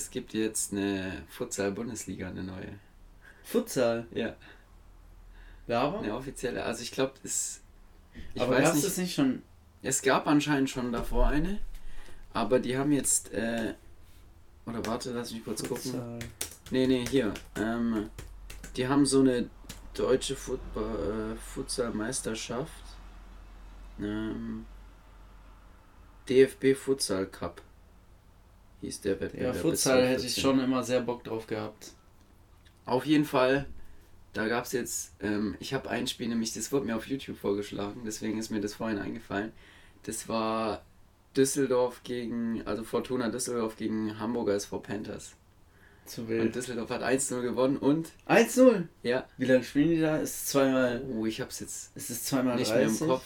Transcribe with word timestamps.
Es 0.00 0.10
gibt 0.10 0.32
jetzt 0.32 0.72
eine 0.72 1.24
Futsal-Bundesliga, 1.28 2.28
eine 2.28 2.42
neue. 2.42 2.78
Futsal? 3.44 4.06
Ja. 4.12 4.34
Aber? 5.68 5.98
Eine 5.98 6.14
offizielle. 6.14 6.64
Also 6.64 6.82
ich 6.82 6.90
glaube, 6.90 7.12
es. 7.22 7.60
Ich 8.34 8.40
aber 8.40 8.62
gab 8.62 8.74
es 8.74 8.96
nicht 8.96 9.14
schon. 9.14 9.42
Es 9.82 10.00
gab 10.00 10.26
anscheinend 10.26 10.70
schon 10.70 10.90
davor 10.90 11.26
eine. 11.26 11.60
Aber 12.32 12.60
die 12.60 12.78
haben 12.78 12.92
jetzt. 12.92 13.30
Äh, 13.34 13.74
oder 14.64 14.84
warte, 14.86 15.12
lass 15.12 15.32
mich 15.32 15.44
kurz 15.44 15.66
Futsal. 15.66 16.00
gucken. 16.00 16.18
Nee, 16.70 16.86
nee, 16.86 17.04
hier. 17.06 17.34
Ähm, 17.56 18.08
die 18.76 18.88
haben 18.88 19.04
so 19.04 19.20
eine 19.20 19.50
deutsche 19.92 20.34
Football, 20.34 21.34
äh, 21.34 21.36
Futsal-Meisterschaft. 21.36 22.84
Ähm, 23.98 24.64
DFB 26.26 26.74
Futsal 26.74 27.26
Cup 27.26 27.60
hieß 28.80 29.00
der 29.02 29.20
Wettbewerb. 29.20 29.54
Ja, 29.54 29.60
Futsal 29.60 30.06
hätte 30.06 30.26
ich 30.26 30.40
schon 30.40 30.60
immer 30.60 30.82
sehr 30.82 31.00
Bock 31.00 31.24
drauf 31.24 31.46
gehabt. 31.46 31.92
Auf 32.86 33.06
jeden 33.06 33.24
Fall, 33.24 33.66
da 34.32 34.48
gab 34.48 34.64
es 34.64 34.72
jetzt, 34.72 35.12
ähm, 35.20 35.56
ich 35.60 35.74
habe 35.74 35.90
ein 35.90 36.06
Spiel, 36.06 36.28
nämlich 36.28 36.52
das 36.54 36.72
wurde 36.72 36.86
mir 36.86 36.96
auf 36.96 37.06
YouTube 37.06 37.38
vorgeschlagen, 37.38 38.02
deswegen 38.04 38.38
ist 38.38 38.50
mir 38.50 38.60
das 38.60 38.74
vorhin 38.74 38.98
eingefallen. 38.98 39.52
Das 40.04 40.28
war 40.28 40.82
Düsseldorf 41.36 42.02
gegen, 42.02 42.62
also 42.66 42.82
Fortuna 42.84 43.28
Düsseldorf 43.28 43.76
gegen 43.76 44.18
Hamburger 44.18 44.54
SV 44.54 44.78
Panthers. 44.78 45.36
Zu 46.06 46.28
wild. 46.28 46.42
Und 46.42 46.54
Düsseldorf 46.56 46.90
hat 46.90 47.02
1-0 47.02 47.40
gewonnen 47.42 47.76
und. 47.76 48.10
1-0? 48.28 48.84
Ja. 49.02 49.28
Wie 49.36 49.44
lange 49.44 49.62
spielen 49.62 49.90
die 49.90 50.00
da? 50.00 50.16
Ist 50.16 50.34
es 50.34 50.46
zweimal. 50.46 51.04
Oh, 51.08 51.24
ich 51.24 51.40
hab's 51.40 51.60
jetzt. 51.60 51.96
Ist 51.96 52.10
es 52.10 52.24
zweimal 52.24 52.56
nicht 52.56 52.72
30? 52.72 53.00
mehr 53.00 53.08
im 53.08 53.14
Kopf. 53.14 53.24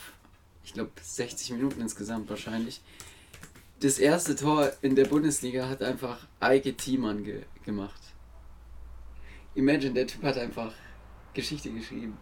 Ich 0.64 0.74
glaube 0.74 0.90
60 1.00 1.52
Minuten 1.52 1.80
insgesamt 1.80 2.28
wahrscheinlich. 2.28 2.82
Das 3.80 3.98
erste 3.98 4.36
Tor 4.36 4.72
in 4.82 4.94
der 4.94 5.04
Bundesliga 5.04 5.68
hat 5.68 5.82
einfach 5.82 6.26
Eike 6.40 6.74
Thiemann 6.76 7.24
ge 7.24 7.42
gemacht. 7.64 8.00
Imagine, 9.54 9.94
der 9.94 10.06
Typ 10.06 10.22
hat 10.22 10.38
einfach 10.38 10.72
Geschichte 11.32 11.70
geschrieben. 11.70 12.16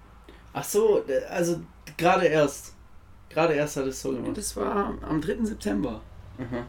Ach 0.53 0.65
so, 0.65 1.05
also 1.31 1.61
gerade 1.97 2.27
erst. 2.27 2.75
Gerade 3.29 3.55
erst 3.55 3.77
hat 3.77 3.87
es 3.87 4.03
so 4.03 4.13
gemacht. 4.13 4.37
Das 4.37 4.55
war 4.57 4.99
am 5.03 5.21
3. 5.21 5.45
September. 5.45 6.03
Aha. 6.39 6.67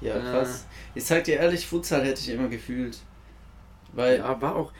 Ja, 0.00 0.18
krass. 0.18 0.66
Äh, 0.94 0.98
ich 0.98 1.04
sag 1.04 1.24
dir 1.24 1.36
ehrlich, 1.36 1.66
Futsal 1.66 2.04
hätte 2.04 2.20
ich 2.20 2.28
immer 2.28 2.48
gefühlt. 2.48 2.98
Weil. 3.92 4.18
Ja, 4.18 4.40
war 4.40 4.56
auch. 4.56 4.72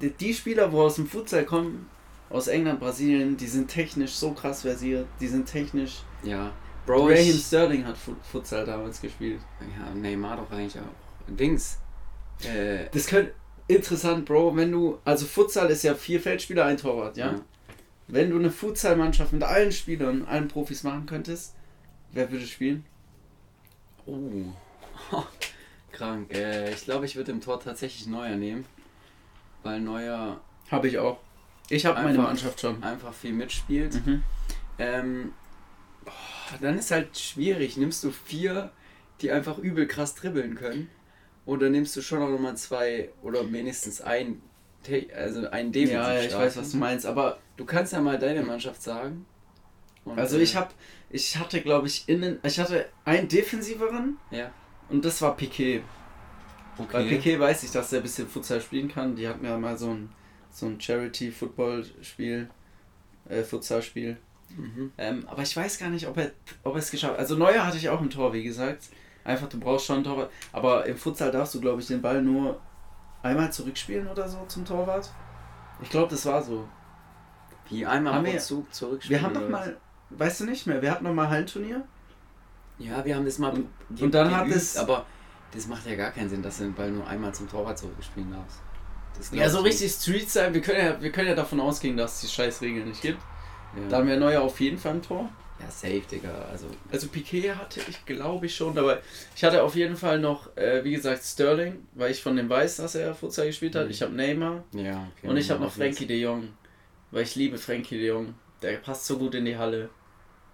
Die, 0.00 0.10
die 0.10 0.32
Spieler, 0.32 0.72
wo 0.72 0.82
aus 0.82 0.94
dem 0.94 1.06
Futsal 1.06 1.44
kommen, 1.44 1.88
aus 2.30 2.46
England, 2.48 2.80
Brasilien, 2.80 3.36
die 3.36 3.46
sind 3.46 3.68
technisch 3.68 4.12
so 4.12 4.32
krass 4.32 4.62
versiert. 4.62 5.06
Die 5.20 5.28
sind 5.28 5.46
technisch. 5.46 6.02
Ja. 6.22 6.52
Bro, 6.88 7.08
Raheem 7.08 7.36
Sterling 7.36 7.84
hat 7.84 7.96
Futsal 8.32 8.64
damals 8.64 9.02
gespielt. 9.02 9.40
Ja, 9.60 9.94
Neymar 9.94 10.38
doch 10.38 10.50
eigentlich 10.50 10.80
auch. 10.80 11.30
Dings. 11.30 11.78
Äh, 12.42 12.86
das 12.92 13.06
könnte. 13.06 13.34
Interessant, 13.66 14.24
Bro, 14.24 14.56
wenn 14.56 14.72
du. 14.72 14.98
Also 15.04 15.26
Futsal 15.26 15.68
ist 15.68 15.82
ja 15.82 15.94
vier 15.94 16.18
Feldspieler, 16.18 16.64
ein 16.64 16.78
Torwart, 16.78 17.18
ja? 17.18 17.32
ja. 17.32 17.40
Wenn 18.06 18.30
du 18.30 18.38
eine 18.38 18.50
Futsal-Mannschaft 18.50 19.34
mit 19.34 19.42
allen 19.42 19.70
Spielern, 19.70 20.24
allen 20.24 20.48
Profis 20.48 20.82
machen 20.82 21.04
könntest, 21.04 21.54
wer 22.12 22.32
würde 22.32 22.46
spielen? 22.46 22.86
Oh. 24.06 24.14
Krank. 25.92 26.32
Äh, 26.32 26.72
ich 26.72 26.84
glaube, 26.84 27.04
ich 27.04 27.16
würde 27.16 27.32
im 27.32 27.42
Tor 27.42 27.60
tatsächlich 27.60 28.06
Neuer 28.06 28.36
nehmen. 28.36 28.64
Weil 29.62 29.80
Neuer. 29.80 30.40
Habe 30.70 30.88
ich 30.88 30.98
auch. 30.98 31.18
Ich 31.68 31.84
habe 31.84 32.02
meine 32.02 32.16
Mannschaft 32.16 32.58
schon. 32.62 32.82
Einfach 32.82 33.12
viel 33.12 33.34
mitspielt. 33.34 34.06
Mhm. 34.06 34.22
Ähm, 34.78 35.32
dann 36.60 36.78
ist 36.78 36.90
halt 36.90 37.16
schwierig. 37.18 37.76
Nimmst 37.76 38.02
du 38.04 38.10
vier, 38.10 38.70
die 39.20 39.30
einfach 39.30 39.58
übel 39.58 39.86
krass 39.86 40.14
dribbeln 40.14 40.54
können? 40.54 40.90
Oder 41.46 41.70
nimmst 41.70 41.96
du 41.96 42.02
schon 42.02 42.20
noch 42.20 42.38
mal 42.38 42.56
zwei 42.56 43.10
oder 43.22 43.50
wenigstens 43.50 44.00
ein, 44.00 44.42
also 45.14 45.48
einen 45.48 45.72
Defensiv? 45.72 45.94
Ja, 45.94 46.20
ich 46.20 46.34
weiß, 46.34 46.56
was 46.58 46.72
du 46.72 46.76
meinst. 46.76 47.06
Aber 47.06 47.38
du 47.56 47.64
kannst 47.64 47.92
ja 47.92 48.00
mal 48.00 48.18
deine 48.18 48.42
Mannschaft 48.42 48.82
sagen. 48.82 49.24
Also 50.16 50.38
ich 50.38 50.54
äh, 50.54 50.58
habe, 50.58 50.70
ich 51.10 51.36
hatte 51.36 51.60
glaube 51.60 51.86
ich 51.86 52.08
innen, 52.08 52.38
ich 52.42 52.58
hatte 52.58 52.86
einen 53.04 53.28
defensiveren. 53.28 54.16
Ja. 54.30 54.50
Und 54.88 55.04
das 55.04 55.20
war 55.22 55.36
Piquet. 55.36 55.82
Okay. 56.78 56.92
Weil 56.92 57.08
Piquet 57.08 57.40
weiß 57.40 57.64
ich, 57.64 57.70
dass 57.70 57.92
er 57.92 58.00
ein 58.00 58.02
bisschen 58.02 58.28
Futsal 58.28 58.60
spielen 58.60 58.88
kann. 58.88 59.16
Die 59.16 59.26
hatten 59.26 59.44
ja 59.44 59.58
mal 59.58 59.76
so 59.76 59.90
ein, 59.90 60.10
so 60.50 60.66
ein 60.66 60.80
Charity-Football-Spiel, 60.80 62.48
äh, 63.28 63.42
Futsal-Spiel. 63.42 64.16
Mhm. 64.56 64.92
Ähm, 64.98 65.24
aber 65.28 65.42
ich 65.42 65.56
weiß 65.56 65.78
gar 65.78 65.90
nicht, 65.90 66.06
ob 66.06 66.16
er, 66.16 66.32
ob 66.62 66.74
er 66.74 66.78
es 66.78 66.90
geschafft 66.90 67.14
hat. 67.14 67.20
Also 67.20 67.36
Neuer 67.36 67.66
hatte 67.66 67.76
ich 67.76 67.88
auch 67.88 68.00
im 68.00 68.10
Tor, 68.10 68.32
wie 68.32 68.42
gesagt. 68.42 68.84
Einfach, 69.24 69.48
du 69.48 69.60
brauchst 69.60 69.86
schon 69.86 69.98
ein 69.98 70.04
Torwart. 70.04 70.30
Aber 70.52 70.86
im 70.86 70.96
Futsal 70.96 71.30
darfst 71.30 71.54
du, 71.54 71.60
glaube 71.60 71.80
ich, 71.80 71.86
den 71.86 72.00
Ball 72.00 72.22
nur 72.22 72.60
einmal 73.22 73.52
zurückspielen 73.52 74.08
oder 74.08 74.28
so 74.28 74.44
zum 74.46 74.64
Torwart. 74.64 75.10
Ich 75.82 75.90
glaube, 75.90 76.08
das 76.10 76.24
war 76.26 76.42
so. 76.42 76.68
Wie 77.68 77.84
einmal 77.84 78.14
haben 78.14 78.24
wir, 78.24 78.38
Zug 78.38 78.72
zurückspielen? 78.72 79.20
Wir 79.20 79.26
haben 79.26 79.34
noch 79.34 79.48
mal, 79.48 79.76
weißt 80.10 80.40
du 80.40 80.44
nicht 80.46 80.66
mehr, 80.66 80.80
wir 80.80 80.90
hatten 80.90 81.04
noch 81.04 81.12
mal 81.12 81.28
Hallenturnier. 81.28 81.84
Ja, 82.78 83.04
wir 83.04 83.16
haben 83.16 83.24
das 83.24 83.38
mal. 83.38 83.52
Und, 83.52 83.68
und 84.00 84.14
dann 84.14 84.34
hat 84.34 84.48
es. 84.48 84.76
Aber 84.76 85.04
das 85.52 85.66
macht 85.66 85.86
ja 85.86 85.94
gar 85.94 86.10
keinen 86.10 86.28
Sinn, 86.28 86.42
dass 86.42 86.58
du 86.58 86.64
den 86.64 86.74
Ball 86.74 86.90
nur 86.90 87.06
einmal 87.06 87.34
zum 87.34 87.48
Torwart 87.48 87.78
zurückspielen 87.78 88.30
darfst. 88.30 88.60
Ja, 89.32 89.48
so 89.50 89.60
richtig 89.60 89.90
Street 89.90 90.30
sein, 90.30 90.54
wir 90.54 90.60
können 90.60 90.84
ja, 90.84 91.02
wir 91.02 91.10
können 91.10 91.28
ja 91.28 91.34
davon 91.34 91.58
ausgehen, 91.60 91.96
dass 91.96 92.14
es 92.14 92.20
die 92.20 92.28
scheiß 92.28 92.60
Regeln 92.62 92.88
nicht 92.88 93.02
gibt. 93.02 93.20
Ja. 93.76 93.88
Dann 93.88 94.06
wäre 94.06 94.18
Neuer 94.18 94.42
auf 94.42 94.60
jeden 94.60 94.78
Fall 94.78 94.94
ein 94.94 95.02
Tor. 95.02 95.28
Ja, 95.60 95.70
safe, 95.70 96.02
Digga. 96.10 96.30
Also, 96.50 96.66
also 96.90 97.08
Piquet 97.08 97.54
hatte 97.54 97.80
ich, 97.88 98.04
glaube 98.06 98.46
ich, 98.46 98.54
schon, 98.54 98.78
aber 98.78 99.00
ich 99.34 99.42
hatte 99.42 99.62
auf 99.62 99.74
jeden 99.74 99.96
Fall 99.96 100.20
noch, 100.20 100.56
äh, 100.56 100.84
wie 100.84 100.92
gesagt, 100.92 101.24
Sterling, 101.24 101.86
weil 101.94 102.12
ich 102.12 102.22
von 102.22 102.36
dem 102.36 102.48
weiß, 102.48 102.76
dass 102.76 102.94
er 102.94 103.14
Futsal 103.14 103.46
gespielt 103.46 103.74
hat. 103.74 103.86
Mhm. 103.86 103.90
Ich 103.90 104.02
habe 104.02 104.12
Neymar. 104.14 104.64
Ja, 104.72 105.08
okay, 105.16 105.28
und 105.28 105.36
ich 105.36 105.50
habe 105.50 105.60
noch 105.60 105.72
Frankie 105.72 106.06
de 106.06 106.20
Jong, 106.20 106.48
weil 107.10 107.24
ich 107.24 107.34
liebe 107.34 107.58
Frankie 107.58 107.98
de 107.98 108.08
Jong. 108.08 108.34
Der 108.62 108.76
passt 108.76 109.06
so 109.06 109.18
gut 109.18 109.34
in 109.34 109.44
die 109.44 109.56
Halle. 109.56 109.88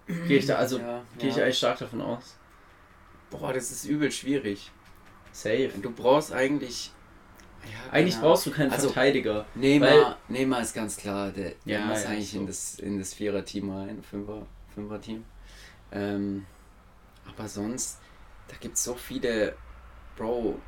Gehe 0.07 0.37
ich 0.37 0.45
da, 0.45 0.55
also 0.55 0.77
ja, 0.77 1.03
gehe 1.17 1.29
ich 1.29 1.41
eigentlich 1.41 1.57
stark 1.57 1.79
davon 1.79 2.01
aus. 2.01 2.37
Boah, 3.31 3.53
das 3.53 3.71
ist 3.71 3.85
übel 3.85 4.11
schwierig. 4.11 4.71
Safe. 5.31 5.71
Du 5.81 5.91
brauchst 5.91 6.31
eigentlich. 6.31 6.91
Ja, 7.65 7.91
eigentlich 7.91 8.15
genau. 8.15 8.27
brauchst 8.27 8.45
du 8.45 8.51
keinen 8.51 8.71
also, 8.71 8.87
Verteidiger. 8.89 9.45
Neymar, 9.55 10.17
Neymar 10.27 10.61
ist 10.61 10.73
ganz 10.73 10.97
klar, 10.97 11.31
der, 11.31 11.53
ja, 11.65 11.85
muss 11.85 12.03
ja, 12.03 12.09
eigentlich 12.09 12.31
so. 12.31 12.39
in 12.39 12.47
das, 12.47 12.79
in 12.79 12.99
das 12.99 13.13
Vierer-Team 13.13 13.69
rein, 13.69 14.03
Fünfer, 14.03 14.45
Fünfer-Team. 14.73 15.23
Ähm, 15.91 16.45
aber 17.27 17.47
sonst, 17.47 17.99
da 18.47 18.55
gibt 18.59 18.75
es 18.75 18.83
so 18.83 18.93
viele. 18.95 19.55
Bro. 20.15 20.59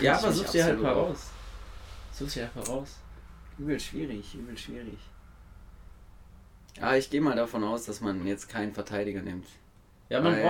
ja, 0.00 0.18
aber 0.18 0.32
such 0.32 0.50
dir 0.50 0.64
halt 0.64 0.80
paar 0.80 0.94
raus. 0.94 1.30
Such 2.12 2.28
dir 2.32 2.44
einfach 2.44 2.68
raus. 2.68 2.98
Übel 3.58 3.78
schwierig, 3.78 4.34
übel 4.34 4.56
schwierig. 4.56 4.98
Ja, 6.76 6.94
ich 6.96 7.10
gehe 7.10 7.20
mal 7.20 7.36
davon 7.36 7.64
aus, 7.64 7.84
dass 7.84 8.00
man 8.00 8.26
jetzt 8.26 8.48
keinen 8.48 8.72
Verteidiger 8.72 9.20
nimmt. 9.20 9.46
Ja, 10.08 10.20
man 10.20 10.34
Weil, 10.34 10.42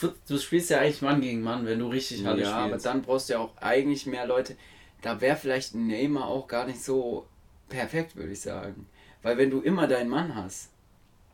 braucht. 0.00 0.14
Du 0.28 0.38
spielst 0.38 0.70
ja 0.70 0.80
eigentlich 0.80 1.02
Mann 1.02 1.20
gegen 1.20 1.40
Mann, 1.40 1.64
wenn 1.64 1.78
du 1.78 1.88
richtig 1.88 2.24
Halle 2.24 2.42
ja, 2.42 2.50
spielst. 2.50 2.86
aber 2.86 2.94
dann 2.94 3.02
brauchst 3.02 3.28
du 3.28 3.34
ja 3.34 3.38
auch 3.38 3.56
eigentlich 3.56 4.06
mehr 4.06 4.26
Leute. 4.26 4.56
Da 5.02 5.20
wäre 5.20 5.36
vielleicht 5.36 5.74
ein 5.74 5.86
Neymar 5.86 6.26
auch 6.26 6.48
gar 6.48 6.66
nicht 6.66 6.82
so 6.82 7.26
perfekt, 7.68 8.16
würde 8.16 8.32
ich 8.32 8.40
sagen. 8.40 8.86
Weil 9.22 9.38
wenn 9.38 9.50
du 9.50 9.60
immer 9.60 9.86
deinen 9.86 10.10
Mann 10.10 10.34
hast, 10.34 10.70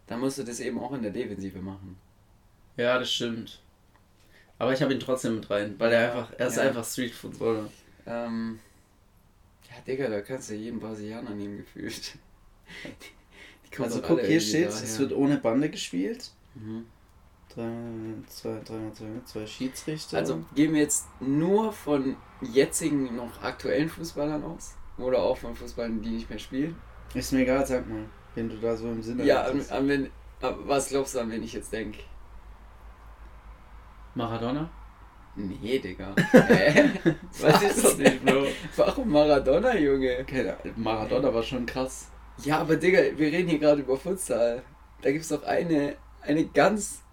dann 0.07 0.21
musst 0.21 0.39
du 0.39 0.43
das 0.43 0.61
eben 0.61 0.79
auch 0.79 0.93
in 0.93 1.03
der 1.03 1.11
Defensive 1.11 1.59
machen. 1.59 1.97
Ja, 2.77 2.99
das 2.99 3.13
stimmt. 3.13 3.61
Aber 4.59 4.73
ich 4.73 4.83
habe 4.83 4.93
ihn 4.93 5.01
trotzdem 5.01 5.37
mit 5.37 5.51
rein, 5.51 5.75
weil 5.79 5.93
er 5.93 6.13
einfach, 6.13 6.33
er 6.39 6.47
ist 6.47 6.57
ja. 6.57 6.63
einfach 6.65 6.85
Street 6.85 7.13
Footballer. 7.13 7.69
Ähm, 8.07 8.61
ja, 9.69 9.81
Digga, 9.87 10.09
da 10.09 10.21
kannst 10.21 10.51
du 10.51 10.55
jeden 10.55 10.79
Brasilianer 10.79 11.31
nehmen 11.31 11.59
gefühlt. 11.59 12.17
also 13.79 14.01
guck, 14.03 14.21
hier 14.21 14.41
steht, 14.41 14.69
es 14.69 14.99
wird 14.99 15.13
ohne 15.13 15.39
Bande 15.39 15.71
gespielt. 15.71 16.31
Mhm. 16.55 16.87
Drei, 17.55 17.71
zwei, 18.29 18.61
drei, 18.65 18.91
zwei, 18.93 19.07
zwei 19.25 19.47
Schiedsrichter. 19.47 20.19
Also 20.19 20.45
gehen 20.57 20.73
wir 20.75 20.81
jetzt 20.81 21.07
nur 21.21 21.73
von 21.73 22.17
jetzigen, 22.41 23.15
noch 23.15 23.43
aktuellen 23.43 23.89
Fußballern 23.89 24.43
aus? 24.43 24.75
Oder 24.99 25.19
auch 25.23 25.37
von 25.37 25.55
Fußballern, 25.55 26.03
die 26.03 26.11
nicht 26.11 26.29
mehr 26.31 26.39
spielen? 26.39 26.77
Ist 27.15 27.33
mir 27.33 27.41
egal, 27.41 27.65
sag 27.65 27.89
mal, 27.89 28.07
wenn 28.35 28.49
du 28.49 28.57
da 28.57 28.77
so 28.77 28.89
im 28.89 29.03
Sinne 29.03 29.25
Ja, 29.25 29.43
an, 29.45 29.65
an 29.71 29.89
wen, 29.89 30.11
was 30.41 30.89
glaubst 30.89 31.15
du 31.15 31.21
an, 31.21 31.31
wen 31.31 31.45
ich 31.45 31.53
jetzt 31.53 31.73
denke? 31.73 32.01
Maradona? 34.17 34.69
Nee, 35.37 35.79
Digga. 35.79 36.15
Äh, 36.33 36.91
was, 37.41 37.43
was 37.55 37.63
ist 37.63 37.85
das 37.85 37.97
denn, 37.97 38.21
Bro? 38.25 38.47
Warum 38.77 39.11
Maradona, 39.11 39.77
Junge? 39.77 40.19
Okay, 40.21 40.55
Maradona 40.77 41.33
war 41.33 41.43
schon 41.43 41.67
krass. 41.67 42.09
Ja, 42.45 42.59
aber 42.59 42.77
Digga, 42.77 42.99
wir 43.17 43.33
reden 43.33 43.49
hier 43.49 43.59
gerade 43.59 43.81
über 43.81 43.97
Futsal. 43.97 44.63
Da 45.03 45.11
gibt 45.11 45.23
es 45.23 45.29
doch 45.29 45.43
eine, 45.45 45.97
eine 46.23 46.47
ganz 46.47 47.04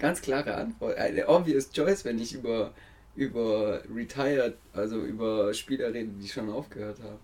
Ganz 0.00 0.20
klare 0.22 0.54
Antwort. 0.54 0.96
Eine 0.96 1.28
obvious 1.28 1.70
choice, 1.70 2.04
wenn 2.04 2.18
ich 2.18 2.34
über, 2.34 2.72
über 3.14 3.82
retired, 3.94 4.56
also 4.72 5.00
über 5.00 5.54
Spieler 5.54 5.92
rede, 5.94 6.10
die 6.20 6.28
schon 6.28 6.50
aufgehört 6.50 6.98
haben. 7.02 7.18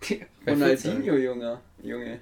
Ronaldinho, 0.46 1.14
Junge. 1.16 1.60
Junge. 1.82 2.20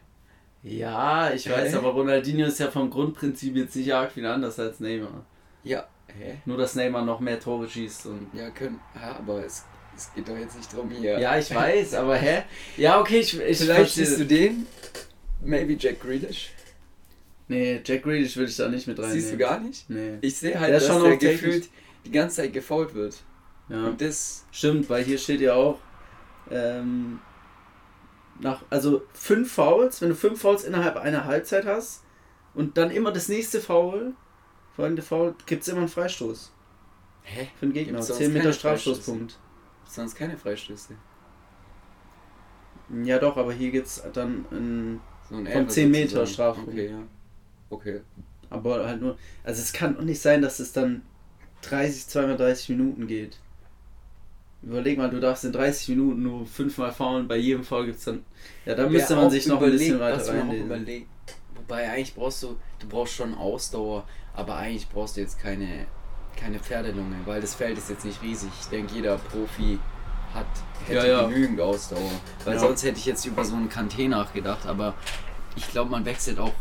Ja, 0.63 1.31
ich 1.33 1.49
weiß, 1.49 1.75
aber 1.75 1.91
Ronaldinho 1.91 2.47
ist 2.47 2.59
ja 2.59 2.71
vom 2.71 2.91
Grundprinzip 2.91 3.55
jetzt 3.57 3.77
nicht 3.77 3.93
arg 3.93 4.13
viel 4.13 4.27
anders 4.27 4.59
als 4.59 4.81
Neymar. 4.81 5.27
Ja, 5.63 5.87
Hä? 6.19 6.37
Nur, 6.45 6.57
dass 6.57 6.75
Neymar 6.75 7.05
noch 7.05 7.21
mehr 7.21 7.39
Tore 7.39 7.69
schießt 7.69 8.07
und. 8.07 8.29
Ja, 8.33 8.51
können. 8.51 8.81
Ja, 8.95 9.17
aber 9.17 9.45
es, 9.45 9.65
es 9.97 10.13
geht 10.15 10.29
doch 10.29 10.37
jetzt 10.37 10.57
nicht 10.57 10.73
drum 10.73 10.91
hier. 10.91 11.19
Ja, 11.19 11.39
ich 11.39 11.55
weiß, 11.55 11.95
aber 11.95 12.17
hä? 12.17 12.43
Ja, 12.77 13.01
okay, 13.01 13.21
ich. 13.21 13.39
ich 13.39 13.59
Vielleicht 13.59 13.95
siehst 13.95 14.19
du 14.21 14.25
den? 14.25 14.67
Maybe 15.43 15.77
Jack 15.79 16.01
Grealish? 16.01 16.51
Nee, 17.49 17.81
Jack 17.85 18.03
Grealish 18.03 18.37
würde 18.37 18.51
ich 18.51 18.57
da 18.57 18.69
nicht 18.69 18.87
mit 18.87 18.99
reinnehmen. 18.99 19.21
Siehst 19.21 19.33
du 19.33 19.39
gar 19.39 19.61
nicht? 19.61 19.89
Nee. 19.89 20.19
Ich 20.21 20.37
sehe 20.37 20.59
halt, 20.59 20.73
der 20.73 20.81
dass 20.81 21.03
der 21.03 21.17
gefühlt 21.17 21.69
die 22.05 22.11
ganze 22.11 22.37
Zeit 22.37 22.53
gefault 22.53 22.95
wird. 22.95 23.23
Ja. 23.69 23.87
Und 23.87 24.01
das. 24.01 24.45
Stimmt, 24.51 24.89
weil 24.91 25.05
hier 25.05 25.19
steht 25.19 25.41
ja 25.41 25.55
auch. 25.55 25.79
Ähm, 26.51 27.21
nach, 28.41 28.63
also 28.71 29.03
fünf 29.13 29.53
Fouls, 29.53 30.01
wenn 30.03 30.11
du 30.11 30.15
fünf 30.15 30.41
Fouls 30.41 30.65
innerhalb 30.65 30.97
einer 30.97 31.25
Halbzeit 31.25 31.67
hast 31.67 32.05
und 32.55 32.77
dann 32.77 32.91
immer 32.91 33.11
das 33.13 33.29
nächste 33.29 33.61
Foul, 33.61 34.15
folgende 34.75 35.03
Foul, 35.03 35.35
gibt 35.47 35.63
es 35.63 35.69
immer 35.69 35.81
einen 35.81 35.89
Freistoß. 35.89 36.53
Hä? 37.23 37.49
Für 37.59 37.67
den 37.67 37.73
Gegner. 37.73 38.01
10 38.01 38.33
Meter 38.33 38.53
Strafstoßpunkt. 38.53 39.39
Sonst 39.89 40.15
keine 40.15 40.37
Freistöße. 40.37 40.95
Ja 43.05 43.19
doch, 43.19 43.37
aber 43.37 43.53
hier 43.53 43.73
gibt 43.73 43.87
es 43.89 44.03
dann 44.13 44.45
ein, 44.53 45.01
so 45.29 45.37
ein 45.37 45.47
von 45.47 45.69
10 45.69 45.91
Meter 45.91 46.27
Strafpunkt. 46.27 46.71
Okay, 46.71 46.91
ja. 46.91 47.03
Okay. 47.71 48.01
Aber 48.51 48.87
halt 48.87 49.01
nur, 49.01 49.19
also 49.45 49.61
es 49.61 49.73
kann 49.73 49.99
auch 49.99 50.03
nicht 50.03 50.21
sein, 50.21 50.43
dass 50.43 50.61
es 50.61 50.73
dann 50.73 51.03
30, 51.63 52.07
32 52.09 52.69
Minuten 52.71 53.07
geht. 53.07 53.39
Überleg 54.63 54.99
mal, 54.99 55.11
du 55.11 55.21
darfst 55.21 55.45
in 55.45 55.53
30 55.53 55.91
Minuten 55.91 56.23
nur 56.23 56.47
fünfmal 56.47 56.93
faulen, 56.93 57.29
bei 57.29 57.37
jedem 57.37 57.65
Foul 57.65 57.87
gibt 57.87 57.99
es 57.99 58.05
dann. 58.05 58.25
Ja, 58.65 58.75
da 58.75 58.89
müsste 58.89 59.17
man 59.17 59.31
sich 59.31 59.47
noch 59.47 59.59
überlegt, 59.59 59.93
ein 59.93 59.99
bisschen 59.99 60.01
weiter 60.01 60.35
reinlesen. 60.35 61.07
Wobei 61.55 61.91
eigentlich 61.91 62.15
brauchst 62.15 62.43
du, 62.43 62.57
du 62.79 62.89
brauchst 62.89 63.15
schon 63.15 63.35
Ausdauer, 63.35 64.05
aber 64.35 64.57
eigentlich 64.57 64.89
brauchst 64.89 65.17
du 65.17 65.21
jetzt 65.21 65.41
keine, 65.41 65.87
keine 66.37 66.59
Pferdelunge, 66.59 67.17
weil 67.25 67.41
das 67.41 67.55
Feld 67.55 67.79
ist 67.79 67.91
jetzt 67.91 68.05
nicht 68.05 68.23
riesig. 68.23 68.51
Ich 68.61 68.67
denke, 68.67 68.95
jeder 68.95 69.19
Profi 69.19 69.79
hat, 70.35 70.47
hätte 70.87 71.07
ja, 71.07 71.23
ja. 71.23 71.29
genügend 71.29 71.61
Ausdauer. 71.61 72.11
Weil 72.45 72.55
ja. 72.55 72.61
sonst 72.61 72.85
hätte 72.85 72.99
ich 72.99 73.07
jetzt 73.07 73.25
über 73.25 73.45
so 73.45 73.57
einen 73.57 73.69
Kanté 73.69 74.09
nachgedacht, 74.09 74.67
aber 74.67 74.95
ich 75.57 75.69
glaube, 75.71 75.91
man 75.91 76.05
wechselt 76.05 76.39
auch 76.39 76.53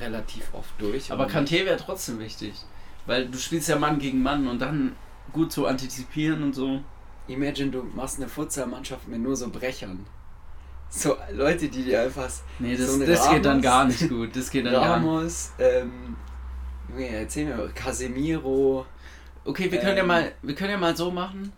relativ 0.00 0.52
oft 0.52 0.70
durch. 0.78 1.12
Aber 1.12 1.26
Kanté 1.26 1.64
wäre 1.64 1.76
trotzdem 1.76 2.18
wichtig. 2.18 2.54
Weil 3.06 3.26
du 3.28 3.38
spielst 3.38 3.68
ja 3.68 3.76
Mann 3.76 3.98
gegen 3.98 4.22
Mann 4.22 4.46
und 4.46 4.60
dann 4.60 4.96
gut 5.32 5.52
zu 5.52 5.66
antizipieren 5.66 6.42
und 6.42 6.54
so. 6.54 6.80
Imagine, 7.28 7.70
du 7.70 7.82
machst 7.82 8.18
eine 8.18 8.28
Futsal-Mannschaft 8.28 9.08
mit 9.08 9.20
nur 9.20 9.36
so 9.36 9.48
Brechern. 9.48 10.06
So 10.88 11.16
Leute, 11.32 11.68
die 11.68 11.84
dir 11.84 12.02
einfach. 12.02 12.28
Nee, 12.58 12.76
das, 12.76 12.92
so 12.92 13.04
das 13.04 13.20
Ramos, 13.20 13.34
geht 13.34 13.44
dann 13.44 13.62
gar 13.62 13.84
nicht 13.84 14.08
gut. 14.08 14.34
Das 14.34 14.50
geht 14.50 14.66
dann 14.66 14.74
Ramos, 14.74 15.52
ähm, 15.58 16.16
erzähl 16.98 17.46
mir, 17.46 17.68
Casemiro. 17.68 18.84
Okay, 19.44 19.70
wir 19.70 19.78
ähm, 19.78 19.84
können 19.84 19.96
ja 19.96 20.02
ähm, 20.02 20.08
mal, 20.08 20.32
wir 20.42 20.54
können 20.56 20.72
ja 20.72 20.78
mal 20.78 20.96
so 20.96 21.12
machen, 21.12 21.52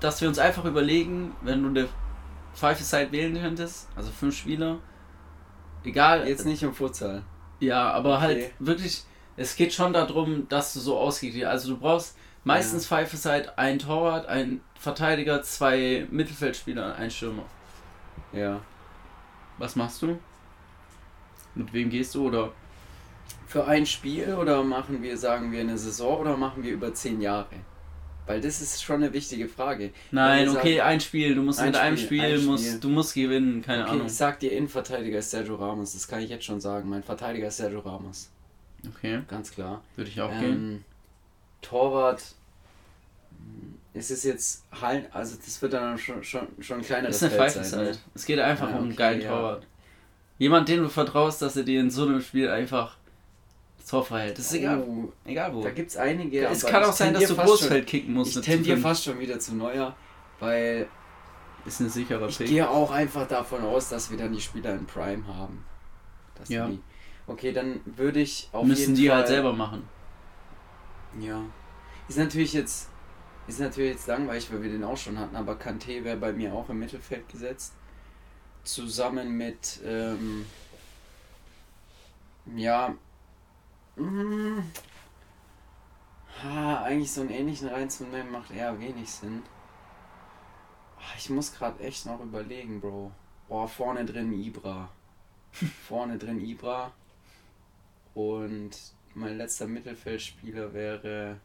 dass 0.00 0.20
wir 0.20 0.28
uns 0.28 0.38
einfach 0.38 0.64
überlegen, 0.64 1.32
wenn 1.42 1.62
du 1.62 1.68
eine 1.68 1.88
Five-Side 2.54 3.12
wählen 3.12 3.34
könntest, 3.34 3.88
also 3.94 4.10
fünf 4.10 4.36
Spieler, 4.36 4.78
egal. 5.84 6.26
Jetzt 6.28 6.46
nicht 6.46 6.62
im 6.62 6.74
Futsal. 6.74 7.22
Ja, 7.60 7.90
aber 7.92 8.20
halt 8.20 8.36
okay. 8.36 8.44
halt 8.44 8.54
wirklich, 8.58 9.02
es 9.36 9.56
geht 9.56 9.72
schon 9.72 9.92
darum, 9.92 10.48
dass 10.48 10.74
du 10.74 10.80
so 10.80 10.98
ausgehst. 10.98 11.42
Also 11.44 11.74
du 11.74 11.80
brauchst 11.80 12.16
Meistens 12.44 12.84
ja. 12.84 12.96
Pfeife 12.96 13.28
halt 13.28 13.58
ein 13.58 13.78
Torwart, 13.78 14.26
ein 14.26 14.60
Verteidiger, 14.78 15.42
zwei 15.42 16.06
Mittelfeldspieler, 16.10 16.94
ein 16.96 17.10
Stürmer. 17.10 17.46
Ja. 18.32 18.60
Was 19.56 19.76
machst 19.76 20.02
du? 20.02 20.18
Mit 21.54 21.72
wem 21.72 21.88
gehst 21.88 22.14
du 22.14 22.26
oder? 22.28 22.52
Für 23.46 23.66
ein 23.66 23.86
Spiel 23.86 24.34
oder 24.34 24.62
machen 24.62 25.02
wir, 25.02 25.16
sagen 25.16 25.52
wir, 25.52 25.60
eine 25.60 25.78
Saison 25.78 26.20
oder 26.20 26.36
machen 26.36 26.62
wir 26.62 26.72
über 26.72 26.92
zehn 26.92 27.20
Jahre? 27.20 27.46
Weil 28.26 28.40
das 28.40 28.62
ist 28.62 28.82
schon 28.82 29.02
eine 29.02 29.12
wichtige 29.12 29.48
Frage. 29.48 29.90
Nein, 30.10 30.48
okay, 30.48 30.78
sagen, 30.78 30.88
ein 30.88 31.00
Spiel. 31.00 31.34
Du 31.34 31.42
musst 31.42 31.62
mit 31.62 31.76
einem 31.76 31.96
Spiel, 31.96 32.22
ein 32.22 32.36
Spiel, 32.36 32.46
musst, 32.46 32.84
du 32.84 32.88
musst 32.88 33.14
gewinnen, 33.14 33.60
keine 33.60 33.82
okay, 33.82 33.92
Ahnung. 33.92 34.06
Ich 34.06 34.14
sag 34.14 34.40
dir, 34.40 34.52
Innenverteidiger 34.52 35.18
ist 35.18 35.30
Sergio 35.30 35.56
Ramos, 35.56 35.92
das 35.92 36.08
kann 36.08 36.20
ich 36.20 36.30
jetzt 36.30 36.44
schon 36.44 36.60
sagen. 36.60 36.88
Mein 36.88 37.02
Verteidiger 37.02 37.48
ist 37.48 37.58
Sergio 37.58 37.80
Ramos. 37.80 38.30
Okay. 38.96 39.20
Ganz 39.28 39.50
klar. 39.50 39.82
Würde 39.96 40.10
ich 40.10 40.20
auch 40.20 40.32
ähm, 40.32 40.40
gehen. 40.40 40.84
Torwart 41.60 42.22
ist 43.94 44.10
es 44.10 44.24
jetzt 44.24 44.64
Hallen, 44.80 45.06
also 45.12 45.36
das 45.36 45.60
wird 45.62 45.72
dann 45.72 45.96
schon, 45.98 46.22
schon, 46.24 46.48
schon 46.60 46.78
ein 46.78 46.84
kleineres 46.84 47.16
ist 47.16 47.22
eine 47.22 47.32
Feld 47.32 47.64
sein. 47.64 47.84
Ne? 47.84 47.98
Es 48.14 48.26
geht 48.26 48.38
einfach 48.40 48.70
ja, 48.70 48.76
um 48.76 48.84
einen 48.84 48.96
geilen 48.96 49.20
ja. 49.20 49.28
Torwart. 49.28 49.66
Jemand, 50.38 50.68
den 50.68 50.82
du 50.82 50.88
vertraust, 50.88 51.40
dass 51.42 51.56
er 51.56 51.62
dir 51.62 51.80
in 51.80 51.90
so 51.90 52.04
einem 52.04 52.20
Spiel 52.20 52.48
einfach 52.48 52.96
das 53.84 53.90
Tor 53.90 54.04
verhält. 54.04 54.38
Das 54.38 54.46
ist 54.46 54.54
egal, 54.54 54.80
oh, 54.80 55.12
egal 55.26 55.54
wo. 55.54 55.62
Da 55.62 55.70
gibt 55.70 55.90
es 55.90 55.96
einige. 55.98 56.46
Es 56.46 56.64
kann 56.64 56.82
auch 56.84 56.92
sein, 56.92 57.12
dass 57.12 57.26
du 57.26 57.36
Großfeld 57.36 57.86
kicken 57.86 58.14
musst. 58.14 58.36
Ich 58.36 58.42
tendiere 58.42 58.78
fast 58.78 59.04
schon 59.04 59.18
wieder 59.18 59.38
zu 59.38 59.54
Neuer, 59.54 59.94
weil 60.40 60.88
ist 61.66 61.80
eine 61.80 61.90
sichere 61.90 62.26
Ich 62.28 62.38
gehe 62.38 62.68
auch 62.68 62.90
einfach 62.90 63.28
davon 63.28 63.62
aus, 63.62 63.90
dass 63.90 64.10
wir 64.10 64.16
dann 64.16 64.32
die 64.32 64.40
Spieler 64.40 64.74
in 64.74 64.86
Prime 64.86 65.26
haben. 65.26 65.64
ja. 66.48 66.66
Die, 66.66 66.80
okay, 67.26 67.52
dann 67.52 67.80
würde 67.84 68.20
ich 68.20 68.48
auf 68.52 68.64
Müssen 68.64 68.80
jeden 68.80 68.94
die 68.94 69.02
halt 69.02 69.10
Fall, 69.10 69.18
halt 69.18 69.28
selber 69.28 69.52
machen. 69.52 69.88
Ja. 71.20 71.42
Ist 72.08 72.18
natürlich 72.18 72.54
jetzt 72.54 72.88
ist 73.46 73.60
natürlich 73.60 73.92
jetzt 73.92 74.06
langweilig, 74.06 74.50
weil 74.50 74.62
wir 74.62 74.70
den 74.70 74.84
auch 74.84 74.96
schon 74.96 75.18
hatten, 75.18 75.36
aber 75.36 75.54
Kanté 75.56 76.02
wäre 76.04 76.16
bei 76.16 76.32
mir 76.32 76.54
auch 76.54 76.70
im 76.70 76.78
Mittelfeld 76.78 77.28
gesetzt. 77.28 77.74
Zusammen 78.62 79.36
mit, 79.36 79.80
ähm, 79.84 80.46
ja, 82.56 82.94
mh, 83.96 84.06
hm, 84.06 84.70
ha, 86.42 86.82
eigentlich 86.82 87.12
so 87.12 87.22
einen 87.22 87.30
ähnlichen 87.30 87.68
reinzunehmen 87.68 88.32
macht 88.32 88.50
eher 88.50 88.78
wenig 88.80 89.10
Sinn. 89.10 89.42
Ah, 90.98 91.14
ich 91.18 91.30
muss 91.30 91.52
gerade 91.52 91.82
echt 91.82 92.06
noch 92.06 92.20
überlegen, 92.20 92.80
Bro. 92.80 93.12
Boah, 93.48 93.68
vorne 93.68 94.04
drin 94.04 94.32
Ibra. 94.32 94.88
vorne 95.88 96.18
drin 96.18 96.44
Ibra. 96.44 96.92
Und 98.14 98.70
mein 99.14 99.36
letzter 99.36 99.66
Mittelfeldspieler 99.66 100.72
wäre. 100.72 101.40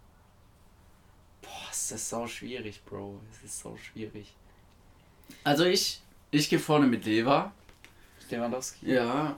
Boah, 1.41 1.71
ist 1.71 1.91
das 1.91 2.09
so 2.09 2.27
schwierig, 2.27 2.83
Bro. 2.85 3.19
Es 3.31 3.43
ist 3.43 3.59
so 3.59 3.75
schwierig. 3.77 4.33
Also 5.43 5.65
ich, 5.65 6.01
ich 6.31 6.49
gehe 6.49 6.59
vorne 6.59 6.87
mit 6.87 7.05
Lever. 7.05 7.51
Lewandowski. 8.29 8.91
Ja. 8.93 9.37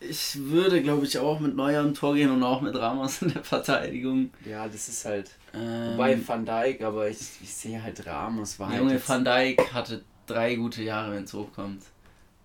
Ich 0.00 0.38
würde, 0.38 0.82
glaube 0.82 1.04
ich, 1.04 1.18
auch 1.18 1.40
mit 1.40 1.54
Neuer 1.54 1.82
im 1.82 1.94
Tor 1.94 2.14
gehen 2.14 2.30
und 2.30 2.42
auch 2.42 2.62
mit 2.62 2.74
Ramos 2.74 3.20
in 3.22 3.32
der 3.32 3.44
Verteidigung. 3.44 4.30
Ja, 4.46 4.66
das 4.66 4.88
ist 4.88 5.04
halt. 5.04 5.30
Ähm, 5.52 5.92
wobei 5.92 6.26
Van 6.26 6.46
Dijk, 6.46 6.82
aber 6.82 7.08
ich, 7.08 7.18
ich 7.42 7.52
sehe 7.52 7.82
halt 7.82 8.06
Ramos 8.06 8.58
war 8.58 8.74
Junge, 8.74 8.92
halt 8.92 9.08
Van 9.08 9.24
Dijk 9.24 9.74
hatte 9.74 10.02
drei 10.26 10.54
gute 10.54 10.82
Jahre, 10.82 11.12
wenn 11.12 11.24
es 11.24 11.34
hochkommt. 11.34 11.82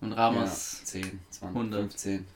Und 0.00 0.12
Ramos. 0.12 0.80
Ja, 0.80 0.84
10, 0.84 1.20
20, 1.30 1.56
100. 1.56 1.80
15. 1.80 2.26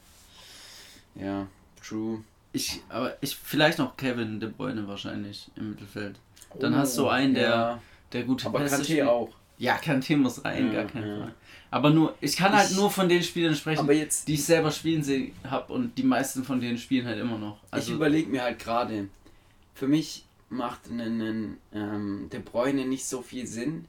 Ja, 1.17 1.47
true. 1.83 2.25
Ich, 2.53 2.81
aber 2.89 3.17
ich, 3.21 3.37
vielleicht 3.37 3.79
noch 3.79 3.97
Kevin 3.97 4.41
De 4.41 4.49
Bruyne 4.49 4.89
wahrscheinlich 4.89 5.51
im 5.57 5.71
Mittelfeld. 5.71 6.19
Dann 6.59 6.75
oh, 6.75 6.79
hast 6.79 6.97
du 6.99 7.07
oh, 7.07 7.09
einen, 7.09 7.35
der, 7.35 7.49
ja. 7.49 7.83
der 8.13 8.25
gute 8.25 8.47
Aber 8.47 8.61
Pässe 8.61 8.83
Kanté 8.83 9.07
auch. 9.07 9.31
Ja, 9.59 9.77
Kanté 9.77 10.17
muss 10.17 10.45
rein, 10.45 10.69
ja, 10.69 10.83
gar 10.83 10.91
kein 10.91 11.07
ja. 11.07 11.19
Fall. 11.19 11.35
Aber 11.71 11.91
nur, 11.91 12.17
ich 12.21 12.37
kann 12.37 12.53
halt 12.53 12.73
nur 12.73 12.91
von 12.91 13.09
den 13.09 13.23
Spielern 13.23 13.55
sprechen, 13.55 13.89
jetzt, 13.93 14.27
die 14.27 14.35
ich 14.35 14.45
selber 14.45 14.73
spielen 14.73 15.05
sehen 15.05 15.33
habe 15.49 15.73
und 15.73 15.97
die 15.97 16.03
meisten 16.03 16.43
von 16.43 16.61
denen 16.61 16.79
spielen 16.79 17.07
halt 17.07 17.19
immer 17.19 17.39
noch. 17.39 17.59
Also, 17.71 17.91
ich 17.91 17.97
überlege 17.97 18.29
mir 18.29 18.43
halt 18.43 18.59
gerade, 18.59 19.09
für 19.75 19.87
mich 19.87 20.25
macht 20.49 20.91
ein 20.91 21.59
ähm, 21.73 22.29
De 22.33 22.41
Bruyne 22.41 22.87
nicht 22.87 23.05
so 23.05 23.23
viel 23.23 23.47
Sinn, 23.47 23.85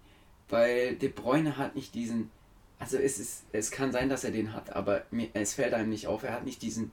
weil 0.50 0.95
De 0.95 1.09
Bruyne 1.09 1.57
hat 1.57 1.75
nicht 1.75 1.95
diesen, 1.95 2.29
also 2.77 2.97
es 2.97 3.17
ist, 3.17 3.45
es 3.51 3.71
kann 3.71 3.91
sein, 3.91 4.09
dass 4.09 4.23
er 4.23 4.31
den 4.31 4.53
hat, 4.53 4.75
aber 4.75 5.03
mir, 5.09 5.29
es 5.33 5.55
fällt 5.55 5.73
einem 5.73 5.89
nicht 5.89 6.05
auf, 6.05 6.21
er 6.21 6.33
hat 6.33 6.45
nicht 6.45 6.61
diesen 6.61 6.91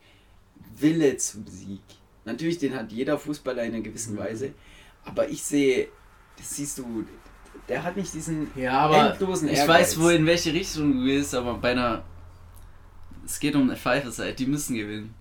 Wille 0.75 1.19
zum 1.19 1.47
Sieg. 1.47 1.83
Natürlich, 2.25 2.59
den 2.59 2.75
hat 2.75 2.93
jeder 2.93 3.19
Fußballer 3.19 3.63
in 3.65 3.75
einer 3.75 3.83
gewissen 3.83 4.15
mhm. 4.15 4.21
Weise, 4.21 4.55
aber 5.05 5.29
ich 5.29 5.43
sehe, 5.43 5.89
das 6.39 6.57
siehst 6.57 6.79
du, 6.79 7.05
der 7.69 7.83
hat 7.83 7.97
nicht 7.97 8.13
diesen 8.15 8.51
ja, 8.57 8.79
aber 8.81 9.13
endlosen 9.13 9.49
Ehrgeiz. 9.49 9.63
Ich 9.63 9.69
weiß, 9.69 10.01
wo 10.01 10.09
in 10.09 10.27
welche 10.27 10.53
Richtung 10.53 10.93
du 10.93 11.05
gehst, 11.05 11.35
aber 11.35 11.55
bei 11.55 11.73
einer. 11.73 12.03
Es 13.25 13.39
geht 13.39 13.55
um 13.55 13.63
eine 13.63 13.77
Pfeife 13.77 14.33
die 14.33 14.47
müssen 14.47 14.75
gewinnen. 14.75 15.15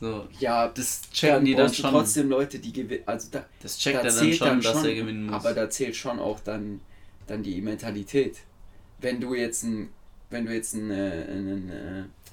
So, 0.00 0.26
ja, 0.40 0.68
das 0.68 1.02
checken 1.12 1.44
die 1.44 1.54
dann 1.54 1.72
schon. 1.72 1.90
trotzdem 1.90 2.28
Leute, 2.28 2.58
die 2.58 2.72
gewinnen. 2.72 3.04
Also 3.06 3.28
da, 3.30 3.44
das 3.62 3.78
checkt 3.78 3.96
da 3.96 4.02
er 4.02 4.12
dann 4.12 4.32
schon, 4.32 4.48
dann 4.48 4.60
dass 4.60 4.72
schon, 4.72 4.84
er 4.86 4.94
gewinnen 4.94 5.26
muss. 5.26 5.34
Aber 5.34 5.54
da 5.54 5.70
zählt 5.70 5.94
schon 5.94 6.18
auch 6.18 6.40
dann, 6.40 6.80
dann 7.26 7.42
die 7.42 7.60
Mentalität. 7.60 8.38
Wenn 9.00 9.20
du 9.20 9.34
jetzt 9.34 9.62
ein, 9.62 9.90
wenn 10.30 10.46
du 10.46 10.52
jetzt 10.52 10.74
einen, 10.74 10.90
äh, 10.90 11.26
einen, 11.30 11.72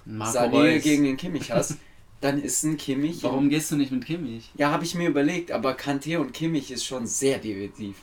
einen 0.07 0.21
äh, 0.21 0.23
Sané 0.23 0.79
gegen 0.79 1.03
den 1.03 1.17
Kimmich 1.17 1.51
hast, 1.51 1.75
dann 2.21 2.41
ist 2.41 2.63
ein 2.63 2.77
Kimmich. 2.77 3.21
Warum 3.21 3.49
gehst 3.49 3.71
du 3.71 3.75
nicht 3.75 3.91
mit 3.91 4.05
Kimmich? 4.05 4.51
Ja, 4.55 4.71
habe 4.71 4.83
ich 4.83 4.95
mir 4.95 5.07
überlegt, 5.07 5.51
aber 5.51 5.73
Kanté 5.73 6.17
und 6.17 6.33
Kimmich 6.33 6.71
ist 6.71 6.83
schon 6.83 7.05
sehr 7.05 7.37
defensiv. 7.37 7.95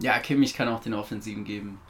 Ja, 0.00 0.18
Kimmich 0.18 0.54
kann 0.54 0.68
auch 0.68 0.80
den 0.80 0.94
Offensiven 0.94 1.44
geben. 1.44 1.80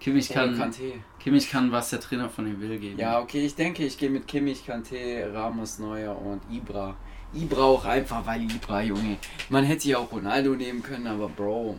Kimmich 0.00 0.28
kann, 0.28 0.54
Kanté. 0.58 0.94
Kimmich 1.18 1.50
kann, 1.50 1.72
was 1.72 1.90
der 1.90 2.00
Trainer 2.00 2.28
von 2.28 2.46
ihm 2.46 2.60
will, 2.60 2.78
geben. 2.78 2.98
Ja, 2.98 3.20
okay, 3.20 3.44
ich 3.44 3.54
denke, 3.54 3.84
ich 3.84 3.96
gehe 3.96 4.10
mit 4.10 4.26
Kimmich, 4.26 4.64
Kanté, 4.66 5.32
Ramos, 5.32 5.78
Neuer 5.78 6.16
und 6.20 6.42
Ibra. 6.50 6.96
Ibra 7.32 7.62
auch 7.62 7.84
einfach, 7.84 8.24
weil 8.26 8.42
Ibra, 8.42 8.82
Junge. 8.82 9.16
Man 9.48 9.64
hätte 9.64 9.88
ja 9.88 9.98
auch 9.98 10.10
Ronaldo 10.12 10.54
nehmen 10.54 10.82
können, 10.82 11.06
aber 11.06 11.28
Bro. 11.28 11.78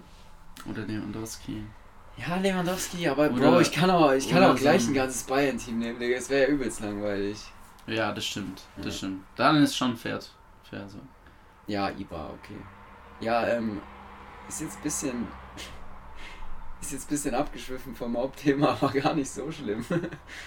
Oder 0.70 0.82
Lewandowski. 0.84 1.64
Ja, 2.18 2.38
Lewandowski, 2.38 3.08
aber 3.08 3.30
oder, 3.30 3.52
Bro, 3.52 3.60
ich 3.60 3.72
kann 3.72 3.90
auch, 3.90 4.12
ich 4.12 4.30
kann 4.30 4.44
auch 4.44 4.56
gleich 4.56 4.88
ein 4.88 4.94
ganzes 4.94 5.24
Bayern-Team 5.24 5.80
nehmen, 5.80 6.00
Digga. 6.00 6.16
Das 6.16 6.30
wäre 6.30 6.48
ja 6.48 6.50
übelst 6.50 6.82
langweilig. 6.82 7.38
Ja, 7.88 8.12
das 8.12 8.26
stimmt. 8.26 8.64
Das 8.78 8.86
ja. 8.86 8.92
stimmt. 8.92 9.24
Dann 9.36 9.58
ist 9.58 9.78
schon 9.78 9.96
fair, 9.96 10.20
fair 10.64 10.88
so. 10.90 11.00
Ja, 11.68 11.90
Ibra, 11.90 12.30
okay. 12.30 12.58
Ja, 13.20 13.48
ähm, 13.48 13.82
ist 14.48 14.62
jetzt 14.62 14.78
ein 14.78 14.84
bisschen. 14.84 15.28
Ist 16.86 16.92
jetzt 16.92 17.06
ein 17.06 17.10
bisschen 17.10 17.34
abgeschwiffen 17.34 17.96
vom 17.96 18.16
Hauptthema, 18.16 18.70
aber 18.82 18.92
gar 18.92 19.16
nicht 19.16 19.32
so 19.32 19.52
schlimm. 19.52 19.84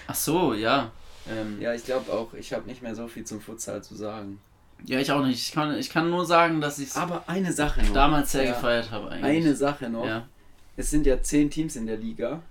Ach 0.07 0.15
so, 0.15 0.53
ja. 0.53 0.89
Ähm, 1.29 1.59
ja, 1.59 1.73
ich 1.73 1.83
glaube 1.83 2.13
auch, 2.13 2.33
ich 2.33 2.53
habe 2.53 2.65
nicht 2.65 2.81
mehr 2.81 2.95
so 2.95 3.09
viel 3.09 3.25
zum 3.25 3.41
Futsal 3.41 3.83
zu 3.83 3.93
sagen. 3.95 4.39
Ja, 4.85 5.01
ich 5.01 5.11
auch 5.11 5.25
nicht. 5.25 5.37
Ich 5.45 5.51
kann, 5.51 5.75
ich 5.77 5.89
kann 5.89 6.09
nur 6.09 6.25
sagen, 6.25 6.61
dass 6.61 6.79
ich 6.79 6.95
Aber 6.95 7.25
eine 7.27 7.51
Sache 7.51 7.83
noch. 7.83 7.91
damals 7.91 8.31
sehr 8.31 8.45
ja, 8.45 8.53
gefeiert 8.53 8.89
habe 8.89 9.09
eigentlich. 9.11 9.45
Eine 9.45 9.53
Sache 9.53 9.89
noch. 9.89 10.05
Ja. 10.05 10.29
Es 10.77 10.89
sind 10.89 11.05
ja 11.05 11.21
zehn 11.21 11.49
Teams 11.49 11.75
in 11.75 11.87
der 11.87 11.97
Liga. 11.97 12.41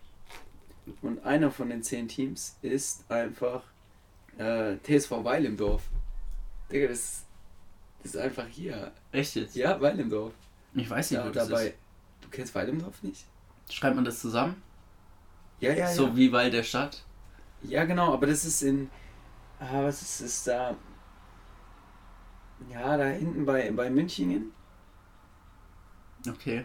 Und 1.01 1.25
einer 1.25 1.51
von 1.51 1.71
den 1.71 1.83
zehn 1.83 2.09
Teams 2.09 2.59
ist 2.61 3.11
einfach 3.11 3.63
äh, 4.37 4.77
TSV 4.83 5.13
Weil 5.23 5.47
im 5.47 5.57
Dorf. 5.57 5.85
Digga, 6.71 6.89
das, 6.89 7.25
das 8.03 8.15
ist 8.15 8.21
einfach 8.21 8.47
hier. 8.47 8.93
Echt 9.13 9.35
jetzt? 9.35 9.57
Ja, 9.57 9.81
Weil 9.81 9.99
im 9.99 10.11
Dorf. 10.11 10.35
Ich 10.75 10.91
weiß 10.91 11.11
nicht, 11.11 11.21
da, 11.23 11.27
wo 11.27 11.31
das 11.31 11.49
dabei. 11.49 11.69
ist. 11.69 11.75
Du 12.21 12.29
kennst 12.29 12.55
Weil 12.55 12.69
im 12.69 12.83
Dorf 12.83 13.03
nicht? 13.03 13.25
Schreibt 13.71 13.97
man 13.97 14.05
das 14.05 14.21
zusammen? 14.21 14.63
Ja, 15.61 15.73
ja, 15.73 15.89
so 15.89 16.07
ja. 16.07 16.17
wie 16.17 16.33
Weil 16.33 16.51
der 16.51 16.63
Stadt? 16.63 17.05
Ja, 17.63 17.85
genau, 17.85 18.13
aber 18.13 18.27
das 18.27 18.45
ist 18.45 18.63
in. 18.63 18.91
Ah, 19.59 19.83
was 19.83 20.03
ist 20.03 20.23
das 20.23 20.45
da? 20.45 20.77
Ja, 22.73 22.97
da 22.97 23.05
hinten 23.05 23.45
bei, 23.45 23.71
bei 23.71 23.91
Münchingen. 23.91 24.53
Okay. 26.29 26.65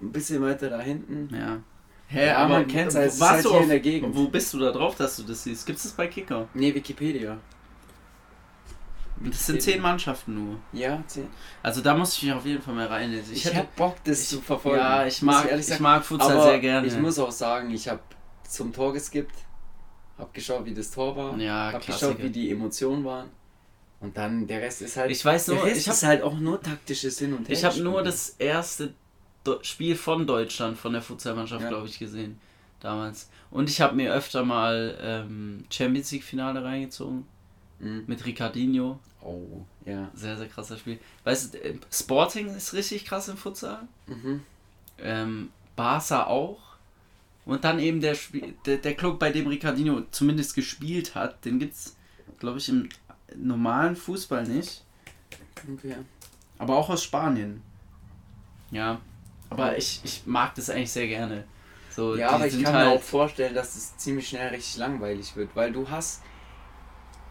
Ein 0.00 0.12
bisschen 0.12 0.42
weiter 0.42 0.70
da 0.70 0.80
hinten. 0.80 1.34
Ja. 1.34 1.60
Hä, 2.08 2.26
ja, 2.26 2.38
aber 2.38 2.54
man 2.54 2.66
kennt 2.66 2.88
es 2.88 2.94
halt, 2.94 3.20
warst 3.20 3.32
halt 3.32 3.44
du 3.44 3.50
hier 3.50 3.58
auf, 3.58 3.62
in 3.64 3.68
der 3.68 3.80
Gegend. 3.80 4.16
Wo 4.16 4.28
bist 4.28 4.54
du 4.54 4.58
da 4.58 4.72
drauf, 4.72 4.94
dass 4.94 5.16
du 5.16 5.24
das 5.24 5.44
siehst? 5.44 5.66
Gibt 5.66 5.78
es 5.78 5.84
das 5.84 5.92
bei 5.92 6.06
Kicker? 6.06 6.48
Nee, 6.54 6.74
Wikipedia. 6.74 7.38
Das 9.24 9.46
sind 9.46 9.62
zehn 9.62 9.80
Mannschaften 9.80 10.34
nur. 10.34 10.60
Ja, 10.72 11.02
zehn. 11.06 11.28
Also 11.62 11.80
da 11.80 11.94
muss 11.94 12.16
ich 12.16 12.24
mich 12.24 12.32
auf 12.32 12.46
jeden 12.46 12.62
Fall 12.62 12.74
mal 12.74 12.86
reinlesen. 12.86 13.32
Ich, 13.34 13.46
ich 13.46 13.52
hätte 13.52 13.68
Bock, 13.76 13.96
das 14.04 14.22
ich, 14.22 14.28
zu 14.28 14.40
verfolgen. 14.40 14.78
Ja, 14.78 15.06
ich 15.06 15.22
mag, 15.22 15.50
ich, 15.50 15.68
ich 15.68 15.80
mag 15.80 16.04
Futsal 16.04 16.42
sehr 16.42 16.58
gerne. 16.60 16.86
Ich 16.86 16.96
muss 16.96 17.18
auch 17.18 17.32
sagen, 17.32 17.70
ich 17.70 17.88
habe 17.88 18.00
zum 18.48 18.72
Tor 18.72 18.92
geskippt, 18.92 19.34
habe 20.18 20.30
geschaut, 20.32 20.64
wie 20.64 20.74
das 20.74 20.90
Tor 20.90 21.16
war, 21.16 21.36
ja, 21.38 21.72
habe 21.72 21.84
geschaut, 21.84 22.22
wie 22.22 22.30
die 22.30 22.50
Emotionen 22.50 23.04
waren. 23.04 23.28
Und 24.00 24.16
dann 24.16 24.46
der 24.46 24.60
Rest 24.60 24.82
ist 24.82 24.96
halt. 24.96 25.10
Ich 25.10 25.24
weiß 25.24 25.48
nur, 25.48 25.66
ich 25.66 25.88
habe 25.88 26.06
halt 26.06 26.22
auch 26.22 26.38
nur 26.38 26.60
taktisches 26.60 27.18
Hin 27.18 27.34
und 27.34 27.48
Her. 27.48 27.56
Ich 27.56 27.64
habe 27.64 27.80
nur 27.80 28.02
das 28.02 28.30
erste 28.38 28.94
Spiel 29.62 29.96
von 29.96 30.26
Deutschland, 30.26 30.78
von 30.78 30.92
der 30.92 31.02
Futsalmannschaft, 31.02 31.62
ja. 31.62 31.68
glaube 31.68 31.88
ich, 31.88 31.98
gesehen. 31.98 32.38
Damals. 32.80 33.28
Und 33.50 33.68
ich 33.68 33.80
habe 33.80 33.96
mir 33.96 34.12
öfter 34.12 34.44
mal 34.44 34.96
ähm, 35.00 35.64
Champions 35.70 36.12
League-Finale 36.12 36.62
reingezogen. 36.62 37.26
Mhm. 37.80 38.04
Mit 38.06 38.24
Ricardinho. 38.24 38.98
Oh, 39.22 39.64
ja. 39.84 40.10
Sehr, 40.14 40.36
sehr 40.36 40.48
krasser 40.48 40.76
Spiel. 40.76 40.98
Weißt 41.24 41.54
du, 41.54 41.58
äh, 41.62 41.74
Sporting 41.90 42.54
ist 42.54 42.72
richtig 42.72 43.04
krass 43.04 43.28
im 43.28 43.36
Futsal. 43.36 43.86
Mhm. 44.06 44.42
Ähm, 44.98 45.50
Barca 45.76 46.26
auch. 46.26 46.58
Und 47.44 47.64
dann 47.64 47.78
eben 47.78 48.00
der, 48.00 48.14
Spiel, 48.14 48.54
der, 48.66 48.76
der 48.78 48.94
Club, 48.94 49.18
bei 49.18 49.30
dem 49.30 49.46
Ricardinho 49.46 50.02
zumindest 50.10 50.54
gespielt 50.54 51.14
hat, 51.14 51.44
den 51.44 51.58
gibt 51.58 51.74
es, 51.74 51.96
glaube 52.38 52.58
ich, 52.58 52.68
im 52.68 52.88
normalen 53.36 53.96
Fußball 53.96 54.46
nicht. 54.46 54.84
Okay. 55.72 55.96
Aber 56.58 56.76
auch 56.76 56.90
aus 56.90 57.02
Spanien. 57.02 57.62
Ja. 58.70 59.00
Aber 59.50 59.78
ich, 59.78 60.00
ich 60.04 60.26
mag 60.26 60.54
das 60.56 60.68
eigentlich 60.68 60.92
sehr 60.92 61.08
gerne. 61.08 61.44
So, 61.90 62.16
ja, 62.16 62.30
aber 62.30 62.46
ich 62.46 62.62
kann 62.62 62.74
halt 62.74 62.88
mir 62.88 62.94
auch 62.94 63.02
vorstellen, 63.02 63.54
dass 63.54 63.74
es 63.74 63.96
ziemlich 63.96 64.28
schnell 64.28 64.48
richtig 64.48 64.76
langweilig 64.76 65.34
wird, 65.34 65.56
weil 65.56 65.72
du 65.72 65.88
hast 65.88 66.22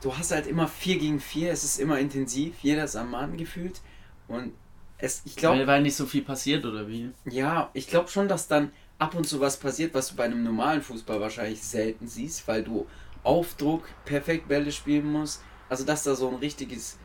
du 0.01 0.17
hast 0.17 0.31
halt 0.31 0.47
immer 0.47 0.67
4 0.67 0.99
gegen 0.99 1.19
4, 1.19 1.51
es 1.51 1.63
ist 1.63 1.79
immer 1.79 1.99
intensiv, 1.99 2.55
jeder 2.61 2.83
ist 2.83 2.95
am 2.95 3.11
Mann 3.11 3.37
gefühlt 3.37 3.81
und 4.27 4.53
es, 4.97 5.21
ich 5.25 5.35
glaube... 5.35 5.59
Weil, 5.59 5.67
weil 5.67 5.81
nicht 5.83 5.95
so 5.95 6.05
viel 6.05 6.23
passiert 6.23 6.65
oder 6.65 6.87
wie? 6.87 7.11
Ja, 7.25 7.69
ich 7.73 7.87
glaube 7.87 8.09
schon, 8.09 8.27
dass 8.27 8.47
dann 8.47 8.71
ab 8.99 9.15
und 9.15 9.27
zu 9.27 9.39
was 9.39 9.57
passiert, 9.57 9.93
was 9.93 10.09
du 10.09 10.15
bei 10.15 10.25
einem 10.25 10.43
normalen 10.43 10.81
Fußball 10.81 11.19
wahrscheinlich 11.19 11.61
selten 11.61 12.07
siehst, 12.07 12.47
weil 12.47 12.63
du 12.63 12.87
auf 13.23 13.55
Druck 13.55 13.83
perfekt 14.05 14.47
Bälle 14.47 14.71
spielen 14.71 15.11
musst. 15.11 15.43
Also 15.69 15.83
dass 15.83 16.03
da 16.03 16.15
so 16.15 16.29
ein 16.29 16.35
richtiges, 16.35 16.97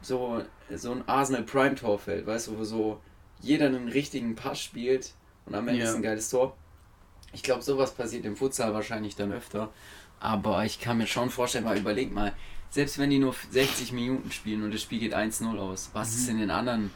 so, 0.00 0.42
so 0.74 0.92
ein 0.92 1.08
Arsenal 1.08 1.42
Prime 1.42 1.74
Tor 1.74 1.98
fällt, 1.98 2.26
weißt 2.26 2.48
du, 2.48 2.58
wo 2.58 2.64
so 2.64 3.00
jeder 3.40 3.66
einen 3.66 3.88
richtigen 3.88 4.34
Pass 4.34 4.60
spielt 4.60 5.14
und 5.46 5.54
am 5.54 5.66
Ende 5.68 5.82
ja. 5.82 5.88
ist 5.88 5.96
ein 5.96 6.02
geiles 6.02 6.30
Tor. 6.30 6.56
Ich 7.32 7.42
glaube, 7.42 7.62
sowas 7.62 7.92
passiert 7.92 8.24
im 8.24 8.36
Futsal 8.36 8.72
wahrscheinlich 8.74 9.16
dann 9.16 9.32
öfter. 9.32 9.72
Aber 10.20 10.64
ich 10.64 10.80
kann 10.80 10.98
mir 10.98 11.06
schon 11.06 11.30
vorstellen, 11.30 11.64
mal 11.64 11.76
überleg 11.76 12.12
mal, 12.12 12.32
selbst 12.70 12.98
wenn 12.98 13.10
die 13.10 13.18
nur 13.18 13.34
60 13.50 13.92
Minuten 13.92 14.32
spielen 14.32 14.62
und 14.62 14.74
das 14.74 14.82
Spiel 14.82 14.98
geht 14.98 15.14
1-0 15.14 15.58
aus, 15.58 15.90
was 15.92 16.10
mhm. 16.10 16.16
ist 16.16 16.28
in 16.28 16.38
den 16.38 16.50
anderen, 16.50 16.90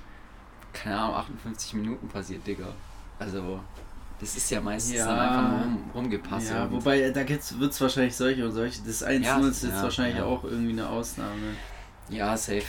keine 0.72 0.98
Ahnung, 0.98 1.16
58 1.16 1.74
Minuten 1.74 2.08
passiert, 2.08 2.46
Digga? 2.46 2.68
Also, 3.18 3.60
das 4.20 4.36
ist 4.36 4.50
ja 4.50 4.60
meistens 4.60 4.96
ja, 4.96 5.06
dann 5.06 5.18
einfach 5.18 5.50
nur 5.50 5.60
rum, 5.60 5.90
rumgepasst. 5.94 6.50
Ja, 6.50 6.70
wobei, 6.70 7.10
da 7.10 7.28
wird 7.28 7.72
es 7.72 7.80
wahrscheinlich 7.80 8.16
solche 8.16 8.44
und 8.44 8.52
solche. 8.52 8.82
Das 8.82 9.06
1-0 9.06 9.22
ja, 9.22 9.38
ist 9.38 9.62
jetzt 9.62 9.74
ja, 9.74 9.82
wahrscheinlich 9.82 10.22
auch 10.22 10.44
irgendwie 10.44 10.72
eine 10.72 10.88
Ausnahme. 10.88 11.54
Ja, 12.08 12.36
safe. 12.36 12.64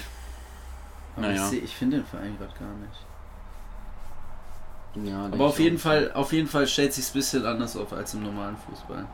Aber 1.15 1.27
naja. 1.27 1.49
ich, 1.51 1.63
ich 1.63 1.75
finde 1.75 1.97
den 1.97 2.05
Verein 2.05 2.37
gerade 2.37 2.53
gar 2.59 2.73
nicht. 2.75 5.09
Ja, 5.09 5.25
Aber 5.25 5.45
auf 5.45 5.59
jeden 5.59 5.77
Fall, 5.77 6.11
auf 6.13 6.33
jeden 6.33 6.47
Fall 6.47 6.67
stellt 6.67 6.93
sich 6.93 7.09
ein 7.09 7.13
bisschen 7.13 7.45
anders 7.45 7.77
auf 7.77 7.93
als 7.93 8.13
im 8.13 8.23
normalen 8.23 8.57
Fußball. 8.57 9.05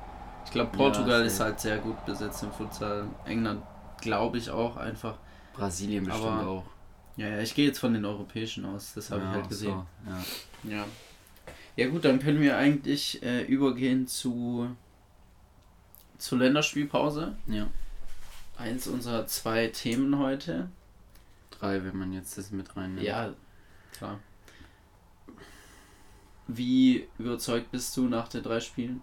Ich 0.55 0.61
glaube, 0.61 0.77
Portugal 0.77 1.19
ja, 1.19 1.25
ist 1.25 1.41
halt 1.41 1.59
sehr 1.59 1.79
gut 1.79 2.05
besetzt 2.05 2.41
im 2.41 2.49
Futsal. 2.49 3.09
England 3.25 3.61
glaube 3.99 4.37
ich 4.37 4.49
auch 4.49 4.77
einfach. 4.77 5.17
Brasilien 5.53 6.05
bestimmt 6.05 6.27
Aber, 6.27 6.47
auch. 6.47 6.63
Ja, 7.17 7.27
ja, 7.27 7.39
ich 7.39 7.53
gehe 7.53 7.67
jetzt 7.67 7.79
von 7.79 7.93
den 7.93 8.05
europäischen 8.05 8.63
aus, 8.63 8.93
das 8.93 9.11
habe 9.11 9.23
ja, 9.23 9.29
ich 9.31 9.35
halt 9.35 9.49
gesehen. 9.49 9.81
So, 10.05 10.69
ja. 10.71 10.77
ja. 10.77 10.85
Ja 11.75 11.89
gut, 11.89 12.05
dann 12.05 12.19
können 12.19 12.39
wir 12.39 12.55
eigentlich 12.55 13.21
äh, 13.21 13.43
übergehen 13.43 14.07
zu 14.07 14.73
zur 16.19 16.37
Länderspielpause. 16.37 17.35
Ja. 17.47 17.67
Eins 18.57 18.87
unserer 18.87 19.27
zwei 19.27 19.67
Themen 19.67 20.19
heute. 20.19 20.69
Drei, 21.51 21.83
wenn 21.83 21.97
man 21.97 22.13
jetzt 22.13 22.37
das 22.37 22.51
mit 22.51 22.77
reinnimmt. 22.77 23.05
Ja, 23.05 23.33
klar. 23.91 24.21
Wie 26.47 27.09
überzeugt 27.19 27.71
bist 27.71 27.97
du 27.97 28.07
nach 28.07 28.29
den 28.29 28.41
drei 28.41 28.61
Spielen? 28.61 29.01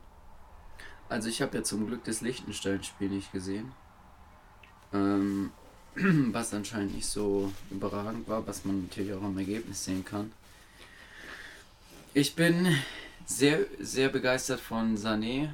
Also 1.12 1.28
ich 1.28 1.42
habe 1.42 1.58
ja 1.58 1.62
zum 1.62 1.86
Glück 1.86 2.04
das 2.04 2.22
Liechtenstein-Spiel 2.22 3.10
nicht 3.10 3.30
gesehen. 3.32 3.72
Ähm, 4.94 5.50
was 5.94 6.54
anscheinend 6.54 6.94
nicht 6.94 7.06
so 7.06 7.52
überragend 7.70 8.26
war, 8.28 8.46
was 8.46 8.64
man 8.64 8.84
natürlich 8.84 9.12
auch 9.12 9.22
am 9.22 9.36
Ergebnis 9.36 9.84
sehen 9.84 10.06
kann. 10.06 10.32
Ich 12.14 12.34
bin 12.34 12.74
sehr, 13.26 13.60
sehr 13.78 14.08
begeistert 14.08 14.60
von 14.60 14.96
Sané. 14.96 15.50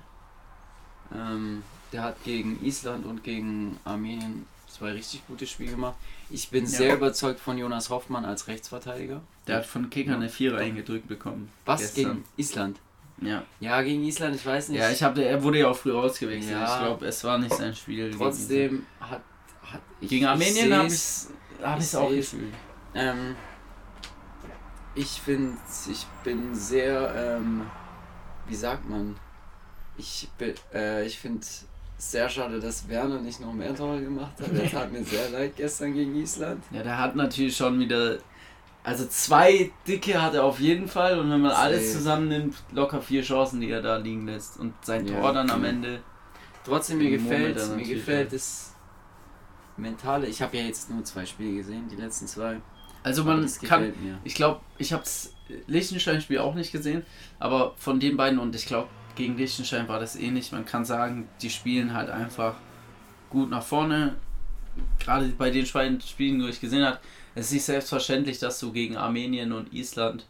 Ähm, 1.12 1.64
der 1.92 2.02
hat 2.02 2.22
gegen 2.22 2.64
Island 2.64 3.04
und 3.04 3.24
gegen 3.24 3.80
Armenien 3.84 4.46
zwei 4.68 4.92
richtig 4.92 5.26
gute 5.26 5.48
Spiele 5.48 5.72
gemacht. 5.72 5.96
Ich 6.30 6.50
bin 6.50 6.64
ja. 6.64 6.70
sehr 6.70 6.94
überzeugt 6.94 7.40
von 7.40 7.58
Jonas 7.58 7.90
Hoffmann 7.90 8.24
als 8.24 8.46
Rechtsverteidiger. 8.46 9.22
Der 9.48 9.56
hat 9.56 9.66
von 9.66 9.90
Kicker 9.90 10.14
eine 10.14 10.28
Vierer 10.28 10.58
eingedrückt 10.58 11.08
bekommen. 11.08 11.50
Was 11.64 11.80
gestern. 11.80 12.04
gegen 12.04 12.24
Island? 12.36 12.78
Ja. 13.20 13.42
Ja, 13.60 13.82
gegen 13.82 14.04
Island, 14.04 14.36
ich 14.36 14.46
weiß 14.46 14.68
nicht. 14.68 14.78
Ja, 14.78 14.90
ich 14.90 15.02
habe, 15.02 15.24
er 15.24 15.42
wurde 15.42 15.58
ja 15.58 15.68
auch 15.68 15.76
früh 15.76 15.92
rausgewechselt. 15.92 16.52
Ja. 16.52 16.74
Ich 16.74 16.80
glaube, 16.84 17.06
es 17.06 17.24
war 17.24 17.38
nicht 17.38 17.54
sein 17.54 17.74
Spiel. 17.74 18.14
Trotzdem 18.16 18.86
hat, 19.00 19.22
hat 19.62 19.80
ich, 20.00 20.08
Gegen 20.08 20.26
Armenien 20.26 20.72
habe 20.72 20.86
ich 20.86 20.94
es 20.94 21.30
hab 21.62 22.02
auch 22.02 22.10
gefühlt. 22.10 22.52
Ähm, 22.94 23.36
ich 24.94 25.20
finde, 25.20 25.56
ich 25.90 26.06
bin 26.24 26.54
sehr, 26.54 27.38
ähm, 27.38 27.66
wie 28.46 28.54
sagt 28.54 28.88
man? 28.88 29.16
Ich, 29.96 30.28
äh, 30.72 31.04
ich 31.04 31.18
finde 31.18 31.44
sehr 31.98 32.28
schade, 32.28 32.60
dass 32.60 32.88
Werner 32.88 33.20
nicht 33.20 33.40
noch 33.40 33.52
mehr 33.52 33.74
Tore 33.74 34.00
gemacht 34.00 34.32
hat. 34.40 34.56
Das 34.56 34.70
tat 34.70 34.92
mir 34.92 35.02
sehr 35.02 35.28
leid 35.32 35.56
gestern 35.56 35.92
gegen 35.92 36.14
Island. 36.14 36.62
Ja, 36.70 36.82
der 36.82 36.98
hat 36.98 37.16
natürlich 37.16 37.56
schon 37.56 37.78
wieder 37.80 38.18
also 38.84 39.06
zwei 39.06 39.70
dicke 39.86 40.20
hat 40.20 40.34
er 40.34 40.44
auf 40.44 40.60
jeden 40.60 40.88
Fall 40.88 41.18
und 41.18 41.30
wenn 41.30 41.40
man 41.40 41.52
alles 41.52 41.92
zusammennimmt, 41.92 42.54
locker 42.72 43.02
vier 43.02 43.22
Chancen, 43.22 43.60
die 43.60 43.70
er 43.70 43.82
da 43.82 43.96
liegen 43.96 44.26
lässt. 44.26 44.58
Und 44.58 44.74
sein 44.82 45.06
ja, 45.06 45.20
Tor 45.20 45.32
dann 45.32 45.50
am 45.50 45.64
Ende. 45.64 46.00
Trotzdem 46.64 46.98
mir 46.98 47.10
gefällt, 47.10 47.76
mir 47.76 47.84
gefällt 47.84 48.32
das 48.32 48.74
Mentale. 49.76 50.26
Ich 50.26 50.42
habe 50.42 50.56
ja 50.56 50.64
jetzt 50.64 50.90
nur 50.90 51.04
zwei 51.04 51.24
Spiele 51.26 51.56
gesehen, 51.56 51.88
die 51.88 51.96
letzten 51.96 52.26
zwei. 52.26 52.60
Also 53.02 53.24
man 53.24 53.48
kann, 53.62 53.92
ich 54.24 54.34
glaube, 54.34 54.60
ich 54.76 54.92
habe 54.92 55.02
das 55.02 55.32
Liechtenstein-Spiel 55.66 56.38
auch 56.38 56.54
nicht 56.54 56.72
gesehen, 56.72 57.04
aber 57.38 57.74
von 57.76 58.00
den 58.00 58.16
beiden 58.16 58.38
und 58.38 58.54
ich 58.54 58.66
glaube, 58.66 58.88
gegen 59.14 59.36
Liechtenstein 59.36 59.88
war 59.88 60.00
das 60.00 60.16
ähnlich. 60.16 60.52
Man 60.52 60.64
kann 60.64 60.84
sagen, 60.84 61.28
die 61.40 61.50
spielen 61.50 61.94
halt 61.94 62.10
einfach 62.10 62.56
gut 63.30 63.50
nach 63.50 63.62
vorne, 63.62 64.16
gerade 64.98 65.28
bei 65.28 65.50
den 65.50 65.66
beiden 65.72 66.00
Spielen, 66.00 66.38
die 66.38 66.48
ich 66.48 66.60
gesehen 66.60 66.84
habe, 66.84 66.98
es 67.38 67.46
ist 67.46 67.52
nicht 67.52 67.64
selbstverständlich, 67.64 68.40
dass 68.40 68.58
du 68.58 68.72
gegen 68.72 68.96
Armenien 68.96 69.52
und 69.52 69.72
Island, 69.72 70.26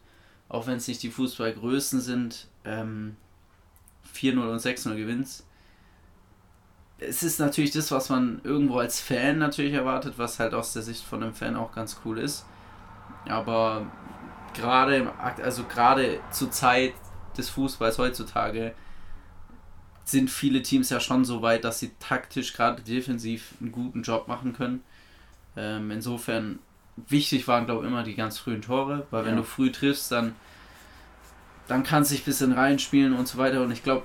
auch 0.50 0.66
wenn 0.66 0.76
es 0.76 0.88
nicht 0.88 1.02
die 1.02 1.10
Fußballgrößen 1.10 2.02
sind, 2.02 2.48
ähm, 2.66 3.16
4-0 4.14 4.38
und 4.50 4.58
6-0 4.58 4.94
gewinnst. 4.94 5.46
Es 6.98 7.22
ist 7.22 7.40
natürlich 7.40 7.70
das, 7.70 7.90
was 7.92 8.10
man 8.10 8.42
irgendwo 8.44 8.78
als 8.78 9.00
Fan 9.00 9.38
natürlich 9.38 9.72
erwartet, 9.72 10.14
was 10.18 10.38
halt 10.38 10.52
aus 10.52 10.74
der 10.74 10.82
Sicht 10.82 11.02
von 11.02 11.22
einem 11.22 11.32
Fan 11.32 11.56
auch 11.56 11.72
ganz 11.72 11.98
cool 12.04 12.18
ist. 12.18 12.44
Aber 13.26 13.86
gerade 14.52 15.10
also 15.18 15.64
gerade 15.64 16.20
zur 16.30 16.50
Zeit 16.50 16.92
des 17.38 17.48
Fußballs 17.48 17.98
heutzutage 17.98 18.74
sind 20.04 20.28
viele 20.28 20.62
Teams 20.62 20.90
ja 20.90 21.00
schon 21.00 21.24
so 21.24 21.40
weit, 21.40 21.64
dass 21.64 21.78
sie 21.78 21.92
taktisch 22.00 22.52
gerade 22.52 22.82
defensiv 22.82 23.54
einen 23.60 23.72
guten 23.72 24.02
Job 24.02 24.28
machen 24.28 24.52
können. 24.52 24.82
Ähm, 25.56 25.90
insofern 25.90 26.58
wichtig 27.08 27.46
waren 27.48 27.66
glaube 27.66 27.84
ich 27.84 27.90
immer 27.90 28.02
die 28.02 28.14
ganz 28.14 28.38
frühen 28.38 28.62
Tore, 28.62 29.06
weil 29.10 29.24
wenn 29.24 29.34
ja. 29.34 29.38
du 29.38 29.44
früh 29.44 29.70
triffst, 29.70 30.10
dann 30.10 30.34
dann 31.68 31.82
kannst 31.82 32.10
du 32.10 32.14
dich 32.14 32.22
ein 32.22 32.26
bisschen 32.26 32.52
reinspielen 32.52 33.14
und 33.14 33.28
so 33.28 33.38
weiter 33.38 33.62
und 33.62 33.70
ich 33.70 33.82
glaube, 33.82 34.04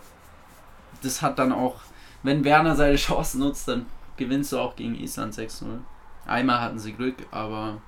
das 1.01 1.21
hat 1.21 1.39
dann 1.39 1.51
auch, 1.51 1.81
wenn 2.21 2.43
Werner 2.43 2.75
seine 2.75 2.95
Chancen 2.97 3.39
nutzt, 3.39 3.67
dann 3.67 3.85
gewinnst 4.17 4.51
du 4.51 4.59
auch 4.59 4.75
gegen 4.75 4.95
Island 4.95 5.33
6-0. 5.33 5.79
Einmal 6.25 6.61
hatten 6.61 6.79
sie 6.79 6.93
Glück, 6.93 7.15
aber 7.31 7.81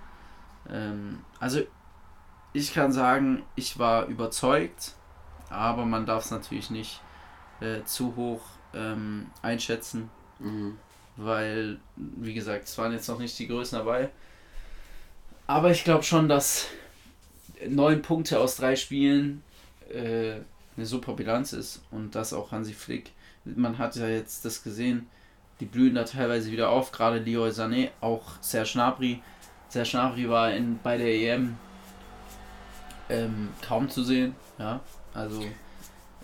ähm, 0.69 1.19
also 1.39 1.61
ich 2.53 2.73
kann 2.73 2.91
sagen, 2.91 3.43
ich 3.55 3.77
war 3.77 4.05
überzeugt, 4.05 4.93
aber 5.49 5.85
man 5.85 6.05
darf 6.05 6.25
es 6.25 6.31
natürlich 6.31 6.69
nicht 6.69 7.01
äh, 7.59 7.83
zu 7.83 8.15
hoch 8.15 8.41
ähm, 8.73 9.27
einschätzen, 9.41 10.09
mhm. 10.39 10.77
weil, 11.17 11.79
wie 11.95 12.33
gesagt, 12.33 12.65
es 12.65 12.77
waren 12.77 12.93
jetzt 12.93 13.09
noch 13.09 13.19
nicht 13.19 13.37
die 13.39 13.47
Größen 13.47 13.77
dabei. 13.77 14.09
Aber 15.47 15.71
ich 15.71 15.83
glaube 15.83 16.03
schon, 16.03 16.27
dass 16.27 16.67
neun 17.67 18.01
Punkte 18.01 18.39
aus 18.39 18.55
drei 18.55 18.75
Spielen 18.75 19.43
äh, 19.89 20.35
eine 20.75 20.85
super 20.85 21.13
Bilanz 21.13 21.53
ist 21.53 21.83
und 21.91 22.15
das 22.15 22.33
auch 22.33 22.51
Hansi 22.51 22.73
Flick. 22.73 23.11
Man 23.43 23.77
hat 23.77 23.95
ja 23.95 24.07
jetzt 24.07 24.43
das 24.43 24.63
gesehen, 24.63 25.07
die 25.59 25.65
blühen 25.65 25.95
da 25.95 26.03
teilweise 26.03 26.51
wieder 26.51 26.69
auf, 26.69 26.91
gerade 26.91 27.19
Leroy 27.19 27.49
Sané, 27.49 27.89
auch 28.01 28.23
Serge 28.41 28.71
Gnabry. 28.73 29.21
Serge 29.69 29.91
Gnabry 29.91 30.29
war 30.29 30.51
in, 30.51 30.79
bei 30.81 30.97
der 30.97 31.07
EM 31.07 31.57
ähm, 33.09 33.49
kaum 33.61 33.87
zu 33.87 34.03
sehen, 34.03 34.35
ja, 34.57 34.81
also 35.13 35.43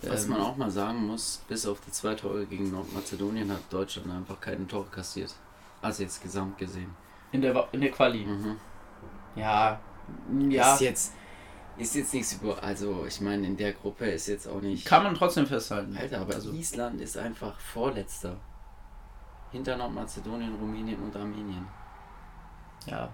was 0.02 0.26
man 0.26 0.40
ähm, 0.40 0.44
auch 0.44 0.56
mal 0.56 0.70
sagen 0.70 1.06
muss, 1.06 1.42
bis 1.48 1.64
auf 1.64 1.80
die 1.80 1.92
zwei 1.92 2.14
Tore 2.14 2.44
gegen 2.46 2.72
Nordmazedonien 2.72 3.50
hat 3.52 3.60
Deutschland 3.70 4.10
einfach 4.10 4.40
keine 4.40 4.66
Tore 4.66 4.86
kassiert. 4.90 5.32
Also 5.80 6.02
jetzt 6.02 6.20
gesamt 6.20 6.58
gesehen. 6.58 6.90
In 7.30 7.40
der, 7.40 7.68
in 7.72 7.80
der 7.80 7.90
Quali? 7.90 8.24
Mhm. 8.24 8.56
Ja, 9.36 9.80
ja. 10.48 10.74
Ist 10.74 10.80
jetzt, 10.80 11.12
ist 11.78 11.94
jetzt 11.94 12.12
nichts 12.14 12.34
über. 12.34 12.62
Also, 12.62 13.04
ich 13.06 13.20
meine, 13.20 13.46
in 13.46 13.56
der 13.56 13.72
Gruppe 13.72 14.06
ist 14.06 14.26
jetzt 14.26 14.46
auch 14.46 14.60
nicht. 14.60 14.84
Kann 14.84 15.02
man 15.02 15.14
trotzdem 15.14 15.46
festhalten. 15.46 15.96
Alter, 15.96 16.20
aber 16.20 16.34
also. 16.34 16.52
Island 16.52 17.00
ist 17.00 17.16
einfach 17.16 17.58
Vorletzter. 17.58 18.36
Hinter 19.50 19.76
Nordmazedonien, 19.76 20.54
Rumänien 20.54 21.00
und 21.00 21.14
Armenien. 21.14 21.66
Ja. 22.86 23.10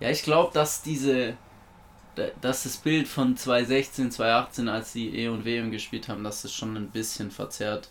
Ja, 0.00 0.10
ich 0.10 0.22
glaube, 0.22 0.52
dass 0.52 0.82
diese 0.82 1.36
dass 2.40 2.64
das 2.64 2.76
Bild 2.78 3.06
von 3.06 3.36
2016, 3.36 4.10
2018, 4.10 4.68
als 4.68 4.92
die 4.92 5.16
E 5.16 5.28
und 5.28 5.44
WM 5.44 5.70
gespielt 5.70 6.08
haben, 6.08 6.24
dass 6.24 6.42
das 6.42 6.52
schon 6.52 6.76
ein 6.76 6.90
bisschen 6.90 7.30
verzerrt. 7.30 7.90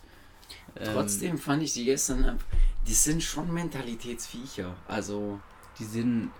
Ähm, 0.76 0.90
Trotzdem 0.94 1.38
fand 1.38 1.64
ich 1.64 1.74
die 1.74 1.86
gestern, 1.86 2.38
die 2.86 2.94
sind 2.94 3.24
schon 3.24 3.54
Mentalitätsviecher. 3.54 4.76
Also. 4.88 5.40
Die 5.80 5.86
sind. 5.86 6.32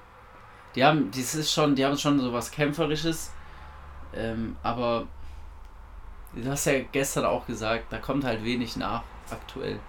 Die 0.78 0.86
haben, 0.86 1.10
das 1.10 1.34
ist 1.34 1.52
schon, 1.52 1.76
die 1.76 1.84
haben 1.84 1.98
schon 1.98 2.20
so 2.20 2.32
was 2.32 2.52
Kämpferisches. 2.52 3.32
Ähm, 4.14 4.56
aber 4.62 5.08
du 6.36 6.48
hast 6.48 6.66
ja 6.66 6.80
gestern 6.92 7.26
auch 7.26 7.48
gesagt, 7.48 7.92
da 7.92 7.98
kommt 7.98 8.24
halt 8.24 8.44
wenig 8.44 8.78
nach 8.78 9.04
aktuell. 9.32 9.80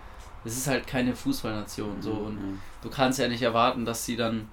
Es 0.47 0.57
ist 0.57 0.67
halt 0.67 0.87
keine 0.87 1.15
Fußballnation 1.15 2.01
so 2.01 2.12
und 2.12 2.41
mhm. 2.41 2.61
du 2.81 2.89
kannst 2.89 3.19
ja 3.19 3.29
nicht 3.29 3.43
erwarten, 3.43 3.85
dass 3.85 4.07
sie 4.07 4.17
dann 4.17 4.49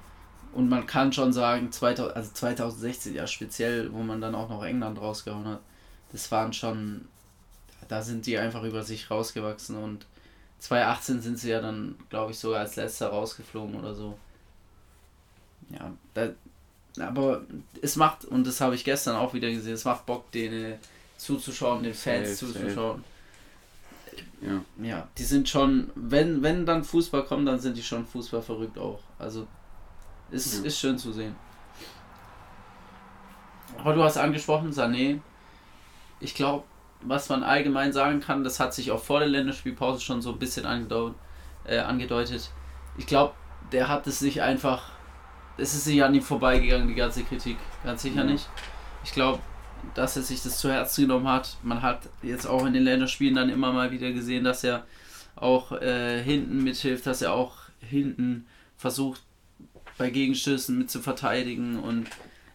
und 0.52 0.68
man 0.68 0.86
kann 0.86 1.14
schon 1.14 1.32
sagen, 1.32 1.72
2000, 1.72 2.16
also 2.16 2.32
2016 2.34 3.16
ja 3.16 3.28
speziell, 3.28 3.94
wo 3.94 4.04
man 4.04 4.20
dann 4.20 4.36
auch 4.36 4.50
noch 4.50 4.64
England 4.64 5.00
rausgehauen 5.00 5.48
hat, 5.48 5.62
das 6.12 6.30
waren 6.32 6.52
schon, 6.52 7.08
da 7.88 8.02
sind 8.02 8.26
die 8.26 8.38
einfach 8.38 8.64
über 8.64 8.84
sich 8.84 9.10
rausgewachsen 9.10 9.78
und 9.78 10.06
2018 10.60 11.22
sind 11.22 11.40
sie 11.40 11.52
ja 11.52 11.62
dann, 11.62 11.96
glaube 12.10 12.32
ich, 12.32 12.40
sogar 12.40 12.60
als 12.60 12.76
letzter 12.76 13.08
rausgeflogen 13.08 13.80
oder 13.80 13.94
so. 13.94 14.18
Ja, 15.70 15.92
da, 16.14 16.30
aber 17.00 17.42
es 17.82 17.96
macht, 17.96 18.26
und 18.26 18.46
das 18.46 18.62
habe 18.62 18.76
ich 18.76 18.84
gestern 18.84 19.16
auch 19.16 19.34
wieder 19.34 19.50
gesehen, 19.50 19.74
es 19.74 19.86
macht 19.86 20.06
Bock, 20.06 20.32
denen 20.32 20.76
zuzuschauen, 21.18 21.84
den 21.84 21.94
Fans 21.94 22.40
safe, 22.40 22.54
zuzuschauen. 22.54 23.04
Safe. 23.04 23.16
Ja. 24.42 24.86
ja, 24.86 25.08
die 25.18 25.24
sind 25.24 25.50
schon, 25.50 25.92
wenn, 25.96 26.42
wenn 26.44 26.66
dann 26.66 26.84
Fußball 26.84 27.26
kommt, 27.26 27.48
dann 27.48 27.60
sind 27.60 27.76
die 27.76 27.84
schon 27.84 28.06
Fußball 28.06 28.42
verrückt 28.42 28.78
auch. 28.78 29.00
Also 29.18 29.48
ist, 30.32 30.60
ja. 30.60 30.66
ist 30.66 30.80
schön 30.80 30.98
zu 30.98 31.12
sehen. 31.12 31.36
Aber 33.78 33.94
du 33.94 34.04
hast 34.04 34.18
angesprochen, 34.18 34.72
Sané. 34.72 35.20
Ich 36.20 36.34
glaube, 36.34 36.64
was 37.02 37.30
man 37.30 37.44
allgemein 37.44 37.92
sagen 37.94 38.20
kann, 38.20 38.44
das 38.44 38.60
hat 38.60 38.74
sich 38.74 38.92
auch 38.92 39.04
vor 39.04 39.20
der 39.20 39.28
Länderspielpause 39.28 40.02
schon 40.02 40.22
so 40.22 40.32
ein 40.32 40.40
bisschen 40.40 40.66
angedeutet. 40.66 41.18
Äh, 41.66 41.80
angedeutet. 41.80 42.52
Ich 42.98 43.08
glaube, 43.08 43.34
der 43.72 43.88
hat 43.88 44.08
es 44.08 44.20
sich 44.20 44.42
einfach. 44.42 44.92
Es 45.58 45.74
ist 45.74 45.88
nicht 45.88 46.04
an 46.04 46.14
ihm 46.14 46.22
vorbeigegangen, 46.22 46.88
die 46.88 46.96
ganze 46.96 47.24
Kritik. 47.24 47.58
Ganz 47.84 48.02
sicher 48.02 48.24
ja. 48.24 48.32
nicht. 48.32 48.48
Ich 49.04 49.14
glaube, 49.14 49.40
dass 49.94 50.16
er 50.16 50.24
sich 50.24 50.42
das 50.42 50.60
zu 50.60 50.72
Herzen 50.72 51.02
genommen 51.02 51.28
hat. 51.28 51.58
Man 51.64 51.82
hat 51.82 52.10
jetzt 52.22 52.48
auch 52.48 52.66
in 52.66 52.74
den 52.74 52.84
Länderspielen 52.84 53.36
dann 53.36 53.50
immer 53.50 53.72
mal 53.72 53.92
wieder 53.92 54.12
gesehen, 54.12 54.44
dass 54.44 54.64
er 54.64 54.86
auch 55.36 55.72
äh, 55.74 56.24
hinten 56.24 56.64
mithilft, 56.64 57.06
dass 57.06 57.22
er 57.22 57.34
auch 57.34 57.58
hinten 57.80 58.46
versucht, 58.78 59.22
bei 59.98 60.10
Gegenstößen 60.10 60.78
mit 60.78 60.92
zu 60.92 61.00
verteidigen 61.00 61.80
und 61.80 62.08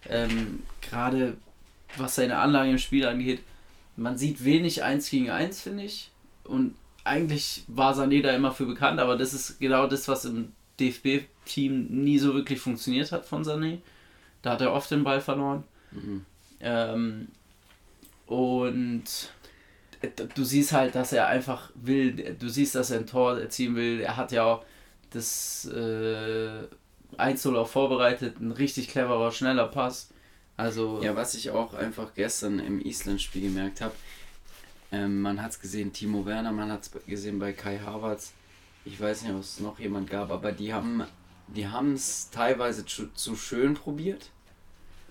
ähm, 0.08 0.62
gerade 0.82 1.36
was 1.96 2.14
seine 2.14 2.38
Anlage 2.38 2.70
im 2.70 2.78
Spiel 2.78 3.06
angeht, 3.06 3.40
man 3.96 4.18
sieht 4.18 4.44
wenig 4.44 4.82
1 4.82 5.10
gegen 5.10 5.30
1, 5.30 5.60
finde 5.60 5.84
ich. 5.84 6.10
Und 6.44 6.74
eigentlich 7.04 7.64
war 7.66 7.94
Sané 7.94 8.22
da 8.22 8.30
immer 8.30 8.52
für 8.52 8.66
bekannt, 8.66 9.00
aber 9.00 9.16
das 9.16 9.34
ist 9.34 9.58
genau 9.58 9.86
das, 9.86 10.08
was 10.08 10.24
im 10.24 10.52
DFB-Team 10.80 11.86
nie 11.88 12.18
so 12.18 12.34
wirklich 12.34 12.60
funktioniert 12.60 13.12
hat 13.12 13.26
von 13.26 13.44
Sané. 13.44 13.78
Da 14.42 14.52
hat 14.52 14.60
er 14.60 14.72
oft 14.72 14.90
den 14.90 15.04
Ball 15.04 15.20
verloren. 15.20 15.64
Mhm. 15.92 16.24
Ähm, 16.60 17.28
und 18.26 19.04
du 20.34 20.44
siehst 20.44 20.72
halt, 20.72 20.94
dass 20.94 21.12
er 21.12 21.26
einfach 21.26 21.70
will, 21.74 22.36
du 22.38 22.48
siehst, 22.48 22.74
dass 22.74 22.90
er 22.90 23.00
ein 23.00 23.06
Tor 23.06 23.38
erzielen 23.38 23.76
will. 23.76 24.00
Er 24.00 24.16
hat 24.16 24.32
ja 24.32 24.44
auch 24.44 24.64
das 25.10 25.66
äh, 25.66 26.62
1-0 27.18 27.56
auch 27.56 27.68
vorbereitet, 27.68 28.40
ein 28.40 28.52
richtig 28.52 28.88
cleverer, 28.88 29.32
schneller 29.32 29.66
Pass. 29.66 30.10
Also 30.56 31.00
ja, 31.02 31.16
was 31.16 31.34
ich 31.34 31.50
auch 31.50 31.74
einfach 31.74 32.14
gestern 32.14 32.58
im 32.58 32.80
Island-Spiel 32.80 33.42
gemerkt 33.42 33.80
habe, 33.80 33.94
ähm, 34.92 35.20
man 35.20 35.42
hat 35.42 35.52
es 35.52 35.60
gesehen, 35.60 35.92
Timo 35.92 36.26
Werner, 36.26 36.52
man 36.52 36.70
hat 36.70 36.82
es 36.82 36.90
gesehen 37.06 37.38
bei 37.38 37.52
Kai 37.52 37.78
Havertz. 37.78 38.32
Ich 38.84 39.00
weiß 39.00 39.22
nicht, 39.22 39.32
ob 39.32 39.40
es 39.40 39.60
noch 39.60 39.78
jemand 39.78 40.10
gab, 40.10 40.30
aber 40.30 40.52
die 40.52 40.72
haben 40.72 41.04
die 41.48 41.66
es 41.94 42.30
teilweise 42.30 42.86
zu, 42.86 43.12
zu 43.12 43.34
schön 43.34 43.74
probiert, 43.74 44.30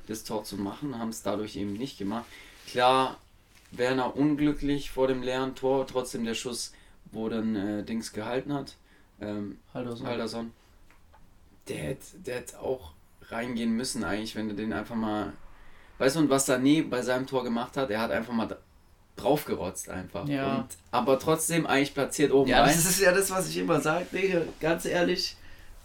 das 0.07 0.23
Tor 0.23 0.43
zu 0.43 0.55
machen, 0.57 0.97
haben 0.97 1.09
es 1.09 1.21
dadurch 1.21 1.57
eben 1.57 1.73
nicht 1.73 1.97
gemacht. 1.97 2.25
Klar, 2.65 3.17
Werner 3.71 4.15
unglücklich 4.15 4.89
vor 4.89 5.07
dem 5.07 5.21
leeren 5.21 5.55
Tor, 5.55 5.85
trotzdem 5.85 6.23
der 6.23 6.35
Schuss, 6.35 6.73
wo 7.11 7.27
dann 7.27 7.55
äh, 7.55 7.83
Dings 7.83 8.13
gehalten 8.13 8.53
hat. 8.53 8.77
Ähm, 9.19 9.59
Halderson. 9.73 10.07
Halderson 10.07 10.51
der 11.69 11.77
hätte, 11.77 12.17
der 12.19 12.43
auch 12.59 12.91
reingehen 13.29 13.71
müssen 13.71 14.03
eigentlich, 14.03 14.35
wenn 14.35 14.49
du 14.49 14.55
den 14.55 14.73
einfach 14.73 14.95
mal. 14.95 15.33
Weißt 15.97 16.15
du, 16.15 16.21
und 16.21 16.29
was 16.29 16.49
Sané 16.49 16.87
bei 16.87 17.01
seinem 17.01 17.27
Tor 17.27 17.43
gemacht 17.43 17.77
hat, 17.77 17.89
er 17.89 18.01
hat 18.01 18.11
einfach 18.11 18.33
mal 18.33 18.57
draufgerotzt 19.21 19.89
einfach. 19.89 20.27
Ja. 20.27 20.57
Und, 20.57 20.67
aber 20.91 21.19
trotzdem 21.19 21.65
eigentlich 21.65 21.93
platziert 21.93 22.31
oben 22.31 22.49
ja, 22.49 22.61
rein. 22.61 22.73
das 22.73 22.85
ist 22.85 22.99
ja 22.99 23.11
das, 23.11 23.29
was 23.31 23.49
ich 23.49 23.57
immer 23.57 23.81
sage, 23.81 24.05
Digga, 24.11 24.41
ganz 24.59 24.85
ehrlich. 24.85 25.35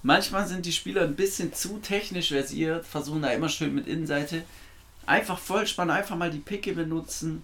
Manchmal 0.02 0.46
sind 0.46 0.66
die 0.66 0.72
Spieler 0.72 1.02
ein 1.02 1.16
bisschen 1.16 1.54
zu 1.54 1.78
technisch 1.78 2.28
versiert, 2.28 2.84
versuchen 2.84 3.22
da 3.22 3.30
immer 3.30 3.48
schön 3.48 3.74
mit 3.74 3.86
Innenseite. 3.86 4.42
Einfach 5.06 5.38
Vollspann, 5.38 5.90
einfach 5.90 6.16
mal 6.16 6.30
die 6.30 6.38
Picke 6.38 6.74
benutzen. 6.74 7.42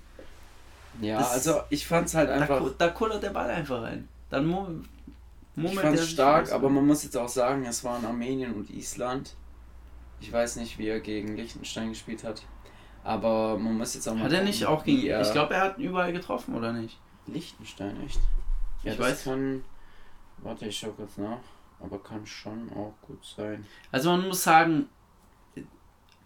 Ja, 1.00 1.18
das, 1.18 1.33
also 1.33 1.61
ich 1.70 1.87
fand 1.87 2.09
es 2.09 2.14
halt 2.14 2.29
einfach. 2.31 2.61
Da, 2.61 2.87
da 2.87 2.88
kullert 2.88 3.22
der 3.22 3.31
Ball 3.31 3.50
einfach 3.50 3.83
rein. 3.83 4.09
Dann 4.29 4.46
Moment, 4.46 4.87
ich 5.57 5.81
fand 5.81 5.98
es 5.98 6.11
stark, 6.11 6.53
aber 6.53 6.68
man 6.68 6.87
muss 6.87 7.03
jetzt 7.03 7.16
auch 7.16 7.29
sagen, 7.29 7.64
es 7.64 7.83
waren 7.85 8.05
Armenien 8.05 8.55
und 8.55 8.70
Island. 8.70 9.35
Ich 10.20 10.33
weiß 10.33 10.57
nicht, 10.57 10.79
wie 10.79 10.88
er 10.88 11.00
gegen 11.00 11.37
Liechtenstein 11.37 11.90
gespielt 11.90 12.24
hat. 12.24 12.42
Aber 13.03 13.59
man 13.59 13.79
muss 13.79 13.95
jetzt 13.95 14.09
auch 14.09 14.15
mal. 14.15 14.25
Hat 14.25 14.33
er 14.33 14.45
nicht 14.45 14.65
auch 14.67 14.85
gegen. 14.85 15.21
ich 15.21 15.33
glaube, 15.33 15.55
er 15.55 15.63
hat 15.63 15.79
überall 15.79 16.13
getroffen, 16.13 16.55
oder 16.55 16.73
nicht? 16.73 16.99
Liechtenstein, 17.27 17.97
echt? 18.05 18.21
Ja, 18.83 18.93
ich 18.93 18.99
weiß. 18.99 19.25
Kann, 19.25 19.65
warte, 20.39 20.67
ich 20.67 20.79
schau 20.79 20.91
kurz 20.91 21.17
nach. 21.17 21.39
aber 21.81 21.99
kann 22.03 22.27
schon 22.27 22.71
auch 22.73 22.95
gut 23.03 23.25
sein. 23.25 23.65
Also 23.93 24.11
man 24.11 24.29
muss 24.29 24.43
sagen, 24.43 24.89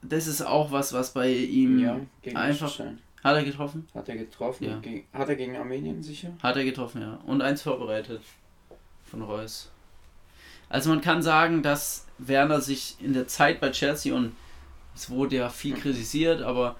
das 0.02 0.26
ist 0.26 0.42
auch 0.42 0.70
was, 0.70 0.92
was 0.92 1.12
bei 1.12 1.30
ihm 1.30 1.78
ja, 1.78 2.00
einfach. 2.34 2.78
Hat 3.22 3.36
er 3.36 3.44
getroffen? 3.44 3.88
Hat 3.94 4.08
er 4.08 4.16
getroffen. 4.16 4.64
Ja. 4.64 4.78
Gegen, 4.80 5.06
hat 5.12 5.28
er 5.28 5.36
gegen 5.36 5.56
Armenien 5.56 6.02
sicher? 6.02 6.32
Hat 6.42 6.56
er 6.56 6.64
getroffen, 6.64 7.00
ja. 7.00 7.18
Und 7.24 7.40
eins 7.40 7.62
vorbereitet 7.62 8.20
von 9.02 9.22
Reus. 9.22 9.70
Also 10.68 10.90
man 10.90 11.00
kann 11.00 11.22
sagen, 11.22 11.62
dass 11.62 12.06
Werner 12.18 12.60
sich 12.60 12.96
in 13.00 13.14
der 13.14 13.26
Zeit 13.26 13.60
bei 13.60 13.70
Chelsea 13.70 14.14
und 14.14 14.36
es 14.94 15.10
wurde 15.10 15.36
ja 15.36 15.48
viel 15.48 15.74
hm. 15.74 15.82
kritisiert, 15.82 16.42
aber 16.42 16.76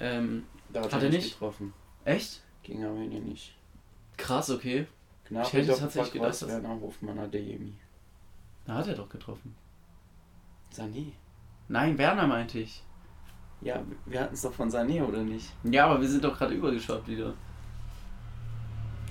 ähm, 0.00 0.44
da 0.72 0.82
hat, 0.82 0.92
hat 0.92 1.02
er 1.02 1.10
nicht 1.10 1.32
getroffen. 1.32 1.72
Echt? 2.04 2.42
Gegen 2.62 2.84
Armenien 2.84 3.24
nicht. 3.24 3.54
Krass, 4.16 4.50
okay. 4.50 4.86
Knapp, 5.26 5.46
ich 5.46 5.52
hätte 5.52 5.76
tatsächlich 5.76 6.14
gedacht, 6.14 6.30
dass 6.30 6.48
Werner 6.48 6.80
Hofmann 6.80 7.18
Adeyemi. 7.18 7.74
Da 8.64 8.74
hat 8.74 8.88
er 8.88 8.94
doch 8.94 9.08
getroffen. 9.08 9.54
Sané. 10.74 11.12
Nein, 11.68 11.98
Werner 11.98 12.26
meinte 12.26 12.58
ich. 12.60 12.82
Ja, 13.60 13.82
wir 14.04 14.20
hatten 14.20 14.34
es 14.34 14.42
doch 14.42 14.52
von 14.52 14.70
Sané, 14.70 15.02
oder 15.02 15.22
nicht? 15.22 15.50
Ja, 15.64 15.86
aber 15.86 16.00
wir 16.00 16.08
sind 16.08 16.22
doch 16.22 16.36
gerade 16.36 16.54
übergeschwappt 16.54 17.08
wieder. 17.08 17.34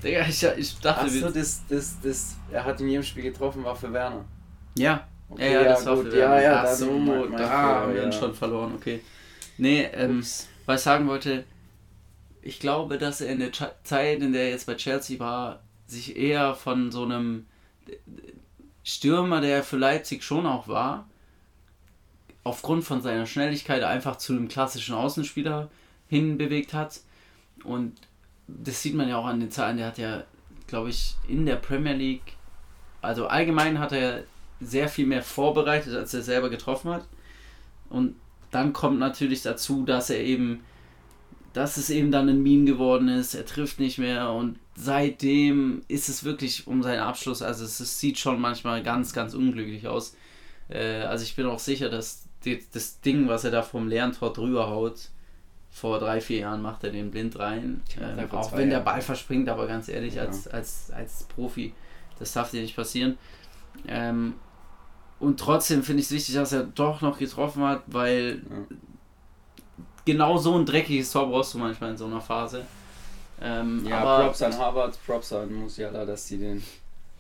Digga, 0.04 0.26
ich, 0.28 0.44
ich 0.44 0.80
dachte... 0.80 1.06
Achso, 1.06 1.30
das, 1.30 1.66
das, 1.68 2.00
das, 2.02 2.36
er 2.52 2.64
hat 2.64 2.80
in 2.80 2.90
jedem 2.90 3.04
Spiel 3.04 3.24
getroffen, 3.24 3.64
war 3.64 3.76
für 3.76 3.92
Werner. 3.92 4.24
Ja. 4.78 5.08
Okay, 5.30 5.54
ja, 5.54 5.62
ja, 5.62 5.70
das 5.70 5.86
war 5.86 5.96
gut. 5.96 6.12
für. 6.12 6.18
Ja, 6.18 6.42
ja, 6.42 6.64
Ach 6.66 6.74
so, 6.74 6.92
mein, 6.92 7.30
mein 7.30 7.38
da 7.38 7.50
haben 7.50 7.94
wir 7.94 8.02
ja. 8.02 8.06
ihn 8.06 8.14
schon 8.14 8.34
verloren, 8.34 8.74
okay. 8.76 9.02
Nee, 9.58 9.84
ähm, 9.94 10.24
was 10.66 10.82
ich 10.82 10.84
sagen 10.84 11.08
wollte, 11.08 11.46
ich 12.42 12.60
glaube, 12.60 12.98
dass 12.98 13.22
er 13.22 13.32
in 13.32 13.40
der 13.40 13.52
Zeit, 13.84 14.22
in 14.22 14.34
der 14.34 14.44
er 14.44 14.50
jetzt 14.50 14.68
bei 14.68 14.76
Chelsea 14.76 15.20
war, 15.20 15.62
sich 15.88 16.16
eher 16.16 16.54
von 16.54 16.92
so 16.92 17.04
einem 17.04 17.46
Stürmer, 18.84 19.42
der 19.42 19.64
für 19.64 19.78
Leipzig 19.78 20.24
schon 20.24 20.46
auch 20.46 20.68
war, 20.68 21.08
aufgrund 22.44 22.84
von 22.84 23.02
seiner 23.02 23.26
Schnelligkeit 23.26 23.84
einfach 23.84 24.18
zu 24.18 24.34
einem 24.34 24.48
klassischen 24.48 24.94
Außenspieler 24.94 25.70
hinbewegt 26.08 26.74
hat. 26.74 27.02
Und 27.64 28.00
das 28.48 28.82
sieht 28.84 28.94
man 28.94 29.10
ja 29.10 29.18
auch 29.18 29.26
an 29.26 29.40
den 29.40 29.50
Zahlen. 29.50 29.78
Der 29.78 29.88
hat 29.88 29.98
ja, 29.98 30.24
glaube 30.68 30.90
ich, 30.90 31.16
in 31.28 31.48
der 31.48 31.56
Premier 31.56 31.94
League, 31.94 32.34
also 33.02 33.26
allgemein 33.26 33.80
hat 33.80 33.92
er 33.92 34.24
sehr 34.60 34.88
viel 34.88 35.06
mehr 35.06 35.24
vorbereitet, 35.24 35.96
als 35.96 36.14
er 36.14 36.22
selber 36.22 36.50
getroffen 36.50 36.92
hat. 36.92 37.06
Und 37.90 38.16
dann 38.52 38.74
kommt 38.74 39.00
natürlich 39.00 39.42
dazu, 39.42 39.84
dass 39.84 40.10
er 40.10 40.22
eben, 40.22 40.64
dass 41.54 41.78
es 41.78 41.90
eben 41.90 42.12
dann 42.12 42.30
ein 42.30 42.42
Meme 42.42 42.66
geworden 42.66 43.10
ist. 43.10 43.36
Er 43.36 43.46
trifft 43.46 43.80
nicht 43.80 43.98
mehr 43.98 44.32
und 44.32 44.58
seitdem 44.76 45.84
ist 45.88 46.10
es 46.10 46.24
wirklich 46.24 46.68
um 46.68 46.84
seinen 46.84 47.00
Abschluss. 47.00 47.42
Also 47.42 47.66
es, 47.66 47.80
es 47.80 48.00
sieht 48.00 48.18
schon 48.18 48.40
manchmal 48.40 48.84
ganz, 48.84 49.14
ganz 49.14 49.34
unglücklich 49.34 49.88
aus. 49.88 50.16
Äh, 50.70 51.02
also 51.02 51.24
ich 51.24 51.36
bin 51.36 51.46
auch 51.46 51.60
sicher, 51.60 51.90
dass 51.90 52.26
die, 52.44 52.64
das 52.74 53.02
Ding, 53.02 53.28
was 53.28 53.44
er 53.44 53.52
da 53.52 53.62
vom 53.62 53.88
Lerntor 53.88 54.34
drüber 54.34 54.70
haut, 54.70 55.10
vor 55.70 56.00
drei, 56.00 56.22
vier 56.22 56.40
Jahren 56.40 56.62
macht 56.62 56.86
er 56.86 56.92
den 56.92 57.12
blind 57.12 57.38
rein. 57.38 57.82
Ähm, 58.00 58.32
auch 58.32 58.54
wenn 58.54 58.70
der 58.70 58.80
Ball 58.80 59.02
verspringt, 59.02 59.50
aber 59.50 59.68
ganz 59.68 59.90
ehrlich, 59.90 60.16
ja. 60.16 60.22
als, 60.24 60.48
als, 60.48 60.92
als 60.92 61.24
Profi, 61.24 61.74
das 62.18 62.32
darf 62.32 62.52
dir 62.52 62.62
nicht 62.62 62.78
passieren. 62.78 63.18
Ähm, 63.86 64.36
und 65.20 65.40
trotzdem 65.40 65.84
finde 65.84 66.02
ich 66.02 66.08
es 66.08 66.12
wichtig, 66.12 66.36
dass 66.36 66.52
er 66.52 66.64
doch 66.64 67.02
noch 67.02 67.18
getroffen 67.18 67.64
hat, 67.64 67.84
weil 67.88 68.42
ja. 68.50 68.78
genau 70.06 70.38
so 70.38 70.56
ein 70.56 70.66
dreckiges 70.66 71.12
Tor 71.12 71.30
brauchst 71.30 71.54
du 71.54 71.58
manchmal 71.58 71.92
in 71.92 71.98
so 71.98 72.06
einer 72.06 72.22
Phase. 72.22 72.66
Ähm, 73.42 73.86
ja, 73.86 74.00
aber, 74.00 74.26
Props 74.26 74.42
an 74.42 74.58
Harvard, 74.58 74.98
Props 75.06 75.34
an 75.34 75.54
Musiala, 75.54 76.06
dass 76.06 76.28
sie 76.28 76.38
den 76.38 76.64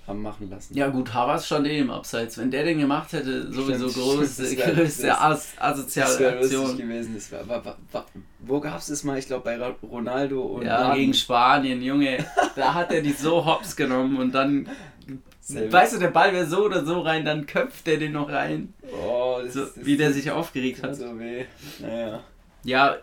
haben 0.07 0.21
machen 0.21 0.49
lassen. 0.49 0.75
Ja 0.75 0.87
gut, 0.87 1.13
Havertz 1.13 1.47
stand 1.47 1.67
eh 1.67 1.79
im 1.79 1.89
Abseits. 1.89 2.37
Wenn 2.37 2.51
der 2.51 2.63
den 2.63 2.79
gemacht 2.79 3.11
hätte, 3.13 3.51
sowieso 3.51 3.87
größte, 4.15 4.55
größte 4.55 5.19
as 5.19 5.53
asoziale 5.57 6.17
das 6.17 6.43
Aktion. 6.43 6.77
gewesen. 6.77 7.15
Das 7.15 7.31
war, 7.31 7.47
war, 7.47 7.65
war, 7.65 7.77
war 7.91 8.05
wo 8.39 8.59
gab 8.59 8.77
es 8.77 8.87
das 8.87 9.03
mal? 9.03 9.17
Ich 9.17 9.25
glaube 9.25 9.43
bei 9.43 9.57
Ronaldo 9.87 10.41
und 10.41 10.65
Ja, 10.65 10.79
Martin. 10.81 11.01
gegen 11.01 11.13
Spanien, 11.15 11.81
Junge. 11.81 12.23
da 12.55 12.73
hat 12.75 12.91
er 12.91 13.01
die 13.01 13.13
so 13.13 13.45
hops 13.45 13.75
genommen 13.75 14.17
und 14.17 14.33
dann 14.33 14.69
Selbe. 15.47 15.71
Weißt 15.71 15.93
du, 15.93 15.99
der 15.99 16.07
Ball 16.07 16.33
wäre 16.33 16.47
so 16.47 16.65
oder 16.65 16.83
so 16.83 17.01
rein, 17.01 17.23
dann 17.23 17.45
köpft 17.45 17.87
er 17.87 17.97
den 17.97 18.13
noch 18.13 18.29
rein. 18.29 18.73
Oh, 18.91 19.39
das, 19.43 19.53
so, 19.53 19.65
das, 19.65 19.85
wie 19.85 19.95
der 19.95 20.11
sich 20.11 20.31
aufgeregt 20.31 20.81
hat. 20.81 20.95
So 20.95 21.19
weh. 21.19 21.45
Naja. 21.79 22.23
Ja, 22.63 22.97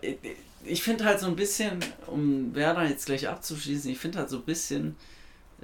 ich 0.64 0.82
finde 0.82 1.04
halt 1.04 1.20
so 1.20 1.28
ein 1.28 1.36
bisschen, 1.36 1.78
um 2.08 2.52
Werner 2.52 2.88
jetzt 2.88 3.06
gleich 3.06 3.28
abzuschließen, 3.28 3.88
ich 3.92 3.98
finde 3.98 4.18
halt 4.18 4.28
so 4.28 4.38
ein 4.38 4.44
bisschen, 4.44 4.96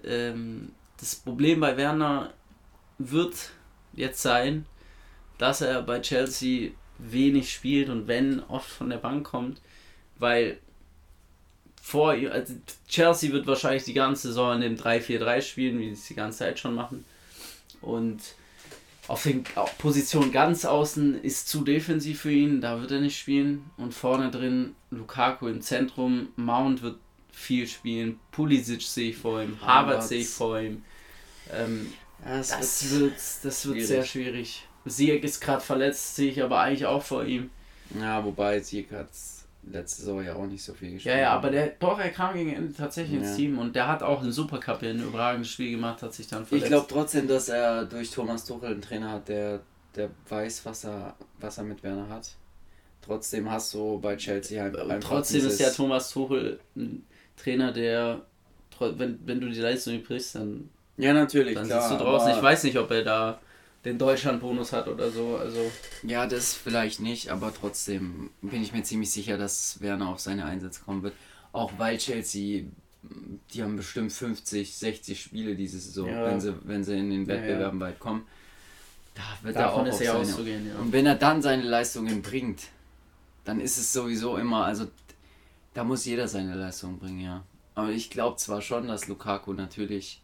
ähm, 0.04 0.70
das 1.00 1.16
Problem 1.16 1.58
bei 1.58 1.76
Werner 1.76 2.32
wird 2.98 3.34
jetzt 3.92 4.22
sein, 4.22 4.64
dass 5.36 5.60
er 5.60 5.82
bei 5.82 5.98
Chelsea 6.00 6.70
wenig 6.98 7.52
spielt 7.52 7.88
und 7.88 8.06
wenn 8.06 8.40
oft 8.44 8.70
von 8.70 8.88
der 8.88 8.98
Bank 8.98 9.26
kommt, 9.26 9.60
weil 10.16 10.58
vor 11.88 12.10
also 12.10 12.54
Chelsea 12.86 13.32
wird 13.32 13.46
wahrscheinlich 13.46 13.84
die 13.84 13.94
ganze 13.94 14.28
Saison 14.28 14.56
in 14.56 14.60
dem 14.60 14.76
3-4-3 14.76 15.40
spielen, 15.40 15.78
wie 15.78 15.86
sie 15.86 15.92
es 15.92 16.06
die 16.06 16.14
ganze 16.14 16.40
Zeit 16.40 16.58
schon 16.58 16.74
machen. 16.74 17.06
Und 17.80 18.20
auf 19.06 19.22
den 19.22 19.42
Position 19.78 20.30
ganz 20.30 20.66
außen 20.66 21.22
ist 21.22 21.48
zu 21.48 21.62
defensiv 21.64 22.20
für 22.20 22.30
ihn, 22.30 22.60
da 22.60 22.78
wird 22.78 22.90
er 22.90 23.00
nicht 23.00 23.18
spielen. 23.18 23.70
Und 23.78 23.94
vorne 23.94 24.30
drin 24.30 24.74
Lukaku 24.90 25.46
im 25.48 25.62
Zentrum, 25.62 26.28
Mount 26.36 26.82
wird 26.82 26.98
viel 27.32 27.66
spielen. 27.66 28.20
Pulisic 28.32 28.82
sehe 28.82 29.10
ich 29.10 29.16
vor 29.16 29.40
ihm, 29.40 29.58
Harvard 29.62 30.04
sehe 30.04 30.20
ich 30.20 30.28
vor 30.28 30.60
ihm. 30.60 30.82
Ähm, 31.50 31.90
das, 32.22 32.50
das, 32.50 32.90
wird, 32.90 33.14
das 33.42 33.66
wird 33.66 33.86
sehr 33.86 34.04
schwierig. 34.04 34.66
Sieg 34.84 35.24
ist 35.24 35.40
gerade 35.40 35.62
verletzt, 35.62 36.16
sehe 36.16 36.32
ich 36.32 36.42
aber 36.42 36.60
eigentlich 36.60 36.84
auch 36.84 37.02
vor 37.02 37.24
ihm. 37.24 37.48
Ja, 37.98 38.22
wobei 38.22 38.60
Sieg 38.60 38.92
hat 38.92 39.08
letzte 39.72 40.02
Saison 40.02 40.24
ja 40.24 40.34
auch 40.34 40.46
nicht 40.46 40.62
so 40.62 40.74
viel 40.74 40.92
gespielt. 40.92 41.14
Ja, 41.14 41.20
ja, 41.20 41.32
aber 41.32 41.50
der, 41.50 41.68
doch, 41.78 41.98
er 41.98 42.10
kam 42.10 42.34
gegen 42.34 42.54
Ende 42.54 42.72
tatsächlich 42.72 43.20
ins 43.20 43.36
Team 43.36 43.58
und 43.58 43.74
der 43.74 43.88
hat 43.88 44.02
auch 44.02 44.22
einen 44.22 44.32
Supercup 44.32 44.82
ein 44.82 45.02
überragendes 45.02 45.50
Spiel 45.50 45.72
gemacht, 45.72 46.02
hat 46.02 46.14
sich 46.14 46.26
dann 46.26 46.46
verletzt. 46.46 46.66
Ich 46.66 46.70
glaube 46.70 46.86
trotzdem, 46.88 47.28
dass 47.28 47.48
er 47.48 47.84
durch 47.84 48.10
Thomas 48.10 48.44
Tuchel 48.44 48.72
einen 48.72 48.82
Trainer 48.82 49.12
hat, 49.12 49.28
der, 49.28 49.60
der 49.94 50.10
weiß, 50.28 50.64
was 50.64 50.84
er, 50.84 51.14
was 51.40 51.58
er 51.58 51.64
mit 51.64 51.82
Werner 51.82 52.08
hat. 52.08 52.30
Trotzdem 53.02 53.50
hast 53.50 53.72
du 53.74 53.98
bei 53.98 54.16
Chelsea 54.16 54.62
halt 54.62 54.76
einfach 54.76 55.08
Trotzdem 55.08 55.46
ist 55.46 55.60
ja 55.60 55.70
Thomas 55.70 56.10
Tuchel 56.10 56.60
ein 56.76 57.06
Trainer, 57.36 57.72
der, 57.72 58.22
wenn, 58.78 59.18
wenn 59.24 59.40
du 59.40 59.48
die 59.48 59.60
Leistung 59.60 60.02
brichst, 60.02 60.34
dann 60.34 60.68
ja, 60.98 61.12
natürlich. 61.12 61.54
Dann 61.54 61.66
klar, 61.66 61.88
sitzt 61.88 62.00
du 62.00 62.04
draußen. 62.04 62.32
Ich 62.32 62.42
weiß 62.42 62.64
nicht, 62.64 62.76
ob 62.76 62.90
er 62.90 63.04
da 63.04 63.40
den 63.88 63.98
Deutschland-Bonus 63.98 64.72
hat 64.72 64.88
oder 64.88 65.10
so. 65.10 65.36
Also. 65.36 65.70
Ja, 66.02 66.26
das 66.26 66.54
vielleicht 66.54 67.00
nicht, 67.00 67.30
aber 67.30 67.52
trotzdem 67.52 68.30
bin 68.42 68.62
ich 68.62 68.72
mir 68.72 68.82
ziemlich 68.82 69.10
sicher, 69.10 69.38
dass 69.38 69.80
Werner 69.80 70.08
auf 70.08 70.20
seine 70.20 70.44
Einsätze 70.44 70.82
kommen 70.84 71.02
wird. 71.02 71.14
Auch 71.52 71.72
weil 71.78 71.96
Chelsea, 71.98 72.64
die 73.52 73.62
haben 73.62 73.76
bestimmt 73.76 74.12
50, 74.12 74.76
60 74.76 75.20
Spiele 75.20 75.54
diese 75.54 75.80
Saison, 75.80 76.08
ja. 76.08 76.26
wenn, 76.26 76.40
sie, 76.40 76.54
wenn 76.64 76.84
sie 76.84 76.98
in 76.98 77.10
den 77.10 77.26
Wettbewerben 77.26 77.80
ja, 77.80 77.86
ja. 77.86 77.92
weit 77.92 77.98
kommen. 77.98 78.26
Da 79.14 79.22
wird 79.42 79.56
Davon 79.56 79.86
er 79.86 79.92
auch 79.92 79.94
ist 79.94 80.00
er 80.00 80.16
auszugehen. 80.16 80.76
Und 80.76 80.92
wenn 80.92 81.06
er 81.06 81.16
dann 81.16 81.42
seine 81.42 81.62
Leistungen 81.62 82.22
bringt, 82.22 82.64
dann 83.44 83.60
ist 83.60 83.78
es 83.78 83.92
sowieso 83.92 84.36
immer, 84.36 84.64
also 84.64 84.86
da 85.72 85.82
muss 85.82 86.04
jeder 86.04 86.28
seine 86.28 86.54
Leistung 86.54 86.98
bringen, 86.98 87.20
ja. 87.20 87.42
Aber 87.74 87.90
ich 87.90 88.10
glaube 88.10 88.36
zwar 88.36 88.60
schon, 88.60 88.88
dass 88.88 89.08
Lukaku 89.08 89.54
natürlich 89.54 90.22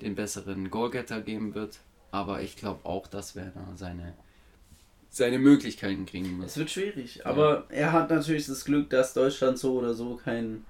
den 0.00 0.14
besseren 0.14 0.70
Goalgetter 0.70 1.20
geben 1.20 1.54
wird. 1.54 1.80
Aber 2.10 2.42
ich 2.42 2.56
glaube 2.56 2.84
auch, 2.84 3.06
dass 3.06 3.36
Werner 3.36 3.68
seine, 3.76 4.14
seine 5.08 5.38
Möglichkeiten 5.38 6.06
kriegen 6.06 6.36
muss. 6.36 6.46
Es 6.46 6.56
wird 6.56 6.70
schwierig. 6.70 7.24
Aber 7.24 7.66
ja. 7.70 7.76
er 7.76 7.92
hat 7.92 8.10
natürlich 8.10 8.46
das 8.46 8.64
Glück, 8.64 8.90
dass 8.90 9.14
Deutschland 9.14 9.58
so 9.58 9.78
oder 9.78 9.94
so 9.94 10.16
keinen 10.16 10.64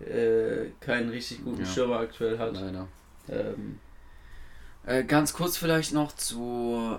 äh, 0.00 0.70
keinen 0.80 1.08
richtig 1.10 1.44
guten 1.44 1.64
ja. 1.64 1.66
Schirmer 1.66 2.00
aktuell 2.00 2.38
hat. 2.38 2.54
Leider. 2.54 2.88
Ähm. 3.28 3.80
Äh, 4.86 5.04
ganz 5.04 5.32
kurz 5.32 5.56
vielleicht 5.56 5.92
noch 5.92 6.12
zu 6.12 6.98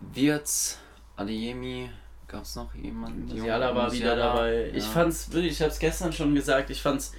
Wirtz, 0.00 0.78
Adeyemi. 1.16 1.90
Gab 2.26 2.44
es 2.44 2.56
noch 2.56 2.74
jemanden? 2.74 3.26
Musiala 3.26 3.74
war 3.74 3.92
wieder 3.92 4.16
dabei. 4.16 4.68
Ja. 4.68 4.74
Ich 4.74 4.84
fand's 4.84 5.32
wirklich, 5.32 5.52
ich 5.52 5.60
habe 5.60 5.70
es 5.70 5.78
gestern 5.78 6.12
schon 6.12 6.34
gesagt, 6.34 6.70
ich 6.70 6.80
fand's 6.80 7.12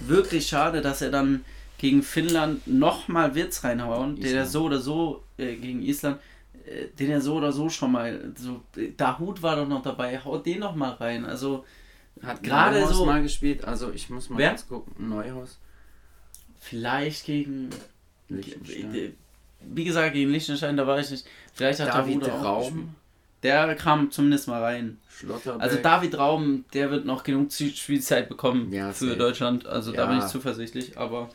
wirklich 0.00 0.46
schade, 0.46 0.82
dass 0.82 1.02
er 1.02 1.10
dann 1.10 1.44
gegen 1.78 2.02
Finnland 2.02 2.66
nochmal 2.66 3.34
Witz 3.34 3.64
reinhauen, 3.64 4.16
Island. 4.16 4.34
der 4.34 4.46
so 4.46 4.64
oder 4.64 4.78
so 4.78 5.22
äh, 5.36 5.56
gegen 5.56 5.82
Island, 5.82 6.20
äh, 6.66 6.86
den 6.98 7.10
er 7.10 7.20
so 7.20 7.34
oder 7.34 7.52
so 7.52 7.68
schon 7.68 7.92
mal, 7.92 8.32
so, 8.36 8.62
Dahut 8.96 9.42
war 9.42 9.56
doch 9.56 9.68
noch 9.68 9.82
dabei, 9.82 10.18
haut 10.18 10.46
den 10.46 10.60
nochmal 10.60 10.92
rein. 10.92 11.24
Also 11.24 11.64
hat 12.22 12.42
gerade 12.42 12.86
so 12.86 13.04
mal 13.04 13.22
gespielt, 13.22 13.64
also 13.64 13.92
ich 13.92 14.08
muss 14.08 14.30
mal 14.30 14.38
wer? 14.38 14.56
gucken, 14.68 15.08
Neuhaus. 15.08 15.58
Vielleicht 16.58 17.26
gegen 17.26 17.70
wie 18.28 19.84
gesagt, 19.84 20.12
gegen 20.12 20.30
Liechtenstein, 20.30 20.76
da 20.76 20.86
war 20.86 20.98
ich 20.98 21.10
nicht. 21.10 21.26
Vielleicht 21.52 21.80
hat 21.80 21.88
David 21.88 22.22
Dahut 22.22 22.32
auch 22.32 22.44
Raum. 22.44 22.94
Der 23.42 23.74
kam 23.76 24.10
zumindest 24.10 24.48
mal 24.48 24.62
rein. 24.62 24.98
Also 25.58 25.78
David 25.78 26.18
Raum, 26.18 26.64
der 26.72 26.90
wird 26.90 27.04
noch 27.04 27.22
genug 27.22 27.52
Spielzeit 27.52 28.28
bekommen 28.28 28.72
ja, 28.72 28.92
für 28.92 29.16
Deutschland. 29.16 29.66
Also 29.66 29.92
ja. 29.92 29.98
da 29.98 30.06
bin 30.06 30.18
ich 30.18 30.26
zuversichtlich. 30.26 30.98
Aber 30.98 31.30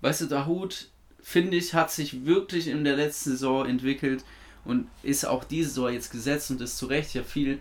weißt 0.00 0.22
du, 0.22 0.26
Dahut 0.26 0.88
finde 1.20 1.56
ich, 1.56 1.74
hat 1.74 1.90
sich 1.90 2.24
wirklich 2.24 2.68
in 2.68 2.84
der 2.84 2.96
letzten 2.96 3.30
Saison 3.30 3.66
entwickelt 3.66 4.24
und 4.64 4.88
ist 5.02 5.24
auch 5.26 5.44
diese 5.44 5.70
Saison 5.70 5.92
jetzt 5.92 6.10
gesetzt 6.10 6.50
und 6.50 6.60
ist 6.60 6.78
zu 6.78 6.86
Recht 6.86 7.14
ja 7.14 7.22
viel, 7.22 7.60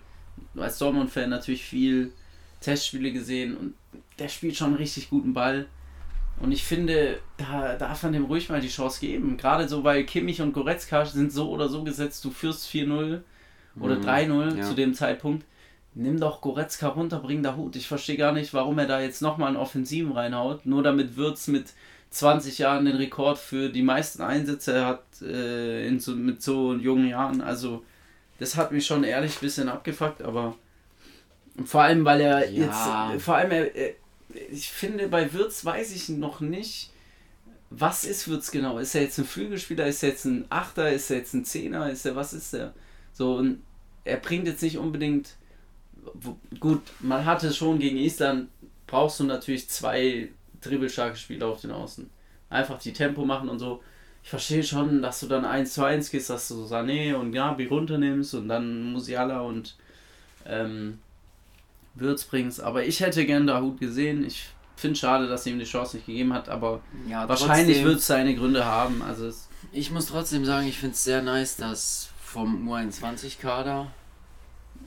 als 0.56 0.78
Dortmund-Fan 0.78 1.30
natürlich 1.30 1.64
viel 1.64 2.12
Testspiele 2.62 3.12
gesehen 3.12 3.56
und 3.56 3.74
der 4.20 4.30
spielt 4.30 4.56
schon 4.56 4.68
einen 4.68 4.78
richtig 4.78 5.10
guten 5.10 5.34
Ball. 5.34 5.68
Und 6.40 6.52
ich 6.52 6.64
finde, 6.64 7.20
da 7.38 7.76
darf 7.76 8.04
man 8.04 8.14
dem 8.14 8.26
ruhig 8.26 8.50
mal 8.50 8.60
die 8.60 8.68
Chance 8.68 9.00
geben. 9.00 9.38
Gerade 9.38 9.70
so, 9.70 9.84
weil 9.84 10.04
Kimmich 10.04 10.42
und 10.42 10.54
Goretzka 10.54 11.06
sind 11.06 11.32
so 11.32 11.50
oder 11.50 11.70
so 11.70 11.84
gesetzt, 11.84 12.26
du 12.26 12.32
führst 12.32 12.68
4-0 12.68 13.22
oder 13.80 13.96
mhm, 13.96 14.06
3-0 14.06 14.58
ja. 14.58 14.64
zu 14.64 14.74
dem 14.74 14.94
Zeitpunkt. 14.94 15.46
Nimm 15.94 16.20
doch 16.20 16.42
Goretzka 16.42 16.90
runter, 16.90 17.20
bring 17.20 17.42
da 17.42 17.56
Hut. 17.56 17.78
Ich 17.78 17.88
verstehe 17.88 18.18
gar 18.18 18.34
nicht, 18.34 18.54
warum 18.54 18.78
er 18.80 18.86
da 18.86 19.00
jetzt 19.00 19.22
nochmal 19.22 19.48
einen 19.48 19.58
Offensiven 19.58 20.12
reinhaut. 20.12 20.66
Nur 20.66 20.84
damit 20.84 21.16
Würz 21.16 21.48
mit 21.48 21.74
20 22.16 22.60
Jahren 22.60 22.86
den 22.86 22.96
Rekord 22.96 23.38
für 23.38 23.70
die 23.70 23.82
meisten 23.82 24.22
Einsätze 24.22 24.86
hat 24.86 25.04
äh, 25.22 25.86
in 25.86 26.00
so, 26.00 26.16
mit 26.16 26.42
so 26.42 26.74
jungen 26.74 27.10
Jahren. 27.10 27.42
Also, 27.42 27.84
das 28.40 28.56
hat 28.56 28.72
mich 28.72 28.86
schon 28.86 29.04
ehrlich 29.04 29.36
ein 29.36 29.42
bisschen 29.42 29.68
abgefuckt, 29.68 30.22
aber 30.22 30.56
vor 31.66 31.82
allem, 31.82 32.06
weil 32.06 32.22
er 32.22 32.50
ja. 32.50 33.12
jetzt, 33.12 33.22
vor 33.24 33.36
allem, 33.36 33.52
er, 33.52 33.70
ich 34.50 34.70
finde, 34.70 35.10
bei 35.10 35.34
Würz 35.34 35.66
weiß 35.66 35.94
ich 35.94 36.08
noch 36.08 36.40
nicht, 36.40 36.92
was 37.70 38.06
ist 38.06 38.30
Würz 38.30 38.50
genau? 38.50 38.78
Ist 38.78 38.96
er 38.96 39.02
jetzt 39.02 39.18
ein 39.18 39.26
Flügelspieler? 39.26 39.86
Ist 39.86 40.02
er 40.02 40.10
jetzt 40.10 40.24
ein 40.24 40.46
Achter? 40.50 40.90
Ist 40.94 41.12
er 41.12 41.18
jetzt 41.18 41.34
ein 41.34 41.44
Zehner? 41.44 41.90
Ist 41.90 42.06
er, 42.06 42.16
was 42.16 42.32
ist 42.32 42.54
er? 42.54 42.74
So, 43.12 43.36
und 43.36 43.62
er 44.06 44.18
bringt 44.18 44.48
jetzt 44.48 44.64
nicht 44.64 44.78
unbedingt, 44.78 45.36
gut, 46.62 46.82
man 47.02 47.26
hatte 47.26 47.54
schon 47.54 47.80
gegen 47.80 47.98
Island, 47.98 48.48
brauchst 48.88 49.20
du 49.20 49.26
natürlich 49.26 49.68
zwei 49.70 50.30
dribbelstarke 50.66 51.18
Spieler 51.18 51.48
auf 51.48 51.62
den 51.62 51.72
Außen. 51.72 52.10
Einfach 52.50 52.80
die 52.80 52.94
Tempo 52.94 53.26
machen 53.26 53.50
und 53.50 53.60
so. 53.60 53.82
Ich 54.24 54.30
verstehe 54.30 54.64
schon, 54.64 55.02
dass 55.02 55.20
du 55.20 55.28
dann 55.28 55.46
1 55.46 55.74
zu 55.74 55.84
1 55.84 56.10
gehst, 56.10 56.30
dass 56.30 56.48
du 56.48 56.66
Sané 56.66 57.16
und 57.16 57.32
Gabi 57.32 57.66
runternimmst 57.66 58.34
und 58.34 58.48
dann 58.48 58.92
Musiala 58.92 59.42
und 59.42 59.76
ähm, 60.46 61.00
Würz 61.94 62.24
bringst. 62.24 62.62
Aber 62.62 62.84
ich 62.84 63.00
hätte 63.00 63.26
gern 63.26 63.50
Hut 63.62 63.80
gesehen. 63.80 64.26
Ich 64.26 64.50
finde 64.76 64.98
schade, 64.98 65.28
dass 65.28 65.46
er 65.46 65.54
ihm 65.54 65.60
die 65.60 65.66
Chance 65.66 65.98
nicht 65.98 66.08
gegeben 66.08 66.34
hat, 66.34 66.50
aber 66.50 66.82
ja, 67.08 67.28
wahrscheinlich 67.30 67.84
wird 67.84 68.00
es 68.00 68.08
seine 68.08 68.36
Gründe 68.36 68.66
haben. 68.66 69.02
Also 69.02 69.32
ich 69.72 69.92
muss 69.92 70.08
trotzdem 70.08 70.44
sagen, 70.44 70.68
ich 70.68 70.78
finde 70.78 70.94
es 70.94 71.04
sehr 71.04 71.22
nice, 71.22 71.56
dass 71.58 72.10
vom 72.20 72.68
U21-Kader 72.68 73.88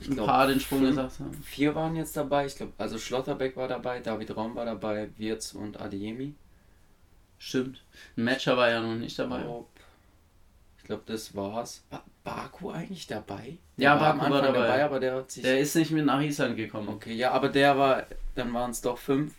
ein 0.07 0.15
glaub, 0.15 0.27
paar 0.27 0.47
den 0.47 0.61
Sprung 0.61 0.83
gesagt 0.83 1.21
haben. 1.21 1.35
Vier 1.43 1.75
waren 1.75 1.97
jetzt 1.97 2.17
dabei. 2.17 2.47
Ich 2.47 2.57
glaube, 2.57 2.73
also 2.79 2.99
Schlotterbeck 2.99 3.57
war 3.57 3.69
dabei, 3.69 4.01
David 4.01 4.37
Raum 4.37 4.55
war 4.55 4.65
dabei, 4.65 5.11
Wirz 5.17 5.53
und 5.55 5.81
Adeyemi. 5.81 6.35
Stimmt. 7.39 7.83
Ein 8.17 8.25
Matcher 8.25 8.57
war 8.57 8.69
ja 8.69 8.81
noch 8.81 8.95
nicht 8.95 9.19
dabei. 9.19 9.45
Ich 10.79 10.85
glaube, 10.85 11.03
das 11.07 11.35
war's. 11.35 11.85
War 11.91 12.05
Baku 12.25 12.71
eigentlich 12.71 13.07
dabei? 13.07 13.59
Ja, 13.77 13.95
der 13.95 14.01
Baku 14.01 14.23
war, 14.23 14.31
war 14.31 14.43
dabei. 14.43 14.59
dabei. 14.59 14.85
aber 14.85 15.01
der 15.01 15.15
hat 15.17 15.31
sich. 15.31 15.43
Der 15.43 15.61
ist 15.61 15.75
nicht 15.77 15.91
mit 15.91 16.05
nach 16.05 16.21
Island 16.21 16.57
gekommen. 16.57 16.89
Okay, 16.89 17.15
ja, 17.15 17.31
aber 17.31 17.49
der 17.49 17.79
war, 17.79 18.05
dann 18.35 18.53
waren 18.53 18.71
es 18.71 18.81
doch 18.81 18.99
fünf. 18.99 19.35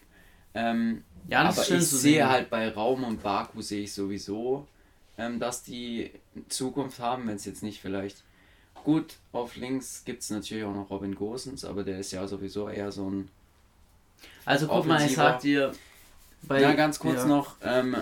Ähm, 0.54 1.04
ja, 1.28 1.44
das 1.44 1.56
aber 1.56 1.62
ist 1.62 1.68
schön 1.68 1.80
ich 1.80 1.88
sehe 1.88 2.30
halt 2.30 2.50
bei 2.50 2.70
Raum 2.70 3.04
und 3.04 3.22
Baku 3.22 3.62
sehe 3.62 3.84
ich 3.84 3.94
sowieso, 3.94 4.68
ähm, 5.18 5.40
dass 5.40 5.64
die 5.64 6.12
Zukunft 6.48 7.00
haben, 7.00 7.28
wenn 7.28 7.36
es 7.36 7.46
jetzt 7.46 7.64
nicht 7.64 7.82
vielleicht. 7.82 8.24
Gut, 8.90 9.18
auf 9.34 9.56
links 9.56 10.04
gibt 10.04 10.24
es 10.24 10.32
natürlich 10.32 10.64
auch 10.64 10.74
noch 10.74 10.90
Robin 10.90 11.14
Gosens, 11.14 11.64
aber 11.64 11.84
der 11.84 12.00
ist 12.00 12.12
ja 12.12 12.28
sowieso 12.28 12.70
eher 12.70 12.92
so 12.92 13.08
ein. 13.08 13.30
Also 14.46 14.66
guck 14.66 14.88
mal, 14.88 15.06
ich 15.06 15.14
sag 15.14 15.42
dir. 15.42 15.74
Bei, 16.42 16.60
ja, 16.60 16.74
ganz 16.74 16.98
kurz 16.98 17.20
ja. 17.20 17.26
noch. 17.28 17.58
Ähm, 17.62 17.96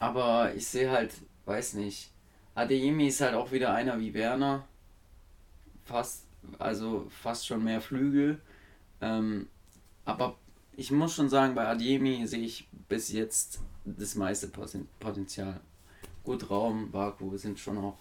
aber 0.00 0.52
ich 0.56 0.66
sehe 0.66 0.90
halt, 0.90 1.12
weiß 1.44 1.74
nicht. 1.74 2.10
Adeyemi 2.56 3.06
ist 3.06 3.20
halt 3.20 3.34
auch 3.34 3.52
wieder 3.52 3.72
einer 3.72 4.00
wie 4.00 4.12
Werner. 4.12 4.66
Fast, 5.84 6.24
also 6.58 7.06
fast 7.22 7.46
schon 7.46 7.62
mehr 7.62 7.80
Flügel. 7.80 8.40
Ähm, 9.00 9.46
aber 10.04 10.36
ich 10.76 10.90
muss 10.90 11.14
schon 11.14 11.28
sagen, 11.28 11.54
bei 11.54 11.68
Adeyemi 11.68 12.26
sehe 12.26 12.42
ich 12.42 12.66
bis 12.88 13.12
jetzt 13.12 13.60
das 13.84 14.16
meiste 14.16 14.48
Potenzial. 14.98 15.60
Gut, 16.24 16.50
Raum, 16.50 16.90
Baku 16.90 17.36
sind 17.36 17.60
schon 17.60 17.78
auch. 17.78 17.98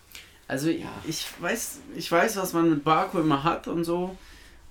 Also 0.52 0.70
ja. 0.70 0.90
ich 1.08 1.26
weiß, 1.40 1.80
ich 1.96 2.12
weiß, 2.12 2.36
was 2.36 2.52
man 2.52 2.70
mit 2.70 2.84
Baku 2.84 3.20
immer 3.20 3.46
hat 3.46 3.70
und 3.70 3.86
so, 3.86 4.18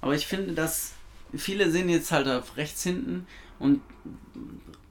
aber 0.03 0.15
ich 0.15 0.27
finde, 0.27 0.53
dass 0.53 0.93
viele 1.35 1.71
sind 1.71 1.89
jetzt 1.89 2.13
halt 2.13 2.29
auf 2.29 2.59
rechts 2.59 2.83
hinten 2.83 3.27
und 3.59 3.81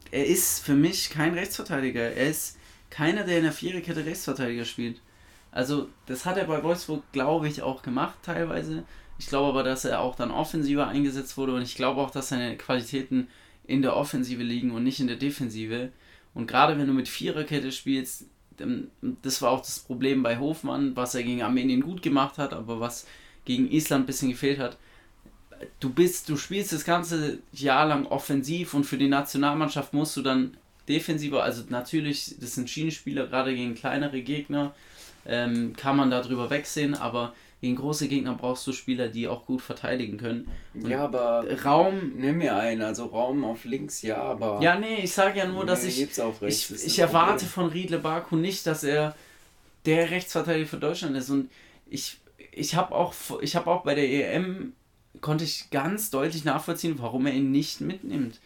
er 0.10 0.25
ist 0.25 0.65
für 0.65 0.73
mich 0.73 1.12
kein 1.12 1.36
Rechtsverteidiger. 1.36 2.02
Er 2.02 2.32
ist 2.32 2.58
keiner, 2.89 3.23
der 3.23 3.38
in 3.38 3.43
der 3.43 3.52
Viererkette 3.52 4.04
Rechtsverteidiger 4.04 4.65
spielt. 4.65 4.99
Also, 5.52 5.89
das 6.08 6.25
hat 6.25 6.38
er 6.38 6.45
bei 6.45 6.63
Wolfsburg, 6.63 7.04
glaube 7.12 7.47
ich, 7.47 7.62
auch 7.62 7.84
gemacht 7.84 8.17
teilweise. 8.23 8.84
Ich 9.19 9.28
glaube 9.28 9.49
aber, 9.49 9.62
dass 9.62 9.86
er 9.86 9.99
auch 9.99 10.15
dann 10.15 10.32
offensiver 10.32 10.88
eingesetzt 10.88 11.38
wurde 11.38 11.54
und 11.54 11.62
ich 11.62 11.75
glaube 11.75 12.02
auch, 12.02 12.10
dass 12.10 12.30
seine 12.30 12.58
Qualitäten 12.58 13.28
in 13.67 13.84
der 13.84 13.95
Offensive 13.95 14.41
liegen 14.41 14.71
und 14.71 14.86
nicht 14.86 14.99
in 14.99 15.06
der 15.06 15.17
Defensive. 15.17 15.91
Und 16.34 16.47
gerade 16.47 16.80
wenn 16.80 16.88
du 16.88 16.93
mit 16.93 17.08
Viererkette 17.08 17.71
spielst, 17.71 18.25
das 19.02 19.41
war 19.41 19.52
auch 19.52 19.62
das 19.62 19.80
Problem 19.80 20.24
bei 20.24 20.38
Hofmann, 20.39 20.95
was 20.95 21.15
er 21.15 21.24
gegen 21.24 21.41
Armenien 21.41 21.82
gut 21.82 22.02
gemacht 22.02 22.38
hat, 22.38 22.54
aber 22.54 22.80
was 22.80 23.06
gegen 23.45 23.72
Island 23.72 24.04
ein 24.04 24.08
bisschen 24.08 24.30
gefehlt 24.30 24.60
hat. 24.60 24.78
Du 25.80 25.89
bist, 25.89 26.30
du 26.30 26.38
spielst 26.38 26.72
das 26.72 26.86
ganze 26.86 27.39
Jahr 27.52 27.86
lang 27.88 28.06
offensiv 28.06 28.74
und 28.74 28.86
für 28.86 28.98
die 28.98 29.10
Nationalmannschaft 29.10 29.93
musst 29.93 30.15
du 30.15 30.22
dann 30.22 30.56
defensiver, 30.88 31.43
also 31.43 31.63
natürlich, 31.69 32.36
das 32.39 32.56
sind 32.56 32.69
Schienenspieler, 32.69 33.28
gerade 33.28 33.56
gegen 33.56 33.76
kleinere 33.76 34.22
Gegner, 34.22 34.74
ähm, 35.26 35.74
kann 35.76 35.98
man 35.98 36.10
darüber 36.10 36.50
wegsehen, 36.50 36.95
aber 36.95 37.34
gegen 37.62 37.76
große 37.76 38.08
Gegner 38.08 38.36
brauchst 38.36 38.65
du 38.67 38.72
Spieler, 38.72 39.10
die 39.10 39.28
auch 39.28 39.45
gut 39.45 39.62
verteidigen 39.62 40.17
können. 40.17 40.50
Und 40.74 40.89
ja, 40.89 41.04
aber 41.04 41.45
Raum. 41.63 42.13
Nimm 42.15 42.38
mir 42.38 42.56
einen, 42.56 42.82
also 42.82 43.08
Raum 43.08 43.43
auf 43.43 43.65
links, 43.65 44.02
ja, 44.02 44.17
aber. 44.17 44.62
Ja, 44.62 44.80
nee, 44.80 45.02
ich 45.04 45.12
sage 45.12 45.39
ja 45.39 45.45
nur, 45.45 45.65
dass 45.65 45.84
ich. 45.84 46.08
Ich, 46.41 46.72
ich 46.72 47.00
erwarte 47.00 47.45
von 47.45 47.67
Riedle 47.67 48.00
Baku 48.00 48.38
nicht, 48.38 48.65
dass 48.65 48.84
er 48.84 49.13
der 49.86 50.10
Rechtsverteidiger 50.10 50.67
für 50.67 50.78
Deutschland 50.78 51.17
ist. 51.17 51.30
Und 51.30 51.50
ich, 51.89 52.17
ich 52.52 52.76
habe 52.76 52.95
auch, 52.95 53.13
hab 53.13 53.67
auch 53.67 53.84
bei 53.84 53.95
der 53.95 54.10
EM 54.10 54.74
konnte 55.19 55.43
ich 55.43 55.69
ganz 55.69 56.12
deutlich 56.12 56.45
nachvollziehen, 56.45 56.95
warum 57.00 57.26
er 57.26 57.34
ihn 57.34 57.52
nicht 57.52 57.82
mitnimmt. 57.82 58.39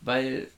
Weil 0.00 0.48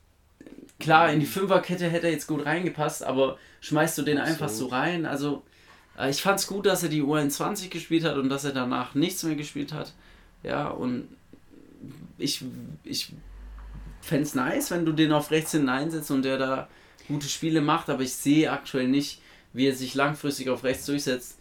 klar, 0.79 1.11
in 1.11 1.19
die 1.19 1.25
Fünferkette 1.27 1.87
hätte 1.89 2.07
er 2.07 2.13
jetzt 2.13 2.27
gut 2.27 2.45
reingepasst, 2.45 3.03
aber 3.03 3.37
schmeißt 3.61 3.97
du 3.99 4.01
den 4.01 4.17
einfach 4.17 4.49
so 4.49 4.67
rein? 4.67 5.05
Also 5.05 5.43
ich 6.07 6.21
fand 6.21 6.39
es 6.39 6.47
gut, 6.47 6.65
dass 6.65 6.83
er 6.83 6.89
die 6.89 7.03
U21 7.03 7.69
gespielt 7.69 8.05
hat 8.05 8.17
und 8.17 8.29
dass 8.29 8.45
er 8.45 8.53
danach 8.53 8.95
nichts 8.95 9.23
mehr 9.23 9.35
gespielt 9.35 9.73
hat. 9.73 9.93
Ja, 10.43 10.69
und 10.69 11.07
ich, 12.17 12.43
ich 12.83 13.13
fände 14.01 14.23
es 14.23 14.35
nice, 14.35 14.71
wenn 14.71 14.85
du 14.85 14.91
den 14.91 15.11
auf 15.11 15.31
rechts 15.31 15.51
hinten 15.51 15.69
einsetzt 15.69 16.11
und 16.11 16.23
der 16.23 16.37
da 16.37 16.69
gute 17.07 17.27
Spiele 17.27 17.61
macht, 17.61 17.89
aber 17.89 18.03
ich 18.03 18.13
sehe 18.13 18.51
aktuell 18.51 18.87
nicht, 18.87 19.21
wie 19.51 19.67
er 19.67 19.75
sich 19.75 19.95
langfristig 19.95 20.49
auf 20.49 20.63
rechts 20.63 20.85
durchsetzt, 20.85 21.37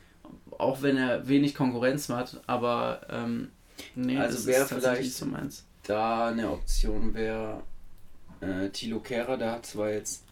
auch 0.56 0.82
wenn 0.82 0.96
er 0.96 1.28
wenig 1.28 1.54
Konkurrenz 1.54 2.08
hat, 2.08 2.40
aber 2.46 3.02
ähm, 3.10 3.50
nee, 3.94 4.18
also 4.18 4.46
wäre 4.46 4.66
vielleicht 4.66 5.12
so 5.12 5.26
meins. 5.26 5.64
da 5.84 6.28
eine 6.28 6.50
Option 6.50 7.14
wäre 7.14 7.62
äh, 8.40 8.70
Tilo 8.70 9.00
Kehrer, 9.00 9.36
der 9.36 9.52
hat 9.52 9.66
zwar 9.66 9.90
jetzt 9.90 10.24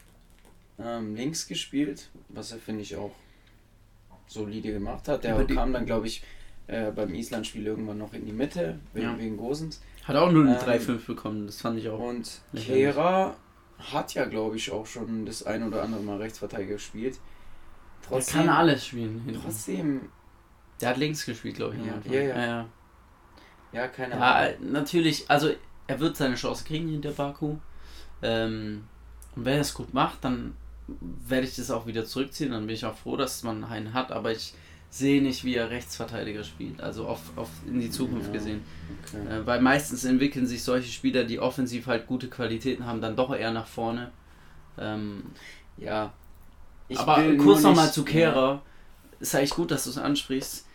ähm, 0.78 1.14
links 1.14 1.46
gespielt, 1.46 2.08
was 2.28 2.52
er 2.52 2.58
finde 2.58 2.82
ich 2.82 2.96
auch 2.96 3.12
solide 4.26 4.72
gemacht 4.72 5.08
hat. 5.08 5.24
Der 5.24 5.44
kam 5.46 5.72
dann, 5.72 5.86
glaube 5.86 6.06
ich, 6.06 6.22
äh, 6.66 6.90
beim 6.90 7.14
Island-Spiel 7.14 7.66
irgendwann 7.66 7.98
noch 7.98 8.12
in 8.12 8.26
die 8.26 8.32
Mitte, 8.32 8.78
wegen, 8.92 9.06
ja. 9.06 9.18
wegen 9.18 9.36
Gosens. 9.36 9.80
Hat 10.04 10.16
auch 10.16 10.30
nur 10.30 10.44
eine 10.44 10.58
ähm, 10.58 10.80
3-5 10.80 11.06
bekommen, 11.06 11.46
das 11.46 11.60
fand 11.60 11.78
ich 11.78 11.88
auch. 11.88 11.98
Und 11.98 12.40
Kehra 12.54 13.36
hat 13.78 14.14
ja, 14.14 14.24
glaube 14.24 14.56
ich, 14.56 14.70
auch 14.70 14.86
schon 14.86 15.26
das 15.26 15.42
ein 15.42 15.62
oder 15.62 15.82
andere 15.82 16.02
Mal 16.02 16.18
Rechtsverteidiger 16.18 16.74
gespielt. 16.74 17.18
Trotzdem, 18.06 18.40
er 18.40 18.46
kann 18.46 18.56
alles 18.56 18.86
spielen. 18.86 19.38
Trotzdem. 19.42 20.08
Der 20.80 20.90
hat 20.90 20.96
links 20.96 21.24
gespielt, 21.24 21.56
glaube 21.56 21.76
ich. 21.76 22.12
Ja, 22.12 22.20
ja, 22.20 22.22
ja. 22.22 22.46
ja. 22.46 22.68
Ja, 23.72 23.88
keine 23.88 24.14
Ahnung. 24.14 24.54
Ja, 24.60 24.70
natürlich, 24.80 25.28
also 25.28 25.50
er 25.86 26.00
wird 26.00 26.16
seine 26.16 26.36
Chance 26.36 26.64
kriegen 26.64 26.88
hinter 26.88 27.10
Baku. 27.10 27.56
Ähm, 28.22 28.84
und 29.34 29.44
wenn 29.44 29.54
er 29.54 29.60
es 29.60 29.74
gut 29.74 29.92
macht, 29.92 30.24
dann 30.24 30.56
werde 30.88 31.46
ich 31.46 31.56
das 31.56 31.70
auch 31.70 31.86
wieder 31.86 32.04
zurückziehen. 32.04 32.52
Dann 32.52 32.66
bin 32.66 32.74
ich 32.74 32.84
auch 32.84 32.96
froh, 32.96 33.16
dass 33.16 33.42
man 33.42 33.64
einen 33.64 33.92
hat, 33.92 34.12
aber 34.12 34.32
ich 34.32 34.54
sehe 34.90 35.22
nicht, 35.22 35.44
wie 35.44 35.54
er 35.54 35.70
Rechtsverteidiger 35.70 36.44
spielt, 36.44 36.80
also 36.80 37.06
auf, 37.06 37.20
auf 37.36 37.48
in 37.66 37.80
die 37.80 37.90
Zukunft 37.90 38.28
ja, 38.28 38.32
gesehen. 38.32 38.62
Okay. 39.04 39.26
Äh, 39.28 39.46
weil 39.46 39.60
meistens 39.60 40.04
entwickeln 40.04 40.46
sich 40.46 40.62
solche 40.62 40.90
Spieler, 40.90 41.24
die 41.24 41.38
offensiv 41.38 41.86
halt 41.86 42.06
gute 42.06 42.28
Qualitäten 42.28 42.86
haben, 42.86 43.00
dann 43.00 43.16
doch 43.16 43.34
eher 43.34 43.52
nach 43.52 43.66
vorne. 43.66 44.10
Ähm, 44.78 45.24
ja. 45.76 46.12
Ich 46.88 46.98
aber 46.98 47.20
kurz 47.36 47.62
nochmal 47.62 47.92
zu 47.92 48.04
Kehrer. 48.04 48.52
Ja. 48.52 48.62
Ist 49.20 49.34
eigentlich 49.34 49.50
gut, 49.50 49.70
dass 49.70 49.84
du 49.84 49.90
es 49.90 49.98
ansprichst. 49.98 50.66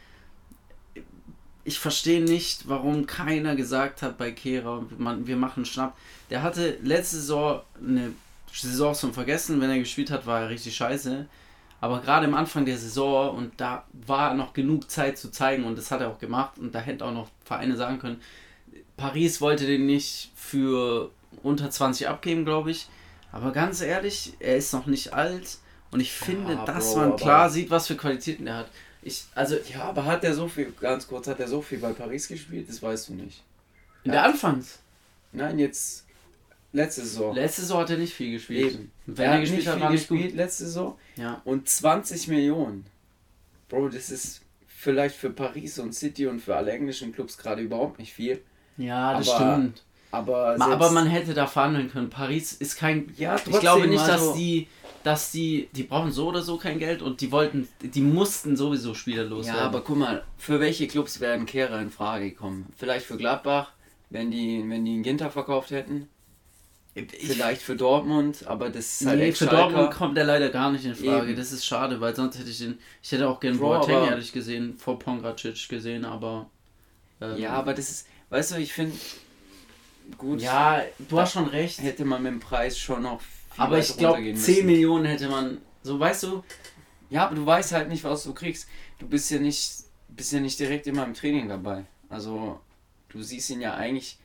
Ich 1.63 1.79
verstehe 1.79 2.21
nicht, 2.21 2.67
warum 2.67 3.05
keiner 3.05 3.55
gesagt 3.55 4.01
hat 4.01 4.17
bei 4.17 4.31
Kehrer, 4.31 4.83
wir 4.89 5.37
machen 5.37 5.63
Schnapp. 5.65 5.95
Der 6.29 6.41
hatte 6.43 6.77
letzte 6.81 7.17
Saison 7.17 7.61
eine 7.79 8.13
Saison 8.53 8.93
zum 8.93 9.13
Vergessen. 9.13 9.61
Wenn 9.61 9.69
er 9.69 9.79
gespielt 9.79 10.11
hat, 10.11 10.25
war 10.25 10.41
er 10.41 10.49
richtig 10.49 10.75
scheiße. 10.75 11.25
Aber 11.81 11.99
gerade 11.99 12.27
am 12.27 12.35
Anfang 12.35 12.65
der 12.65 12.77
Saison 12.77 13.35
und 13.35 13.59
da 13.59 13.85
war 14.05 14.35
noch 14.35 14.53
genug 14.53 14.89
Zeit 14.91 15.17
zu 15.17 15.31
zeigen 15.31 15.63
und 15.63 15.77
das 15.77 15.89
hat 15.89 16.01
er 16.01 16.09
auch 16.09 16.19
gemacht 16.19 16.59
und 16.59 16.75
da 16.75 16.79
hätte 16.79 17.03
auch 17.03 17.11
noch 17.11 17.29
Vereine 17.43 17.75
sagen 17.75 17.97
können, 17.97 18.21
Paris 18.97 19.41
wollte 19.41 19.65
den 19.65 19.87
nicht 19.87 20.31
für 20.35 21.09
unter 21.41 21.71
20 21.71 22.07
abgeben, 22.07 22.45
glaube 22.45 22.69
ich. 22.69 22.87
Aber 23.31 23.51
ganz 23.51 23.81
ehrlich, 23.81 24.33
er 24.39 24.57
ist 24.57 24.73
noch 24.73 24.85
nicht 24.85 25.13
alt 25.13 25.57
und 25.89 26.01
ich 26.01 26.11
finde, 26.11 26.53
ja, 26.53 26.65
dass 26.65 26.93
Bro, 26.93 26.99
man 26.99 27.15
klar 27.15 27.49
sieht, 27.49 27.71
was 27.71 27.87
für 27.87 27.95
Qualitäten 27.95 28.45
er 28.45 28.57
hat. 28.57 28.69
Ich, 29.01 29.23
also, 29.33 29.55
ja, 29.73 29.85
aber 29.85 30.05
hat 30.05 30.23
er 30.23 30.35
so 30.35 30.47
viel, 30.47 30.71
ganz 30.79 31.07
kurz, 31.07 31.27
hat 31.27 31.39
er 31.39 31.47
so 31.47 31.63
viel 31.63 31.79
bei 31.79 31.93
Paris 31.93 32.27
gespielt? 32.27 32.69
Das 32.69 32.83
weißt 32.83 33.09
du 33.09 33.13
nicht. 33.13 33.41
In 34.03 34.11
der 34.11 34.23
Anfangs? 34.23 34.77
Nein, 35.31 35.57
jetzt 35.57 36.05
letzte 36.73 37.01
Saison. 37.01 37.35
Letzte 37.35 37.61
Saison 37.61 37.79
hat 37.81 37.89
er 37.89 37.97
nicht 37.97 38.13
viel 38.13 38.31
gespielt. 38.31 38.73
Eben. 38.73 38.91
Wenn 39.05 39.25
er, 39.25 39.33
er 39.33 39.39
gespielt 39.41 39.67
hat, 39.67 39.79
war 39.79 39.89
nicht 39.89 40.07
gespielt 40.07 40.29
gut. 40.31 40.37
letzte 40.37 40.65
Saison. 40.65 40.97
Ja. 41.15 41.41
Und 41.45 41.67
20 41.67 42.27
Millionen. 42.27 42.85
Bro, 43.69 43.89
das 43.89 44.09
ist 44.09 44.41
vielleicht 44.67 45.15
für 45.15 45.29
Paris 45.29 45.79
und 45.79 45.93
City 45.93 46.27
und 46.27 46.39
für 46.39 46.55
alle 46.55 46.71
englischen 46.71 47.13
Clubs 47.13 47.37
gerade 47.37 47.61
überhaupt 47.61 47.99
nicht 47.99 48.13
viel. 48.13 48.41
Ja, 48.77 49.17
das 49.17 49.29
aber, 49.29 49.53
stimmt. 49.53 49.83
Aber, 50.11 50.57
aber 50.59 50.91
man 50.91 51.07
hätte 51.07 51.33
da 51.33 51.47
verhandeln 51.47 51.89
können. 51.89 52.09
Paris 52.09 52.53
ist 52.53 52.77
kein. 52.77 53.13
Ja, 53.17 53.35
trotzdem, 53.35 53.53
ich 53.53 53.59
glaube 53.59 53.87
nicht, 53.87 54.01
dass 54.01 54.21
also, 54.21 54.35
die 54.35 54.67
dass 55.03 55.31
die, 55.31 55.69
die 55.73 55.83
brauchen 55.83 56.11
so 56.11 56.27
oder 56.27 56.41
so 56.41 56.57
kein 56.57 56.79
Geld 56.79 57.01
und 57.01 57.21
die 57.21 57.31
wollten, 57.31 57.67
die 57.81 58.01
mussten 58.01 58.55
sowieso 58.55 58.93
Spieler 58.93 59.23
loswerden. 59.23 59.59
Ja, 59.59 59.65
aber 59.65 59.81
guck 59.81 59.97
mal, 59.97 60.23
für 60.37 60.59
welche 60.59 60.87
Clubs 60.87 61.19
werden 61.19 61.45
Kehrer 61.45 61.81
in 61.81 61.89
Frage 61.89 62.31
kommen? 62.31 62.67
Vielleicht 62.77 63.05
für 63.05 63.17
Gladbach, 63.17 63.71
wenn 64.09 64.31
die, 64.31 64.63
wenn 64.67 64.85
die 64.85 64.93
einen 64.93 65.03
Ginter 65.03 65.31
verkauft 65.31 65.71
hätten. 65.71 66.07
Ich, 66.93 67.07
Vielleicht 67.09 67.61
für 67.61 67.77
Dortmund, 67.77 68.45
aber 68.47 68.69
das 68.69 68.99
ist 68.99 69.07
halt 69.07 69.19
nee, 69.19 69.31
für 69.31 69.45
Dortmund 69.45 69.91
kommt 69.91 70.17
der 70.17 70.25
leider 70.25 70.49
gar 70.49 70.71
nicht 70.71 70.83
in 70.83 70.93
Frage. 70.93 71.29
Eben. 71.29 71.37
Das 71.37 71.53
ist 71.53 71.65
schade, 71.65 72.01
weil 72.01 72.13
sonst 72.13 72.37
hätte 72.37 72.49
ich 72.49 72.57
den, 72.57 72.77
ich 73.01 73.11
hätte 73.13 73.29
auch 73.29 73.39
gerne 73.39 73.57
Boateng 73.57 74.03
ehrlich 74.09 74.33
gesehen, 74.33 74.77
vor 74.77 74.99
Pongracic 74.99 75.69
gesehen, 75.69 76.03
aber 76.03 76.49
ähm, 77.21 77.37
ja, 77.37 77.51
aber 77.51 77.73
das 77.73 77.89
ist, 77.89 78.07
weißt 78.29 78.51
du, 78.51 78.55
ich 78.57 78.73
finde 78.73 78.97
gut. 80.17 80.41
Ja, 80.41 80.81
du 81.07 81.19
hast 81.19 81.31
schon 81.31 81.47
recht. 81.47 81.81
Hätte 81.81 82.03
man 82.03 82.23
mit 82.23 82.33
dem 82.33 82.39
Preis 82.41 82.77
schon 82.77 83.03
noch 83.03 83.21
aber 83.57 83.79
ich 83.79 83.97
glaube, 83.97 84.33
10 84.33 84.65
Millionen 84.65 85.05
hätte 85.05 85.29
man. 85.29 85.59
So, 85.83 85.99
weißt 85.99 86.23
du? 86.23 86.43
Ja, 87.09 87.25
aber 87.25 87.35
du 87.35 87.45
weißt 87.45 87.73
halt 87.73 87.89
nicht, 87.89 88.03
was 88.03 88.23
du 88.23 88.33
kriegst. 88.33 88.67
Du 88.99 89.07
bist 89.07 89.29
ja 89.31 89.39
nicht, 89.39 89.83
bist 90.09 90.31
ja 90.31 90.39
nicht 90.39 90.59
direkt 90.59 90.87
immer 90.87 91.03
im 91.03 91.13
Training 91.13 91.49
dabei. 91.49 91.85
Also, 92.09 92.59
du 93.09 93.21
siehst 93.21 93.49
ihn 93.49 93.61
ja 93.61 93.75
eigentlich 93.75 94.17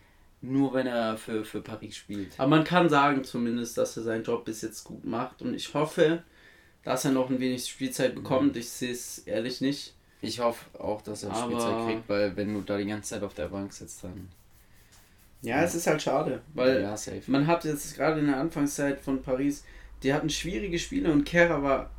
nur, 0.50 0.74
wenn 0.74 0.86
er 0.86 1.16
für, 1.16 1.44
für 1.44 1.60
Paris 1.60 1.96
spielt. 1.96 2.38
Aber 2.38 2.48
man 2.48 2.64
kann 2.64 2.88
sagen 2.88 3.24
zumindest, 3.24 3.78
dass 3.78 3.96
er 3.96 4.02
seinen 4.02 4.24
Job 4.24 4.44
bis 4.44 4.62
jetzt 4.62 4.84
gut 4.84 5.04
macht. 5.04 5.42
Und 5.42 5.54
ich 5.54 5.72
hoffe, 5.74 6.22
dass 6.82 7.04
er 7.04 7.12
noch 7.12 7.30
ein 7.30 7.40
wenig 7.40 7.66
Spielzeit 7.66 8.14
bekommt. 8.14 8.54
Mhm. 8.54 8.60
Ich 8.60 8.70
sehe 8.70 8.92
es 8.92 9.18
ehrlich 9.18 9.60
nicht. 9.60 9.94
Ich 10.22 10.40
hoffe 10.40 10.64
auch, 10.78 11.02
dass 11.02 11.22
er 11.22 11.32
aber 11.32 11.50
Spielzeit 11.50 11.86
kriegt, 11.86 12.08
weil 12.08 12.36
wenn 12.36 12.54
du 12.54 12.60
da 12.62 12.78
die 12.78 12.86
ganze 12.86 13.10
Zeit 13.10 13.22
auf 13.22 13.34
der 13.34 13.48
Bank 13.48 13.72
sitzt, 13.72 14.02
dann 14.02 14.28
ja, 15.42 15.62
es 15.62 15.74
ist 15.74 15.86
halt 15.86 16.02
schade, 16.02 16.40
weil 16.54 16.82
ja, 16.82 16.96
man 17.26 17.46
hat 17.46 17.64
jetzt 17.64 17.94
gerade 17.94 18.20
in 18.20 18.26
der 18.26 18.38
Anfangszeit 18.38 19.00
von 19.00 19.22
Paris, 19.22 19.64
die 20.02 20.12
hatten 20.12 20.30
schwierige 20.30 20.78
Spiele 20.78 21.12
und 21.12 21.24
Kera 21.24 21.62
war 21.62 21.90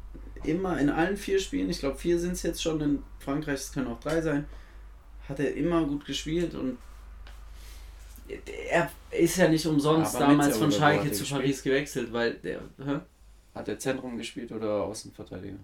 immer 0.43 0.79
in 0.79 0.89
allen 0.89 1.15
vier 1.15 1.39
Spielen, 1.39 1.69
ich 1.69 1.79
glaube 1.79 1.97
vier 1.97 2.19
sind 2.19 2.33
es 2.33 2.43
jetzt 2.43 2.61
schon, 2.61 2.81
in 2.81 3.03
Frankreich 3.19 3.61
es 3.61 3.71
können 3.71 3.87
auch 3.87 3.99
drei 3.99 4.21
sein, 4.21 4.45
hat 5.29 5.39
er 5.39 5.53
immer 5.55 5.85
gut 5.85 6.05
gespielt 6.05 6.55
und 6.55 6.77
er 8.69 8.91
ist 9.11 9.37
ja 9.37 9.47
nicht 9.47 9.65
umsonst 9.65 10.13
ja, 10.15 10.21
damals 10.21 10.57
von 10.57 10.71
Schalke 10.71 11.11
zu 11.11 11.19
gespielt? 11.19 11.41
Paris 11.41 11.63
gewechselt, 11.63 12.13
weil 12.13 12.33
der. 12.35 12.61
Hä? 12.83 12.99
Hat 13.55 13.67
er 13.67 13.79
Zentrum 13.79 14.17
gespielt 14.17 14.51
oder 14.51 14.83
Außenverteidiger? 14.83 15.57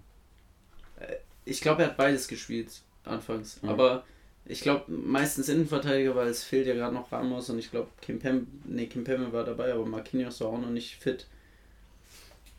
Äh, 0.98 1.16
ich 1.44 1.60
glaube, 1.60 1.82
er 1.82 1.90
hat 1.90 1.96
beides 1.96 2.26
gespielt 2.26 2.82
anfangs. 3.04 3.62
Mhm. 3.62 3.68
Aber 3.68 4.04
ich 4.46 4.60
glaube, 4.60 4.90
meistens 4.90 5.48
Innenverteidiger, 5.48 6.14
weil 6.14 6.28
es 6.28 6.42
fehlt 6.42 6.66
ja 6.66 6.74
gerade 6.74 6.94
noch 6.94 7.10
Ramos 7.12 7.48
und 7.50 7.58
ich 7.58 7.70
glaube, 7.70 7.88
Kimpem, 8.00 8.46
nee, 8.64 8.86
Kimpemme 8.86 9.32
war 9.32 9.44
dabei, 9.44 9.72
aber 9.72 9.86
Marquinhos 9.86 10.40
war 10.40 10.48
auch 10.48 10.60
noch 10.60 10.70
nicht 10.70 10.96
fit. 10.96 11.26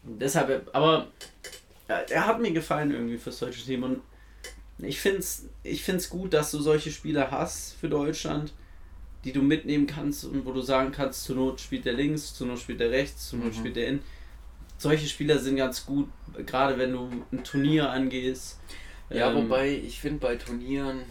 Deshalb, 0.03 0.69
aber 0.73 1.07
er 1.87 2.27
hat 2.27 2.39
mir 2.39 2.51
gefallen 2.51 2.91
irgendwie 2.91 3.17
fürs 3.17 3.39
deutsche 3.39 3.63
Team 3.63 3.83
und 3.83 4.01
ich 4.79 4.99
finde 4.99 5.19
es 5.19 5.47
ich 5.63 5.83
find's 5.83 6.09
gut, 6.09 6.33
dass 6.33 6.51
du 6.51 6.59
solche 6.59 6.91
Spieler 6.91 7.31
hast 7.31 7.73
für 7.73 7.89
Deutschland, 7.89 8.53
die 9.25 9.33
du 9.33 9.41
mitnehmen 9.41 9.87
kannst 9.87 10.23
und 10.23 10.45
wo 10.45 10.51
du 10.51 10.61
sagen 10.61 10.91
kannst, 10.91 11.23
zur 11.23 11.35
Not 11.35 11.59
spielt 11.59 11.85
der 11.85 11.93
links, 11.93 12.33
zur 12.33 12.47
Not 12.47 12.59
spielt 12.59 12.79
der 12.79 12.91
rechts, 12.91 13.29
zur 13.29 13.39
Not 13.39 13.53
mhm. 13.53 13.57
spielt 13.57 13.75
der 13.75 13.87
in. 13.87 13.99
Solche 14.77 15.07
Spieler 15.07 15.39
sind 15.39 15.55
ganz 15.57 15.85
gut, 15.85 16.09
gerade 16.45 16.77
wenn 16.77 16.93
du 16.93 17.09
ein 17.31 17.43
Turnier 17.43 17.89
angehst. 17.89 18.59
Ja, 19.09 19.31
ähm, 19.31 19.43
wobei 19.43 19.69
ich 19.69 19.99
finde 19.99 20.19
bei 20.19 20.35
Turnieren 20.35 21.01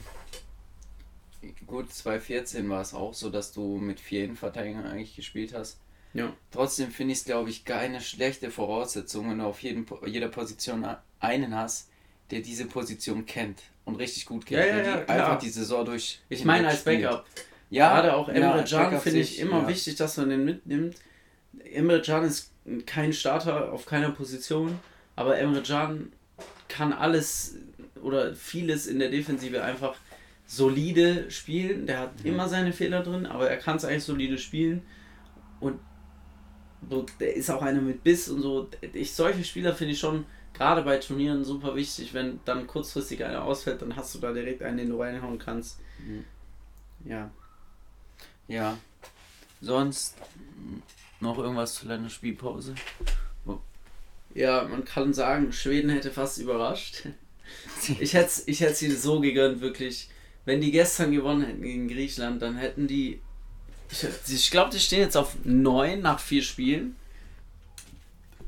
gut, 1.66 1.92
2014 1.92 2.68
war 2.68 2.80
es 2.80 2.94
auch 2.94 3.14
so, 3.14 3.30
dass 3.30 3.52
du 3.52 3.76
mit 3.76 4.00
vier 4.00 4.24
Innenverteidigern 4.24 4.86
eigentlich 4.86 5.16
gespielt 5.16 5.52
hast. 5.54 5.80
Ja. 6.12 6.32
Trotzdem 6.50 6.90
finde 6.90 7.12
ich 7.12 7.20
es, 7.20 7.24
glaube 7.24 7.50
ich, 7.50 7.64
keine 7.64 8.00
schlechte 8.00 8.50
Voraussetzung, 8.50 9.30
wenn 9.30 9.38
du 9.38 9.44
auf 9.44 9.60
jeden, 9.62 9.86
jeder 10.06 10.28
Position 10.28 10.86
einen 11.18 11.54
hast, 11.56 11.90
der 12.30 12.40
diese 12.40 12.66
Position 12.66 13.26
kennt 13.26 13.62
und 13.84 13.96
richtig 13.96 14.26
gut 14.26 14.46
kennt. 14.46 14.60
Ja, 14.60 14.66
ja, 14.66 14.84
ja, 14.84 14.96
die 14.98 15.08
einfach 15.08 15.38
die 15.38 15.50
Saison 15.50 15.84
durch. 15.84 16.20
Ich 16.28 16.44
meine 16.44 16.68
als 16.68 16.84
Backup. 16.84 17.26
Ja, 17.74 17.92
Gerade 17.94 18.14
auch 18.14 18.28
Emre 18.28 18.64
ja, 18.64 18.88
Can 18.88 19.00
finde 19.00 19.18
ich 19.18 19.40
immer 19.40 19.62
ja. 19.62 19.68
wichtig, 19.68 19.96
dass 19.96 20.16
man 20.16 20.28
den 20.28 20.44
mitnimmt. 20.44 20.96
Emre 21.72 22.00
Can 22.02 22.22
ist 22.22 22.52
kein 22.86 23.12
Starter 23.12 23.72
auf 23.72 23.84
keiner 23.84 24.12
Position, 24.12 24.78
aber 25.16 25.38
Emre 25.38 25.60
Can 25.60 26.12
kann 26.68 26.92
alles 26.92 27.56
oder 28.00 28.32
vieles 28.36 28.86
in 28.86 29.00
der 29.00 29.10
Defensive 29.10 29.64
einfach 29.64 29.96
solide 30.46 31.28
spielen. 31.32 31.86
Der 31.86 31.98
hat 31.98 32.20
mhm. 32.20 32.30
immer 32.30 32.48
seine 32.48 32.72
Fehler 32.72 33.02
drin, 33.02 33.26
aber 33.26 33.50
er 33.50 33.56
kann 33.56 33.76
es 33.76 33.84
eigentlich 33.84 34.04
solide 34.04 34.38
spielen. 34.38 34.82
Und 35.58 35.80
so, 36.88 37.06
der 37.18 37.34
ist 37.34 37.50
auch 37.50 37.62
einer 37.62 37.80
mit 37.80 38.04
Biss 38.04 38.28
und 38.28 38.40
so. 38.40 38.68
Ich, 38.92 39.14
solche 39.14 39.42
Spieler 39.42 39.74
finde 39.74 39.94
ich 39.94 39.98
schon 39.98 40.26
gerade 40.52 40.82
bei 40.82 40.98
Turnieren 40.98 41.42
super 41.42 41.74
wichtig. 41.74 42.14
Wenn 42.14 42.38
dann 42.44 42.68
kurzfristig 42.68 43.24
einer 43.24 43.42
ausfällt, 43.42 43.82
dann 43.82 43.96
hast 43.96 44.14
du 44.14 44.20
da 44.20 44.32
direkt 44.32 44.62
einen, 44.62 44.76
den 44.76 44.90
du 44.90 45.00
reinhauen 45.00 45.40
kannst. 45.40 45.80
Mhm. 45.98 46.24
Ja. 47.04 47.32
Ja. 48.48 48.78
Sonst 49.60 50.16
noch 51.20 51.38
irgendwas 51.38 51.74
zu 51.74 51.86
deiner 51.86 52.10
Spielpause? 52.10 52.74
Ja, 54.34 54.64
man 54.64 54.84
kann 54.84 55.14
sagen, 55.14 55.52
Schweden 55.52 55.90
hätte 55.90 56.10
fast 56.10 56.38
überrascht. 56.38 57.06
Ich 58.00 58.14
hätte 58.14 58.42
ich 58.46 58.60
hätte 58.60 58.74
sie 58.74 58.90
so 58.90 59.20
gegönnt, 59.20 59.60
wirklich 59.60 60.08
wenn 60.44 60.60
die 60.60 60.70
gestern 60.70 61.12
gewonnen 61.12 61.42
hätten 61.42 61.62
gegen 61.62 61.88
Griechenland, 61.88 62.42
dann 62.42 62.56
hätten 62.56 62.86
die. 62.86 63.20
Ich, 63.90 64.06
ich 64.28 64.50
glaube, 64.50 64.70
die 64.70 64.80
stehen 64.80 65.00
jetzt 65.00 65.16
auf 65.16 65.36
9 65.44 66.00
nach 66.00 66.20
4 66.20 66.42
Spielen. 66.42 66.96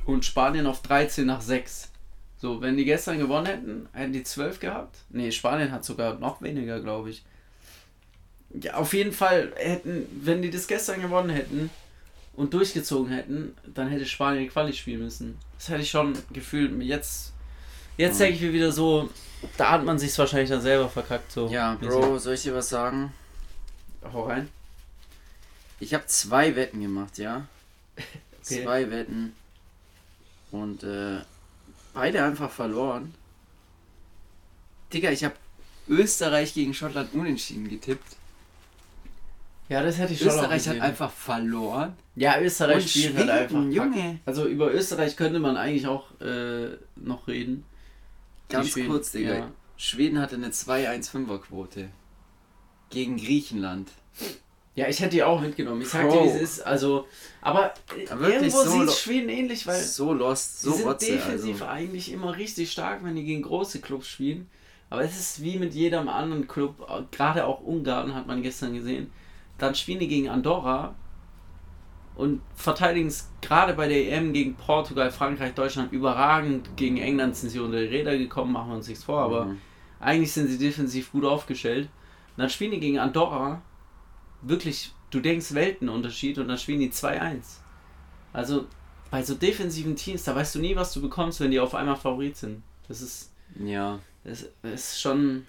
Und 0.05 0.25
Spanien 0.25 0.67
auf 0.67 0.83
13 0.83 1.27
nach 1.27 1.41
6. 1.41 1.91
So, 2.39 2.61
wenn 2.61 2.77
die 2.77 2.85
gestern 2.85 3.19
gewonnen 3.19 3.47
hätten, 3.47 3.89
hätten 3.93 4.13
die 4.13 4.23
12 4.23 4.61
gehabt. 4.61 4.99
Ne, 5.09 5.33
Spanien 5.33 5.73
hat 5.73 5.85
sogar 5.85 6.19
noch 6.19 6.43
weniger, 6.43 6.81
glaube 6.81 7.11
ich. 7.11 7.25
Ja, 8.61 8.75
auf 8.75 8.95
jeden 8.95 9.13
Fall 9.13 9.53
hätten, 9.57 10.07
wenn 10.23 10.43
die 10.43 10.51
das 10.51 10.67
gestern 10.67 11.03
gewonnen 11.03 11.31
hätten 11.31 11.71
und 12.35 12.55
durchgezogen 12.55 13.13
hätten, 13.13 13.55
dann 13.67 13.89
hätte 13.89 14.07
Spanien 14.07 14.49
Quali 14.49 14.73
spielen 14.73 15.03
müssen. 15.03 15.39
Das 15.59 15.69
hätte 15.69 15.83
ich 15.83 15.91
schon 15.91 16.15
gefühlt. 16.33 16.81
Jetzt, 16.83 17.33
jetzt 17.97 18.21
denke 18.21 18.37
ich 18.37 18.43
mir 18.43 18.53
wieder 18.53 18.73
so, 18.73 19.11
da 19.57 19.73
hat 19.73 19.85
man 19.85 19.99
sich 19.99 20.17
wahrscheinlich 20.19 20.51
dann 20.51 20.61
selber 20.63 20.89
verkackt. 20.89 21.33
So. 21.33 21.49
Ja, 21.49 21.75
Bro, 21.75 22.19
soll 22.19 22.35
ich 22.35 22.43
dir 22.43 22.55
was 22.55 22.69
sagen? 22.69 23.13
Hau 24.13 24.25
rein. 24.25 24.49
Ich 25.81 25.93
habe 25.93 26.07
zwei 26.07 26.57
Wetten 26.57 26.81
gemacht, 26.81 27.19
ja. 27.19 27.47
Okay. 28.49 28.63
Zwei 28.63 28.91
Wetten. 28.93 29.35
Und 30.53 30.85
äh, 30.85 31.19
beide 31.93 32.23
einfach 32.23 32.49
verloren. 32.49 33.13
Digga, 34.93 35.11
ich 35.11 35.25
habe 35.25 35.35
Österreich 35.89 36.55
gegen 36.55 36.73
Schottland 36.73 37.13
unentschieden 37.13 37.69
getippt. 37.69 38.17
Ja, 39.69 39.83
das 39.83 39.99
hätte 39.99 40.13
ich 40.13 40.21
schon 40.21 40.29
Österreich 40.29 40.69
hat 40.69 40.81
einfach 40.81 41.11
verloren. 41.11 41.95
Ja, 42.15 42.41
Österreich 42.41 42.89
spielt 42.89 43.17
halt 43.17 43.31
einfach. 43.31 43.65
Junge. 43.65 44.21
Also 44.25 44.47
über 44.47 44.73
Österreich 44.73 45.17
könnte 45.17 45.41
man 45.41 45.57
eigentlich 45.57 45.87
auch 45.87 46.19
äh, 46.21 46.77
noch 46.97 47.27
reden. 47.27 47.65
Ganz 48.49 48.75
kurz, 48.75 49.13
Digga. 49.13 49.35
Ja. 49.35 49.51
Schweden 49.77 50.21
hatte 50.21 50.37
eine 50.37 50.49
2-1-5er-Quote. 50.49 51.89
Gegen 52.91 53.17
Griechenland. 53.17 53.91
Ja, 54.77 54.89
ich 54.89 55.01
hätte 55.01 55.17
die 55.17 55.23
auch 55.23 55.41
mitgenommen. 55.41 55.83
Ich 55.83 55.89
sag 55.89 56.09
dir, 56.11 56.23
wie 56.23 56.29
es 56.29 56.41
ist. 56.41 56.61
Also, 56.61 57.07
aber, 57.41 57.75
aber 58.11 58.29
irgendwo 58.29 58.63
so 58.63 58.85
sieht 58.85 58.93
Schweden 58.93 59.29
ähnlich, 59.31 59.67
weil. 59.67 59.81
So 59.81 60.13
lost, 60.13 60.61
so 60.61 60.71
die 60.71 60.77
sind 60.77 60.87
Rotze, 60.87 61.13
defensiv 61.13 61.63
also. 61.63 61.67
eigentlich 61.67 62.13
immer 62.13 62.37
richtig 62.37 62.71
stark, 62.71 63.03
wenn 63.03 63.17
die 63.17 63.25
gegen 63.25 63.43
große 63.43 63.81
Clubs 63.81 64.07
spielen. 64.07 64.49
Aber 64.91 65.03
es 65.03 65.19
ist 65.19 65.43
wie 65.43 65.59
mit 65.59 65.75
jedem 65.75 66.09
anderen 66.09 66.47
Club, 66.47 66.87
gerade 67.11 67.47
auch 67.47 67.61
Ungarn 67.63 68.15
hat 68.15 68.27
man 68.27 68.43
gestern 68.43 68.75
gesehen. 68.75 69.11
Dann 69.59 69.75
spielen 69.75 70.01
die 70.01 70.09
gegen 70.09 70.29
Andorra 70.29 70.95
und 72.15 72.41
verteidigen 72.55 73.09
es 73.09 73.31
gerade 73.43 73.75
bei 73.75 73.89
der 73.89 74.13
EM 74.13 74.33
gegen 74.33 74.55
Portugal, 74.55 75.11
Frankreich, 75.11 75.55
Deutschland 75.55 75.93
überragend. 75.93 76.77
Gegen 76.77 76.97
England 76.97 77.37
sind 77.37 77.51
sie 77.51 77.59
unter 77.59 77.79
die 77.79 77.87
Räder 77.87 78.17
gekommen, 78.17 78.53
machen 78.53 78.71
wir 78.71 78.77
uns 78.77 78.89
nichts 78.89 79.05
vor, 79.05 79.21
aber 79.21 79.47
mhm. 79.47 79.61
eigentlich 80.01 80.33
sind 80.33 80.49
sie 80.49 80.59
defensiv 80.59 81.13
gut 81.13 81.25
aufgestellt. 81.25 81.89
Und 82.37 82.43
dann 82.43 82.51
spielen 82.51 82.73
die 82.73 82.81
gegen 82.81 82.99
Andorra 82.99 83.63
wirklich, 84.43 84.93
du 85.11 85.21
denkst 85.21 85.55
Weltenunterschied 85.55 86.39
und 86.39 86.49
dann 86.49 86.59
spielen 86.59 86.81
die 86.81 86.91
2-1. 86.91 87.59
Also 88.33 88.67
bei 89.11 89.23
so 89.23 89.35
defensiven 89.35 89.97
Teams, 89.97 90.25
da 90.25 90.35
weißt 90.35 90.55
du 90.55 90.59
nie, 90.59 90.77
was 90.77 90.93
du 90.93 91.01
bekommst, 91.01 91.41
wenn 91.41 91.51
die 91.51 91.61
auf 91.61 91.75
einmal 91.75 91.97
Favorit 91.97 92.37
sind. 92.37 92.63
Das 92.89 93.01
ist. 93.01 93.33
Ja. 93.63 93.99
Das, 94.25 94.47
ist 94.63 95.01
schon. 95.01 95.47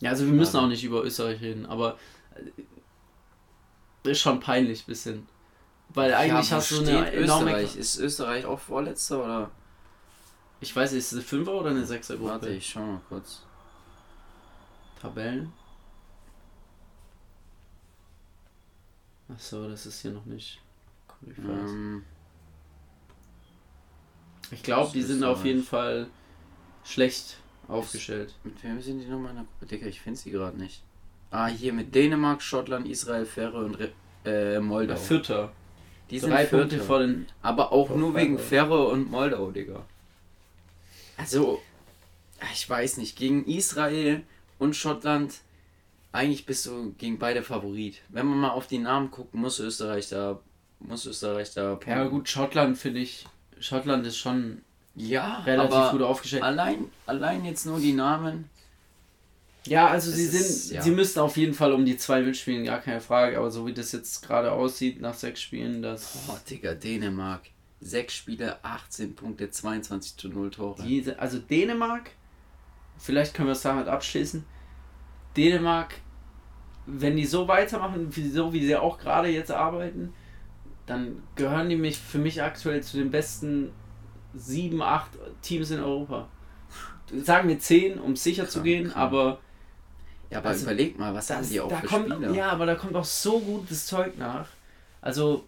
Ja, 0.00 0.10
also 0.10 0.24
wir 0.24 0.32
müssen 0.32 0.56
auch 0.56 0.68
nicht 0.68 0.84
über 0.84 1.04
Österreich 1.04 1.40
reden, 1.40 1.66
aber 1.66 1.98
ist 4.04 4.20
schon 4.20 4.40
peinlich 4.40 4.86
bisschen. 4.86 5.26
Weil 5.90 6.14
eigentlich 6.14 6.50
ja, 6.50 6.56
hast 6.56 6.70
du 6.70 6.80
eine 6.80 7.12
enorme. 7.12 7.50
Österreich? 7.50 7.76
Ist 7.76 7.98
Österreich 7.98 8.44
auch 8.44 8.60
Vorletzter 8.60 9.24
oder? 9.24 9.50
Ich 10.60 10.74
weiß 10.74 10.92
nicht, 10.92 11.00
ist 11.00 11.12
es 11.12 11.18
eine 11.18 11.22
Fünfer 11.22 11.52
oder 11.52 11.70
eine 11.70 11.84
Sechser 11.84 12.16
Gruppe? 12.16 12.30
Warte, 12.30 12.50
ich 12.50 12.68
schau 12.68 12.80
mal 12.80 13.00
kurz. 13.08 13.42
Tabellen. 15.00 15.52
Achso, 19.28 19.68
das 19.68 19.86
ist 19.86 20.00
hier 20.02 20.10
noch 20.10 20.26
nicht. 20.26 20.60
Ähm, 21.38 22.04
ich 24.50 24.62
glaube, 24.62 24.92
die 24.92 25.02
sind 25.02 25.22
auf 25.24 25.44
jeden 25.44 25.62
Fall 25.62 26.08
schlecht 26.84 27.38
aufgestellt. 27.68 28.34
Mit 28.44 28.62
wem 28.62 28.80
sind 28.82 29.00
die 29.00 29.06
nochmal 29.06 29.30
in 29.30 29.36
der 29.36 29.44
Gruppe? 29.44 29.66
Digga, 29.66 29.86
ich 29.86 30.00
finde 30.00 30.18
sie 30.18 30.30
gerade 30.30 30.58
nicht. 30.58 30.82
Ah, 31.30 31.46
hier 31.46 31.72
mit 31.72 31.94
Dänemark, 31.94 32.42
Schottland, 32.42 32.88
Israel, 32.88 33.24
Färre 33.24 33.64
und 33.64 33.78
äh, 34.24 34.58
Moldau. 34.58 34.96
Vierter. 34.96 35.52
Die 36.10 36.18
sind 36.18 36.30
Drei 36.30 36.46
Vierter. 36.46 36.68
Punkte 36.68 36.80
vor 36.80 36.98
den. 36.98 37.26
Aber 37.42 37.72
auch 37.72 37.90
nur 37.90 38.14
wegen 38.14 38.38
Färre 38.38 38.88
und 38.88 39.10
Moldau, 39.10 39.50
Digga. 39.50 39.84
Also, 41.16 41.60
ich 42.52 42.68
weiß 42.68 42.96
nicht, 42.96 43.16
gegen 43.16 43.44
Israel 43.44 44.22
und 44.58 44.74
Schottland, 44.74 45.34
eigentlich 46.12 46.46
bist 46.46 46.66
du 46.66 46.92
gegen 46.98 47.18
beide 47.18 47.42
Favorit. 47.42 48.02
Wenn 48.08 48.26
man 48.26 48.38
mal 48.38 48.50
auf 48.50 48.66
die 48.66 48.78
Namen 48.78 49.10
guckt, 49.10 49.34
muss 49.34 49.60
Österreich 49.60 50.08
da 50.08 50.40
muss 50.80 51.06
Österreich 51.06 51.52
da. 51.54 51.70
Punkten. 51.74 51.90
Ja, 51.90 52.04
gut, 52.04 52.28
Schottland 52.28 52.78
finde 52.78 53.00
ich. 53.00 53.26
Schottland 53.58 54.06
ist 54.06 54.16
schon 54.16 54.62
ja, 54.94 55.40
relativ 55.40 55.92
gut 55.92 56.02
aufgestellt. 56.02 56.42
Allein, 56.42 56.86
allein 57.06 57.44
jetzt 57.44 57.66
nur 57.66 57.78
die 57.78 57.92
Namen. 57.92 58.48
Ja, 59.70 59.86
also 59.86 60.10
sie 60.10 60.24
ist, 60.24 60.66
sind, 60.66 60.74
ja. 60.74 60.82
sie 60.82 60.90
müssten 60.90 61.20
auf 61.20 61.36
jeden 61.36 61.54
Fall 61.54 61.72
um 61.72 61.84
die 61.84 61.96
zwei 61.96 62.22
mitspielen, 62.22 62.64
gar 62.64 62.80
keine 62.80 63.00
Frage. 63.00 63.38
Aber 63.38 63.52
so 63.52 63.68
wie 63.68 63.72
das 63.72 63.92
jetzt 63.92 64.20
gerade 64.20 64.50
aussieht 64.50 65.00
nach 65.00 65.14
sechs 65.14 65.40
Spielen, 65.40 65.80
das. 65.80 66.26
Oh, 66.28 66.36
Digga, 66.50 66.74
Dänemark. 66.74 67.42
Sechs 67.80 68.14
Spiele, 68.14 68.62
18 68.64 69.14
Punkte, 69.14 69.48
22 69.48 70.16
zu 70.16 70.28
0 70.28 70.50
Tore. 70.50 70.82
Diese, 70.82 71.20
also 71.20 71.38
Dänemark, 71.38 72.10
vielleicht 72.98 73.32
können 73.32 73.46
wir 73.46 73.52
es 73.52 73.62
damit 73.62 73.86
abschließen. 73.86 74.44
Dänemark, 75.36 75.94
wenn 76.86 77.16
die 77.16 77.24
so 77.24 77.46
weitermachen, 77.46 78.10
so 78.10 78.52
wie 78.52 78.66
sie 78.66 78.74
auch 78.74 78.98
gerade 78.98 79.28
jetzt 79.28 79.52
arbeiten, 79.52 80.12
dann 80.86 81.22
gehören 81.36 81.68
die 81.68 81.76
mich 81.76 81.96
für 81.96 82.18
mich 82.18 82.42
aktuell 82.42 82.82
zu 82.82 82.96
den 82.96 83.12
besten 83.12 83.70
sieben, 84.34 84.82
acht 84.82 85.12
Teams 85.42 85.70
in 85.70 85.78
Europa. 85.78 86.28
Sagen 87.22 87.48
wir 87.48 87.60
zehn, 87.60 88.00
um 88.00 88.16
sicher 88.16 88.42
krank, 88.42 88.50
zu 88.50 88.62
gehen, 88.62 88.90
krank. 88.90 88.96
aber. 88.96 89.40
Ja, 90.30 90.38
aber 90.38 90.50
also, 90.50 90.64
überleg 90.64 90.98
mal, 90.98 91.12
was 91.14 91.30
haben 91.30 91.48
die 91.48 91.60
auch 91.60 91.70
für 91.80 91.86
kommt, 91.86 92.12
Spieler? 92.12 92.32
Ja, 92.32 92.50
aber 92.50 92.66
da 92.66 92.76
kommt 92.76 92.94
auch 92.94 93.04
so 93.04 93.40
gutes 93.40 93.86
Zeug 93.86 94.16
nach. 94.16 94.46
Also 95.02 95.44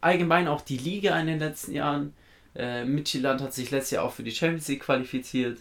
allgemein 0.00 0.48
auch 0.48 0.60
die 0.60 0.78
Liga 0.78 1.18
in 1.18 1.28
den 1.28 1.38
letzten 1.38 1.72
Jahren. 1.72 2.14
Äh, 2.54 2.84
Midtjylland 2.84 3.40
hat 3.40 3.54
sich 3.54 3.70
letztes 3.70 3.92
Jahr 3.92 4.04
auch 4.04 4.12
für 4.12 4.22
die 4.22 4.32
Champions 4.32 4.68
League 4.68 4.82
qualifiziert. 4.82 5.60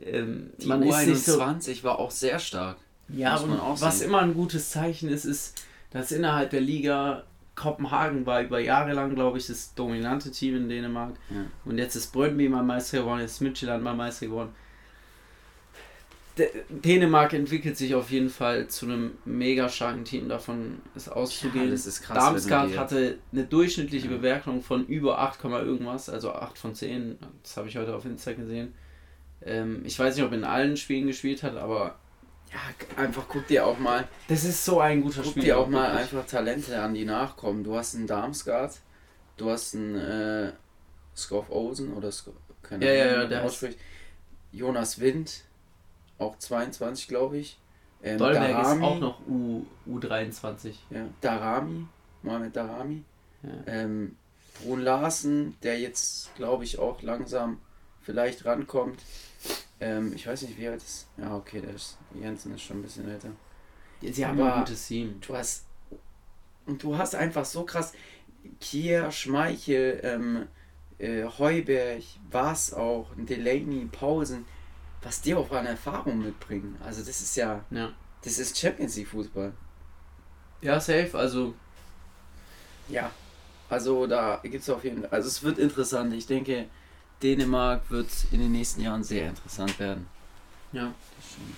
Ähm, 0.00 0.50
die 0.58 0.66
man 0.66 0.82
U21 0.82 1.74
so, 1.76 1.84
war 1.84 1.98
auch 1.98 2.10
sehr 2.10 2.38
stark. 2.38 2.78
Ja, 3.08 3.36
und 3.36 3.60
was 3.80 4.00
immer 4.00 4.20
ein 4.20 4.34
gutes 4.34 4.70
Zeichen 4.70 5.08
ist, 5.08 5.24
ist, 5.24 5.62
dass 5.90 6.10
innerhalb 6.10 6.50
der 6.50 6.62
Liga 6.62 7.24
Kopenhagen 7.54 8.26
war 8.26 8.42
über 8.42 8.58
Jahre 8.58 8.94
lang, 8.94 9.14
glaube 9.14 9.38
ich, 9.38 9.46
das 9.46 9.74
dominante 9.74 10.30
Team 10.30 10.56
in 10.56 10.68
Dänemark. 10.68 11.14
Ja. 11.30 11.44
Und 11.64 11.78
jetzt 11.78 11.94
ist 11.94 12.12
Brøndby 12.12 12.48
mal 12.48 12.64
Meister 12.64 12.98
geworden, 12.98 13.20
jetzt 13.20 13.32
ist 13.32 13.40
Midtjylland 13.42 13.84
mal 13.84 13.94
Meister 13.94 14.26
geworden. 14.26 14.52
Dänemark 16.68 17.32
entwickelt 17.32 17.76
sich 17.76 17.94
auf 17.94 18.10
jeden 18.10 18.28
Fall 18.28 18.66
zu 18.66 18.86
einem 18.86 19.12
mega 19.24 19.68
starken 19.68 20.04
Team, 20.04 20.28
davon 20.28 20.80
ist 20.96 21.08
auszugehen. 21.08 21.66
Ja, 21.66 21.70
das 21.70 21.86
ist 21.86 22.02
krass. 22.02 22.18
Darmstadt 22.18 22.76
hatte 22.76 23.18
eine 23.32 23.44
durchschnittliche 23.44 24.10
ja. 24.10 24.16
Bewertung 24.16 24.60
von 24.62 24.84
über 24.86 25.20
8, 25.20 25.44
irgendwas, 25.44 26.08
also 26.08 26.32
8 26.32 26.58
von 26.58 26.74
10. 26.74 27.18
Das 27.42 27.56
habe 27.56 27.68
ich 27.68 27.76
heute 27.76 27.94
auf 27.94 28.04
Insta 28.04 28.32
gesehen. 28.32 28.74
Ähm, 29.42 29.82
ich 29.84 29.96
weiß 29.98 30.16
nicht, 30.16 30.24
ob 30.24 30.32
er 30.32 30.38
in 30.38 30.44
allen 30.44 30.76
Spielen 30.76 31.06
gespielt 31.06 31.44
hat, 31.44 31.56
aber 31.56 31.98
ja, 32.52 33.02
einfach 33.02 33.26
guck 33.28 33.46
dir 33.46 33.66
auch 33.66 33.78
mal. 33.78 34.08
Das 34.28 34.44
ist 34.44 34.64
so 34.64 34.80
ein 34.80 35.02
guter 35.02 35.22
guck 35.22 35.32
Spieler. 35.32 35.44
Guck 35.44 35.44
dir 35.44 35.58
auch 35.58 35.68
mal 35.68 35.90
einfach 35.92 36.26
Talente 36.26 36.80
an, 36.80 36.94
die 36.94 37.04
nachkommen. 37.04 37.62
Du 37.62 37.76
hast 37.76 37.94
einen 37.94 38.08
Darmstadt, 38.08 38.80
du 39.36 39.50
hast 39.50 39.76
einen 39.76 39.94
äh, 39.94 40.52
Skoff 41.16 41.48
Osen 41.50 41.92
oder 41.92 42.10
Skoff, 42.10 42.34
keine 42.62 42.86
Ahnung, 42.86 42.98
ja, 42.98 43.22
ja, 43.22 43.24
der 43.26 43.44
ausspricht. 43.44 43.78
Jonas 44.50 45.00
Wind, 45.00 45.44
auch 46.18 46.38
22, 46.38 47.08
glaube 47.08 47.38
ich. 47.38 47.58
Ähm, 48.02 48.18
Dolberg 48.18 48.48
Darami, 48.48 48.76
ist 48.76 48.82
auch 48.82 48.98
noch 48.98 49.26
U, 49.26 49.64
U23. 49.88 50.74
Ja, 50.90 51.06
Darami, 51.20 51.86
Mohamed 52.22 52.54
Darami. 52.54 53.02
Ja. 53.42 53.50
Ähm, 53.66 54.16
Brun 54.62 54.80
Larsen, 54.80 55.56
der 55.62 55.80
jetzt, 55.80 56.34
glaube 56.36 56.64
ich, 56.64 56.78
auch 56.78 57.02
langsam 57.02 57.60
vielleicht 58.02 58.44
rankommt. 58.44 59.00
Ähm, 59.80 60.12
ich 60.14 60.26
weiß 60.26 60.42
nicht, 60.42 60.58
wie 60.58 60.68
alt 60.68 60.82
ist. 60.82 61.08
Ja, 61.16 61.34
okay, 61.34 61.60
der 61.60 61.74
ist, 61.74 61.98
Jensen 62.14 62.54
ist 62.54 62.62
schon 62.62 62.78
ein 62.78 62.82
bisschen 62.82 63.08
älter. 63.08 63.30
Ja, 64.00 64.12
sie 64.12 64.26
haben 64.26 64.40
ein 64.40 64.60
gutes 64.60 64.86
Team. 64.86 65.20
Du 65.26 65.36
hast. 65.36 65.64
Und 66.66 66.82
du 66.82 66.96
hast 66.96 67.14
einfach 67.14 67.44
so 67.44 67.64
krass. 67.64 67.92
Kier, 68.60 69.10
Schmeichel, 69.10 70.00
ähm, 70.02 70.46
äh, 70.98 71.24
Heuberg, 71.38 72.02
was 72.30 72.72
auch, 72.72 73.08
Delaney, 73.16 73.88
Pausen, 73.90 74.44
was 75.04 75.20
die 75.20 75.34
auch 75.34 75.50
an 75.52 75.66
Erfahrung 75.66 76.22
mitbringen. 76.22 76.76
Also, 76.84 77.00
das 77.00 77.20
ist 77.20 77.36
ja. 77.36 77.64
ja. 77.70 77.92
Das 78.22 78.38
ist 78.38 78.58
Champions 78.58 78.96
League 78.96 79.08
Fußball. 79.08 79.52
Ja, 80.62 80.80
safe, 80.80 81.10
also. 81.14 81.54
Ja. 82.88 83.10
Also, 83.68 84.06
da 84.06 84.40
gibt 84.42 84.62
es 84.62 84.70
auf 84.70 84.82
jeden 84.84 85.02
Fall. 85.02 85.10
Also, 85.10 85.28
es 85.28 85.42
wird 85.42 85.58
interessant. 85.58 86.12
Ich 86.14 86.26
denke 86.26 86.66
Dänemark 87.22 87.90
wird 87.90 88.08
in 88.32 88.40
den 88.40 88.52
nächsten 88.52 88.80
Jahren 88.80 89.04
sehr 89.04 89.28
interessant 89.28 89.78
werden. 89.78 90.06
Ja. 90.72 90.92
Das 91.16 91.32
stimmt. 91.32 91.56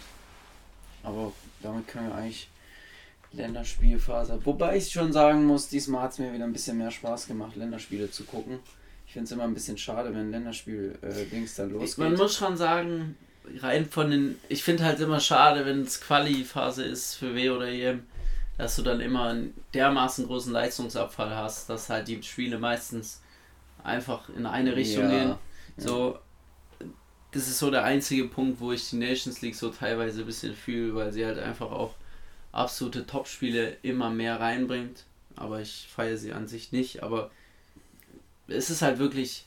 Aber 1.02 1.32
damit 1.62 1.86
können 1.88 2.08
wir 2.08 2.16
eigentlich 2.16 2.48
Länderspielphase. 3.32 4.40
Wobei 4.44 4.76
ich 4.76 4.90
schon 4.90 5.12
sagen 5.12 5.44
muss, 5.44 5.68
diesmal 5.68 6.02
hat 6.02 6.12
es 6.12 6.18
mir 6.18 6.32
wieder 6.32 6.44
ein 6.44 6.52
bisschen 6.52 6.78
mehr 6.78 6.90
Spaß 6.90 7.26
gemacht, 7.26 7.56
Länderspiele 7.56 8.10
zu 8.10 8.24
gucken. 8.24 8.58
Ich 9.06 9.12
finde 9.12 9.24
es 9.24 9.32
immer 9.32 9.44
ein 9.44 9.54
bisschen 9.54 9.78
schade, 9.78 10.14
wenn 10.14 10.30
Länderspiel-Dings 10.30 11.52
äh, 11.52 11.62
dann 11.62 11.72
losgeht. 11.72 11.98
Man 11.98 12.14
muss 12.14 12.36
schon 12.36 12.56
sagen, 12.56 13.16
rein 13.60 13.88
von 13.88 14.10
den. 14.10 14.38
Ich 14.48 14.62
finde 14.62 14.84
halt 14.84 15.00
immer 15.00 15.20
schade, 15.20 15.64
wenn 15.66 15.82
es 15.82 16.00
Quali-Phase 16.00 16.84
ist 16.84 17.14
für 17.14 17.34
W 17.34 17.50
oder 17.50 17.68
EM, 17.68 18.06
dass 18.58 18.76
du 18.76 18.82
dann 18.82 19.00
immer 19.00 19.28
einen 19.28 19.54
dermaßen 19.74 20.26
großen 20.26 20.52
Leistungsabfall 20.52 21.34
hast, 21.34 21.68
dass 21.68 21.88
halt 21.88 22.08
die 22.08 22.22
Spiele 22.22 22.58
meistens 22.58 23.20
einfach 23.82 24.28
in 24.30 24.46
eine 24.46 24.74
Richtung 24.76 25.04
ja. 25.04 25.10
gehen. 25.10 25.34
So, 25.76 26.18
das 27.32 27.48
ist 27.48 27.58
so 27.58 27.70
der 27.70 27.84
einzige 27.84 28.24
Punkt, 28.24 28.60
wo 28.60 28.72
ich 28.72 28.88
die 28.90 28.96
Nations 28.96 29.42
League 29.42 29.56
so 29.56 29.70
teilweise 29.70 30.20
ein 30.20 30.26
bisschen 30.26 30.54
fühle, 30.54 30.94
weil 30.94 31.12
sie 31.12 31.24
halt 31.24 31.38
einfach 31.38 31.70
auch 31.70 31.94
absolute 32.52 33.06
Topspiele 33.06 33.76
immer 33.82 34.10
mehr 34.10 34.40
reinbringt. 34.40 35.04
Aber 35.36 35.60
ich 35.60 35.86
feiere 35.94 36.16
sie 36.16 36.32
an 36.32 36.48
sich 36.48 36.72
nicht. 36.72 37.02
Aber 37.02 37.30
es 38.48 38.70
ist 38.70 38.82
halt 38.82 38.98
wirklich, 38.98 39.45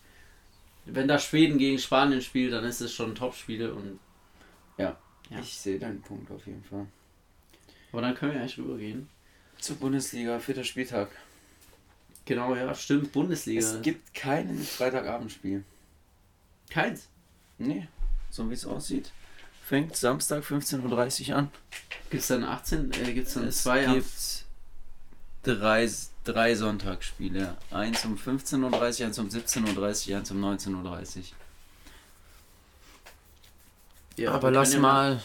wenn 0.95 1.07
da 1.07 1.19
Schweden 1.19 1.57
gegen 1.57 1.79
Spanien 1.79 2.21
spielt, 2.21 2.53
dann 2.53 2.63
ist 2.63 2.81
es 2.81 2.93
schon 2.93 3.15
Topspiele 3.15 3.73
und. 3.73 3.99
Ja, 4.77 4.97
ja. 5.29 5.39
ich 5.39 5.57
sehe 5.57 5.79
deinen 5.79 6.01
Punkt 6.01 6.31
auf 6.31 6.45
jeden 6.47 6.63
Fall. 6.63 6.87
Aber 7.91 8.01
dann 8.01 8.15
können 8.15 8.33
wir 8.33 8.39
eigentlich 8.39 8.57
rübergehen. 8.57 9.09
Zur 9.57 9.77
Bundesliga, 9.77 10.39
vierter 10.39 10.63
Spieltag. 10.63 11.09
Genau, 12.25 12.55
ja, 12.55 12.73
stimmt, 12.75 13.11
Bundesliga. 13.11 13.59
Es 13.59 13.81
gibt 13.81 14.13
keinen 14.13 14.59
Freitagabendspiel. 14.59 15.63
Keins? 16.69 17.09
Nee, 17.57 17.87
so 18.29 18.49
wie 18.49 18.53
es 18.53 18.65
aussieht. 18.65 19.11
Fängt 19.65 19.95
Samstag 19.95 20.43
15.30 20.43 21.29
Uhr 21.29 21.35
an. 21.37 21.51
Gibt 22.09 22.21
es 22.21 22.27
dann 22.27 22.43
18? 22.43 22.91
Äh, 22.91 23.13
gibt 23.13 23.27
es 23.27 23.33
dann 23.33 23.47
es 23.47 23.63
zwei? 23.63 23.83
Es 23.83 23.93
gibt 23.93 24.48
drei, 25.43 25.89
drei 26.23 26.55
Sonntagsspiele. 26.55 27.57
Eins 27.71 28.05
um 28.05 28.15
15.30 28.15 28.99
Uhr, 28.99 29.05
eins 29.07 29.19
um 29.19 29.27
17.30 29.27 30.11
Uhr, 30.11 30.17
eins 30.17 30.31
um 30.31 30.43
19.30 30.43 31.17
Uhr. 31.17 31.23
Ja, 34.17 34.31
aber 34.31 34.51
lass 34.51 34.73
ja 34.73 34.79
mal, 34.79 35.21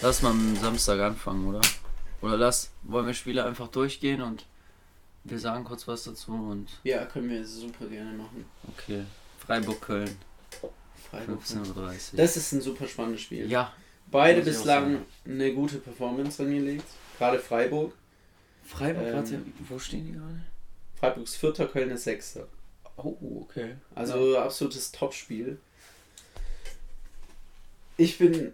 lass 0.00 0.22
mal 0.22 0.30
am 0.30 0.56
Samstag 0.56 1.00
anfangen, 1.00 1.46
oder? 1.46 1.60
Oder 2.22 2.38
lass, 2.38 2.70
wollen 2.84 3.06
wir 3.06 3.12
Spiele 3.12 3.44
einfach 3.44 3.68
durchgehen 3.68 4.22
und 4.22 4.46
wir 5.24 5.38
sagen 5.38 5.64
kurz 5.64 5.86
was 5.86 6.04
dazu 6.04 6.32
und. 6.32 6.68
Ja, 6.84 7.04
können 7.04 7.28
wir 7.28 7.46
super 7.46 7.86
gerne 7.86 8.12
machen. 8.12 8.46
Okay. 8.68 9.04
Freiburg-Köln. 9.46 10.16
Freiburg. 11.10 11.42
15.30 11.42 11.76
Uhr. 11.76 12.16
Das 12.16 12.36
ist 12.36 12.52
ein 12.52 12.60
super 12.62 12.86
spannendes 12.86 13.22
Spiel. 13.22 13.50
Ja. 13.50 13.72
Beide 14.10 14.42
bislang 14.42 15.04
eine 15.24 15.52
gute 15.52 15.78
Performance 15.78 16.42
angelegt. 16.42 16.86
Gerade 17.18 17.38
Freiburg. 17.38 17.92
Freiburg, 18.64 19.06
ähm, 19.06 19.14
warte, 19.14 19.42
wo 19.68 19.78
stehen 19.78 20.06
die 20.06 20.12
gerade? 20.12 20.40
Freiburgs 20.94 21.36
Vierter, 21.36 21.66
Köln 21.66 21.90
ist 21.90 22.04
Sechster. 22.04 22.48
Oh, 22.96 23.16
okay. 23.42 23.74
Also 23.94 24.34
ja. 24.34 24.44
absolutes 24.44 24.92
Topspiel. 24.92 25.58
Ich 27.96 28.18
bin 28.18 28.52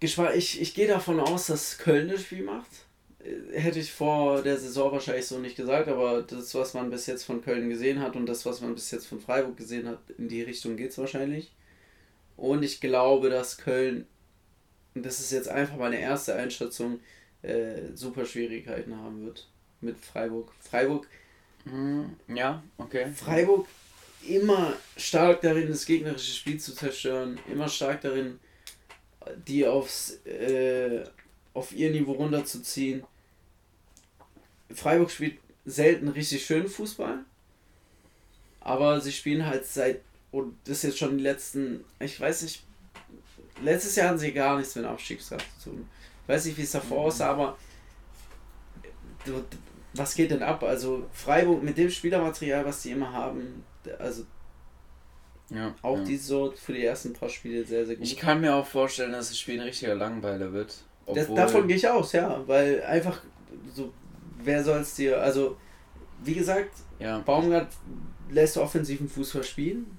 gespannt. 0.00 0.36
Ich, 0.36 0.60
ich 0.60 0.74
gehe 0.74 0.88
davon 0.88 1.20
aus, 1.20 1.46
dass 1.46 1.78
Köln 1.78 2.08
das 2.08 2.22
Spiel 2.22 2.42
macht. 2.42 2.70
Äh, 3.20 3.60
hätte 3.60 3.78
ich 3.78 3.92
vor 3.92 4.42
der 4.42 4.58
Saison 4.58 4.92
wahrscheinlich 4.92 5.26
so 5.26 5.38
nicht 5.38 5.56
gesagt, 5.56 5.88
aber 5.88 6.22
das, 6.22 6.54
was 6.54 6.74
man 6.74 6.90
bis 6.90 7.06
jetzt 7.06 7.24
von 7.24 7.42
Köln 7.42 7.68
gesehen 7.68 8.00
hat 8.00 8.16
und 8.16 8.26
das, 8.26 8.46
was 8.46 8.60
man 8.60 8.74
bis 8.74 8.90
jetzt 8.90 9.06
von 9.06 9.20
Freiburg 9.20 9.56
gesehen 9.56 9.86
hat, 9.88 10.00
in 10.18 10.28
die 10.28 10.42
Richtung 10.42 10.76
geht 10.76 10.90
es 10.90 10.98
wahrscheinlich. 10.98 11.52
Und 12.36 12.62
ich 12.62 12.80
glaube, 12.80 13.30
dass 13.30 13.58
Köln, 13.58 14.06
und 14.94 15.04
das 15.04 15.20
ist 15.20 15.32
jetzt 15.32 15.48
einfach 15.48 15.76
meine 15.76 15.98
erste 15.98 16.34
Einschätzung, 16.34 17.00
äh, 17.42 17.94
super 17.94 18.24
Schwierigkeiten 18.24 18.96
haben 18.96 19.24
wird 19.24 19.48
mit 19.80 19.98
Freiburg. 19.98 20.52
Freiburg. 20.60 21.06
Mhm, 21.64 22.16
ja, 22.28 22.62
okay. 22.78 23.06
Freiburg 23.14 23.66
immer 24.26 24.74
stark 24.96 25.40
darin, 25.40 25.68
das 25.68 25.86
gegnerische 25.86 26.32
Spiel 26.32 26.58
zu 26.58 26.74
zerstören, 26.74 27.38
immer 27.50 27.68
stark 27.68 28.00
darin, 28.00 28.38
die 29.46 29.66
aufs, 29.66 30.24
äh, 30.24 31.04
auf 31.54 31.72
ihr 31.72 31.90
Niveau 31.90 32.12
runterzuziehen. 32.12 33.02
Freiburg 34.70 35.10
spielt 35.10 35.38
selten 35.64 36.08
richtig 36.08 36.44
schönen 36.44 36.68
Fußball, 36.68 37.24
aber 38.60 39.00
sie 39.00 39.12
spielen 39.12 39.46
halt 39.46 39.66
seit, 39.66 40.00
und 40.32 40.56
das 40.64 40.78
ist 40.78 40.82
jetzt 40.84 40.98
schon 40.98 41.18
die 41.18 41.24
letzten, 41.24 41.84
ich 42.00 42.20
weiß 42.20 42.42
nicht, 42.42 42.62
letztes 43.62 43.96
Jahr 43.96 44.10
haben 44.10 44.18
sie 44.18 44.32
gar 44.32 44.56
nichts 44.56 44.74
mit 44.74 44.84
dem 44.84 44.90
Abstiegskampf 44.90 45.44
zu 45.58 45.70
tun. 45.70 45.88
Weiß 46.26 46.44
nicht, 46.44 46.58
wie 46.58 46.62
es 46.62 46.72
davor 46.72 47.00
mhm. 47.00 47.06
aussah, 47.06 47.30
aber 47.30 47.56
was 49.94 50.14
geht 50.14 50.30
denn 50.30 50.42
ab? 50.42 50.62
Also 50.62 51.06
Freiburg 51.12 51.62
mit 51.62 51.78
dem 51.78 51.90
Spielermaterial, 51.90 52.64
was 52.64 52.82
die 52.82 52.92
immer 52.92 53.12
haben, 53.12 53.64
also 53.98 54.24
ja, 55.50 55.74
auch 55.82 55.98
ja. 55.98 56.04
die 56.04 56.16
so 56.16 56.52
für 56.52 56.72
die 56.72 56.84
ersten 56.84 57.12
paar 57.12 57.28
Spiele 57.28 57.64
sehr, 57.64 57.86
sehr 57.86 57.96
gut. 57.96 58.04
Ich 58.04 58.16
kann 58.16 58.40
mir 58.40 58.54
auch 58.54 58.66
vorstellen, 58.66 59.12
dass 59.12 59.28
das 59.28 59.38
Spiel 59.38 59.60
ein 59.60 59.66
richtiger 59.66 59.94
Langweiler 59.94 60.52
wird. 60.52 60.82
Das, 61.14 61.32
davon 61.32 61.68
gehe 61.68 61.76
ich 61.76 61.88
aus, 61.88 62.12
ja, 62.12 62.42
weil 62.48 62.82
einfach 62.82 63.22
so, 63.72 63.92
wer 64.42 64.64
soll 64.64 64.80
es 64.80 64.94
dir, 64.94 65.20
also 65.20 65.56
wie 66.24 66.34
gesagt, 66.34 66.70
ja. 66.98 67.18
Baumgart 67.18 67.68
lässt 68.30 68.56
offensiven 68.56 69.08
Fußball 69.08 69.44
spielen. 69.44 69.98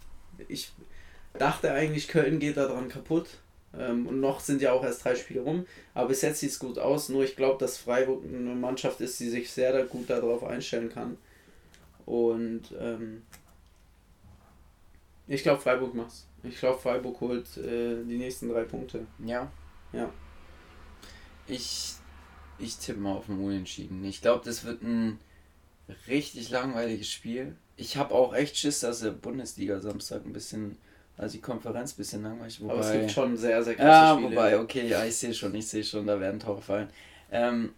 Ich 0.50 0.74
dachte 1.38 1.72
eigentlich, 1.72 2.08
Köln 2.08 2.40
geht 2.40 2.58
daran 2.58 2.90
kaputt. 2.90 3.30
Ähm, 3.74 4.08
und 4.08 4.20
noch 4.20 4.40
sind 4.40 4.62
ja 4.62 4.72
auch 4.72 4.84
erst 4.84 5.04
drei 5.04 5.16
Spiele 5.16 5.42
rum. 5.42 5.66
Aber 5.94 6.10
bis 6.10 6.22
jetzt 6.22 6.40
sieht 6.40 6.52
es 6.52 6.60
gut 6.60 6.80
aus. 6.80 7.10
Nur 7.10 7.24
ich 7.24 7.36
glaube, 7.36 7.60
dass 7.60 7.78
Freiburg 7.78 8.24
eine 8.24 8.56
Mannschaft 8.56 9.02
ist, 9.02 9.20
die 9.20 9.30
sich 9.30 9.52
sehr 9.52 9.84
gut 9.86 10.10
darauf 10.10 10.44
einstellen 10.44 10.90
kann. 10.90 11.18
Und 12.06 12.74
ähm, 12.80 13.24
ich 15.28 15.44
glaube, 15.44 15.62
Freiburg 15.62 15.94
macht's. 15.94 16.26
Ich 16.44 16.58
glaube, 16.60 16.80
Freiburg 16.80 17.20
holt 17.20 17.58
äh, 17.58 18.04
die 18.04 18.18
nächsten 18.18 18.50
drei 18.50 18.64
Punkte. 18.64 19.06
Ja. 19.26 19.52
Ja. 19.92 20.10
Ich, 21.48 21.96
ich 22.60 22.78
tippe 22.78 23.00
mal 23.00 23.16
auf 23.16 23.28
ein 23.28 23.40
Unentschieden. 23.40 24.04
Ich 24.06 24.22
glaube, 24.22 24.46
das 24.46 24.64
wird 24.64 24.82
ein 24.84 25.20
richtig 26.08 26.50
langweiliges 26.50 27.10
Spiel. 27.10 27.56
Ich 27.76 27.98
habe 27.98 28.14
auch 28.14 28.34
echt 28.34 28.58
Schiss, 28.58 28.82
dass 28.82 29.02
der 29.02 29.12
Bundesliga 29.12 29.80
Samstag 29.80 30.26
ein 30.26 30.34
bisschen 30.34 30.78
also 31.18 31.34
die 31.36 31.42
Konferenz 31.42 31.94
ein 31.94 31.98
bisschen 31.98 32.24
langweilig. 32.24 32.62
Wobei, 32.62 32.74
Aber 32.74 32.82
es 32.82 32.92
gibt 32.92 33.12
schon 33.12 33.36
sehr, 33.36 33.64
sehr 33.64 33.76
krasse 33.76 33.90
ja, 33.90 34.14
Spiele. 34.14 34.30
wobei, 34.32 34.60
okay, 34.60 34.88
ja, 34.88 35.04
ich 35.04 35.16
sehe 35.16 35.34
schon, 35.34 35.54
ich 35.56 35.68
sehe 35.68 35.84
schon, 35.84 36.06
da 36.06 36.20
werden 36.20 36.40
Tore 36.40 36.62
fallen. 36.62 36.90
Ähm, 37.32 37.74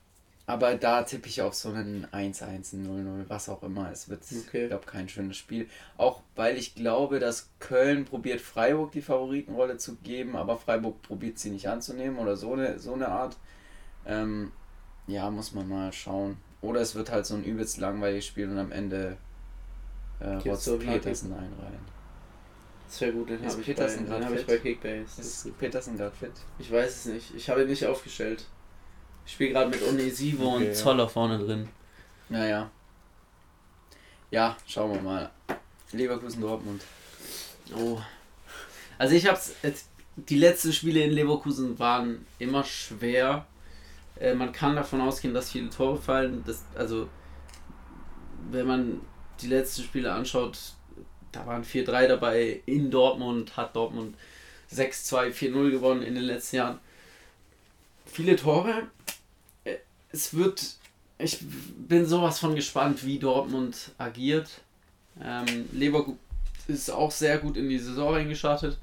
aber 0.45 0.75
da 0.75 1.03
tippe 1.03 1.27
ich 1.27 1.41
auf 1.43 1.53
so 1.53 1.69
einen 1.69 2.07
1-1, 2.07 2.73
0-0, 2.73 3.25
was 3.27 3.49
auch 3.49 3.61
immer. 3.61 3.91
Es 3.91 4.09
wird, 4.09 4.23
okay. 4.23 4.63
ich 4.63 4.69
glaube, 4.69 4.85
kein 4.85 5.07
schönes 5.07 5.37
Spiel. 5.37 5.69
Auch 5.95 6.21
weil 6.35 6.57
ich 6.57 6.73
glaube, 6.73 7.19
dass 7.19 7.51
Köln 7.59 8.05
probiert, 8.05 8.41
Freiburg 8.41 8.91
die 8.91 9.03
Favoritenrolle 9.03 9.77
zu 9.77 9.97
geben, 9.97 10.35
aber 10.35 10.57
Freiburg 10.57 11.03
probiert 11.03 11.37
sie 11.37 11.51
nicht 11.51 11.69
anzunehmen 11.69 12.17
oder 12.17 12.35
so 12.35 12.53
eine, 12.53 12.79
so 12.79 12.93
eine 12.93 13.09
Art. 13.09 13.37
Ähm, 14.07 14.51
ja, 15.05 15.29
muss 15.29 15.53
man 15.53 15.69
mal 15.69 15.93
schauen. 15.93 16.37
Oder 16.61 16.81
es 16.81 16.95
wird 16.95 17.11
halt 17.11 17.25
so 17.25 17.35
ein 17.35 17.43
übelst 17.43 17.77
langweiliges 17.77 18.25
Spiel 18.25 18.49
und 18.49 18.57
am 18.57 18.71
Ende 18.71 19.17
äh, 20.19 20.33
rotzt 20.33 20.79
Petersen 20.79 21.31
einreihen. 21.31 21.98
Das 22.89 23.01
wäre 23.01 23.11
gut, 23.11 23.29
den 23.29 23.45
habe 23.45 23.61
ich, 23.61 23.67
Petersen 23.67 24.07
bei, 24.07 24.25
hab 24.25 24.33
ich 24.33 24.47
bei 24.47 24.57
Kickbase. 24.57 25.21
Ist 25.21 25.59
Petersen 25.59 25.95
gerade 25.95 26.15
fit? 26.15 26.31
Ich 26.57 26.71
weiß 26.71 26.89
es 26.89 27.05
nicht. 27.05 27.35
Ich 27.35 27.47
habe 27.47 27.61
ihn 27.61 27.67
nicht 27.67 27.85
aufgestellt. 27.85 28.45
Ich 29.27 29.33
spiele 29.33 29.51
gerade 29.51 29.69
mit 29.69 29.83
Onesivo 29.83 30.55
okay, 30.55 30.69
und 30.69 30.75
Zoller 30.75 31.07
vorne 31.07 31.37
drin. 31.37 31.69
Naja. 32.29 32.71
Ja, 34.31 34.57
schauen 34.65 34.95
wir 34.95 35.01
mal. 35.01 35.29
Leverkusen 35.91 36.41
Dortmund. 36.41 36.83
Oh. 37.75 37.99
Also 38.97 39.13
ich 39.13 39.27
hab's. 39.27 39.53
Die 40.15 40.37
letzten 40.37 40.73
Spiele 40.73 41.03
in 41.03 41.11
Leverkusen 41.11 41.77
waren 41.77 42.25
immer 42.39 42.63
schwer. 42.63 43.45
Äh, 44.19 44.33
man 44.33 44.51
kann 44.51 44.75
davon 44.75 44.99
ausgehen, 45.01 45.35
dass 45.35 45.51
viele 45.51 45.69
Tore 45.69 46.01
fallen. 46.01 46.43
Das, 46.45 46.65
also 46.73 47.07
wenn 48.49 48.65
man 48.65 49.01
die 49.41 49.47
letzten 49.47 49.83
Spiele 49.83 50.11
anschaut, 50.11 50.73
da 51.31 51.45
waren 51.45 51.63
4-3 51.63 52.07
dabei 52.07 52.61
in 52.65 52.91
Dortmund, 52.91 53.57
hat 53.57 53.75
Dortmund 53.75 54.15
6-2, 54.73 55.31
4-0 55.31 55.71
gewonnen 55.71 56.03
in 56.03 56.15
den 56.15 56.23
letzten 56.23 56.57
Jahren. 56.57 56.79
Viele 58.05 58.35
Tore. 58.35 58.87
Äh, 59.63 59.77
es 60.11 60.33
wird, 60.33 60.75
ich 61.17 61.39
bin 61.87 62.05
sowas 62.05 62.39
von 62.39 62.55
gespannt, 62.55 63.05
wie 63.05 63.19
Dortmund 63.19 63.91
agiert. 63.97 64.61
Ähm, 65.21 65.67
Leverkusen 65.71 66.19
ist 66.67 66.89
auch 66.91 67.11
sehr 67.11 67.39
gut 67.39 67.57
in 67.57 67.69
die 67.69 67.79
Saison 67.79 68.13
reingestartet. 68.13 68.77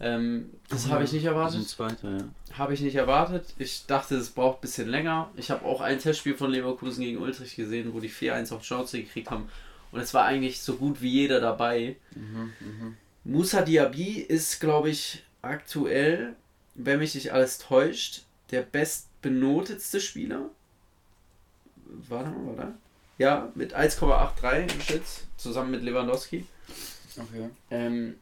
Ähm, 0.00 0.50
das 0.68 0.88
habe 0.88 1.04
ich 1.04 1.12
nicht 1.12 1.24
erwartet. 1.24 1.68
Zweiter, 1.68 2.10
ja. 2.10 2.24
Habe 2.56 2.72
ich 2.72 2.80
nicht 2.80 2.94
erwartet. 2.94 3.46
Ich 3.58 3.84
dachte, 3.86 4.16
es 4.16 4.30
braucht 4.30 4.58
ein 4.58 4.60
bisschen 4.62 4.88
länger. 4.88 5.30
Ich 5.36 5.50
habe 5.50 5.64
auch 5.64 5.80
ein 5.80 5.98
Testspiel 5.98 6.36
von 6.36 6.50
Leverkusen 6.50 7.02
gegen 7.02 7.18
Ultrich 7.18 7.56
gesehen, 7.56 7.92
wo 7.92 8.00
die 8.00 8.10
4-1 8.10 8.54
auf 8.54 8.62
Chance 8.62 9.00
gekriegt 9.00 9.30
haben 9.30 9.48
und 9.92 10.00
es 10.00 10.14
war 10.14 10.24
eigentlich 10.24 10.60
so 10.60 10.76
gut 10.76 11.00
wie 11.00 11.10
jeder 11.10 11.40
dabei. 11.40 11.96
Mhm, 12.14 12.52
mh. 12.60 12.92
Musa 13.24 13.62
Diaby 13.62 14.20
ist, 14.20 14.60
glaube 14.60 14.90
ich, 14.90 15.22
aktuell, 15.42 16.34
wenn 16.74 16.98
mich 16.98 17.14
nicht 17.14 17.32
alles 17.32 17.58
täuscht, 17.58 18.22
der 18.50 18.62
bestbenotetste 18.62 20.00
Spieler. 20.00 20.50
Warte 22.08 22.30
mal, 22.30 22.56
warte. 22.56 22.74
Ja, 23.18 23.50
mit 23.54 23.76
1,83 23.76 24.72
im 24.72 24.80
Schnitt, 24.80 25.02
zusammen 25.36 25.72
mit 25.72 25.82
Lewandowski. 25.82 26.46
Okay. 27.16 27.50
Ähm, 27.70 28.14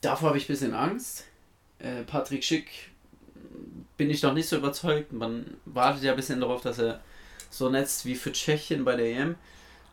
davor 0.00 0.28
habe 0.28 0.38
ich 0.38 0.44
ein 0.44 0.52
bisschen 0.52 0.74
Angst. 0.74 1.24
Äh, 1.78 2.02
Patrick 2.02 2.42
Schick 2.42 2.90
bin 3.96 4.10
ich 4.10 4.22
noch 4.22 4.34
nicht 4.34 4.48
so 4.48 4.56
überzeugt. 4.56 5.12
Man 5.12 5.56
wartet 5.64 6.02
ja 6.02 6.12
ein 6.12 6.16
bisschen 6.16 6.40
darauf, 6.40 6.62
dass 6.62 6.78
er 6.78 7.00
so 7.56 7.68
netzt 7.68 8.04
wie 8.04 8.14
für 8.14 8.32
Tschechien 8.32 8.84
bei 8.84 8.96
der 8.96 9.06
EM. 9.06 9.36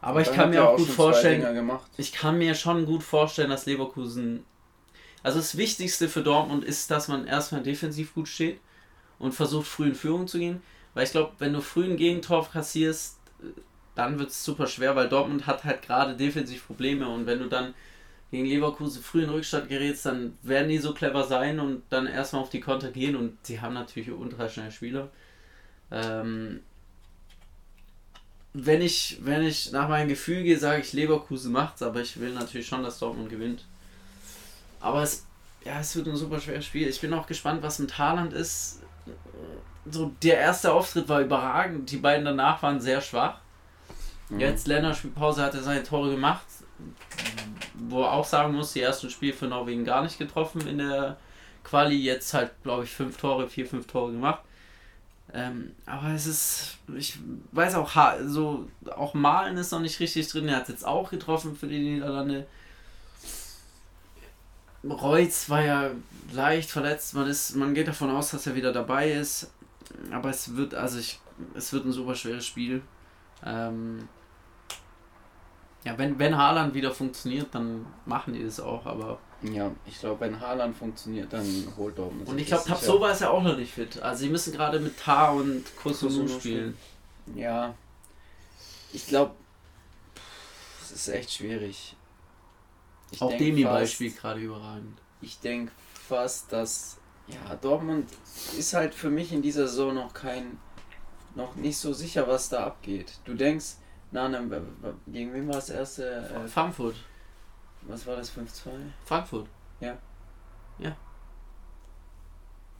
Aber 0.01 0.21
ich 0.21 0.31
kann 0.31 0.49
mir 0.49 0.67
auch 0.67 0.77
gut 0.77 0.87
vorstellen, 0.87 1.79
ich 1.97 2.11
kann 2.11 2.37
mir 2.37 2.55
schon 2.55 2.85
gut 2.85 3.03
vorstellen, 3.03 3.51
dass 3.51 3.67
Leverkusen. 3.67 4.45
Also 5.23 5.37
das 5.37 5.55
Wichtigste 5.57 6.09
für 6.09 6.23
Dortmund 6.23 6.63
ist, 6.63 6.89
dass 6.89 7.07
man 7.07 7.27
erstmal 7.27 7.61
defensiv 7.61 8.15
gut 8.15 8.27
steht 8.27 8.59
und 9.19 9.33
versucht 9.33 9.67
früh 9.67 9.89
in 9.89 9.95
Führung 9.95 10.27
zu 10.27 10.39
gehen. 10.39 10.63
Weil 10.95 11.03
ich 11.03 11.11
glaube, 11.11 11.33
wenn 11.37 11.53
du 11.53 11.61
früh 11.61 11.85
ein 11.85 11.97
Gegentor 11.97 12.49
kassierst, 12.49 13.19
dann 13.95 14.17
wird 14.17 14.29
es 14.29 14.43
super 14.43 14.67
schwer, 14.67 14.95
weil 14.95 15.09
Dortmund 15.09 15.45
hat 15.45 15.63
halt 15.63 15.83
gerade 15.83 16.15
defensiv 16.15 16.65
Probleme 16.65 17.07
und 17.07 17.27
wenn 17.27 17.39
du 17.39 17.47
dann 17.47 17.73
gegen 18.31 18.45
Leverkusen 18.45 19.03
früh 19.03 19.23
in 19.23 19.29
Rückstand 19.29 19.67
gerätst, 19.67 20.05
dann 20.05 20.37
werden 20.41 20.69
die 20.69 20.77
so 20.77 20.93
clever 20.93 21.25
sein 21.25 21.59
und 21.59 21.83
dann 21.89 22.07
erstmal 22.07 22.41
auf 22.41 22.49
die 22.49 22.61
Konter 22.61 22.89
gehen 22.89 23.15
und 23.15 23.37
sie 23.45 23.59
haben 23.59 23.73
natürlich 23.73 24.09
ultra 24.09 24.47
schnelle 24.47 24.71
Spieler. 24.71 25.09
Ähm, 25.91 26.61
wenn 28.53 28.81
ich, 28.81 29.17
wenn 29.21 29.43
ich 29.43 29.71
nach 29.71 29.87
meinem 29.87 30.09
Gefühl 30.09 30.43
gehe, 30.43 30.57
sage 30.57 30.81
ich, 30.81 30.93
Leverkusen 30.93 31.51
macht's, 31.51 31.81
aber 31.81 32.01
ich 32.01 32.19
will 32.19 32.33
natürlich 32.33 32.67
schon, 32.67 32.83
dass 32.83 32.99
Dortmund 32.99 33.29
gewinnt. 33.29 33.65
Aber 34.81 35.03
es, 35.03 35.25
ja, 35.63 35.79
es 35.79 35.95
wird 35.95 36.07
ein 36.07 36.15
super 36.15 36.39
schweres 36.39 36.65
Spiel. 36.65 36.87
Ich 36.87 36.99
bin 36.99 37.13
auch 37.13 37.27
gespannt, 37.27 37.63
was 37.63 37.79
mit 37.79 37.97
Haaland 37.97 38.33
ist. 38.33 38.79
So, 39.89 40.11
der 40.21 40.37
erste 40.37 40.73
Auftritt 40.73 41.07
war 41.07 41.21
überragend, 41.21 41.89
die 41.91 41.97
beiden 41.97 42.25
danach 42.25 42.61
waren 42.61 42.81
sehr 42.81 43.01
schwach. 43.01 43.39
Mhm. 44.29 44.39
Jetzt 44.39 44.67
Länderspielpause 44.67 45.43
hat 45.43 45.53
er 45.53 45.63
seine 45.63 45.83
Tore 45.83 46.11
gemacht, 46.11 46.45
wo 47.75 48.03
er 48.03 48.11
auch 48.11 48.25
sagen 48.25 48.53
muss, 48.53 48.73
die 48.73 48.81
ersten 48.81 49.09
Spiele 49.09 49.33
für 49.33 49.47
Norwegen 49.47 49.85
gar 49.85 50.03
nicht 50.03 50.17
getroffen 50.17 50.67
in 50.67 50.79
der 50.79 51.17
Quali. 51.63 51.95
Jetzt 51.95 52.33
halt, 52.33 52.51
glaube 52.63 52.83
ich, 52.83 52.91
fünf 52.91 53.17
Tore, 53.17 53.47
vier, 53.47 53.65
fünf 53.65 53.87
Tore 53.87 54.11
gemacht. 54.11 54.41
Ähm, 55.33 55.71
aber 55.85 56.09
es 56.09 56.27
ist, 56.27 56.77
ich 56.95 57.17
weiß 57.53 57.75
auch, 57.75 57.91
so, 58.25 58.67
auch 58.95 59.13
Malen 59.13 59.57
ist 59.57 59.71
noch 59.71 59.79
nicht 59.79 59.99
richtig 59.99 60.27
drin. 60.27 60.47
Er 60.47 60.57
hat 60.57 60.69
jetzt 60.69 60.85
auch 60.85 61.09
getroffen 61.09 61.55
für 61.55 61.67
die 61.67 61.79
Niederlande. 61.79 62.47
Reutz 64.83 65.49
war 65.49 65.63
ja 65.63 65.91
leicht 66.33 66.69
verletzt. 66.69 67.13
Man, 67.13 67.27
ist, 67.27 67.55
man 67.55 67.73
geht 67.73 67.87
davon 67.87 68.09
aus, 68.09 68.31
dass 68.31 68.47
er 68.47 68.55
wieder 68.55 68.73
dabei 68.73 69.11
ist. 69.11 69.51
Aber 70.11 70.29
es 70.29 70.55
wird, 70.55 70.73
also 70.73 70.99
ich, 70.99 71.19
es 71.55 71.71
wird 71.71 71.85
ein 71.85 71.91
super 71.91 72.15
schweres 72.15 72.45
Spiel. 72.45 72.81
Ähm, 73.45 74.07
ja, 75.83 75.97
wenn, 75.97 76.19
wenn 76.19 76.37
Haaland 76.37 76.73
wieder 76.73 76.91
funktioniert, 76.91 77.53
dann 77.55 77.85
machen 78.05 78.33
die 78.33 78.43
das 78.43 78.59
auch, 78.59 78.85
aber. 78.85 79.19
Ja, 79.43 79.71
ich 79.87 79.99
glaube, 79.99 80.19
wenn 80.21 80.39
Haaland 80.39 80.77
funktioniert, 80.77 81.33
dann 81.33 81.73
holt 81.77 81.97
Dortmund. 81.97 82.29
Und 82.29 82.37
ich 82.37 82.47
glaube, 82.47 82.63
Tabsoba 82.63 83.11
ist 83.11 83.21
ja 83.21 83.31
auch 83.31 83.41
noch 83.41 83.57
nicht 83.57 83.73
fit. 83.73 84.01
Also 84.01 84.23
sie 84.23 84.29
müssen 84.29 84.53
gerade 84.53 84.79
mit 84.79 84.99
Tar 84.99 85.33
und 85.33 85.63
Kosunu 85.77 86.27
spielen. 86.27 86.77
Ja. 87.35 87.73
Ich 88.93 89.07
glaube, 89.07 89.33
es 90.81 90.91
ist 90.91 91.07
echt 91.07 91.31
schwierig. 91.31 91.95
Ich 93.11 93.21
auch 93.21 93.35
Demi 93.35 93.65
spielt 93.87 94.17
gerade 94.17 94.39
überragend. 94.39 94.99
Ich 95.21 95.39
denke 95.39 95.71
fast, 96.07 96.51
dass 96.51 96.97
ja, 97.27 97.55
Dortmund 97.55 98.09
ist 98.57 98.73
halt 98.73 98.93
für 98.93 99.09
mich 99.09 99.31
in 99.31 99.41
dieser 99.41 99.67
Saison 99.67 99.95
noch 99.95 100.13
kein 100.13 100.57
noch 101.35 101.55
nicht 101.55 101.77
so 101.77 101.93
sicher, 101.93 102.27
was 102.27 102.49
da 102.49 102.65
abgeht. 102.65 103.19
Du 103.23 103.33
denkst, 103.33 103.75
na, 104.11 104.27
na 104.27 104.41
gegen 105.07 105.33
wen 105.33 105.47
war 105.47 105.55
das 105.55 105.69
erste? 105.69 106.29
Äh, 106.43 106.47
Frankfurt. 106.47 106.95
Was 107.83 108.05
war 108.05 108.15
das 108.15 108.31
5-2? 108.31 108.69
Frankfurt. 109.05 109.47
Ja. 109.79 109.97
Ja. 110.79 110.95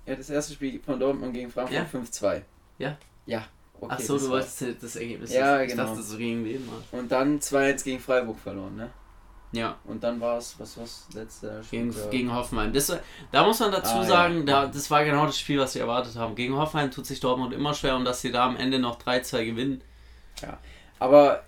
Ja, 0.05 0.15
das 0.15 0.29
erste 0.29 0.53
Spiel 0.53 0.79
von 0.81 0.99
Dortmund 0.99 1.33
gegen 1.33 1.51
Frankfurt 1.51 1.77
ja. 1.93 1.99
5-2. 1.99 2.41
Ja. 2.77 2.97
Ja. 3.25 3.45
Okay, 3.79 3.95
Ach 3.97 3.99
so, 3.99 4.17
du 4.17 4.29
wolltest 4.29 4.63
das 4.81 4.95
Ergebnis. 4.95 5.33
Ja, 5.33 5.61
ich 5.61 5.71
genau. 5.71 5.85
dachte, 5.85 6.03
so 6.03 6.17
gegen 6.17 6.43
den 6.43 6.65
mal. 6.65 6.81
Und 6.91 7.11
dann 7.11 7.39
2-1 7.39 7.83
gegen 7.83 7.99
Freiburg 7.99 8.37
verloren, 8.37 8.75
ne? 8.75 8.91
Ja. 9.53 9.77
Und 9.83 10.03
dann 10.03 10.21
war 10.21 10.37
es, 10.37 10.55
was 10.59 10.77
was 10.77 11.07
letzte 11.13 11.63
Spiel? 11.63 11.91
Gegen, 11.91 12.09
gegen 12.09 12.33
Hoffenheim. 12.33 12.71
Das, 12.71 12.95
da 13.31 13.43
muss 13.43 13.59
man 13.59 13.71
dazu 13.71 13.95
ah, 13.95 14.03
sagen, 14.03 14.39
ja. 14.39 14.43
da, 14.43 14.67
das 14.67 14.89
war 14.89 15.03
genau 15.03 15.25
das 15.25 15.37
Spiel, 15.37 15.59
was 15.59 15.75
wir 15.75 15.81
erwartet 15.81 16.15
haben. 16.15 16.35
Gegen 16.35 16.55
Hoffenheim 16.55 16.91
tut 16.91 17.05
sich 17.05 17.19
Dortmund 17.19 17.53
immer 17.53 17.73
schwer 17.73 17.95
und 17.95 18.05
dass 18.05 18.21
sie 18.21 18.31
da 18.31 18.45
am 18.45 18.55
Ende 18.55 18.79
noch 18.79 19.01
3-2 19.01 19.45
gewinnen. 19.45 19.81
Ja. 20.41 20.57
Aber 20.99 21.43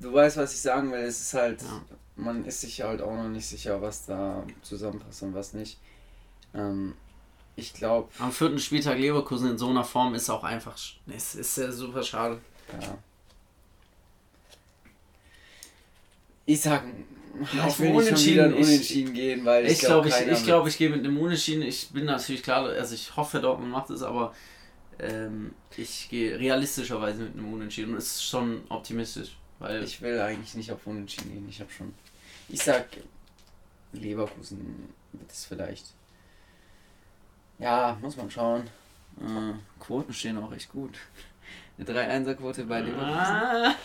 du 0.00 0.12
weißt, 0.12 0.38
was 0.38 0.54
ich 0.54 0.62
sagen 0.62 0.92
will. 0.92 1.00
Es 1.00 1.20
ist 1.20 1.34
halt, 1.34 1.62
ja. 1.62 1.82
Man 2.16 2.44
ist 2.44 2.60
sich 2.60 2.82
halt 2.82 3.00
auch 3.00 3.14
noch 3.14 3.28
nicht 3.28 3.46
sicher, 3.46 3.80
was 3.80 4.06
da 4.06 4.44
zusammenpasst 4.62 5.22
und 5.22 5.34
was 5.34 5.54
nicht. 5.54 5.78
Ähm, 6.54 6.94
ich 7.56 7.74
glaube. 7.74 8.08
Am 8.18 8.32
vierten 8.32 8.58
Spieltag 8.58 8.98
Leverkusen 8.98 9.50
in 9.50 9.58
so 9.58 9.68
einer 9.68 9.84
Form 9.84 10.14
ist 10.14 10.30
auch 10.30 10.44
einfach. 10.44 10.76
Es 11.06 11.34
ist 11.34 11.56
ja 11.56 11.70
super 11.70 12.02
schade. 12.02 12.40
Ja. 12.80 12.98
Ich 16.44 16.60
sag, 16.60 16.84
ja, 17.54 17.68
ich 17.68 17.78
will 17.78 17.92
nicht 17.92 18.08
schon 18.08 18.24
wieder 18.24 18.44
ein 18.44 18.54
Unentschieden 18.54 19.14
gehen, 19.14 19.44
weil 19.44 19.66
ich 19.66 19.78
glaube, 19.78 20.08
ich, 20.08 20.14
ich, 20.14 20.44
glaub, 20.44 20.66
ich 20.66 20.76
gehe 20.76 20.90
mit 20.90 21.00
einem 21.00 21.18
Unentschieden. 21.18 21.62
Ich 21.62 21.90
bin 21.90 22.04
natürlich 22.04 22.42
klar, 22.42 22.66
also 22.66 22.94
ich 22.94 23.16
hoffe, 23.16 23.40
Dortmund 23.40 23.70
macht 23.70 23.90
es, 23.90 24.02
aber 24.02 24.34
ähm, 24.98 25.52
ich 25.76 26.08
gehe 26.10 26.38
realistischerweise 26.38 27.22
mit 27.24 27.34
einem 27.34 27.52
Unentschieden 27.52 27.92
und 27.92 27.98
es 27.98 28.16
ist 28.16 28.24
schon 28.24 28.62
optimistisch. 28.68 29.36
Weil 29.62 29.84
ich 29.84 30.02
will 30.02 30.20
eigentlich 30.20 30.54
nicht 30.54 30.72
auf 30.72 30.84
Unentschieden 30.88 31.30
gehen. 31.30 31.48
Ich 31.48 31.60
habe 31.60 31.70
schon. 31.70 31.94
Ich 32.48 32.60
sag, 32.64 32.84
Leverkusen 33.92 34.92
wird 35.12 35.30
es 35.30 35.44
vielleicht. 35.44 35.86
Ja, 37.60 37.96
muss 38.00 38.16
man 38.16 38.28
schauen. 38.28 38.62
Äh, 39.20 39.52
Quoten 39.78 40.12
stehen 40.12 40.36
auch 40.38 40.52
echt 40.52 40.72
gut. 40.72 40.98
Eine 41.78 41.86
3-1er-Quote 41.86 42.64
bei 42.64 42.80
Leverkusen. 42.80 43.08
Ah, 43.08 43.76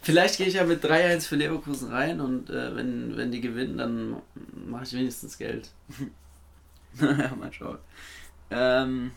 vielleicht 0.00 0.38
gehe 0.38 0.46
ich 0.46 0.54
ja 0.54 0.64
mit 0.64 0.82
3-1 0.82 1.28
für 1.28 1.36
Leverkusen 1.36 1.90
rein 1.90 2.22
und 2.22 2.48
äh, 2.48 2.74
wenn, 2.74 3.14
wenn 3.18 3.30
die 3.30 3.42
gewinnen, 3.42 3.76
dann 3.76 4.22
mache 4.54 4.84
ich 4.84 4.94
wenigstens 4.94 5.36
Geld. 5.36 5.68
ja, 6.98 7.34
mal 7.38 7.52
schauen. 7.52 7.78
Ähm, 8.50 9.10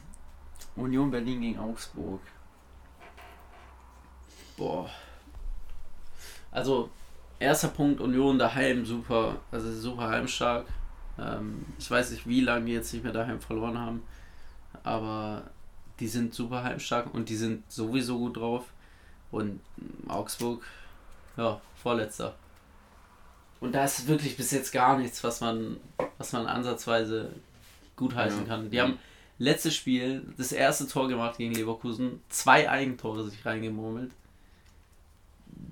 Union 0.76 1.12
Berlin 1.12 1.40
gegen 1.40 1.60
Augsburg. 1.60 2.20
Boah. 4.58 4.90
Also, 6.54 6.90
erster 7.40 7.70
Punkt 7.70 8.00
Union 8.00 8.38
daheim, 8.38 8.86
super, 8.86 9.38
also 9.52 9.72
super 9.74 10.08
heimstark. 10.08 10.68
Ähm, 11.20 11.66
ich 11.80 11.90
weiß 11.90 12.12
nicht, 12.12 12.28
wie 12.28 12.42
lange 12.42 12.66
die 12.66 12.74
jetzt 12.74 12.94
nicht 12.94 13.04
mehr 13.04 13.12
daheim 13.12 13.42
verloren 13.42 13.78
haben, 13.78 14.04
aber 14.84 15.44
die 16.00 16.08
sind 16.08 16.34
super 16.34 16.64
heimstark 16.64 17.14
und 17.14 17.30
die 17.30 17.36
sind 17.36 17.70
sowieso 17.72 18.18
gut 18.20 18.38
drauf. 18.38 18.66
Und 19.32 19.60
Augsburg, 20.08 20.64
ja, 21.38 21.60
vorletzter. 21.82 22.36
Und 23.60 23.74
da 23.74 23.86
ist 23.86 24.08
wirklich 24.08 24.38
bis 24.38 24.52
jetzt 24.52 24.72
gar 24.72 24.98
nichts, 24.98 25.24
was 25.24 25.42
man, 25.42 25.78
was 26.20 26.34
man 26.34 26.46
ansatzweise 26.46 27.32
gut 27.96 28.14
heißen 28.14 28.42
ja. 28.42 28.46
kann. 28.46 28.70
Die 28.70 28.80
haben 28.80 29.00
letztes 29.40 29.74
Spiel 29.74 30.24
das 30.38 30.52
erste 30.52 30.88
Tor 30.88 31.08
gemacht 31.08 31.38
gegen 31.38 31.56
Leverkusen, 31.56 32.22
zwei 32.30 32.70
Eigentore 32.70 33.24
sich 33.28 33.44
reingemurmelt. 33.44 34.12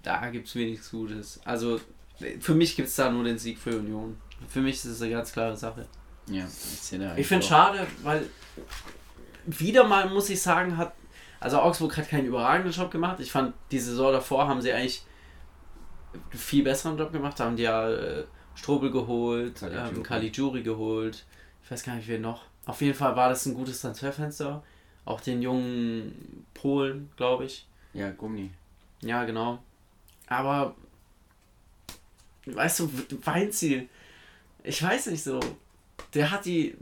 Da 0.04 0.30
gibt 0.30 0.48
es 0.48 0.56
wenig 0.56 0.80
Gutes. 0.90 1.40
Also 1.46 1.80
für 2.40 2.54
mich 2.54 2.76
gibt 2.76 2.88
es 2.88 2.96
da 2.96 3.12
nur 3.12 3.24
den 3.24 3.38
Sieg 3.38 3.58
für 3.58 3.78
Union. 3.78 4.18
Für 4.48 4.62
mich 4.62 4.76
ist 4.76 4.86
es 4.86 5.02
eine 5.02 5.12
ganz 5.12 5.32
klare 5.32 5.56
Sache. 5.56 5.86
Ja, 6.28 6.46
ich, 6.46 6.94
ich 7.18 7.28
finde 7.28 7.44
es 7.44 7.48
schade, 7.48 7.86
weil 8.04 8.28
wieder 9.46 9.84
mal, 9.86 10.10
muss 10.10 10.30
ich 10.30 10.42
sagen, 10.42 10.78
hat. 10.78 10.94
Also 11.40 11.60
Augsburg 11.60 11.98
hat 11.98 12.08
keinen 12.10 12.28
überragenden 12.28 12.72
Job 12.72 12.92
gemacht. 12.92 13.20
Ich 13.20 13.32
fand, 13.32 13.56
die 13.72 13.80
Saison 13.80 14.12
davor 14.12 14.48
haben 14.48 14.62
sie 14.62 14.72
eigentlich 14.72 15.04
einen 16.14 16.40
viel 16.40 16.64
besseren 16.64 16.98
Job 16.98 17.12
gemacht. 17.12 17.40
Da 17.40 17.46
haben 17.46 17.56
die 17.56 17.64
ja 17.64 17.90
äh, 17.90 18.26
Strobel 18.54 18.92
geholt, 18.92 19.64
Caligiuri 20.04 20.60
ähm, 20.60 20.66
geholt. 20.66 21.26
Ich 21.64 21.72
weiß 21.72 21.84
gar 21.84 21.96
nicht, 21.96 22.08
wer 22.08 22.20
noch. 22.20 22.44
Auf 22.66 22.82
jeden 22.82 22.94
Fall 22.94 23.16
war 23.16 23.30
das 23.30 23.46
ein 23.48 23.56
gutes 23.56 23.82
Transferfenster. 23.82 24.64
Auch 25.04 25.20
den 25.20 25.42
jungen 25.42 26.46
Polen, 26.54 27.10
glaube 27.18 27.46
ich. 27.46 27.66
Ja, 27.94 28.12
Gummi. 28.12 28.52
Ja, 29.02 29.24
genau. 29.24 29.60
Aber, 30.32 30.76
weißt 32.46 32.80
du, 32.80 32.92
Weinziel, 33.24 33.90
ich 34.64 34.82
weiß 34.82 35.08
nicht 35.08 35.24
so 35.24 35.40
der 36.14 36.32
hat 36.32 36.46
die, 36.46 36.76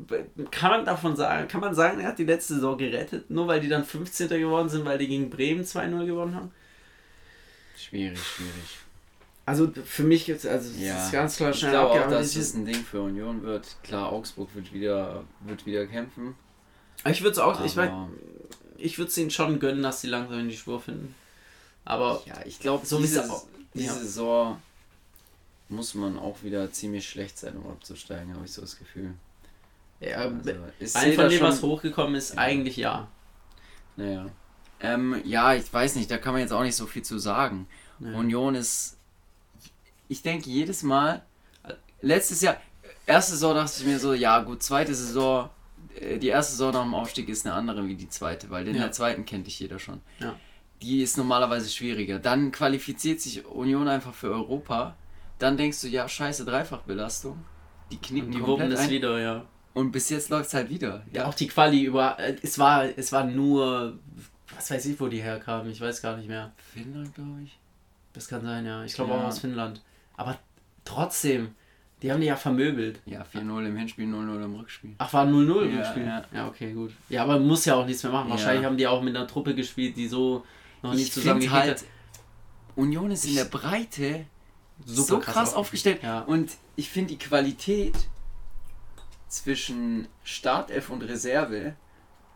kann 0.50 0.72
man 0.72 0.86
davon 0.86 1.16
sagen, 1.16 1.48
kann 1.48 1.62
man 1.62 1.76
sagen, 1.76 2.00
er 2.00 2.08
hat 2.08 2.20
die 2.20 2.24
letzte 2.24 2.56
Saison 2.56 2.78
gerettet, 2.78 3.30
nur 3.30 3.48
weil 3.48 3.60
die 3.60 3.70
dann 3.70 3.86
15. 3.86 4.28
geworden 4.28 4.70
sind, 4.70 4.86
weil 4.86 4.98
die 4.98 5.08
gegen 5.08 5.30
Bremen 5.30 5.64
2-0 5.64 6.06
gewonnen 6.06 6.36
haben? 6.36 6.52
Schwierig, 7.78 8.20
schwierig. 8.20 8.78
Also 9.46 9.72
für 9.86 10.04
mich 10.04 10.28
jetzt, 10.28 10.46
also 10.46 10.72
ja. 10.80 11.06
ist 11.06 11.12
ganz 11.12 11.38
klar 11.38 11.54
schnell 11.54 11.72
Ich 11.72 11.80
glaube 11.80 12.06
auch, 12.06 12.10
dass 12.10 12.36
es 12.36 12.54
ein 12.54 12.66
Ding 12.66 12.84
für 12.84 13.02
Union 13.02 13.44
wird. 13.44 13.78
Klar, 13.84 14.12
Augsburg 14.12 14.50
wird 14.54 14.74
wieder, 14.74 15.24
wird 15.42 15.66
wieder 15.66 15.86
kämpfen. 15.88 16.36
Ich 17.06 17.22
würde 17.22 17.32
es 17.32 17.40
auch, 17.40 17.64
ich 17.64 17.76
mein, 17.76 18.10
ich 18.78 18.98
würde 18.98 19.10
es 19.10 19.18
ihnen 19.18 19.32
schon 19.32 19.60
gönnen, 19.60 19.82
dass 19.82 20.02
sie 20.02 20.08
langsam 20.08 20.40
in 20.40 20.50
die 20.50 20.58
Spur 20.58 20.82
finden. 20.82 21.16
Aber 21.90 22.22
ja, 22.28 22.36
ich 22.46 22.60
glaube, 22.60 22.86
so 22.86 23.00
diese, 23.00 23.28
diese 23.74 23.88
ja. 23.88 23.94
Saison 23.94 24.62
muss 25.70 25.96
man 25.96 26.20
auch 26.20 26.44
wieder 26.44 26.72
ziemlich 26.72 27.10
schlecht 27.10 27.40
sein, 27.40 27.58
um 27.58 27.68
abzusteigen, 27.72 28.36
habe 28.36 28.46
ich 28.46 28.52
so 28.52 28.62
das 28.62 28.78
Gefühl. 28.78 29.16
Ja, 30.00 30.18
also, 30.18 30.52
ein 30.94 31.14
von 31.14 31.30
dem, 31.30 31.42
was 31.42 31.64
hochgekommen 31.64 32.14
ist, 32.14 32.36
ja. 32.36 32.42
eigentlich 32.42 32.78
ja. 32.78 33.08
Naja. 33.98 34.28
Ähm, 34.82 35.20
ja, 35.26 35.56
ich 35.56 35.74
weiß 35.74 35.96
nicht, 35.96 36.12
da 36.12 36.20
kann 36.20 36.34
man 36.34 36.42
jetzt 36.42 36.54
auch 36.54 36.62
nicht 36.62 36.76
so 36.76 36.86
viel 36.86 37.02
zu 37.02 37.18
sagen. 37.18 37.68
Naja. 37.98 38.18
Union 38.20 38.54
ist, 38.54 38.96
ich 40.08 40.22
denke 40.22 40.48
jedes 40.48 40.84
Mal, 40.84 41.24
letztes 42.02 42.42
Jahr, 42.42 42.58
erste 43.08 43.32
Saison 43.32 43.56
dachte 43.56 43.74
ich 43.80 43.86
mir 43.86 44.00
so, 44.00 44.14
ja 44.14 44.42
gut, 44.42 44.62
zweite 44.62 44.94
Saison, 44.94 45.50
äh, 45.96 46.20
die 46.20 46.28
erste 46.28 46.52
Saison 46.52 46.72
nach 46.72 46.84
dem 46.84 46.94
Aufstieg 46.94 47.30
ist 47.30 47.48
eine 47.48 47.56
andere 47.56 47.88
wie 47.88 47.96
die 47.96 48.10
zweite, 48.10 48.52
weil 48.52 48.68
in 48.68 48.76
ja. 48.76 48.84
der 48.84 48.92
zweiten 48.92 49.26
kennt 49.26 49.48
dich 49.48 49.60
jeder 49.60 49.80
schon. 49.80 50.02
Ja. 50.20 50.36
Die 50.82 51.02
ist 51.02 51.18
normalerweise 51.18 51.70
schwieriger. 51.70 52.20
Dann 52.20 52.52
qualifiziert 52.52 53.20
sich 53.20 53.46
Union 53.46 53.88
einfach 53.88 54.14
für 54.14 54.32
Europa 54.32 54.96
dann 55.40 55.56
denkst 55.56 55.82
du, 55.82 55.88
ja, 55.88 56.08
scheiße, 56.08 56.46
Dreifachbelastung. 56.46 57.44
Die 57.92 57.98
knicken 57.98 58.32
die 58.32 58.40
komplett 58.40 58.74
das 58.74 58.90
wieder, 58.90 59.20
ja. 59.20 59.46
Und 59.74 59.92
bis 59.92 60.10
jetzt 60.10 60.30
läuft 60.30 60.48
es 60.48 60.54
halt 60.54 60.70
wieder. 60.70 61.04
Ja, 61.14 61.26
auch 61.28 61.34
die 61.34 61.48
Quali 61.48 61.82
über. 61.84 62.20
Äh, 62.20 62.36
es 62.44 62.60
war, 62.60 62.86
es 62.86 63.12
war 63.12 63.24
nur. 63.24 63.98
Was 64.54 64.70
weiß 64.70 64.86
ich, 64.88 65.00
wo 65.00 65.08
die 65.08 65.22
herkamen. 65.22 65.72
Ich 65.72 65.80
weiß 65.80 66.02
gar 66.02 66.18
nicht 66.18 66.28
mehr. 66.28 66.52
Finnland, 66.74 67.16
glaube 67.16 67.42
ich. 67.44 67.58
Das 68.14 68.28
kann 68.28 68.42
sein, 68.42 68.66
ja. 68.66 68.84
Ich 68.84 68.94
glaube 68.94 69.12
ja. 69.12 69.20
auch 69.20 69.24
aus 69.24 69.40
Finnland. 69.40 69.82
Aber 70.18 70.38
trotzdem, 70.84 71.56
die 72.02 72.12
haben 72.12 72.20
die 72.20 72.28
ja 72.28 72.36
vermöbelt. 72.36 73.00
Ja, 73.06 73.24
4-0 73.34 73.68
im 73.68 73.78
Hinspiel, 73.78 74.08
0-0 74.08 74.44
im 74.44 74.56
Rückspiel. 74.56 74.96
Ach, 74.98 75.14
war 75.14 75.26
0-0 75.26 75.62
im 75.62 75.72
ja, 75.72 75.78
Rückspiel? 75.78 76.06
Ja. 76.06 76.24
ja, 76.34 76.48
okay, 76.48 76.74
gut. 76.74 76.92
Ja, 77.08 77.24
aber 77.24 77.34
man 77.34 77.48
muss 77.48 77.64
ja 77.64 77.76
auch 77.76 77.86
nichts 77.86 78.04
mehr 78.04 78.12
machen. 78.12 78.30
Wahrscheinlich 78.30 78.66
haben 78.66 78.76
die 78.76 78.88
auch 78.88 79.02
mit 79.02 79.16
einer 79.16 79.28
Truppe 79.28 79.56
gespielt, 79.56 79.96
die 79.96 80.08
so 80.08 80.44
noch 80.82 80.94
nicht 80.94 81.14
zusammen 81.14 81.50
halt, 81.52 81.84
Union 82.76 83.12
ist 83.12 83.26
in 83.26 83.36
der 83.36 83.46
Breite 83.46 84.26
so 84.86 85.20
krass, 85.20 85.34
krass 85.34 85.54
aufgestellt. 85.54 86.02
Ja. 86.02 86.22
Und 86.22 86.52
ich 86.76 86.90
finde 86.90 87.10
die 87.10 87.20
Qualität 87.20 87.96
zwischen 89.28 90.08
Startelf 90.24 90.90
und 90.90 91.04
Reserve 91.04 91.76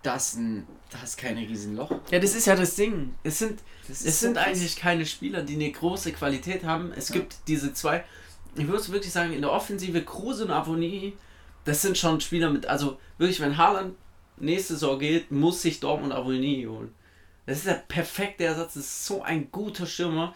das, 0.04 0.36
ein, 0.36 0.68
das 0.90 1.04
ist 1.04 1.18
kein 1.18 1.38
Riesenloch. 1.38 1.90
Ja, 2.12 2.20
das 2.20 2.36
ist 2.36 2.46
ja 2.46 2.56
das 2.56 2.76
Ding. 2.76 3.16
Es 3.24 3.40
sind, 3.40 3.62
es 3.90 4.04
so 4.04 4.10
sind 4.10 4.34
krass. 4.36 4.48
eigentlich 4.48 4.76
keine 4.76 5.06
Spieler, 5.06 5.42
die 5.42 5.56
eine 5.56 5.72
große 5.72 6.12
Qualität 6.12 6.64
haben. 6.66 6.92
Es 6.96 7.10
ja. 7.10 7.16
gibt 7.16 7.38
diese 7.48 7.74
zwei, 7.74 8.04
ich 8.56 8.68
würde 8.68 8.88
wirklich 8.90 9.14
sagen, 9.14 9.34
in 9.34 9.42
der 9.42 9.52
Offensive 9.52 10.04
Kruse 10.04 10.46
und 10.46 10.52
Avonie, 10.52 11.14
das 11.64 11.82
sind 11.82 11.98
schon 11.98 12.20
Spieler 12.20 12.50
mit, 12.50 12.66
also 12.66 13.00
wirklich, 13.18 13.40
wenn 13.40 13.58
Haaland 13.58 13.96
nächste 14.38 14.74
Saison 14.74 15.00
geht, 15.00 15.32
muss 15.32 15.62
sich 15.62 15.80
Dortmund 15.80 16.14
Avonie 16.14 16.68
holen. 16.68 16.94
Das 17.46 17.58
ist 17.58 17.68
der 17.68 17.74
perfekte 17.74 18.46
Ersatz, 18.46 18.76
das 18.76 18.86
ist 18.86 19.06
so 19.06 19.22
ein 19.22 19.52
guter 19.52 19.86
Stürmer. 19.86 20.34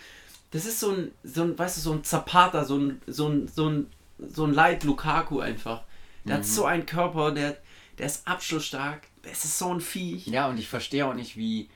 Das 0.52 0.66
ist 0.66 0.80
so 0.80 0.92
ein, 0.92 1.12
so 1.24 1.44
ein 1.44 1.58
weißt 1.58 1.78
du, 1.78 1.82
so 1.82 1.94
ein 1.94 2.04
Zapata, 2.04 2.66
so 2.66 2.78
ein, 2.78 3.02
so 3.08 3.28
ein, 3.28 3.48
so 3.48 3.70
ein, 3.70 3.88
so 4.20 4.46
ein 4.46 4.54
Light 4.54 4.84
Lukaku 4.84 5.40
einfach. 5.40 5.84
Der 6.26 6.36
mhm. 6.36 6.40
hat 6.40 6.46
so 6.46 6.66
einen 6.66 6.86
Körper, 6.86 7.32
der, 7.32 7.58
der 7.98 8.06
ist 8.06 8.28
abschlussstark, 8.28 9.08
das 9.24 9.46
ist 9.46 9.58
so 9.58 9.74
ein 9.74 9.82
Viech. 9.82 10.28
Ja, 10.28 10.48
und 10.48 10.58
ich 10.58 10.68
verstehe 10.68 11.06
auch 11.06 11.14
nicht, 11.14 11.38
wie. 11.38 11.70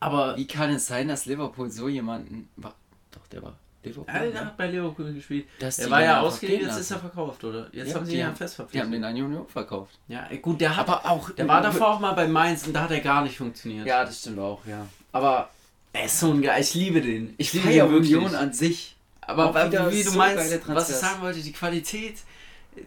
Aber 0.00 0.36
wie 0.36 0.46
kann 0.46 0.70
es 0.70 0.86
sein, 0.86 1.08
dass 1.08 1.26
Liverpool 1.26 1.70
so 1.70 1.88
jemanden. 1.88 2.48
War, 2.56 2.74
doch, 3.10 3.26
der 3.28 3.42
war 3.42 3.58
Liverpool. 3.84 4.14
Ja, 4.14 4.30
der 4.30 4.40
hat 4.46 4.56
bei 4.56 4.66
Liverpool 4.68 5.12
gespielt. 5.12 5.46
Dass 5.58 5.76
der 5.76 5.90
war 5.90 6.02
ja 6.02 6.20
ausgeliehen, 6.20 6.62
jetzt 6.62 6.78
ist 6.78 6.90
er 6.90 6.98
verkauft, 6.98 7.44
oder? 7.44 7.68
Jetzt 7.72 7.90
ja, 7.90 7.94
haben 7.94 8.06
sie 8.06 8.14
ihn 8.14 8.20
ja 8.20 8.34
fest 8.34 8.56
verpflichtet. 8.56 8.90
Die 8.90 8.94
haben 8.94 9.02
den 9.02 9.04
an 9.04 9.14
Union 9.14 9.48
verkauft. 9.48 9.98
Ja, 10.08 10.28
gut, 10.40 10.60
der 10.60 10.76
hat 10.76 10.88
aber 10.88 11.10
auch. 11.10 11.30
Der 11.30 11.46
war 11.48 11.60
davor 11.60 11.94
auch 11.94 12.00
mal 12.00 12.12
bei 12.12 12.26
Mainz 12.26 12.66
und 12.66 12.72
da 12.72 12.82
hat 12.82 12.90
er 12.90 13.00
gar 13.00 13.22
nicht 13.22 13.36
funktioniert. 13.36 13.86
Ja, 13.86 14.04
das 14.04 14.20
stimmt 14.20 14.38
auch, 14.38 14.64
ja. 14.66 14.86
Aber 15.12 15.50
er 15.92 16.06
ist 16.06 16.18
so 16.18 16.32
ein 16.32 16.42
Geil, 16.42 16.60
ich 16.60 16.74
liebe 16.74 17.00
den. 17.00 17.34
Ich 17.38 17.52
liebe 17.52 17.86
Union 17.86 18.34
an 18.34 18.52
sich. 18.52 18.96
Aber 19.20 19.54
wie 19.90 20.02
du 20.02 20.10
so 20.10 20.18
meinst, 20.18 20.68
was 20.68 20.90
ich 20.90 20.96
sagen 20.96 21.22
wollte, 21.22 21.40
die 21.40 21.52
Qualität, 21.52 22.16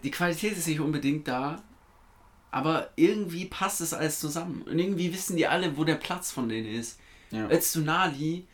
die 0.02 0.10
Qualität 0.10 0.56
ist 0.56 0.68
nicht 0.68 0.80
unbedingt 0.80 1.26
da, 1.26 1.62
aber 2.50 2.90
irgendwie 2.96 3.46
passt 3.46 3.80
es 3.80 3.92
alles 3.92 4.20
zusammen. 4.20 4.62
Und 4.62 4.78
irgendwie 4.78 5.12
wissen 5.12 5.36
die 5.36 5.46
alle, 5.46 5.76
wo 5.76 5.84
der 5.84 5.96
Platz 5.96 6.30
von 6.30 6.48
denen 6.48 6.68
ist. 6.68 6.98
Ja. 7.30 7.48
Öztunali, 7.50 8.44
der, 8.44 8.46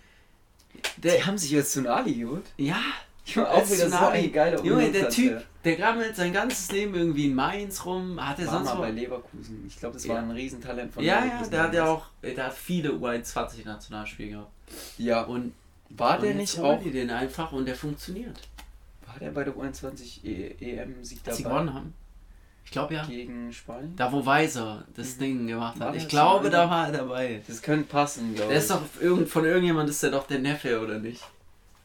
die 0.97 1.25
haben 1.25 1.39
sich 1.39 1.55
Öztunali 1.55 2.15
geholt? 2.15 2.45
Ja. 2.57 2.81
auch 3.37 3.71
wieder 3.71 3.89
so 3.89 3.97
ein 3.97 4.33
geiler 4.33 4.63
Junge, 4.63 4.91
der 4.91 5.09
Typ, 5.09 5.43
der 5.65 5.77
grammelt 5.77 6.15
sein 6.15 6.33
ganzes 6.33 6.71
Leben 6.73 6.95
irgendwie 6.95 7.27
in 7.27 7.35
Mainz 7.35 7.85
rum. 7.85 8.25
Hat 8.25 8.39
er 8.39 8.47
sonst 8.47 8.67
mal 8.67 8.77
bei 8.77 8.91
Leverkusen. 8.91 9.65
Ich 9.67 9.79
glaube, 9.79 9.95
das 9.95 10.07
war 10.09 10.17
ja. 10.17 10.23
ein 10.23 10.31
Riesentalent 10.31 10.93
von 10.93 11.03
Ja, 11.03 11.21
Leverkusen 11.21 11.53
ja, 11.53 11.59
der 11.59 11.63
hat 11.63 11.75
ja 11.75 11.87
auch, 11.87 12.07
der 12.23 12.47
hat 12.47 12.55
viele 12.55 12.91
U21 12.91 13.65
Nationalspiele 13.65 14.31
gehabt. 14.31 14.53
Ja. 14.99 15.23
Und 15.23 15.55
war 15.91 16.17
und 16.17 16.25
der 16.25 16.35
nicht 16.35 16.59
auch 16.59 16.83
die 16.83 16.91
den 16.91 17.11
einfach 17.11 17.53
und 17.53 17.67
der 17.67 17.77
funktioniert. 17.77 18.41
War 19.07 19.19
der 19.21 19.31
bei 19.31 19.45
der 19.45 19.55
U21 19.55 20.25
EM 20.25 21.05
Sieg 21.05 21.23
dabei? 21.23 21.37
Sie 21.37 21.43
gewonnen 21.45 21.73
haben. 21.73 21.95
Ich 22.65 22.71
glaube 22.71 22.95
ja. 22.95 23.05
Gegen 23.05 23.53
Spanien? 23.53 23.95
Da, 23.97 24.11
wo 24.11 24.25
Weiser 24.25 24.85
das 24.95 25.17
mhm. 25.17 25.21
Ding 25.21 25.47
gemacht 25.47 25.79
hat. 25.81 25.95
Ich 25.95 26.09
glaube, 26.09 26.51
da 26.51 26.69
war 26.69 26.87
er 26.87 26.93
dabei. 26.93 27.43
Das 27.47 27.63
könnte 27.63 27.85
passen, 27.85 28.35
glaube 28.35 28.53
ich. 28.53 28.59
Der 28.59 28.59
ist 28.59 28.71
doch 28.71 28.83
irgend, 29.01 29.29
von 29.29 29.45
irgendjemand 29.45 29.91
ist 29.91 30.03
der 30.03 30.11
doch 30.11 30.27
der 30.27 30.39
Neffe, 30.39 30.81
oder 30.81 30.99
nicht? 30.99 31.23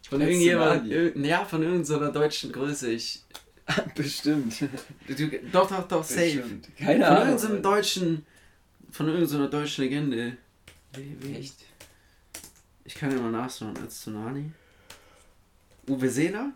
Von 0.10 0.22
irgendjemand, 0.22 0.88
irg 0.90 1.16
ja, 1.18 1.46
von 1.46 1.62
irgendeiner 1.62 2.12
deutschen 2.12 2.52
Größe. 2.52 2.92
Ich. 2.92 3.24
Bestimmt. 3.96 4.60
Du, 5.08 5.28
doch, 5.52 5.70
doch, 5.70 5.88
doch, 5.88 6.04
safe. 6.04 6.38
Bestimmt. 6.38 6.68
Keine 6.78 7.06
von 7.06 7.16
Ahnung. 7.16 7.28
Irgendeinem 7.36 7.62
deutschen, 7.62 8.26
von 8.90 9.08
irgendeiner 9.08 9.48
deutschen 9.48 9.84
Legende. 9.84 10.38
Echt? 11.32 11.58
Ich 12.86 12.96
kann 12.96 13.12
ja 13.12 13.20
mal 13.20 13.32
nachschauen. 13.32 13.78
Als 13.78 14.02
Tsunami. 14.02 14.52
Uwe 15.88 16.10
Seeler? 16.10 16.54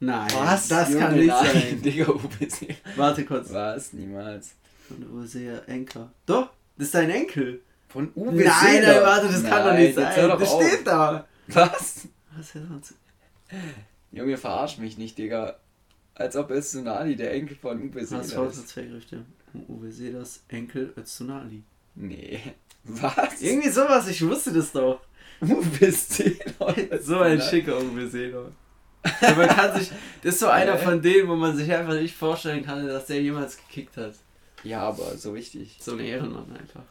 Nein. 0.00 0.30
Was? 0.34 0.68
Das 0.68 0.88
Junge, 0.88 1.00
kann 1.00 1.16
nicht 1.16 1.28
nein. 1.28 1.44
sein. 1.44 1.82
Digga, 1.82 2.10
UBC. 2.10 2.76
Warte 2.96 3.24
kurz. 3.26 3.52
Was? 3.52 3.92
Niemals. 3.92 4.54
Von 4.88 5.06
Uwe 5.10 5.62
Enker. 5.68 6.10
Doch, 6.24 6.50
das 6.76 6.86
ist 6.86 6.94
dein 6.94 7.10
Enkel. 7.10 7.60
Von 7.88 8.10
Uwe 8.14 8.42
Nein, 8.42 8.82
nein, 8.82 9.02
warte, 9.02 9.26
das 9.26 9.42
nein, 9.42 9.52
kann 9.52 9.66
doch 9.66 9.74
nicht 9.74 9.94
sein. 9.94 10.28
Das, 10.28 10.38
das 10.38 10.54
steht 10.54 10.86
da. 10.86 11.26
Was? 11.48 12.08
Was 12.34 12.54
ist 12.54 12.64
das? 12.70 12.94
Junge, 14.10 14.36
verarsch 14.36 14.78
mich 14.78 14.96
nicht, 14.96 15.18
Digga. 15.18 15.56
Als 16.14 16.34
ob 16.34 16.50
Tsunali 16.50 17.16
der 17.16 17.32
Enkel 17.34 17.56
von 17.56 17.82
Uwe 17.82 18.04
Seeler 18.04 18.22
ist. 18.22 18.58
Das 18.58 18.66
zwei 18.66 18.82
Gerüchte. 18.82 19.24
Uwe 19.68 19.92
Seelers 19.92 20.42
Enkel 20.48 20.94
Tsunali. 21.04 21.62
Nee. 21.94 22.40
Was? 22.84 23.42
Irgendwie 23.42 23.68
sowas, 23.68 24.08
ich 24.08 24.26
wusste 24.26 24.52
das 24.52 24.72
doch. 24.72 25.00
Uwe 25.42 25.92
Seeler. 25.92 26.74
so 27.02 27.18
ein 27.18 27.40
schicker 27.40 27.78
Uwe 27.78 28.08
Seeler 28.08 28.50
man 29.02 29.48
kann 29.48 29.78
sich, 29.78 29.90
das 30.22 30.34
ist 30.34 30.40
so 30.40 30.48
einer 30.48 30.76
von 30.76 31.00
denen, 31.00 31.28
wo 31.28 31.36
man 31.36 31.56
sich 31.56 31.72
einfach 31.72 31.94
nicht 31.94 32.14
vorstellen 32.14 32.64
kann, 32.64 32.86
dass 32.86 33.06
der 33.06 33.22
jemals 33.22 33.56
gekickt 33.56 33.96
hat. 33.96 34.14
Ja, 34.62 34.82
aber 34.82 35.16
so 35.16 35.34
wichtig. 35.34 35.78
So 35.80 35.92
ein 35.92 36.00
Ehrenmann 36.00 36.54
einfach. 36.56 36.82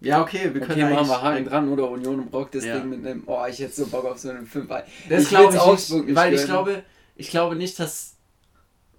Ja, 0.00 0.20
okay, 0.20 0.52
wir 0.52 0.60
können 0.60 0.82
okay, 0.82 0.94
machen 0.94 1.08
wir 1.08 1.22
Haken 1.22 1.44
dran 1.44 1.68
oder 1.68 1.88
Union 1.88 2.20
und 2.20 2.30
Brock 2.30 2.50
das 2.52 2.64
ja. 2.64 2.78
Ding 2.78 2.90
mit 2.90 3.06
einem, 3.06 3.22
oh, 3.26 3.44
ich 3.48 3.58
hätte 3.58 3.74
so 3.74 3.86
Bock 3.86 4.04
auf 4.04 4.18
so 4.18 4.30
einen 4.30 4.46
5. 4.46 4.68
Das 5.08 5.28
glaube 5.28 5.54
ich 5.54 5.60
Augsburg 5.60 6.06
nicht, 6.06 6.16
weil 6.16 6.30
gönnen. 6.30 6.40
ich 6.40 6.46
glaube, 6.46 6.82
ich 7.16 7.30
glaube 7.30 7.56
nicht, 7.56 7.78
dass 7.78 8.14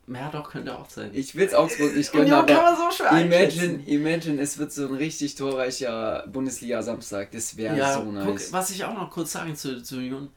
ja, 0.07 0.29
doch, 0.29 0.51
könnte 0.51 0.77
auch 0.77 0.87
sein. 0.87 1.09
Ich 1.13 1.35
will 1.35 1.47
es 1.47 1.53
Augsburg 1.53 1.95
nicht 1.95 2.11
gönnen, 2.11 2.31
aber 2.31 2.53
kann 2.53 2.63
man 2.63 2.91
so 2.91 3.03
imagine, 3.05 3.83
imagine, 3.87 4.39
es 4.39 4.57
wird 4.57 4.71
so 4.71 4.87
ein 4.87 4.93
richtig 4.93 5.33
torreicher 5.33 6.27
Bundesliga-Samstag. 6.27 7.31
Das 7.31 7.57
wäre 7.57 7.75
ja, 7.75 7.93
so 7.93 8.03
nice. 8.11 8.25
Guck, 8.25 8.53
was 8.53 8.69
ich 8.69 8.85
auch 8.85 8.93
noch 8.93 9.09
kurz 9.09 9.31
sagen 9.31 9.55
zu, 9.55 9.81
zu 9.81 9.97
Union, 9.97 10.29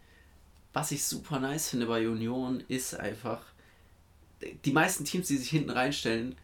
was 0.72 0.90
ich 0.90 1.04
super 1.04 1.40
nice 1.40 1.68
finde 1.68 1.86
bei 1.86 2.08
Union, 2.08 2.62
ist 2.68 2.94
einfach, 2.98 3.40
die 4.64 4.72
meisten 4.72 5.04
Teams, 5.04 5.26
die 5.28 5.36
sich 5.36 5.50
hinten 5.50 5.70
reinstellen, 5.70 6.36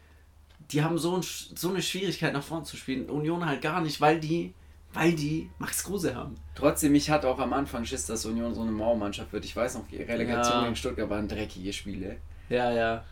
die 0.71 0.83
haben 0.83 0.99
so, 0.99 1.17
ein, 1.17 1.23
so 1.23 1.69
eine 1.69 1.83
Schwierigkeit 1.83 2.33
nach 2.33 2.43
vorne 2.43 2.65
zu 2.65 2.77
spielen. 2.77 3.09
Union 3.11 3.45
halt 3.45 3.61
gar 3.61 3.81
nicht, 3.81 4.01
weil 4.01 4.19
die, 4.19 4.55
weil 4.93 5.13
die 5.13 5.51
Max 5.59 5.85
Kruse 5.85 6.15
haben. 6.15 6.37
Trotzdem, 6.55 6.95
ich 6.95 7.11
hatte 7.11 7.29
auch 7.29 7.39
am 7.39 7.53
Anfang 7.53 7.85
Schiss, 7.85 8.07
dass 8.07 8.25
Union 8.25 8.55
so 8.55 8.63
eine 8.63 8.71
Mauermannschaft 8.71 9.33
wird. 9.33 9.45
Ich 9.45 9.55
weiß 9.55 9.75
noch, 9.75 9.87
die 9.89 9.99
Relegation 9.99 10.55
ja. 10.55 10.65
gegen 10.65 10.77
Stuttgart 10.77 11.11
waren 11.11 11.29
dreckige 11.29 11.73
Spiele. 11.73 12.17
Ja, 12.49 12.73
ja. 12.73 13.05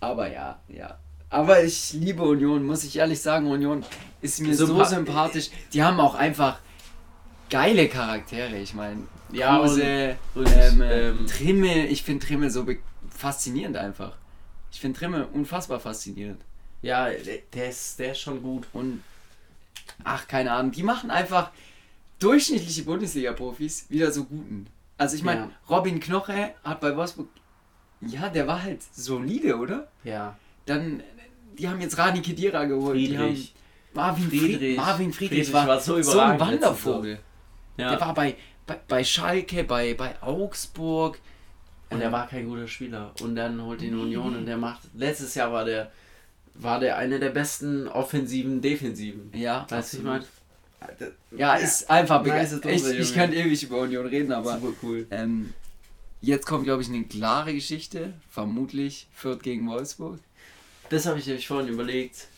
Aber 0.00 0.30
ja, 0.30 0.60
ja. 0.68 0.98
Aber 1.28 1.62
ich 1.62 1.92
liebe 1.92 2.22
Union, 2.22 2.64
muss 2.64 2.84
ich 2.84 2.96
ehrlich 2.96 3.20
sagen. 3.20 3.50
Union 3.50 3.84
ist 4.20 4.40
mir 4.40 4.54
Sympa 4.54 4.84
so 4.84 4.96
sympathisch. 4.96 5.50
Die 5.72 5.82
haben 5.82 6.00
auch 6.00 6.14
einfach 6.14 6.58
geile 7.50 7.88
Charaktere. 7.88 8.56
Ich 8.56 8.74
meine, 8.74 9.06
ja, 9.32 9.58
Kruse, 9.58 10.16
und, 10.34 10.46
und 10.46 10.56
ähm, 10.56 10.82
ähm, 10.82 11.26
Trimmel, 11.26 11.86
ich 11.86 12.02
finde 12.02 12.26
Trimmel 12.26 12.50
so 12.50 12.66
faszinierend 13.10 13.76
einfach. 13.76 14.16
Ich 14.72 14.80
finde 14.80 14.98
Trimmel 14.98 15.26
unfassbar 15.32 15.80
faszinierend. 15.80 16.40
Ja, 16.82 17.08
der 17.52 17.68
ist, 17.68 17.98
der 17.98 18.12
ist 18.12 18.20
schon 18.20 18.42
gut. 18.42 18.66
Und 18.72 19.02
ach, 20.04 20.26
keine 20.26 20.52
Ahnung, 20.52 20.72
die 20.72 20.82
machen 20.82 21.10
einfach 21.10 21.50
durchschnittliche 22.18 22.84
Bundesliga-Profis 22.84 23.90
wieder 23.90 24.10
so 24.12 24.24
guten. 24.24 24.66
Also 24.96 25.16
ich 25.16 25.22
meine, 25.22 25.40
ja. 25.40 25.50
Robin 25.68 26.00
Knoche 26.00 26.54
hat 26.62 26.80
bei 26.80 26.96
Wolfsburg, 26.96 27.28
ja, 28.00 28.28
der 28.28 28.46
war 28.46 28.62
halt 28.62 28.80
solide, 28.94 29.56
oder? 29.56 29.88
Ja. 30.04 30.38
Dann, 30.66 31.02
die 31.58 31.68
haben 31.68 31.80
jetzt 31.80 31.98
Rani 31.98 32.22
Kedira 32.22 32.64
geholt. 32.64 32.96
Friedrich. 32.96 33.54
Die 33.54 33.58
haben 33.58 33.60
Marvin 33.92 34.28
Friedrich. 34.28 34.58
Fried, 34.58 34.76
Marvin 34.76 35.12
Friedrich, 35.12 35.38
Friedrich 35.38 35.52
war, 35.52 35.66
war 35.66 35.80
so, 35.80 36.00
so 36.02 36.20
ein 36.20 36.38
Wandervogel. 36.38 37.18
Ja. 37.80 37.90
Der 37.90 38.00
war 38.00 38.14
bei, 38.14 38.36
bei, 38.66 38.78
bei 38.88 39.04
Schalke, 39.04 39.64
bei, 39.64 39.94
bei 39.94 40.20
Augsburg. 40.22 41.18
Und 41.90 42.00
er 42.00 42.12
war 42.12 42.28
kein 42.28 42.46
guter 42.46 42.68
Spieler. 42.68 43.12
Und 43.20 43.34
dann 43.34 43.60
holt 43.62 43.82
ihn 43.82 43.98
Union 43.98 44.36
und 44.36 44.46
der 44.46 44.56
macht. 44.56 44.82
Letztes 44.94 45.34
Jahr 45.34 45.52
war 45.52 45.64
der 45.64 45.90
war 46.54 46.80
der 46.80 46.96
eine 46.98 47.18
der 47.18 47.30
besten 47.30 47.88
offensiven, 47.88 48.60
defensiven. 48.60 49.30
Ja. 49.34 49.66
Weißt 49.68 49.94
du, 49.94 49.96
ich 49.98 50.02
meine? 50.02 50.24
Ja, 51.36 51.56
ist 51.56 51.90
einfach 51.90 52.22
begeistert. 52.22 52.64
Ich, 52.66 52.84
ich 52.86 53.14
kann 53.14 53.32
ewig 53.32 53.62
über 53.62 53.80
Union 53.80 54.06
reden, 54.06 54.32
aber. 54.32 54.54
Super 54.54 54.72
cool. 54.82 55.06
Ähm, 55.10 55.52
jetzt 56.20 56.46
kommt, 56.46 56.64
glaube 56.64 56.82
ich, 56.82 56.88
eine 56.88 57.04
klare 57.04 57.52
Geschichte. 57.52 58.14
Vermutlich 58.30 59.06
Fürth 59.12 59.42
gegen 59.42 59.68
Wolfsburg. 59.68 60.18
Das 60.88 61.06
habe 61.06 61.18
ich 61.18 61.26
nämlich 61.26 61.46
vorhin 61.46 61.68
überlegt. 61.68 62.28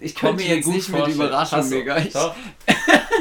Ich 0.00 0.14
komme 0.14 0.34
mir 0.34 0.56
jetzt 0.56 0.68
nicht 0.68 0.88
mit 0.88 1.08
Überraschung, 1.08 1.68
Digga. 1.68 1.96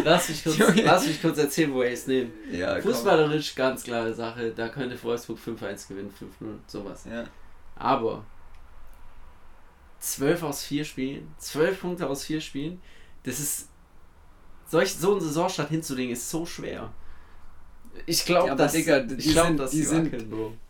lass, 0.03 0.29
mich 0.29 0.43
kurz, 0.43 0.57
lass 0.75 1.07
mich 1.07 1.21
kurz 1.21 1.37
erzählen, 1.39 1.73
wo 1.73 1.81
ich 1.81 1.93
es 1.93 2.07
nehme. 2.07 2.29
Ja, 2.51 2.79
Fußballerisch 2.79 3.55
ganz 3.55 3.83
klare 3.83 4.13
Sache, 4.13 4.51
da 4.51 4.69
könnte 4.69 5.01
Wolfsburg 5.03 5.39
5-1 5.39 5.87
gewinnen, 5.87 6.13
5-0, 6.41 6.45
sowas. 6.67 7.05
Ja. 7.09 7.25
Aber 7.75 8.23
12 9.99 10.43
aus 10.43 10.63
4 10.63 10.85
Spielen, 10.85 11.33
12 11.39 11.81
Punkte 11.81 12.07
aus 12.07 12.25
4 12.25 12.41
Spielen, 12.41 12.81
das 13.23 13.39
ist. 13.39 13.69
Solch, 14.67 14.93
so 14.93 15.11
einen 15.11 15.21
Saisonstart 15.21 15.69
hinzulegen, 15.69 16.13
ist 16.13 16.29
so 16.29 16.45
schwer. 16.45 16.91
Ich 18.05 18.25
glaube, 18.25 18.49
ja, 18.49 18.55
dass. 18.55 18.73
Digga, 18.73 18.99
die, 18.99 19.15
ich 19.15 19.31
glaub, 19.31 19.47
sind, 19.47 19.71
die, 19.71 19.83
sind, 19.83 20.11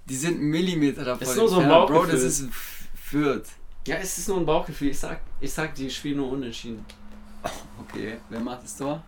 die 0.05 0.15
sind 0.15 0.41
Millimeter 0.41 1.03
davon. 1.03 1.19
Das 1.19 1.29
ist 1.29 1.37
nur 1.37 1.49
so 1.49 1.59
ein. 1.59 1.67
Bro, 1.67 2.05
das 2.05 2.21
ist 2.21 2.47
Fürth. 2.95 3.47
Ja, 3.85 3.97
es 3.97 4.17
ist 4.17 4.27
nur 4.29 4.37
ein 4.37 4.45
Bauchgefühl. 4.45 4.89
Ich 4.89 4.99
sag, 4.99 5.21
ich 5.41 5.51
sag 5.51 5.75
die 5.75 5.89
spielen 5.89 6.17
nur 6.17 6.31
unentschieden. 6.31 6.85
Okay, 7.81 8.17
wer 8.29 8.39
macht 8.39 8.63
das 8.63 8.77
Tor? 8.77 9.03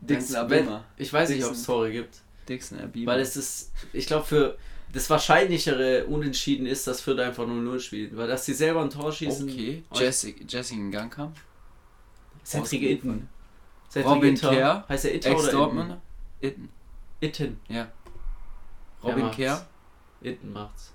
Dixon 0.00 0.36
Abima. 0.36 0.84
Ich 0.96 1.12
weiß 1.12 1.28
Dixon. 1.28 1.36
nicht, 1.36 1.46
ob 1.46 1.56
es 1.56 1.62
Tore 1.64 1.92
gibt. 1.92 2.22
Dixon 2.48 2.80
Abima. 2.80 3.12
Weil 3.12 3.20
es 3.20 3.36
ist, 3.36 3.72
ich 3.92 4.06
glaube, 4.06 4.24
für, 4.24 4.58
das 4.92 5.08
wahrscheinlichere 5.08 6.06
Unentschieden 6.06 6.66
ist, 6.66 6.86
dass 6.86 7.00
Fürth 7.00 7.20
einfach 7.20 7.46
nur 7.46 7.62
0 7.62 7.80
spielt. 7.80 8.16
Weil 8.16 8.26
dass 8.26 8.44
sie 8.44 8.54
selber 8.54 8.82
ein 8.82 8.90
Tor 8.90 9.12
schießen. 9.12 9.48
Okay, 9.48 9.84
Jesse, 9.94 10.34
Jesse 10.48 10.74
in 10.74 10.90
Gang 10.90 11.12
kam. 11.12 11.32
Cedric 12.44 12.82
Itten. 12.82 13.28
Robin 13.96 14.34
Kerr. 14.34 14.84
Heißt 14.88 15.04
er 15.04 15.14
Itten 15.14 15.34
oder 15.34 15.48
Itten? 15.48 16.00
Itten. 16.40 16.68
Itten. 17.20 17.60
Ja. 17.68 17.88
Robin 19.02 19.30
Kerr. 19.30 19.66
Itten 20.22 20.52
macht's. 20.52 20.92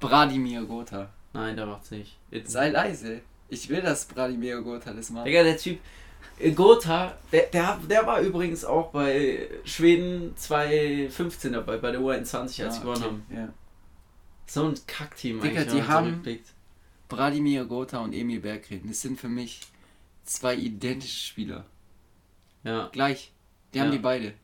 Bradimir 0.00 0.62
Gotha. 0.62 1.10
Nein, 1.36 1.56
der 1.56 1.66
macht's 1.66 1.90
nicht. 1.90 2.16
Itten. 2.30 2.48
Sei 2.48 2.70
leise. 2.70 3.20
Ich 3.48 3.68
will, 3.68 3.82
dass 3.82 4.06
Bradimir 4.06 4.60
Gotha 4.62 4.92
das 4.92 5.10
macht. 5.10 5.26
Digga, 5.26 5.42
der 5.42 5.56
Typ. 5.56 5.78
Äh, 6.38 6.50
Gotha, 6.52 7.16
der, 7.32 7.46
der, 7.46 7.78
der 7.88 8.06
war 8.06 8.20
übrigens 8.20 8.64
auch 8.64 8.90
bei 8.90 9.48
Schweden 9.64 10.36
2015 10.36 11.52
dabei, 11.52 11.76
bei 11.78 11.92
der 11.92 12.00
U21, 12.00 12.34
als 12.34 12.56
ja, 12.56 12.70
sie 12.70 12.80
gewonnen 12.80 13.02
okay. 13.02 13.04
haben. 13.04 13.26
Ja. 13.30 13.48
So 14.46 14.68
ein 14.68 14.74
Kackteam 14.86 15.40
Digga, 15.40 15.64
die 15.64 15.82
haben 15.82 16.22
Bradimir 17.08 17.64
Gotha 17.64 17.98
und 17.98 18.12
Emil 18.12 18.40
Berggren. 18.40 18.82
Das 18.86 19.00
sind 19.00 19.20
für 19.20 19.28
mich 19.28 19.60
zwei 20.24 20.54
identische 20.54 21.26
Spieler. 21.26 21.64
Ja. 22.64 22.88
Gleich. 22.92 23.32
Die 23.72 23.78
ja. 23.78 23.84
haben 23.84 23.92
die 23.92 23.98
beide. 23.98 24.34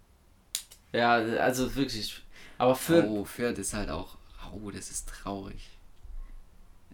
Ja, 0.92 1.14
also 1.14 1.74
wirklich. 1.74 2.22
Aber 2.58 2.74
für. 2.74 3.04
Oh, 3.08 3.24
Fürth 3.24 3.58
ist 3.58 3.74
halt 3.74 3.90
auch. 3.90 4.16
Oh, 4.52 4.70
das 4.70 4.90
ist 4.90 5.08
traurig. 5.08 5.71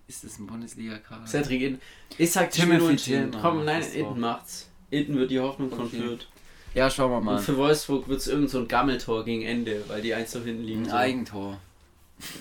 Ist 0.08 0.24
das 0.24 0.38
ein 0.38 0.46
Bundesliga-Kader? 0.46 1.26
Cedric 1.26 1.60
Itten. 1.60 1.80
Ich 2.16 2.32
sag 2.32 2.50
Timothy 2.50 3.30
Komm, 3.40 3.66
nein, 3.66 3.82
Itten 3.82 4.18
macht's. 4.18 4.68
Itten 4.90 5.16
wird 5.16 5.30
die 5.30 5.38
Hoffnung 5.38 5.68
von 5.68 5.86
okay. 5.86 6.00
Fürth. 6.00 6.26
Ja, 6.74 6.88
schauen 6.88 7.10
wir 7.10 7.20
mal. 7.20 7.36
Und 7.36 7.42
für 7.42 7.56
Wolfsburg 7.58 8.08
wird 8.08 8.20
es 8.20 8.26
irgend 8.26 8.48
so 8.48 8.60
ein 8.60 8.68
Gammeltor 8.68 9.24
gegen 9.24 9.42
Ende, 9.42 9.84
weil 9.88 10.00
die 10.00 10.14
eins 10.14 10.32
so 10.32 10.40
hinten 10.40 10.64
liegen. 10.64 10.84
Ein 10.84 10.90
so. 10.90 10.96
Eigentor. 10.96 11.60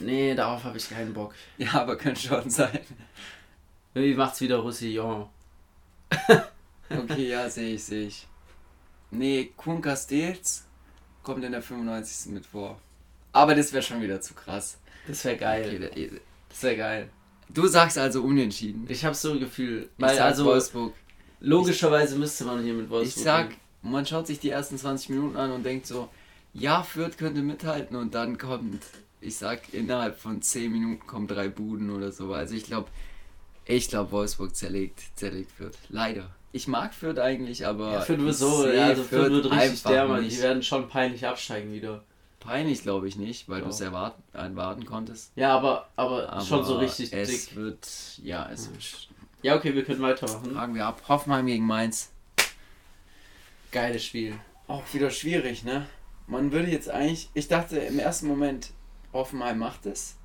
Nee, 0.02 0.34
darauf 0.34 0.64
habe 0.64 0.78
ich 0.78 0.90
keinen 0.90 1.14
Bock. 1.14 1.36
Ja, 1.58 1.74
aber 1.74 1.98
könnte 1.98 2.22
schon 2.22 2.50
sein. 2.50 2.80
Wie 3.94 4.14
macht's 4.14 4.40
wieder 4.40 4.58
Roussillon? 4.58 5.28
okay, 6.90 7.28
ja, 7.28 7.50
sehe 7.50 7.76
ich, 7.76 7.84
sehe 7.84 8.08
ich. 8.08 8.28
Nee, 9.12 9.52
Kuhn 9.58 9.82
Castells 9.82 10.66
kommt 11.22 11.44
in 11.44 11.52
der 11.52 11.62
95. 11.62 12.32
mit 12.32 12.46
vor. 12.46 12.80
Aber 13.34 13.56
das 13.56 13.74
wäre 13.74 13.84
schon 13.84 14.02
wieder 14.02 14.22
zu 14.22 14.34
krass. 14.34 14.78
Das 15.06 15.26
wäre 15.26 15.38
geil. 15.38 15.90
Okay, 15.92 16.12
das 16.50 16.64
wäre 16.64 16.78
geil. 16.78 17.10
Du 17.50 17.68
sagst 17.68 17.98
also 17.98 18.22
unentschieden. 18.22 18.86
Ich 18.90 19.06
habe 19.06 19.16
so 19.16 19.32
ein 19.32 19.40
Gefühl. 19.40 19.90
Weil 19.98 20.20
also 20.20 20.46
Wolfsburg. 20.46 20.94
Logischerweise 21.40 22.16
ich, 22.16 22.20
müsste 22.20 22.46
man 22.46 22.64
hier 22.64 22.74
mit 22.74 22.90
Wolfsburg. 22.90 23.18
Ich 23.18 23.24
sag, 23.24 23.50
man 23.82 24.06
schaut 24.06 24.28
sich 24.28 24.40
die 24.40 24.50
ersten 24.50 24.78
20 24.78 25.10
Minuten 25.10 25.38
an 25.38 25.52
und 25.52 25.64
denkt 25.64 25.86
so, 25.86 26.10
ja, 26.54 26.84
Fürth 26.84 27.18
könnte 27.18 27.42
mithalten 27.42 27.96
und 27.96 28.16
dann 28.16 28.38
kommt, 28.38 28.84
ich 29.22 29.38
sag, 29.38 29.74
innerhalb 29.74 30.20
von 30.20 30.42
10 30.42 30.72
Minuten 30.72 31.06
kommen 31.06 31.28
drei 31.28 31.48
Buden 31.48 31.92
oder 31.92 32.12
so. 32.12 32.34
Also 32.34 32.56
ich 32.56 32.64
glaube, 32.64 32.90
ich 33.66 33.90
glaube, 33.90 34.12
Wolfsburg 34.12 34.56
zerlegt, 34.56 35.02
zerlegt 35.16 35.52
Fürth. 35.52 35.78
Leider. 35.90 36.30
Ich 36.54 36.68
mag 36.68 36.94
Fürth 36.94 37.20
eigentlich, 37.20 37.68
aber. 37.68 37.92
Ja, 37.94 38.02
Fürth 38.02 38.22
wird 38.22 38.36
so, 38.36 38.68
ja, 38.68 38.88
also 38.88 39.04
Fürth 39.04 39.30
wird 39.32 39.52
richtig 39.52 39.84
dermal. 39.84 40.24
Die 40.24 40.42
werden 40.42 40.64
schon 40.64 40.88
peinlich 40.88 41.26
absteigen 41.26 41.72
wieder. 41.72 42.04
Peinlich 42.40 42.84
glaube 42.84 43.08
ich 43.08 43.16
nicht, 43.16 43.50
weil 43.50 43.60
ja. 43.60 43.64
du 43.66 43.72
es 43.72 43.82
erwarten, 43.82 44.22
erwarten 44.34 44.86
konntest. 44.86 45.32
Ja, 45.36 45.58
aber, 45.58 45.88
aber, 45.96 46.32
aber 46.32 46.42
schon 46.46 46.64
so 46.64 46.78
richtig 46.78 47.12
es 47.12 47.30
dick. 47.30 47.56
wird, 47.56 47.88
ja, 48.24 48.48
es 48.52 48.70
wird. 48.72 49.10
Ja, 49.42 49.56
okay, 49.56 49.74
wir 49.74 49.84
können 49.84 50.02
weitermachen. 50.02 50.54
Fragen 50.54 50.76
wir 50.76 50.86
ab. 50.86 51.02
Hoffenheim 51.08 51.46
gegen 51.48 51.66
Mainz. 51.66 52.12
Geiles 53.72 54.06
Spiel. 54.06 54.36
Auch 54.68 54.84
wieder 54.94 55.10
schwierig, 55.10 55.64
ne? 55.64 55.88
Man 56.28 56.52
würde 56.52 56.70
jetzt 56.70 56.90
eigentlich, 56.90 57.30
ich 57.34 57.48
dachte 57.48 57.78
im 57.80 58.00
ersten 58.00 58.28
Moment, 58.28 58.72
Hoffenheim 59.14 59.58
macht 59.58 59.86
es. 59.86 60.16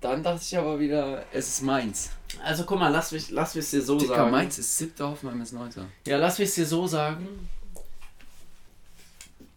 Dann 0.00 0.22
dachte 0.22 0.42
ich 0.42 0.58
aber 0.58 0.80
wieder, 0.80 1.24
es 1.32 1.48
ist 1.48 1.62
Mainz. 1.62 2.10
Also 2.42 2.64
guck 2.64 2.78
mal, 2.78 2.90
lass 2.90 3.12
mich, 3.12 3.30
lass 3.30 3.54
mich 3.54 3.64
es 3.64 3.70
dir 3.70 3.82
so 3.82 3.98
Dicker, 3.98 4.16
sagen. 4.16 4.30
Mainz 4.30 4.58
ist 4.58 4.76
siebter, 4.76 5.10
Hoffenheim 5.10 5.40
ist 5.40 5.52
neunter. 5.52 5.86
Ja, 6.06 6.18
lass 6.18 6.38
mich 6.38 6.48
es 6.48 6.54
dir 6.56 6.66
so 6.66 6.86
sagen 6.86 7.48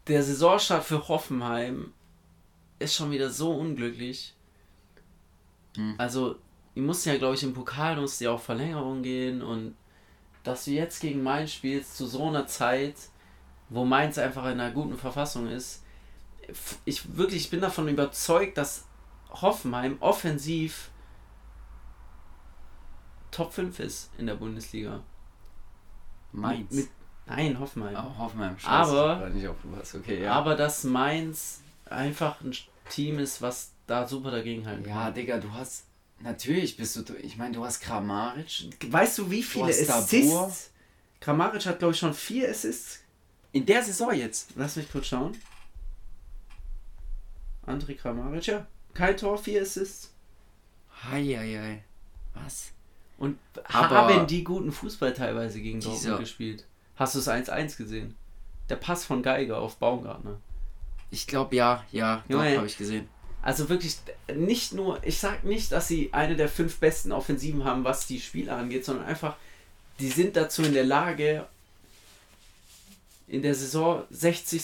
der 0.07 0.23
Saisonstart 0.23 0.83
für 0.83 1.07
Hoffenheim 1.07 1.93
ist 2.79 2.95
schon 2.95 3.11
wieder 3.11 3.29
so 3.29 3.51
unglücklich. 3.51 4.35
Hm. 5.75 5.95
Also, 5.97 6.35
die 6.75 6.81
mussten 6.81 7.09
ja, 7.09 7.17
glaube 7.17 7.35
ich, 7.35 7.43
im 7.43 7.53
Pokal 7.53 7.99
musste 7.99 8.25
ja 8.25 8.31
auch 8.31 8.41
Verlängerung 8.41 9.01
gehen 9.01 9.41
und 9.41 9.75
dass 10.43 10.65
du 10.65 10.71
jetzt 10.71 11.01
gegen 11.01 11.23
Mainz 11.23 11.51
spielst 11.51 11.97
zu 11.97 12.05
so 12.05 12.27
einer 12.27 12.47
Zeit, 12.47 12.95
wo 13.69 13.83
Mainz 13.83 14.17
einfach 14.17 14.45
in 14.45 14.59
einer 14.59 14.71
guten 14.71 14.97
Verfassung 14.97 15.47
ist. 15.47 15.83
Ich 16.85 17.17
wirklich 17.17 17.43
ich 17.43 17.49
bin 17.49 17.59
davon 17.59 17.87
überzeugt, 17.89 18.57
dass 18.57 18.85
Hoffenheim 19.29 19.97
offensiv 19.99 20.89
Top 23.31 23.51
5 23.53 23.79
ist 23.81 24.11
in 24.17 24.27
der 24.27 24.35
Bundesliga. 24.35 25.03
Mainz. 26.31 26.71
Mit, 26.71 26.89
Nein, 27.27 27.59
Hoffenheim. 27.59 27.95
Oh, 27.95 28.17
Hoffenheim, 28.17 28.57
scheiße. 28.57 28.71
Aber, 28.71 29.29
nicht 29.29 29.47
auf 29.47 29.57
was. 29.63 29.95
Okay, 29.95 30.23
ja. 30.23 30.33
aber 30.33 30.55
dass 30.55 30.83
Mainz 30.85 31.61
einfach 31.85 32.41
ein 32.41 32.55
Team 32.89 33.19
ist, 33.19 33.41
was 33.41 33.71
da 33.85 34.07
super 34.07 34.31
dagegen 34.31 34.65
halten 34.65 34.83
kann. 34.83 34.91
Ja, 34.91 35.11
Digga, 35.11 35.37
du 35.37 35.51
hast. 35.53 35.85
Natürlich 36.19 36.77
bist 36.77 36.95
du. 36.95 37.13
Ich 37.15 37.37
meine, 37.37 37.53
du 37.53 37.63
hast 37.63 37.79
Kramaric. 37.81 38.69
Weißt 38.87 39.17
du, 39.19 39.29
wie 39.29 39.43
viele 39.43 39.65
du 39.65 39.93
Assists? 39.93 40.71
Kramaric 41.19 41.65
hat, 41.65 41.79
glaube 41.79 41.93
ich, 41.93 41.99
schon 41.99 42.13
vier 42.13 42.49
Assists. 42.49 43.01
In 43.51 43.65
der 43.65 43.83
Saison 43.83 44.13
jetzt. 44.13 44.51
Lass 44.55 44.75
mich 44.77 44.91
kurz 44.91 45.07
schauen. 45.07 45.37
André 47.65 47.95
Kramaric, 47.95 48.47
ja. 48.47 48.65
Kein 48.93 49.17
Tor, 49.17 49.37
vier 49.37 49.61
Assists. 49.61 50.13
Heieiei. 51.03 51.83
Was? 52.33 52.71
Und 53.17 53.37
aber 53.65 54.13
haben 54.13 54.27
die 54.27 54.43
guten 54.43 54.71
Fußball 54.71 55.13
teilweise 55.13 55.59
gegen 55.59 55.81
Dortmund 55.81 56.19
gespielt? 56.19 56.65
Hast 56.97 57.15
du 57.15 57.19
es 57.19 57.29
1-1 57.29 57.77
gesehen? 57.77 58.15
Der 58.69 58.75
Pass 58.75 59.05
von 59.05 59.23
Geiger 59.23 59.59
auf 59.59 59.77
Baumgartner. 59.77 60.41
Ich 61.09 61.25
glaube 61.27 61.55
ja, 61.55 61.85
ja, 61.91 62.23
doch 62.27 62.43
habe 62.43 62.65
ich 62.65 62.77
gesehen. 62.77 63.07
Also 63.41 63.69
wirklich 63.69 63.97
nicht 64.35 64.73
nur, 64.73 65.01
ich 65.05 65.19
sag 65.19 65.45
nicht, 65.45 65.71
dass 65.71 65.87
sie 65.87 66.09
eine 66.11 66.35
der 66.35 66.49
fünf 66.49 66.79
besten 66.79 67.13
Offensiven 67.13 67.63
haben, 67.63 67.85
was 67.85 68.07
die 68.07 68.19
Spiele 68.19 68.53
angeht, 68.53 68.83
sondern 68.83 69.05
einfach, 69.05 69.37
die 69.99 70.09
sind 70.09 70.35
dazu 70.35 70.63
in 70.63 70.73
der 70.73 70.83
Lage, 70.83 71.45
in 73.27 73.41
der 73.41 73.55
Saison 73.55 74.03
60, 74.09 74.61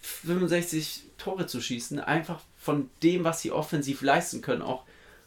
65 0.00 1.02
Tore 1.18 1.46
zu 1.46 1.60
schießen, 1.60 2.00
einfach 2.00 2.40
von 2.56 2.88
dem, 3.02 3.24
was 3.24 3.42
sie 3.42 3.50
offensiv 3.50 4.02
leisten 4.02 4.40
können, 4.40 4.62
auch, 4.62 4.84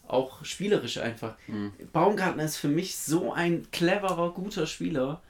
auch 0.08 0.44
spielerisch 0.44 0.98
einfach. 0.98 1.36
Mhm. 1.48 1.74
Baumgartner 1.92 2.46
ist 2.46 2.58
für 2.58 2.70
mich 2.70 2.98
so 2.98 3.34
ein 3.34 3.68
cleverer, 3.72 4.32
guter 4.32 4.66
Spieler 4.68 5.22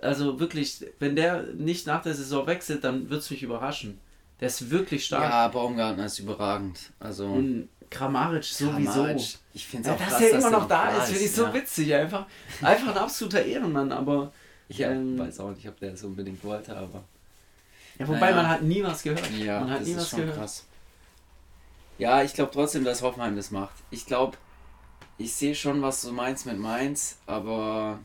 also 0.00 0.40
wirklich, 0.40 0.84
wenn 0.98 1.16
der 1.16 1.42
nicht 1.54 1.86
nach 1.86 2.02
der 2.02 2.14
Saison 2.14 2.46
wechselt, 2.46 2.84
dann 2.84 3.10
wird 3.10 3.22
es 3.22 3.30
mich 3.30 3.42
überraschen. 3.42 3.98
Der 4.40 4.48
ist 4.48 4.70
wirklich 4.70 5.04
stark. 5.04 5.22
Ja, 5.22 5.48
Baumgartner 5.48 6.06
ist 6.06 6.18
überragend. 6.18 6.90
Also 6.98 7.26
und 7.26 7.68
Kramaric 7.90 8.44
sowieso. 8.44 9.06
Ich 9.54 9.66
finde 9.66 9.88
es 9.88 9.94
auch 9.94 10.00
ja, 10.00 10.06
dass 10.06 10.18
krass, 10.18 10.22
er 10.22 10.38
immer 10.38 10.50
noch 10.50 10.66
da 10.66 10.96
ist, 10.96 11.10
finde 11.10 11.24
ich 11.24 11.32
so 11.32 11.44
ja. 11.44 11.54
witzig. 11.54 11.94
Einfach, 11.94 12.26
einfach 12.62 12.88
ein 12.88 12.98
absoluter 12.98 13.44
Ehrenmann, 13.44 13.92
aber. 13.92 14.32
Ich 14.68 14.80
ähm, 14.80 15.18
weiß 15.18 15.40
auch 15.40 15.50
nicht, 15.50 15.68
ob 15.68 15.78
der 15.78 15.92
es 15.92 16.02
unbedingt 16.02 16.42
wollte, 16.42 16.76
aber. 16.76 17.04
Ja, 17.98 18.08
wobei 18.08 18.30
naja. 18.30 18.36
man 18.36 18.48
hat 18.48 18.62
nie 18.62 18.82
was 18.82 19.02
gehört. 19.02 19.30
Ja, 19.38 19.60
man 19.60 19.70
hat 19.70 19.80
das 19.80 19.88
nie 19.88 19.96
was 19.96 20.10
gehört. 20.10 20.36
Krass. 20.36 20.66
Ja, 21.98 22.22
ich 22.22 22.32
glaube 22.32 22.50
trotzdem, 22.52 22.84
dass 22.84 23.02
Hoffenheim 23.02 23.36
das 23.36 23.50
macht. 23.50 23.74
Ich 23.90 24.06
glaube, 24.06 24.38
ich 25.18 25.34
sehe 25.34 25.54
schon, 25.54 25.82
was 25.82 26.02
du 26.02 26.12
meinst 26.12 26.46
mit 26.46 26.58
Mainz, 26.58 27.18
aber 27.26 28.00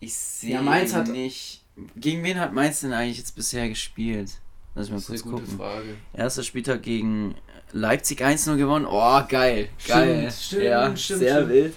ich 0.00 0.14
sehe 0.14 0.54
ja, 0.54 0.62
Mainz 0.62 0.94
hat 0.94 1.08
nicht. 1.08 1.62
Gegen 1.96 2.22
wen 2.24 2.38
hat 2.38 2.52
Mainz 2.52 2.80
denn 2.80 2.92
eigentlich 2.92 3.18
jetzt 3.18 3.34
bisher 3.34 3.68
gespielt? 3.68 4.30
Lass 4.74 4.90
mal 4.90 5.00
kurz 5.00 5.22
gucken. 5.22 5.46
Frage. 5.46 5.96
Erster 6.12 6.42
Spieltag 6.42 6.82
gegen 6.82 7.34
Leipzig 7.72 8.22
1-0 8.22 8.56
gewonnen. 8.56 8.86
Oh, 8.88 9.20
geil. 9.28 9.68
Geil. 9.86 10.30
Stimmt, 10.30 10.32
stimmt, 10.32 10.62
ja, 10.62 10.96
stimmt, 10.96 11.18
sehr 11.18 11.34
stimmt. 11.34 11.48
wild. 11.50 11.74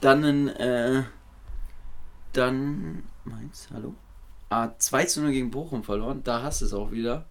Dann 0.00 0.24
ein, 0.24 0.48
äh, 0.48 1.02
dann 2.32 3.02
Mainz, 3.24 3.68
hallo? 3.72 3.94
Ah, 4.50 4.70
2 4.78 5.06
0 5.16 5.32
gegen 5.32 5.50
Bochum 5.50 5.82
verloren. 5.82 6.22
Da 6.24 6.42
hast 6.42 6.60
du 6.60 6.66
es 6.66 6.72
auch 6.72 6.90
wieder. 6.90 7.26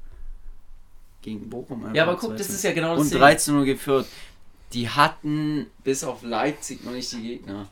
Gegen 1.22 1.50
Bochum. 1.50 1.94
Ja, 1.96 2.04
aber 2.04 2.18
guck, 2.18 2.38
das 2.38 2.50
ist 2.50 2.64
ja 2.64 2.74
genau 2.74 2.96
das 2.96 3.12
Und 3.12 3.20
13 3.20 3.56
0 3.56 3.66
geführt. 3.66 4.08
Die 4.74 4.90
hatten 4.90 5.68
bis 5.84 6.04
auf 6.04 6.24
Leipzig 6.24 6.84
noch 6.84 6.92
nicht 6.92 7.12
die 7.14 7.22
Gegner. 7.22 7.68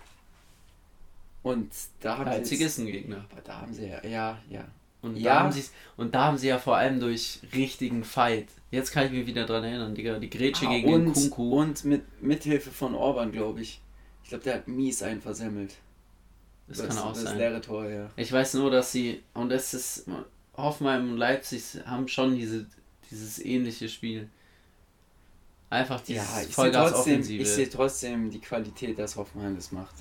Und 1.45 1.69
da 1.99 2.17
haben 2.17 2.25
Leipzig 2.25 2.59
ist 2.59 2.79
ein 2.79 2.87
Gegner. 2.87 3.23
Aber 3.31 3.41
da 3.41 3.61
haben 3.61 3.71
sie 3.71 3.85
ja, 3.85 4.03
ja, 4.03 4.39
ja. 4.49 4.65
Und, 5.03 5.15
ja. 5.15 5.35
Da 5.35 5.39
haben 5.41 5.63
und 5.95 6.15
da 6.15 6.23
haben 6.23 6.39
sie 6.39 6.47
ja 6.47 6.57
vor 6.57 6.75
allem 6.75 6.99
durch 6.99 7.39
richtigen 7.53 8.03
Fight. 8.03 8.47
Jetzt 8.71 8.91
kann 8.91 9.05
ich 9.05 9.11
mich 9.11 9.27
wieder 9.27 9.45
dran 9.45 9.63
erinnern, 9.63 9.93
Digga, 9.93 10.17
die 10.17 10.31
Grätsche 10.31 10.65
ah, 10.65 10.71
gegen 10.71 10.91
und, 10.91 11.05
den 11.05 11.13
Kunku. 11.13 11.61
Und 11.61 11.85
mit 11.85 12.23
Mithilfe 12.23 12.71
von 12.71 12.95
Orban, 12.95 13.31
glaube 13.31 13.61
ich. 13.61 13.79
Ich 14.23 14.29
glaube, 14.29 14.43
der 14.43 14.55
hat 14.55 14.67
mies 14.67 15.03
einen 15.03 15.21
versemmelt. 15.21 15.75
Das, 16.67 16.79
das 16.79 16.87
kann 16.87 16.97
auch 16.97 17.09
das 17.09 17.17
sein. 17.17 17.25
Das 17.25 17.37
leere 17.37 17.61
Tor, 17.61 17.87
ja. 17.87 18.09
Ich 18.15 18.31
weiß 18.31 18.55
nur, 18.55 18.71
dass 18.71 18.91
sie, 18.91 19.21
und 19.35 19.49
das 19.49 19.75
ist, 19.75 20.07
Hoffenheim 20.57 21.11
und 21.11 21.17
Leipzig 21.17 21.61
haben 21.85 22.07
schon 22.07 22.35
diese, 22.35 22.65
dieses 23.11 23.37
ähnliche 23.37 23.87
Spiel. 23.87 24.31
Einfach 25.69 26.01
dieses 26.01 26.27
ja, 26.27 26.41
ich 26.41 26.55
Vollgas 26.55 26.91
trotzdem, 26.91 27.13
Offensive. 27.13 27.43
Ich 27.43 27.49
sehe 27.49 27.69
trotzdem 27.69 28.31
die 28.31 28.41
Qualität, 28.41 28.97
dass 28.97 29.15
Hoffenheim 29.15 29.55
das 29.55 29.71
macht. 29.71 29.93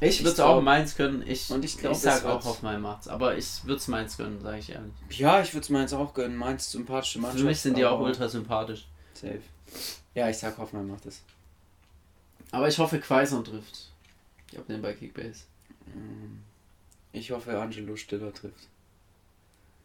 Ich 0.00 0.20
würde 0.20 0.30
es 0.30 0.40
auch 0.40 0.62
Mainz 0.62 0.96
können. 0.96 1.24
Ich, 1.26 1.50
und 1.50 1.64
ich, 1.64 1.76
glaub, 1.76 1.92
ich 1.92 1.98
sage 1.98 2.30
auch 2.30 2.44
Hoffenheim 2.44 2.82
macht's. 2.82 3.08
Aber 3.08 3.36
ich 3.36 3.64
würde 3.64 3.78
es 3.78 3.88
Mainz 3.88 4.16
gönnen, 4.16 4.40
sage 4.40 4.58
ich 4.58 4.70
ehrlich. 4.70 4.92
Ja, 5.10 5.40
ich 5.40 5.52
würde 5.52 5.64
es 5.64 5.70
Mainz 5.70 5.92
auch 5.92 6.14
gönnen. 6.14 6.36
Mainz 6.36 6.70
sympathische 6.70 7.18
Mannschaft. 7.18 7.40
Für 7.40 7.46
mich 7.46 7.60
sind 7.60 7.76
die 7.76 7.84
auch 7.84 8.00
ultra 8.00 8.28
sympathisch. 8.28 8.86
Safe. 9.14 9.40
Ja, 10.14 10.28
ich 10.28 10.38
sag 10.38 10.56
Hoffenheim 10.58 10.88
macht 10.88 11.06
es. 11.06 11.22
Aber 12.50 12.68
ich 12.68 12.78
hoffe, 12.78 12.98
Quaison 12.98 13.44
trifft. 13.44 13.90
Ich 14.50 14.56
habe 14.56 14.66
den 14.72 14.80
bei 14.80 14.92
Kickbase. 14.92 15.44
Mm. 15.86 16.40
Ich 17.12 17.30
hoffe, 17.30 17.58
Angelo 17.58 17.96
Stiller 17.96 18.32
trifft. 18.32 18.68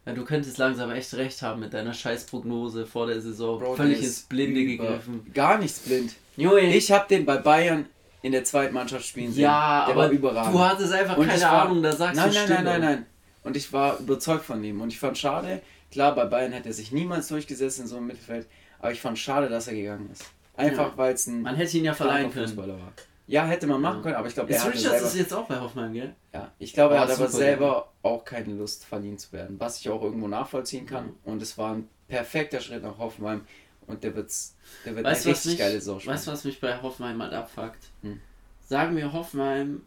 Ja, 0.06 0.12
du 0.12 0.24
könntest 0.24 0.58
langsam 0.58 0.90
echt 0.90 1.14
recht 1.14 1.40
haben 1.42 1.60
mit 1.60 1.72
deiner 1.72 1.94
Scheißprognose 1.94 2.86
vor 2.86 3.06
der 3.06 3.20
Saison. 3.20 3.58
Bro, 3.58 3.76
Völlig 3.76 4.02
ins 4.02 4.22
Blinde 4.22 4.64
gegriffen. 4.64 5.32
Gar 5.32 5.58
nichts 5.58 5.80
blind. 5.80 6.14
Junge. 6.36 6.74
Ich 6.74 6.92
habe 6.92 7.08
den 7.08 7.24
bei 7.24 7.38
Bayern 7.38 7.86
in 8.24 8.32
der 8.32 8.42
zweiten 8.42 8.72
Mannschaft 8.72 9.04
spielen 9.04 9.30
sehen. 9.30 9.42
Ja, 9.42 9.84
der 9.84 9.94
aber 9.94 10.04
war 10.04 10.10
überragend. 10.10 10.54
du 10.54 10.58
hattest 10.58 10.92
einfach 10.94 11.18
und 11.18 11.28
keine 11.28 11.42
war, 11.42 11.66
Ahnung, 11.66 11.82
da 11.82 11.92
sagst 11.92 12.16
nein, 12.16 12.30
du 12.30 12.34
Nein, 12.34 12.48
nein, 12.48 12.64
nein, 12.64 12.80
nein, 12.80 12.80
nein. 12.80 13.06
Und 13.42 13.54
ich 13.54 13.70
war 13.70 13.98
überzeugt 13.98 14.46
von 14.46 14.64
ihm. 14.64 14.80
Und 14.80 14.88
ich 14.88 14.98
fand 14.98 15.18
schade, 15.18 15.60
klar, 15.92 16.14
bei 16.14 16.24
Bayern 16.24 16.54
hat 16.54 16.64
er 16.64 16.72
sich 16.72 16.90
niemals 16.90 17.28
durchgesetzt 17.28 17.80
in 17.80 17.86
so 17.86 17.98
einem 17.98 18.06
Mittelfeld, 18.06 18.46
aber 18.78 18.92
ich 18.92 19.00
fand 19.02 19.18
schade, 19.18 19.50
dass 19.50 19.68
er 19.68 19.74
gegangen 19.74 20.08
ist. 20.10 20.24
Einfach 20.56 20.92
ja. 20.92 20.96
weil 20.96 21.12
es 21.12 21.26
ein. 21.26 21.42
Man 21.42 21.54
hätte 21.54 21.76
ihn 21.76 21.84
ja 21.84 21.92
verleihen 21.92 22.32
können. 22.32 22.56
War. 22.56 22.94
Ja, 23.26 23.44
hätte 23.44 23.66
man 23.66 23.82
machen 23.82 24.00
können, 24.00 24.14
aber 24.14 24.28
ich 24.28 24.34
glaube, 24.34 24.54
er 24.54 24.64
hat. 24.64 24.72
Richards 24.72 25.02
ist 25.02 25.16
jetzt 25.16 25.34
auch 25.34 25.44
bei 25.46 25.60
Hoffmann, 25.60 25.92
gell? 25.92 26.14
Ja, 26.32 26.50
ich 26.58 26.72
glaube, 26.72 26.94
er 26.94 27.02
hat 27.02 27.10
aber 27.10 27.28
selber 27.28 27.66
ja. 27.66 28.10
auch 28.10 28.24
keine 28.24 28.54
Lust, 28.54 28.86
verliehen 28.86 29.18
zu 29.18 29.32
werden, 29.32 29.60
was 29.60 29.80
ich 29.80 29.90
auch 29.90 30.02
irgendwo 30.02 30.28
nachvollziehen 30.28 30.86
kann. 30.86 31.08
Mhm. 31.08 31.12
Und 31.24 31.42
es 31.42 31.58
war 31.58 31.74
ein 31.74 31.90
perfekter 32.08 32.60
Schritt 32.60 32.82
nach 32.82 32.96
Hoffenheim 32.96 33.42
und 33.86 34.02
der, 34.02 34.14
wird's, 34.14 34.54
der 34.84 34.96
wird 34.96 35.06
weißt, 35.06 35.26
eine 35.26 35.34
richtig 35.34 35.52
mich, 35.52 35.58
geile 35.58 35.74
Saison 35.74 36.04
Weißt 36.04 36.26
du, 36.26 36.32
was 36.32 36.44
mich 36.44 36.60
bei 36.60 36.80
Hoffenheim 36.80 37.16
mal 37.16 37.32
abfuckt? 37.32 37.84
Hm. 38.02 38.20
Sagen 38.66 38.96
wir 38.96 39.12
Hoffenheim, 39.12 39.82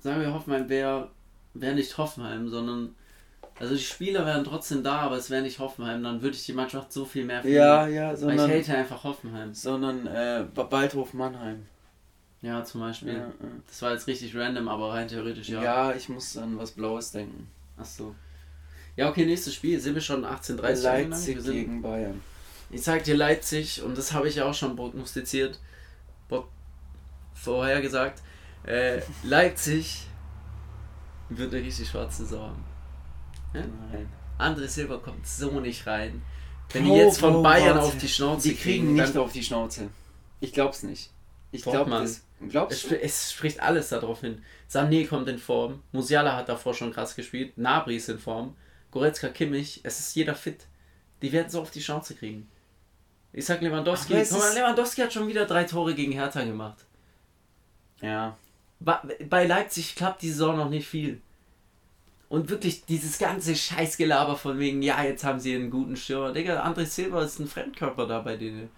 sagen 0.00 0.20
wir 0.20 0.32
Hoffenheim 0.32 0.68
wäre 0.68 1.10
wär 1.54 1.74
nicht 1.74 1.96
Hoffenheim, 1.98 2.48
sondern 2.48 2.94
also 3.58 3.74
die 3.74 3.80
Spieler 3.80 4.26
wären 4.26 4.44
trotzdem 4.44 4.82
da, 4.82 5.00
aber 5.02 5.16
es 5.16 5.30
wäre 5.30 5.42
nicht 5.42 5.58
Hoffenheim, 5.58 6.02
dann 6.02 6.22
würde 6.22 6.36
ich 6.36 6.44
die 6.44 6.52
Mannschaft 6.52 6.92
so 6.92 7.04
viel 7.04 7.24
mehr 7.24 7.42
fühlen. 7.42 7.54
Ja, 7.54 7.86
ja, 7.86 8.16
sondern. 8.16 8.50
ich 8.50 8.68
hate 8.68 8.76
einfach 8.78 9.04
Hoffenheim. 9.04 9.54
Sondern 9.54 10.06
äh, 10.06 10.44
Waldhof 10.54 11.14
Mannheim. 11.14 11.66
Ja, 12.40 12.64
zum 12.64 12.80
Beispiel. 12.80 13.12
Ja, 13.12 13.18
ja. 13.18 13.32
Das 13.68 13.80
war 13.82 13.92
jetzt 13.92 14.08
richtig 14.08 14.34
random, 14.36 14.66
aber 14.66 14.92
rein 14.94 15.06
theoretisch 15.06 15.48
ja. 15.48 15.62
Ja, 15.62 15.92
ich 15.94 16.08
muss 16.08 16.36
an 16.36 16.58
was 16.58 16.72
Blaues 16.72 17.12
denken. 17.12 17.46
Ach 17.78 17.84
so. 17.84 18.14
Ja, 18.96 19.08
okay, 19.08 19.24
nächstes 19.24 19.54
Spiel. 19.54 19.78
Sind 19.78 19.94
wir 19.94 20.02
schon 20.02 20.24
18:30 20.24 20.82
Leipzig 20.82 21.44
wir 21.44 21.52
gegen 21.52 21.82
Bayern. 21.82 22.20
Ich 22.72 22.82
sag 22.82 23.04
dir 23.04 23.16
Leipzig, 23.16 23.82
und 23.82 23.96
das 23.96 24.12
habe 24.12 24.28
ich 24.28 24.36
ja 24.36 24.46
auch 24.46 24.54
schon 24.54 24.74
prognostiziert, 24.74 25.60
vorher 27.34 27.80
gesagt. 27.80 28.22
Äh, 28.64 29.00
Leipzig 29.24 30.06
wird 31.28 31.52
eine 31.52 31.64
richtig 31.64 31.88
schwarze 31.88 32.24
Saison 32.24 32.50
haben. 32.50 32.64
Ja? 34.38 34.46
André 34.46 34.68
Silber 34.68 35.00
kommt 35.00 35.26
so 35.26 35.60
nicht 35.60 35.86
rein. 35.86 36.22
Wenn 36.72 36.84
die 36.84 36.92
jetzt 36.92 37.18
von 37.18 37.42
Bayern 37.42 37.78
auf 37.78 37.96
die 37.98 38.08
Schnauze 38.08 38.48
die 38.48 38.54
kriegen. 38.54 38.80
Die 38.80 38.92
kriegen 38.94 38.94
nicht 38.94 39.16
auf 39.16 39.32
die 39.32 39.42
Schnauze. 39.42 39.90
Ich 40.40 40.52
glaub's 40.52 40.82
nicht. 40.82 41.10
Ich 41.50 41.62
glaube, 41.62 41.90
das 41.90 42.22
Glaubst 42.48 42.90
du? 42.90 42.96
Es, 42.96 43.02
es, 43.02 43.32
spricht 43.32 43.60
alles 43.60 43.90
darauf 43.90 44.20
hin. 44.20 44.42
Sané 44.70 45.06
kommt 45.06 45.28
in 45.28 45.38
Form. 45.38 45.82
Musiala 45.92 46.34
hat 46.34 46.48
davor 46.48 46.74
schon 46.74 46.92
krass 46.92 47.14
gespielt. 47.14 47.56
Nabri 47.58 47.96
ist 47.96 48.08
in 48.08 48.18
Form. 48.18 48.56
Goretzka, 48.90 49.28
Kimmich. 49.28 49.80
Es 49.82 50.00
ist 50.00 50.16
jeder 50.16 50.34
fit. 50.34 50.66
Die 51.20 51.30
werden 51.30 51.50
so 51.50 51.60
auf 51.60 51.70
die 51.70 51.80
Chance 51.80 52.14
kriegen. 52.14 52.48
Ich 53.32 53.44
sag 53.46 53.60
Lewandowski. 53.60 54.14
Guck 54.14 54.38
mal, 54.38 54.54
Lewandowski 54.54 55.00
hat 55.00 55.12
schon 55.12 55.28
wieder 55.28 55.46
drei 55.46 55.64
Tore 55.64 55.94
gegen 55.94 56.12
Hertha 56.12 56.44
gemacht. 56.44 56.84
Ja. 58.00 58.36
Bei 58.80 59.46
Leipzig 59.46 59.94
klappt 59.94 60.22
die 60.22 60.30
Saison 60.30 60.56
noch 60.56 60.68
nicht 60.68 60.86
viel. 60.86 61.20
Und 62.28 62.48
wirklich 62.48 62.84
dieses 62.86 63.18
ganze 63.18 63.54
Scheißgelaber 63.54 64.36
von 64.36 64.58
wegen, 64.58 64.82
ja, 64.82 65.02
jetzt 65.04 65.22
haben 65.22 65.38
sie 65.38 65.54
einen 65.54 65.70
guten 65.70 65.96
Stürmer. 65.96 66.32
Digga, 66.32 66.64
André 66.64 66.86
Silva 66.86 67.22
ist 67.22 67.38
ein 67.38 67.46
Fremdkörper 67.46 68.06
da 68.06 68.20
bei 68.20 68.36
denen. 68.36 68.70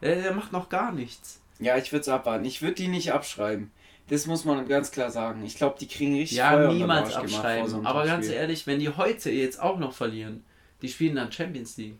Der, 0.00 0.22
der 0.22 0.32
macht 0.32 0.52
noch 0.52 0.68
gar 0.68 0.92
nichts. 0.92 1.40
Ja, 1.58 1.76
ich 1.76 1.92
würde 1.92 2.02
es 2.02 2.08
abwarten. 2.08 2.44
Ich 2.44 2.62
würde 2.62 2.74
die 2.74 2.88
nicht 2.88 3.12
abschreiben. 3.12 3.70
Das 4.08 4.26
muss 4.26 4.44
man 4.44 4.66
ganz 4.68 4.90
klar 4.90 5.10
sagen. 5.10 5.44
Ich 5.44 5.56
glaube, 5.56 5.76
die 5.78 5.88
kriegen 5.88 6.14
richtig 6.14 6.38
Ja, 6.38 6.52
Feuer 6.52 6.72
niemals 6.72 7.14
abschreiben. 7.14 7.68
So 7.68 7.82
aber 7.84 8.04
ganz 8.06 8.28
ehrlich, 8.28 8.66
wenn 8.66 8.78
die 8.78 8.90
heute 8.90 9.30
jetzt 9.30 9.60
auch 9.60 9.78
noch 9.78 9.92
verlieren, 9.92 10.44
die 10.80 10.88
spielen 10.88 11.16
dann 11.16 11.30
Champions 11.30 11.76
League. 11.76 11.98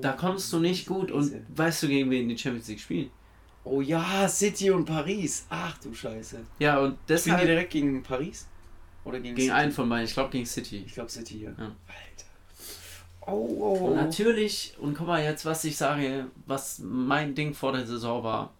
Da 0.00 0.12
kommst 0.12 0.52
du 0.52 0.60
nicht 0.60 0.86
gut 0.86 1.10
und 1.10 1.32
weißt 1.56 1.82
du, 1.82 1.88
gegen 1.88 2.10
wen 2.10 2.28
die 2.28 2.38
Champions 2.38 2.68
League 2.68 2.80
spielen? 2.80 3.10
Oh 3.64 3.80
ja, 3.80 4.28
City 4.28 4.70
und 4.70 4.84
Paris. 4.84 5.44
Ach 5.50 5.76
du 5.78 5.92
Scheiße. 5.92 6.38
Ja, 6.60 6.78
und 6.78 6.98
deshalb. 7.08 7.38
Spielen 7.38 7.48
die 7.48 7.52
direkt 7.52 7.72
gegen 7.72 8.02
Paris? 8.02 8.46
Oder 9.04 9.18
gegen 9.18 9.34
Gegen 9.34 9.48
City? 9.48 9.60
einen 9.60 9.72
von 9.72 9.88
beiden. 9.88 10.04
Ich 10.04 10.14
glaube 10.14 10.30
gegen 10.30 10.46
City. 10.46 10.84
Ich 10.86 10.94
glaube 10.94 11.10
City, 11.10 11.42
ja. 11.42 11.50
ja. 11.50 11.64
Alter. 11.64 12.26
Oh, 13.22 13.32
oh, 13.32 13.78
oh. 13.80 13.86
Und 13.86 13.96
natürlich, 13.96 14.74
und 14.78 14.96
guck 14.96 15.08
mal 15.08 15.22
jetzt, 15.22 15.44
was 15.44 15.64
ich 15.64 15.76
sage, 15.76 16.26
was 16.46 16.78
mein 16.78 17.34
Ding 17.34 17.54
vor 17.54 17.72
der 17.72 17.86
Saison 17.86 18.22
war. 18.22 18.52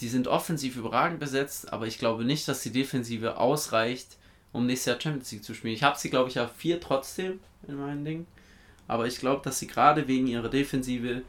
Die 0.00 0.08
sind 0.08 0.28
offensiv 0.28 0.76
überragend 0.76 1.20
besetzt, 1.20 1.70
aber 1.74 1.86
ich 1.86 1.98
glaube 1.98 2.24
nicht, 2.24 2.48
dass 2.48 2.62
die 2.62 2.72
Defensive 2.72 3.36
ausreicht, 3.36 4.16
um 4.52 4.66
nächstes 4.66 4.86
Jahr 4.86 5.00
Champions 5.00 5.30
League 5.30 5.44
zu 5.44 5.52
spielen. 5.52 5.74
Ich 5.74 5.82
habe 5.82 5.98
sie, 5.98 6.08
glaube 6.08 6.30
ich, 6.30 6.40
auf 6.40 6.52
vier 6.56 6.80
trotzdem 6.80 7.38
in 7.68 7.74
meinem 7.76 8.02
Ding. 8.02 8.26
Aber 8.90 9.06
ich 9.06 9.20
glaube, 9.20 9.40
dass 9.44 9.60
sie 9.60 9.68
gerade 9.68 10.08
wegen 10.08 10.26
ihrer 10.26 10.48
Defensive 10.48 11.22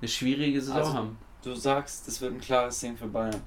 eine 0.00 0.08
schwierige 0.08 0.62
Saison 0.62 0.76
also, 0.78 0.94
haben. 0.94 1.18
Du 1.42 1.54
sagst, 1.54 2.08
das 2.08 2.22
wird 2.22 2.32
ein 2.32 2.40
klares 2.40 2.80
Ding 2.80 2.96
für 2.96 3.06
Bayern. 3.06 3.42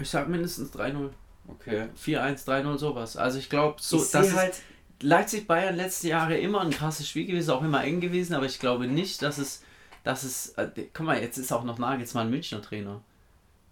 Ich 0.00 0.10
sag 0.10 0.28
mindestens 0.28 0.72
3-0. 0.72 1.10
Okay. 1.46 1.86
4-1, 1.96 2.44
3-0, 2.44 2.78
sowas. 2.78 3.16
Also 3.16 3.38
ich 3.38 3.48
glaube, 3.48 3.76
so, 3.80 4.02
ich 4.02 4.10
das 4.10 4.34
halt 4.34 4.56
Leipzig-Bayern 5.00 5.76
letzte 5.76 6.08
Jahre 6.08 6.38
immer 6.38 6.60
ein 6.60 6.72
krasses 6.72 7.08
Spiel 7.08 7.26
gewesen, 7.26 7.52
auch 7.52 7.62
immer 7.62 7.84
eng 7.84 8.00
gewesen, 8.00 8.34
aber 8.34 8.46
ich 8.46 8.58
glaube 8.58 8.88
nicht, 8.88 9.22
dass 9.22 9.38
es, 9.38 9.62
dass 10.02 10.24
es, 10.24 10.48
äh, 10.54 10.68
guck 10.92 11.06
mal, 11.06 11.20
jetzt 11.20 11.38
ist 11.38 11.52
auch 11.52 11.62
noch 11.62 11.78
Nagelsmann 11.78 12.30
Münchner 12.30 12.62
Trainer. 12.62 13.00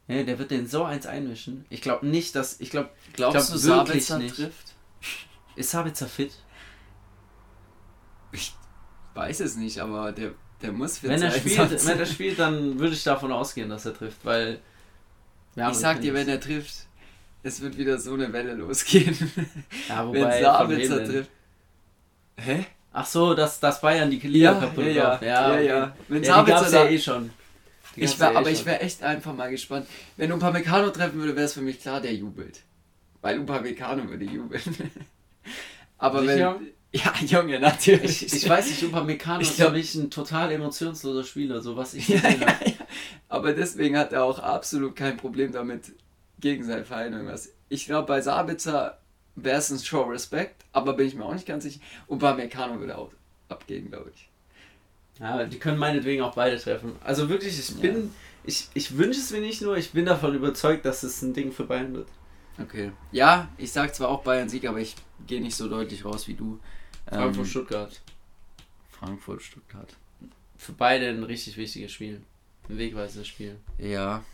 Ja, 0.06 0.22
der 0.22 0.38
wird 0.38 0.52
den 0.52 0.68
so 0.68 0.84
eins 0.84 1.06
einmischen. 1.06 1.66
Ich 1.68 1.80
glaube 1.80 2.06
nicht, 2.06 2.36
dass, 2.36 2.60
ich 2.60 2.70
glaube, 2.70 2.90
glaubst 3.14 3.48
glaub, 3.48 3.50
du, 3.50 3.58
Sabitzer 3.58 4.18
nicht. 4.18 4.36
trifft? 4.36 4.76
Ist 5.56 5.70
Sabitzer 5.72 6.06
fit? 6.06 6.30
Ich 8.30 8.54
weiß 9.14 9.40
es 9.40 9.56
nicht, 9.56 9.78
aber 9.78 10.12
der, 10.12 10.32
der 10.62 10.72
muss 10.72 10.98
fit 10.98 11.10
wenn. 11.10 11.22
Er 11.22 11.30
spielt, 11.30 11.86
wenn 11.86 11.98
er 11.98 12.06
spielt, 12.06 12.38
dann 12.38 12.78
würde 12.78 12.94
ich 12.94 13.04
davon 13.04 13.32
ausgehen, 13.32 13.68
dass 13.68 13.86
er 13.86 13.94
trifft, 13.94 14.24
weil... 14.24 14.60
ich 15.56 15.76
sag 15.76 16.00
dir, 16.00 16.14
wenn 16.14 16.28
er 16.28 16.40
trifft, 16.40 16.86
es 17.44 17.60
wird 17.60 17.76
wieder 17.76 17.98
so 17.98 18.14
eine 18.14 18.32
Welle 18.32 18.54
losgehen. 18.54 19.16
Ja, 19.88 20.06
wobei, 20.06 20.20
wenn 20.20 20.42
Sabitzer 20.42 21.04
trifft. 21.04 21.30
Hä? 22.36 22.66
Ach 22.92 23.06
so, 23.06 23.34
dass, 23.34 23.60
dass 23.60 23.80
Bayern 23.80 24.10
die 24.10 24.18
Liga 24.18 24.52
ja, 24.52 24.60
kaputt 24.60 24.84
ja, 24.86 25.08
macht. 25.08 25.22
Ja, 25.22 25.54
ja, 25.54 25.60
ja. 25.60 25.82
Okay. 25.84 25.92
Wenn 26.08 26.22
ja, 26.22 26.34
Sabitzer 26.34 26.70
da, 26.70 26.84
ja 26.84 26.90
eh 26.90 26.98
schon. 26.98 27.30
Ich 27.96 28.18
wär, 28.18 28.28
ja 28.28 28.32
eh 28.32 28.36
aber 28.36 28.46
schon. 28.46 28.54
ich 28.54 28.66
wäre 28.66 28.80
echt 28.80 29.02
einfach 29.02 29.34
mal 29.34 29.50
gespannt. 29.50 29.86
Wenn 30.16 30.32
Upamecano 30.32 30.90
treffen 30.90 31.18
würde, 31.18 31.36
wäre 31.36 31.46
es 31.46 31.54
für 31.54 31.60
mich 31.60 31.80
klar, 31.80 32.00
der 32.00 32.14
jubelt. 32.14 32.62
Weil 33.20 33.38
Upamecano 33.38 34.08
würde 34.08 34.24
jubeln. 34.24 34.62
aber 35.98 36.20
Sicher? 36.20 36.56
wenn... 36.58 36.68
Ja, 36.94 37.12
Junge, 37.26 37.58
natürlich. 37.58 38.24
Ich, 38.24 38.34
ich 38.34 38.48
weiß 38.48 38.68
nicht, 38.68 38.84
Upamecano 38.84 39.40
ist 39.40 39.60
für 39.60 39.70
mich 39.70 39.96
ein 39.96 40.10
total 40.10 40.52
emotionsloser 40.52 41.24
Spieler, 41.24 41.60
so 41.60 41.76
was 41.76 41.94
ich 41.94 42.08
ja, 42.08 42.20
ja, 42.20 42.46
ja. 42.64 42.72
Aber 43.28 43.52
deswegen 43.52 43.98
hat 43.98 44.12
er 44.12 44.22
auch 44.22 44.38
absolut 44.38 44.94
kein 44.94 45.16
Problem 45.16 45.50
damit, 45.50 45.92
gegen 46.38 46.62
seinen 46.62 46.84
Verein 46.84 47.12
irgendwas. 47.12 47.50
Ich 47.68 47.86
glaube, 47.86 48.06
bei 48.06 48.20
Sabitzer 48.20 48.98
wäre 49.34 49.58
es 49.58 49.70
ein 49.70 49.80
Show 49.80 50.02
Respect, 50.02 50.64
aber 50.72 50.92
bin 50.92 51.08
ich 51.08 51.16
mir 51.16 51.24
auch 51.24 51.34
nicht 51.34 51.46
ganz 51.46 51.64
sicher. 51.64 51.80
Und 52.06 52.20
bei 52.20 52.32
Meccano 52.32 52.78
würde 52.78 52.96
auch 52.96 53.10
abgehen, 53.48 53.90
glaube 53.90 54.12
ich. 54.14 54.28
Ja, 55.18 55.44
die 55.44 55.58
können 55.58 55.78
meinetwegen 55.78 56.22
auch 56.22 56.34
beide 56.34 56.58
treffen. 56.58 56.92
Also 57.02 57.28
wirklich, 57.28 57.58
ich 57.58 57.74
bin, 57.80 57.94
ja. 57.94 58.02
ich, 58.44 58.68
ich 58.74 58.96
wünsche 58.96 59.18
es 59.18 59.32
mir 59.32 59.40
nicht 59.40 59.62
nur, 59.62 59.76
ich 59.76 59.90
bin 59.90 60.04
davon 60.04 60.34
überzeugt, 60.34 60.84
dass 60.84 61.02
es 61.02 61.22
ein 61.22 61.34
Ding 61.34 61.50
für 61.50 61.64
Bayern 61.64 61.94
wird. 61.94 62.08
Okay. 62.60 62.92
Ja, 63.10 63.48
ich 63.58 63.72
sage 63.72 63.90
zwar 63.90 64.10
auch 64.10 64.22
Bayern 64.22 64.48
Sieg, 64.48 64.68
aber 64.68 64.78
ich 64.78 64.94
gehe 65.26 65.40
nicht 65.40 65.56
so 65.56 65.68
deutlich 65.68 66.04
raus 66.04 66.28
wie 66.28 66.34
du. 66.34 66.60
Frankfurt, 67.08 67.36
ähm, 67.36 67.44
Stuttgart. 67.50 68.00
Frankfurt, 68.90 69.42
Stuttgart. 69.42 69.96
Für 70.56 70.72
beide 70.72 71.08
ein 71.08 71.22
richtig 71.22 71.56
wichtiges 71.56 71.92
Spiel. 71.92 72.22
Ein 72.68 72.78
wegweisendes 72.78 73.28
Spiel. 73.28 73.58
Ja, 73.78 74.24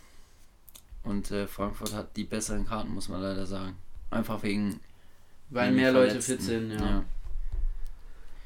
und 1.02 1.30
äh, 1.30 1.46
Frankfurt 1.46 1.94
hat 1.94 2.16
die 2.16 2.24
besseren 2.24 2.66
Karten, 2.66 2.92
muss 2.92 3.08
man 3.08 3.22
leider 3.22 3.46
sagen. 3.46 3.76
Einfach 4.10 4.42
wegen. 4.42 4.80
Weil 5.48 5.72
mehr 5.72 5.92
Leute 5.92 6.20
fit 6.20 6.42
sind, 6.42 6.72
ja. 6.72 6.78
ja. 6.78 7.04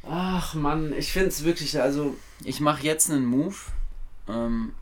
Ach 0.06 0.54
man, 0.54 0.92
ich 0.92 1.12
finde 1.12 1.28
es 1.28 1.44
wirklich, 1.44 1.80
also. 1.80 2.16
Ich 2.44 2.60
mache 2.60 2.84
jetzt 2.84 3.10
einen 3.10 3.24
Move. 3.24 3.56
Ähm, 4.28 4.74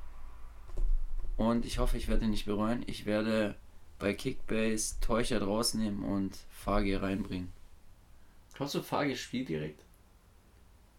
und 1.36 1.64
ich 1.64 1.78
hoffe, 1.78 1.97
ich 1.97 2.09
werde 2.09 2.24
ihn 2.24 2.30
nicht 2.30 2.47
bereuen. 2.47 2.84
Ich 2.86 3.07
werde 3.07 3.57
bei 3.99 4.14
Kickbase 4.14 4.97
Teucher 5.01 5.43
rausnehmen 5.43 6.05
und 6.05 6.36
Fagi 6.51 6.95
reinbringen. 6.95 7.53
Hast 8.63 8.75
du 8.75 8.83
Fagi 8.83 9.17
spielt 9.17 9.49
direkt? 9.49 9.83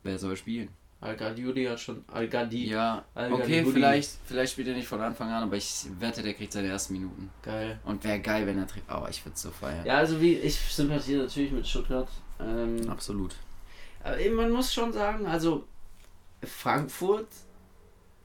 Wer 0.03 0.19
soll 0.19 0.35
spielen? 0.35 0.69
Al-Gadiudi 1.03 1.65
hat 1.65 1.79
schon. 1.79 2.05
Al-Gadi. 2.07 2.69
Ja, 2.69 3.03
okay, 3.13 3.65
vielleicht, 3.65 4.11
vielleicht 4.25 4.53
spielt 4.53 4.69
er 4.69 4.73
nicht 4.73 4.87
von 4.87 5.01
Anfang 5.01 5.29
an, 5.29 5.43
aber 5.43 5.57
ich 5.57 5.85
wette, 5.99 6.23
der 6.23 6.33
kriegt 6.33 6.53
seine 6.53 6.69
ersten 6.69 6.93
Minuten. 6.93 7.29
Geil. 7.41 7.77
Und 7.83 8.03
wäre 8.05 8.19
geil, 8.19 8.47
wenn 8.47 8.57
er 8.57 8.67
trifft. 8.67 8.89
Aber 8.89 9.09
ich 9.09 9.23
würde 9.25 9.35
es 9.35 9.41
so 9.41 9.51
feiern. 9.51 9.85
Ja, 9.85 9.97
also 9.97 10.21
wie 10.21 10.35
ich 10.35 10.55
sympathiere 10.55 11.23
natürlich 11.23 11.51
mit 11.51 11.67
Stuttgart. 11.67 12.07
Ähm, 12.39 12.89
Absolut. 12.89 13.35
Aber 14.01 14.17
man 14.31 14.51
muss 14.51 14.73
schon 14.73 14.93
sagen, 14.93 15.25
also 15.25 15.67
Frankfurt 16.41 17.27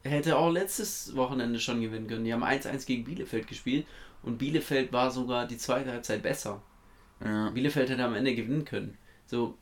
hätte 0.02 0.36
auch 0.36 0.50
letztes 0.50 1.16
Wochenende 1.16 1.58
schon 1.58 1.80
gewinnen 1.80 2.06
können. 2.06 2.24
Die 2.24 2.32
haben 2.32 2.44
1-1 2.44 2.86
gegen 2.86 3.04
Bielefeld 3.04 3.48
gespielt 3.48 3.86
und 4.22 4.38
Bielefeld 4.38 4.92
war 4.92 5.10
sogar 5.10 5.46
die 5.46 5.58
zweite 5.58 5.90
Halbzeit 5.90 6.22
besser. 6.22 6.62
Ja. 7.24 7.50
Bielefeld 7.50 7.90
hätte 7.90 8.04
am 8.04 8.14
Ende 8.14 8.34
gewinnen 8.36 8.64
können. 8.64 8.96
So. 9.28 9.56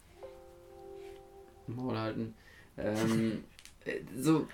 Maul 1.67 1.99
halten. 1.99 2.35
Ähm, 2.79 3.45
äh, 3.85 4.01
so. 4.17 4.47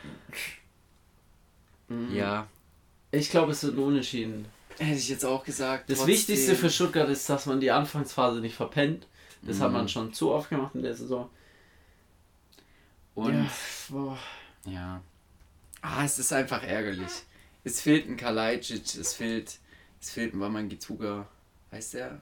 Mhm. 1.88 2.14
Ja. 2.14 2.48
Ich 3.10 3.30
glaube, 3.30 3.52
es 3.52 3.62
wird 3.62 3.76
ein 3.76 3.82
Unentschieden. 3.82 4.46
Hätte 4.78 4.98
ich 4.98 5.10
jetzt 5.10 5.24
auch 5.24 5.44
gesagt. 5.44 5.90
Das 5.90 5.98
trotzdem. 5.98 6.14
Wichtigste 6.14 6.54
für 6.54 6.70
Stuttgart 6.70 7.10
ist, 7.10 7.28
dass 7.28 7.44
man 7.44 7.60
die 7.60 7.70
Anfangsphase 7.70 8.40
nicht 8.40 8.54
verpennt. 8.54 9.06
Das 9.42 9.58
mhm. 9.58 9.62
hat 9.62 9.72
man 9.72 9.88
schon 9.88 10.14
zu 10.14 10.32
oft 10.32 10.48
gemacht 10.48 10.74
in 10.74 10.82
der 10.82 10.94
Saison. 10.94 11.28
Und. 13.14 13.34
Ja, 13.34 13.50
boah. 13.90 14.18
ja. 14.64 15.02
Ah, 15.82 16.04
es 16.04 16.18
ist 16.18 16.32
einfach 16.32 16.62
ärgerlich. 16.62 17.10
Es 17.64 17.82
fehlt 17.82 18.08
ein 18.08 18.16
Kalajdzic, 18.16 18.94
es 18.96 19.12
fehlt, 19.12 19.58
es 20.00 20.10
fehlt 20.10 20.32
ein 20.32 20.40
Wamangituga. 20.40 21.28
Heißt 21.70 21.94
der? 21.94 22.20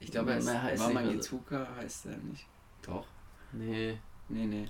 Ich 0.00 0.10
glaube, 0.10 0.32
er 0.32 0.38
ist 0.38 0.48
Wamangituga, 0.80 1.68
heißt 1.76 2.06
der 2.06 2.16
nicht. 2.16 2.46
Doch. 2.82 3.06
Nee. 3.52 3.98
Nee, 4.28 4.46
nee. 4.46 4.68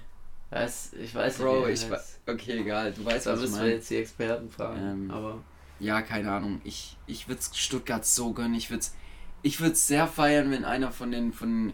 Was? 0.51 0.93
Ich 0.95 1.15
weiß 1.15 1.39
nicht. 1.39 1.47
Bro, 1.47 1.69
ich 1.69 1.89
weiß. 1.89 2.21
Okay, 2.27 2.61
egal. 2.61 2.93
Du 2.93 3.05
weißt, 3.05 3.27
was 3.27 3.43
ich 3.43 3.51
meine. 3.53 3.71
jetzt 3.71 3.89
die 3.89 3.97
Experten 3.97 4.51
fragen. 4.51 4.81
Ähm, 4.81 5.11
aber. 5.11 5.43
Ja, 5.79 6.03
keine 6.03 6.33
Ahnung. 6.33 6.61
Ich, 6.65 6.97
ich 7.07 7.29
würde 7.29 7.41
Stuttgart 7.53 8.05
so 8.05 8.33
gönnen. 8.33 8.55
Ich 8.55 8.71
würde 8.71 8.81
es 8.81 8.95
ich 9.43 9.59
sehr 9.59 10.07
feiern, 10.07 10.51
wenn 10.51 10.65
einer 10.65 10.91
von 10.91 11.13
den. 11.13 11.33
Von, 11.33 11.73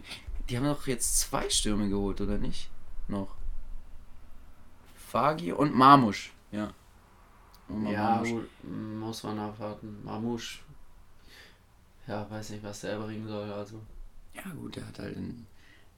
die 0.49 0.57
haben 0.57 0.65
doch 0.65 0.87
jetzt 0.87 1.19
zwei 1.19 1.49
Stürme 1.49 1.89
geholt, 1.89 2.21
oder 2.21 2.37
nicht? 2.37 2.69
Noch. 3.07 3.35
Fagi 4.95 5.51
und 5.51 5.75
Marmusch. 5.75 6.31
Ja. 6.51 6.71
ja, 7.89 8.21
gut, 8.21 8.47
muss 8.63 9.23
man 9.23 9.39
abwarten. 9.39 10.03
Marmusch. 10.03 10.63
Ja, 12.07 12.29
weiß 12.29 12.51
nicht, 12.51 12.63
was 12.63 12.81
der 12.81 12.91
erbringen 12.91 13.27
soll, 13.27 13.51
also. 13.51 13.81
Ja, 14.33 14.43
gut, 14.53 14.75
der 14.75 14.87
hat 14.87 14.99
halt 14.99 15.17
in, 15.17 15.45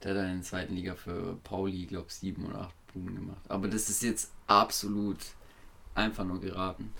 der 0.02 0.12
hat 0.12 0.18
halt 0.18 0.30
in 0.30 0.36
der 0.36 0.44
zweiten 0.44 0.74
Liga 0.74 0.94
für 0.94 1.36
Pauli, 1.44 1.86
glaube 1.86 2.06
ich, 2.08 2.14
sieben 2.14 2.46
oder 2.46 2.62
acht 2.62 2.74
Buden 2.92 3.14
gemacht. 3.14 3.42
Aber 3.48 3.68
das 3.68 3.88
ist 3.88 4.02
jetzt 4.02 4.32
absolut 4.46 5.18
einfach 5.94 6.24
nur 6.24 6.40
geraten. 6.40 6.92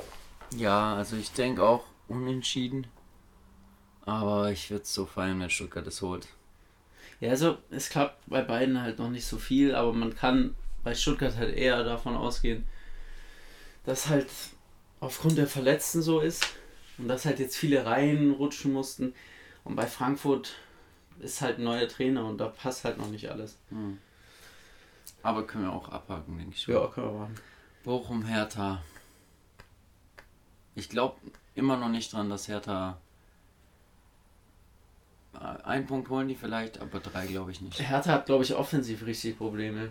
Ja, 0.56 0.94
also 0.94 1.16
ich 1.16 1.32
denke 1.32 1.62
auch 1.62 1.84
unentschieden. 2.08 2.86
Aber 4.06 4.50
ich 4.50 4.70
würde 4.70 4.82
es 4.82 4.94
so 4.94 5.06
feiern, 5.06 5.40
wenn 5.40 5.50
Stuttgart 5.50 5.86
es 5.86 6.02
holt. 6.02 6.28
Ja, 7.20 7.30
also 7.30 7.58
es 7.70 7.90
klappt 7.90 8.28
bei 8.28 8.42
beiden 8.42 8.80
halt 8.80 8.98
noch 8.98 9.10
nicht 9.10 9.26
so 9.26 9.38
viel, 9.38 9.74
aber 9.74 9.92
man 9.92 10.14
kann 10.14 10.54
bei 10.82 10.94
Stuttgart 10.94 11.36
halt 11.36 11.54
eher 11.54 11.82
davon 11.84 12.16
ausgehen, 12.16 12.64
dass 13.84 14.08
halt 14.08 14.28
aufgrund 15.00 15.36
der 15.36 15.46
Verletzten 15.46 16.02
so 16.02 16.20
ist 16.20 16.46
und 17.00 17.08
dass 17.08 17.24
halt 17.24 17.38
jetzt 17.38 17.56
viele 17.56 17.86
Reihen 17.86 18.32
rutschen 18.32 18.72
mussten. 18.72 19.14
Und 19.64 19.76
bei 19.76 19.86
Frankfurt 19.86 20.54
ist 21.18 21.40
halt 21.40 21.58
ein 21.58 21.64
neuer 21.64 21.88
Trainer 21.88 22.24
und 22.26 22.38
da 22.38 22.48
passt 22.48 22.84
halt 22.84 22.98
noch 22.98 23.08
nicht 23.08 23.30
alles. 23.30 23.58
Hm. 23.70 23.98
Aber 25.22 25.46
können 25.46 25.64
wir 25.64 25.72
auch 25.72 25.88
abhaken, 25.88 26.38
denke 26.38 26.54
ich. 26.54 26.66
Ja, 26.66 26.86
können 26.88 27.12
wir 27.12 27.20
machen. 27.20 27.34
Bochum, 27.84 28.24
Hertha. 28.24 28.82
Ich 30.74 30.88
glaube 30.88 31.16
immer 31.54 31.76
noch 31.76 31.88
nicht 31.88 32.12
dran, 32.12 32.30
dass 32.30 32.48
Hertha. 32.48 32.98
Äh, 35.34 35.62
einen 35.64 35.86
Punkt 35.86 36.08
holen 36.08 36.28
die 36.28 36.36
vielleicht, 36.36 36.80
aber 36.80 37.00
drei 37.00 37.26
glaube 37.26 37.50
ich 37.50 37.60
nicht. 37.60 37.80
Hertha 37.80 38.12
hat, 38.12 38.26
glaube 38.26 38.44
ich, 38.44 38.54
offensiv 38.54 39.04
richtig 39.04 39.38
Probleme. 39.38 39.90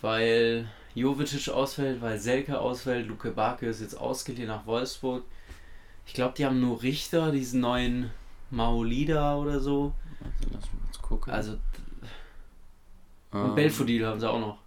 Weil 0.00 0.68
Jovicic 0.94 1.48
ausfällt, 1.48 2.00
weil 2.00 2.18
Selke 2.18 2.60
ausfällt, 2.60 3.06
Luke 3.06 3.30
Barke 3.30 3.66
ist 3.66 3.80
jetzt 3.80 3.98
ausgeliehen 3.98 4.48
nach 4.48 4.66
Wolfsburg. 4.66 5.24
Ich 6.06 6.14
glaube, 6.14 6.34
die 6.36 6.44
haben 6.44 6.60
nur 6.60 6.82
Richter, 6.82 7.32
diesen 7.32 7.60
neuen 7.60 8.10
Maolida 8.50 9.36
oder 9.36 9.60
so. 9.60 9.94
Also 10.20 10.54
lass 10.54 10.64
uns 10.86 11.02
gucken. 11.02 11.32
Also. 11.32 11.52
Und 13.30 13.48
ähm, 13.48 13.54
Belfodil 13.54 14.06
haben 14.06 14.20
sie 14.20 14.30
auch 14.30 14.40
noch. 14.40 14.58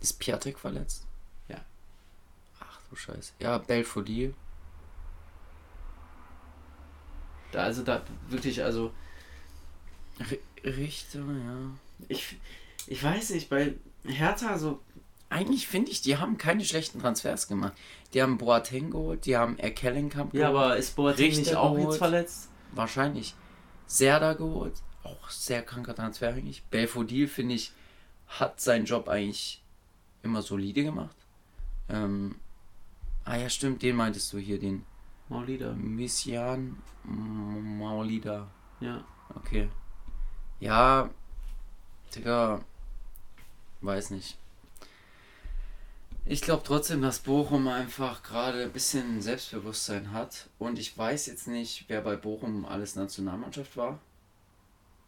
Ist 0.00 0.18
Piatek 0.18 0.58
verletzt? 0.58 1.06
Ja. 1.48 1.60
Ach 2.60 2.80
du 2.88 2.96
Scheiße. 2.96 3.32
Ja, 3.38 3.58
Belfodil. 3.58 4.34
Da, 7.52 7.64
also 7.64 7.82
da 7.82 8.02
wirklich, 8.28 8.62
also. 8.62 8.92
Richter, 10.64 11.18
ja. 11.18 11.56
Ich, 12.08 12.36
ich 12.86 13.02
weiß 13.02 13.30
nicht, 13.30 13.50
bei 13.50 13.74
Hertha 14.04 14.56
so 14.58 14.80
eigentlich 15.30 15.66
finde 15.66 15.90
ich, 15.90 16.00
die 16.02 16.16
haben 16.16 16.38
keine 16.38 16.64
schlechten 16.64 17.00
Transfers 17.00 17.48
gemacht. 17.48 17.72
Die 18.12 18.22
haben 18.22 18.38
Boateng 18.38 18.90
geholt, 18.90 19.26
die 19.26 19.36
haben 19.36 19.58
Erkellenkamp 19.58 20.32
geholt. 20.32 20.42
Ja, 20.42 20.48
aber 20.48 20.76
ist 20.76 20.94
Boateng 20.96 21.30
nicht 21.30 21.54
auch 21.56 21.74
geholt, 21.74 21.90
jetzt 21.90 21.98
verletzt? 21.98 22.50
Wahrscheinlich. 22.72 23.34
Serda 23.86 24.34
geholt, 24.34 24.74
auch 25.02 25.30
sehr 25.30 25.62
kranker 25.62 25.94
Transfer 25.94 26.28
eigentlich. 26.28 26.62
Belfodil, 26.64 27.28
finde 27.28 27.54
ich, 27.56 27.72
hat 28.26 28.60
seinen 28.60 28.86
Job 28.86 29.08
eigentlich 29.08 29.62
immer 30.22 30.42
solide 30.42 30.84
gemacht. 30.84 31.16
Ähm, 31.88 32.36
ah 33.24 33.36
ja, 33.36 33.48
stimmt, 33.48 33.82
den 33.82 33.96
meintest 33.96 34.32
du 34.32 34.38
hier, 34.38 34.58
den 34.58 34.84
Maulida. 35.28 35.72
Missian 35.72 36.76
Maulida. 37.04 38.48
Ja. 38.80 39.04
Okay. 39.34 39.68
Ja, 40.60 41.10
Digga, 42.14 42.64
weiß 43.80 44.10
nicht. 44.10 44.38
Ich 46.26 46.40
glaube 46.40 46.62
trotzdem, 46.64 47.02
dass 47.02 47.18
Bochum 47.18 47.68
einfach 47.68 48.22
gerade 48.22 48.62
ein 48.62 48.72
bisschen 48.72 49.20
Selbstbewusstsein 49.20 50.12
hat. 50.12 50.48
Und 50.58 50.78
ich 50.78 50.96
weiß 50.96 51.26
jetzt 51.26 51.46
nicht, 51.46 51.84
wer 51.88 52.00
bei 52.00 52.16
Bochum 52.16 52.64
alles 52.64 52.96
Nationalmannschaft 52.96 53.76
war. 53.76 53.98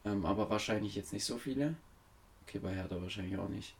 Ähm, 0.04 0.26
aber 0.26 0.50
wahrscheinlich 0.50 0.94
jetzt 0.94 1.14
nicht 1.14 1.24
so 1.24 1.38
viele. 1.38 1.74
Okay, 2.46 2.58
bei 2.58 2.74
Hertha 2.74 3.00
wahrscheinlich 3.00 3.38
auch 3.38 3.48
nicht. 3.48 3.74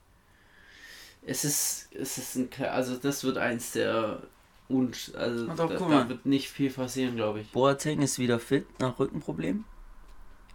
Es 1.23 1.45
ist, 1.45 1.89
es 1.93 2.19
ist 2.19 2.37
ein, 2.37 2.49
also 2.71 2.97
das 2.97 3.23
wird 3.25 3.37
eins 3.37 3.73
der 3.73 4.23
und 4.69 5.13
also 5.15 5.47
doch, 5.47 5.69
da, 5.69 5.79
da, 5.79 6.09
wird 6.09 6.27
nicht 6.27 6.49
viel 6.49 6.71
passieren, 6.71 7.17
glaube 7.17 7.41
ich. 7.41 7.53
Boateng 7.53 8.03
ist 8.03 8.19
wieder 8.19 8.41
fit 8.41 8.67
nach 8.81 8.99
Rückenproblem. 8.99 9.65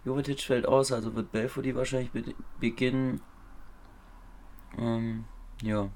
Jovetic 0.04 0.40
fällt 0.40 0.66
aus, 0.66 0.92
also 0.92 1.14
wird 1.14 1.32
Belfodil 1.32 1.74
wahrscheinlich 1.76 2.10
be 2.10 2.34
beginnen. 2.58 3.20
Ähm, 4.76 5.24
ja. 5.62 5.90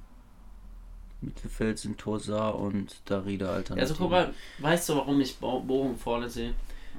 Mittelfeld 1.26 1.78
sind 1.78 1.98
Torsar 1.98 2.58
und 2.58 2.96
Darida 3.04 3.52
Alternative. 3.52 3.80
Also 3.80 3.94
guck 3.94 4.10
mal, 4.10 4.34
weißt 4.58 4.88
du, 4.88 4.96
warum 4.96 5.20
ich 5.20 5.36
Bochum 5.36 5.96
vorne 5.98 6.30
sehe? 6.30 6.54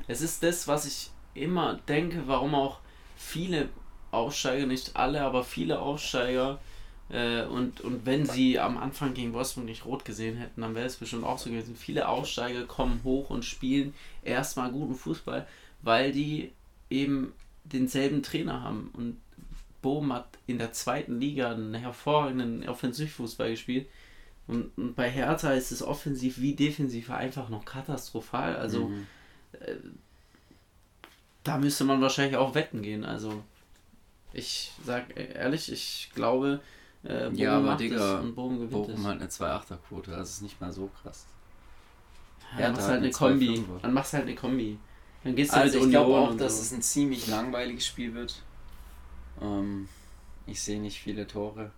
Es 0.08 0.22
ist 0.22 0.44
das, 0.44 0.68
was 0.68 0.86
ich 0.86 1.10
immer 1.34 1.80
denke, 1.88 2.24
warum 2.28 2.54
auch 2.56 2.80
viele 3.16 3.70
Aufsteiger, 4.12 4.66
nicht 4.66 4.96
alle, 4.96 5.22
aber 5.22 5.44
viele 5.44 5.80
Aufsteiger 5.80 6.60
äh, 7.10 7.44
und, 7.44 7.82
und 7.82 8.06
wenn 8.06 8.26
sie 8.26 8.60
am 8.60 8.78
Anfang 8.78 9.14
gegen 9.14 9.34
Wolfsburg 9.34 9.66
nicht 9.66 9.86
rot 9.86 10.04
gesehen 10.04 10.38
hätten, 10.38 10.62
dann 10.62 10.76
wäre 10.76 10.86
es 10.86 10.98
bestimmt 10.98 11.24
auch 11.24 11.38
so 11.38 11.50
gewesen. 11.50 11.76
Viele 11.76 12.08
Aufsteiger 12.08 12.66
kommen 12.66 13.02
hoch 13.04 13.30
und 13.30 13.46
spielen 13.46 13.94
erstmal 14.24 14.72
guten 14.72 14.96
Fußball, 14.96 15.48
weil 15.82 16.12
die 16.12 16.52
eben 16.90 17.34
denselben 17.64 18.24
Trainer 18.24 18.62
haben. 18.62 18.92
Und 18.94 19.18
Bochum 19.82 20.12
hat 20.12 20.28
in 20.48 20.58
der 20.58 20.74
zweiten 20.74 21.20
Liga 21.20 21.52
einen 21.52 21.74
hervorragenden 21.76 22.68
Offensivfußball 22.68 23.52
gespielt. 23.52 23.88
Und, 24.48 24.78
und, 24.78 24.96
bei 24.96 25.10
Hertha 25.10 25.52
ist 25.52 25.72
es 25.72 25.84
offensiv 25.84 26.40
wie 26.40 26.56
defensiv 26.56 27.10
einfach 27.12 27.50
noch 27.50 27.66
katastrophal. 27.66 28.56
Also 28.56 28.88
mhm. 28.88 29.08
äh, 29.60 29.76
da 31.44 31.58
müsste 31.58 31.84
man 31.84 32.02
wahrscheinlich 32.02 32.38
auch 32.38 32.56
wetten 32.56 32.82
gehen. 32.82 33.04
Also 33.04 33.44
ich 34.34 34.72
sag 34.86 35.18
ehrlich, 35.18 35.72
ich 35.72 36.12
glaube, 36.14 36.62
äh, 37.04 37.26
Bochum 37.26 37.36
ja, 37.36 37.58
aber 37.58 37.76
Digga, 37.76 38.24
Bochum, 38.36 38.70
Bochum 38.70 39.06
hat 39.06 39.20
eine 39.20 39.28
2-8er-Quote, 39.28 40.12
das 40.12 40.32
ist 40.32 40.42
nicht 40.42 40.60
mal 40.60 40.72
so 40.72 40.90
krass. 41.02 41.26
Ja, 42.54 42.64
dann 42.64 42.74
machst 42.74 42.88
halt 42.88 43.04
eine 43.04 43.12
Kombi. 43.12 43.66
Dann 43.82 43.94
machst 43.94 44.14
halt 44.14 44.24
eine 44.24 44.36
Kombi. 44.36 44.78
Dann 45.24 45.36
gehst 45.36 45.52
du 45.52 45.58
also 45.58 45.80
mit 45.80 45.86
ich 45.86 45.92
glaube 45.92 46.16
auch, 46.16 46.38
dass 46.38 46.58
so. 46.58 46.62
es 46.62 46.72
ein 46.72 46.82
ziemlich 46.82 47.28
langweiliges 47.28 47.86
Spiel 47.86 48.14
wird. 48.14 48.42
Ähm, 49.42 49.90
ich 50.46 50.62
sehe 50.62 50.80
nicht 50.80 51.00
viele 51.00 51.28
Tore. 51.28 51.72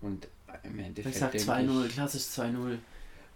Und 0.00 0.28
im 0.64 0.78
Endeffekt. 0.78 1.14
Ich 1.14 1.20
sag 1.20 1.34
2-0, 1.34 1.88
klassisch 1.88 2.22
2-0. 2.22 2.78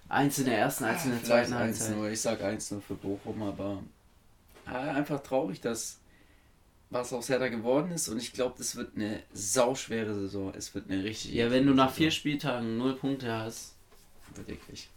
Eins 0.09 0.38
in 0.38 0.47
der 0.47 0.59
ersten, 0.59 0.84
eins 0.84 1.05
in 1.05 1.12
der 1.12 1.22
zweiten 1.22 1.55
Halbzeit. 1.55 2.12
Ich 2.12 2.20
sag 2.20 2.42
1-0 2.42 2.80
für 2.80 2.94
Bochum, 2.94 3.42
aber 3.42 3.82
ja, 4.66 4.92
einfach 4.92 5.22
traurig, 5.22 5.60
dass 5.60 5.98
was 6.90 7.12
aus 7.12 7.28
Hertha 7.28 7.48
geworden 7.48 7.92
ist 7.92 8.09
und 8.09 8.18
ich 8.18 8.32
glaube, 8.32 8.56
das 8.59 8.74
wird 8.74 8.97
eine 8.97 9.22
sauschwere 9.32 10.12
Saison. 10.14 10.52
Es 10.56 10.74
wird 10.74 10.90
eine 10.90 11.05
richtig. 11.05 11.32
Ja, 11.32 11.51
wenn 11.51 11.66
du 11.66 11.72
nach 11.72 11.92
vier 11.92 12.10
Spieltagen 12.10 12.76
null 12.76 12.97
Punkte 12.97 13.32
hast. 13.32 13.74
Wirklich. 14.34 14.88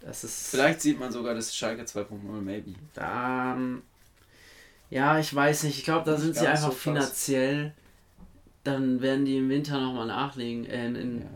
Das 0.00 0.24
ist. 0.24 0.48
Vielleicht 0.48 0.80
sieht 0.80 0.98
man 0.98 1.12
sogar 1.12 1.34
das 1.34 1.54
Schalke 1.54 1.82
2.0, 1.82 2.16
maybe. 2.40 2.74
Dann. 2.94 3.82
Ja, 4.88 5.18
ich 5.18 5.34
weiß 5.34 5.64
nicht. 5.64 5.78
Ich 5.78 5.84
glaube, 5.84 6.10
da 6.10 6.16
sind 6.16 6.36
sie 6.36 6.46
einfach 6.46 6.70
so 6.70 6.76
finanziell. 6.76 7.74
Dann 8.64 9.00
werden 9.00 9.24
die 9.24 9.36
im 9.36 9.48
Winter 9.48 9.80
nochmal 9.80 10.06
nachlegen. 10.06 10.64
Äh, 10.64 10.86
in, 10.86 11.20
ja. 11.20 11.26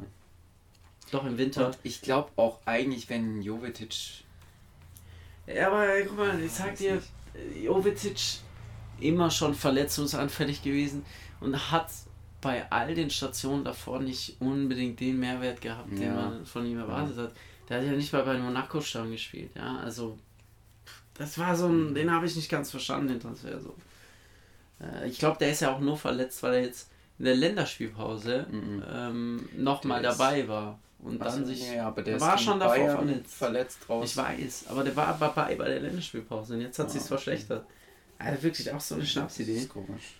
Doch 1.10 1.24
im 1.24 1.38
Winter. 1.38 1.66
Und 1.66 1.78
ich 1.82 2.00
glaube 2.00 2.30
auch 2.36 2.58
eigentlich, 2.64 3.08
wenn 3.10 3.42
Jovetic. 3.42 4.24
Ja, 5.46 5.68
aber 5.68 5.86
guck 6.06 6.16
mal, 6.16 6.40
ich 6.40 6.52
sag 6.52 6.76
dir, 6.76 7.02
Jovetic 7.62 8.18
immer 9.00 9.30
schon 9.30 9.54
verletzungsanfällig 9.54 10.62
gewesen 10.62 11.04
und 11.40 11.70
hat 11.70 11.88
bei 12.40 12.70
all 12.70 12.94
den 12.94 13.10
Stationen 13.10 13.64
davor 13.64 14.00
nicht 14.00 14.36
unbedingt 14.40 15.00
den 15.00 15.18
Mehrwert 15.18 15.60
gehabt, 15.60 15.92
ja. 15.92 15.98
den 15.98 16.14
man 16.14 16.46
von 16.46 16.66
ihm 16.66 16.78
erwartet 16.78 17.16
hat. 17.16 17.32
Der 17.68 17.78
hat 17.78 17.86
ja 17.86 17.92
nicht 17.92 18.12
mal 18.12 18.22
bei 18.22 18.38
Monaco 18.38 18.80
Stamm 18.80 19.10
gespielt, 19.10 19.50
ja, 19.54 19.78
also 19.78 20.18
das 21.14 21.38
war 21.38 21.54
so 21.54 21.68
ein, 21.68 21.94
den 21.94 22.10
habe 22.10 22.26
ich 22.26 22.34
nicht 22.34 22.48
ganz 22.48 22.70
verstanden, 22.70 23.08
den 23.08 23.20
Transfer 23.20 23.60
so. 23.60 23.74
Äh, 24.80 25.08
ich 25.08 25.18
glaube, 25.18 25.38
der 25.38 25.50
ist 25.50 25.60
ja 25.60 25.74
auch 25.74 25.80
nur 25.80 25.96
verletzt, 25.96 26.42
weil 26.42 26.54
er 26.54 26.62
jetzt 26.62 26.90
in 27.18 27.26
der 27.26 27.34
Länderspielpause 27.34 28.46
mhm. 28.50 28.82
ähm, 28.90 29.48
nochmal 29.56 30.02
dabei 30.02 30.48
war. 30.48 30.78
Und 31.02 31.18
dann 31.18 31.46
sich. 31.46 31.72
Ja, 31.72 31.88
aber 31.88 32.02
der 32.02 32.20
war 32.20 32.36
schon 32.36 32.60
davor 32.60 32.76
Bayern 32.76 32.96
verletzt. 32.96 33.34
verletzt 33.34 33.88
raus. 33.88 34.10
Ich 34.10 34.16
weiß, 34.16 34.64
aber 34.68 34.84
der 34.84 34.94
war 34.96 35.16
dabei 35.18 35.54
bei 35.54 35.68
der 35.68 35.80
Länderspielpause 35.80 36.54
und 36.54 36.60
jetzt 36.60 36.78
hat 36.78 36.88
ja, 36.88 36.92
sich 36.92 37.02
verschlechtert. 37.02 37.66
Also 38.18 38.42
wirklich 38.42 38.70
auch 38.70 38.80
so 38.80 38.96
eine 38.96 39.06
Schnapsidee. 39.06 39.54
Das 39.54 39.62
ist 39.62 39.70
komisch. 39.70 40.14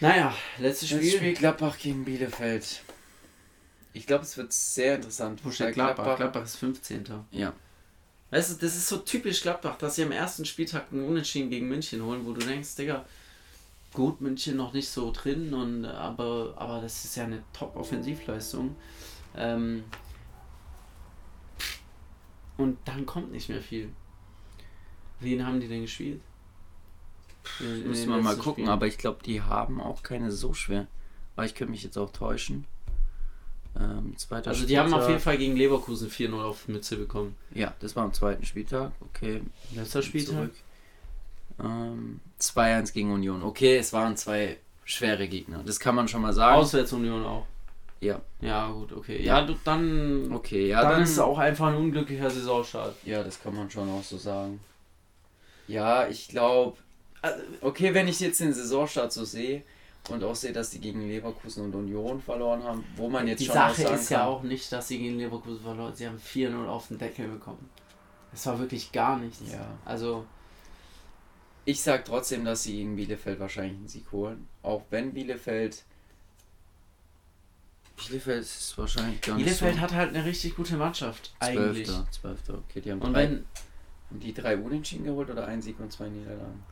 Naja, 0.00 0.34
letztes 0.58 0.88
Spiel. 0.88 1.00
Letztes 1.00 1.18
Spiel 1.18 1.34
Gladbach 1.34 1.78
gegen 1.78 2.04
Bielefeld. 2.04 2.82
Ich 3.92 4.06
glaube, 4.06 4.24
es 4.24 4.36
wird 4.36 4.52
sehr 4.52 4.96
interessant. 4.96 5.40
Wo 5.44 5.50
steht 5.50 5.74
Gladbach? 5.74 6.04
Gladbach? 6.04 6.16
Gladbach 6.16 6.44
ist 6.44 6.56
15. 6.56 7.04
Ja. 7.32 7.52
Weißt 8.30 8.50
du, 8.50 8.66
das 8.66 8.76
ist 8.76 8.88
so 8.88 8.98
typisch 8.98 9.42
Gladbach, 9.42 9.78
dass 9.78 9.96
sie 9.96 10.02
am 10.02 10.12
ersten 10.12 10.44
Spieltag 10.44 10.86
einen 10.90 11.06
Unentschieden 11.06 11.48
gegen 11.48 11.68
München 11.68 12.02
holen, 12.02 12.26
wo 12.26 12.32
du 12.32 12.44
denkst, 12.44 12.74
Digga, 12.76 13.04
gut, 13.92 14.20
München 14.20 14.56
noch 14.56 14.72
nicht 14.72 14.88
so 14.88 15.12
drin, 15.12 15.54
und, 15.54 15.84
aber, 15.84 16.54
aber 16.56 16.80
das 16.80 17.04
ist 17.04 17.16
ja 17.16 17.24
eine 17.24 17.42
Top-Offensivleistung. 17.52 18.76
Ähm, 19.36 19.84
und 22.56 22.78
dann 22.84 23.04
kommt 23.06 23.32
nicht 23.32 23.48
mehr 23.48 23.60
viel. 23.60 23.90
Wen 25.20 25.46
haben 25.46 25.60
die 25.60 25.68
denn 25.68 25.82
gespielt? 25.82 26.20
In, 27.60 27.88
Müssen 27.88 28.10
wir 28.10 28.20
mal 28.20 28.36
gucken, 28.36 28.64
Spielen. 28.64 28.68
aber 28.68 28.86
ich 28.86 28.98
glaube, 28.98 29.18
die 29.24 29.42
haben 29.42 29.80
auch 29.80 30.02
keine 30.02 30.32
so 30.32 30.52
schwer. 30.52 30.86
Weil 31.36 31.46
ich 31.46 31.54
könnte 31.54 31.70
mich 31.70 31.82
jetzt 31.82 31.98
auch 31.98 32.10
täuschen. 32.10 32.66
Ähm, 33.78 34.14
also 34.30 34.50
die 34.50 34.54
Spieltag. 34.62 34.84
haben 34.84 34.94
auf 34.94 35.08
jeden 35.08 35.20
Fall 35.20 35.36
gegen 35.36 35.54
Leverkusen 35.54 36.08
4-0 36.10 36.42
auf 36.42 36.66
Mütze 36.66 36.96
bekommen. 36.96 37.36
Ja, 37.54 37.74
das 37.80 37.94
war 37.94 38.04
am 38.04 38.12
zweiten 38.14 38.44
Spieltag. 38.44 38.92
Okay. 39.00 39.42
Letzter 39.74 40.02
Spieltag. 40.02 40.50
Ähm, 41.62 42.20
2-1 42.40 42.92
gegen 42.92 43.12
Union. 43.12 43.42
Okay, 43.42 43.76
es 43.76 43.92
waren 43.92 44.16
zwei 44.16 44.56
schwere 44.84 45.28
Gegner. 45.28 45.62
Das 45.64 45.78
kann 45.78 45.94
man 45.94 46.08
schon 46.08 46.22
mal 46.22 46.32
sagen. 46.32 46.56
Auswärtsunion 46.56 47.24
auch. 47.24 47.46
Ja. 48.00 48.20
Ja, 48.40 48.70
gut, 48.70 48.92
okay. 48.92 49.22
Ja, 49.22 49.42
du, 49.42 49.54
dann. 49.64 50.30
Okay, 50.32 50.68
ja. 50.68 50.82
Dann, 50.82 50.92
dann 50.92 51.02
ist 51.02 51.12
es 51.12 51.18
auch 51.18 51.38
einfach 51.38 51.68
ein 51.68 51.76
unglücklicher 51.76 52.30
Saisonstart. 52.30 52.94
Ja, 53.04 53.22
das 53.22 53.42
kann 53.42 53.54
man 53.54 53.70
schon 53.70 53.88
auch 53.90 54.02
so 54.02 54.18
sagen. 54.18 54.60
Ja, 55.66 56.06
ich 56.06 56.28
glaube, 56.28 56.76
also, 57.22 57.42
okay, 57.60 57.94
wenn 57.94 58.06
ich 58.06 58.20
jetzt 58.20 58.40
den 58.40 58.52
Saisonstart 58.52 59.12
so 59.12 59.24
sehe 59.24 59.62
und 60.10 60.22
auch 60.22 60.36
sehe, 60.36 60.52
dass 60.52 60.70
die 60.70 60.80
gegen 60.80 61.08
Leverkusen 61.08 61.64
und 61.64 61.74
Union 61.74 62.20
verloren 62.20 62.62
haben, 62.62 62.84
wo 62.96 63.08
man 63.08 63.26
jetzt 63.26 63.40
die 63.40 63.46
schon 63.46 63.54
Sache 63.54 63.82
ist 63.82 64.08
kann, 64.08 64.18
ja 64.18 64.26
auch 64.26 64.42
nicht, 64.42 64.70
dass 64.70 64.88
sie 64.88 64.98
gegen 64.98 65.18
Leverkusen 65.18 65.60
verloren 65.60 65.88
haben. 65.88 65.96
Sie 65.96 66.06
haben 66.06 66.18
4-0 66.18 66.66
auf 66.66 66.88
den 66.88 66.98
Deckel 66.98 67.28
bekommen. 67.28 67.68
Das 68.30 68.46
war 68.46 68.58
wirklich 68.58 68.92
gar 68.92 69.18
nichts. 69.18 69.40
Ja. 69.50 69.66
Also. 69.84 70.26
Ich 71.64 71.82
sag 71.82 72.04
trotzdem, 72.04 72.44
dass 72.44 72.62
sie 72.62 72.76
gegen 72.76 72.94
Bielefeld 72.94 73.40
wahrscheinlich 73.40 73.78
einen 73.78 73.88
Sieg 73.88 74.12
holen. 74.12 74.46
Auch 74.62 74.82
wenn 74.90 75.14
Bielefeld. 75.14 75.82
Bielefeld 77.96 78.42
ist 78.42 78.76
wahrscheinlich 78.76 79.20
gar 79.20 79.36
Bielefeld 79.36 79.76
so 79.76 79.80
hat 79.80 79.92
halt 79.92 80.14
eine 80.14 80.24
richtig 80.24 80.56
gute 80.56 80.76
Mannschaft. 80.76 81.34
Eigentlich. 81.40 81.86
12. 81.86 82.10
12. 82.10 82.40
Okay, 82.48 82.80
die 82.80 82.92
haben, 82.92 83.00
und 83.00 83.12
drei, 83.12 83.30
wenn, 83.30 83.44
haben 84.10 84.20
die 84.20 84.34
drei 84.34 84.56
Unentschieden 84.56 85.04
geholt 85.04 85.30
oder 85.30 85.46
ein 85.46 85.62
Sieg 85.62 85.80
und 85.80 85.92
zwei 85.92 86.08
Niederlagen? 86.08 86.62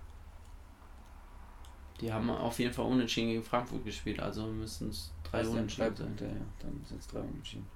Die 2.01 2.13
haben 2.13 2.29
auf 2.29 2.59
jeden 2.59 2.73
Fall 2.73 2.87
unentschieden 2.87 3.29
gegen 3.29 3.43
Frankfurt 3.43 3.85
gespielt, 3.85 4.21
also 4.21 4.47
müssen 4.47 4.91
es 4.91 5.13
drei 5.23 5.39
also 5.39 5.53
Unentschieden 5.53 5.97
sein. 5.97 6.17
Ja, 6.21 6.27
dann 6.61 6.85
sind 6.87 7.01
es 7.01 7.07
drei 7.07 7.21
Unentschieden. 7.21 7.67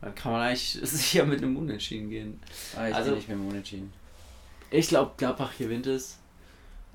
Dann 0.00 0.14
kann 0.14 0.32
man 0.32 0.42
eigentlich 0.42 0.72
sicher 0.82 1.24
mit 1.24 1.42
einem 1.42 1.56
Unentschieden 1.56 2.10
gehen. 2.10 2.40
Ah, 2.76 2.88
ich 2.88 2.94
also, 2.94 3.14
nicht 3.14 3.28
mit 3.28 3.36
einem 3.36 3.48
Unentschieden. 3.48 3.92
Ich 4.70 4.88
glaube, 4.88 5.12
Gladbach 5.16 5.56
gewinnt 5.56 5.86
es. 5.86 6.18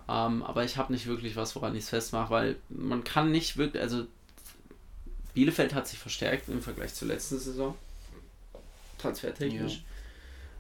Ähm, 0.08 0.44
aber 0.44 0.64
ich 0.66 0.78
habe 0.78 0.92
nicht 0.92 1.08
wirklich 1.08 1.36
was, 1.36 1.56
woran 1.56 1.76
ich 1.76 1.84
es 1.84 1.90
festmache, 1.90 2.30
weil 2.30 2.56
man 2.70 3.04
kann 3.04 3.32
nicht 3.32 3.58
wirklich, 3.58 3.82
also 3.82 4.06
Bielefeld 5.34 5.74
hat 5.74 5.88
sich 5.88 6.00
verstärkt 6.00 6.50
im 6.50 6.62
Vergleich 6.62 6.94
zur 6.94 7.08
letzten 7.08 7.40
Saison. 7.40 7.76
Transfertechnisch. 8.98 9.84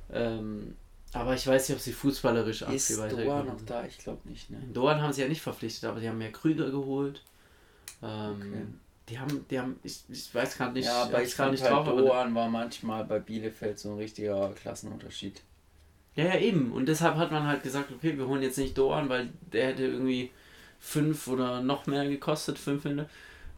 Ja. 0.09 0.15
Ähm, 0.15 0.75
aber 1.13 1.35
ich 1.35 1.45
weiß 1.45 1.69
nicht, 1.69 1.77
ob 1.77 1.81
sie 1.81 1.93
fußballerisch 1.93 2.63
Ist 2.63 2.97
Doan 2.97 3.45
noch 3.45 3.61
da? 3.65 3.85
Ich 3.85 3.99
glaube 3.99 4.27
nicht. 4.27 4.49
Ne? 4.49 4.57
Doan 4.73 5.01
haben 5.01 5.13
sie 5.13 5.21
ja 5.21 5.27
nicht 5.27 5.41
verpflichtet, 5.41 5.85
aber 5.85 5.99
die 5.99 6.09
haben 6.09 6.17
mehr 6.17 6.31
Krüger 6.31 6.71
geholt. 6.71 7.21
Ähm, 8.01 8.35
okay. 8.35 8.65
Die 9.09 9.19
haben, 9.19 9.45
die 9.49 9.59
haben, 9.59 9.79
ich, 9.83 10.03
ich 10.09 10.33
weiß 10.33 10.57
gerade 10.57 10.73
nicht, 10.73 10.85
ja, 10.85 11.03
aber 11.03 11.21
ich 11.21 11.35
kann 11.35 11.51
nicht 11.51 11.61
halt 11.61 11.73
drauf, 11.73 11.85
Doan 11.85 12.33
war 12.33 12.49
manchmal 12.49 13.03
bei 13.05 13.19
Bielefeld 13.19 13.77
so 13.77 13.91
ein 13.91 13.97
richtiger 13.97 14.51
Klassenunterschied. 14.53 15.41
Ja, 16.15 16.25
ja, 16.25 16.39
eben. 16.39 16.71
Und 16.71 16.87
deshalb 16.87 17.17
hat 17.17 17.31
man 17.31 17.45
halt 17.45 17.63
gesagt, 17.63 17.91
okay, 17.91 18.17
wir 18.17 18.27
holen 18.27 18.41
jetzt 18.41 18.57
nicht 18.57 18.77
Doan, 18.77 19.09
weil 19.09 19.29
der 19.51 19.67
hätte 19.67 19.83
irgendwie 19.83 20.31
fünf 20.79 21.27
oder 21.27 21.61
noch 21.61 21.85
mehr 21.85 22.07
gekostet, 22.07 22.57
fünf 22.57 22.85
Hände. 22.85 23.09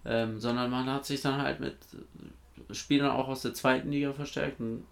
Ähm, 0.06 0.40
sondern 0.40 0.70
man 0.70 0.90
hat 0.90 1.06
sich 1.06 1.22
dann 1.22 1.42
halt 1.42 1.60
mit 1.60 1.78
Spielern 2.72 3.12
auch 3.12 3.28
aus 3.28 3.42
der 3.42 3.54
zweiten 3.54 3.92
Liga 3.92 4.14
verstärkt 4.14 4.60
und 4.60 4.86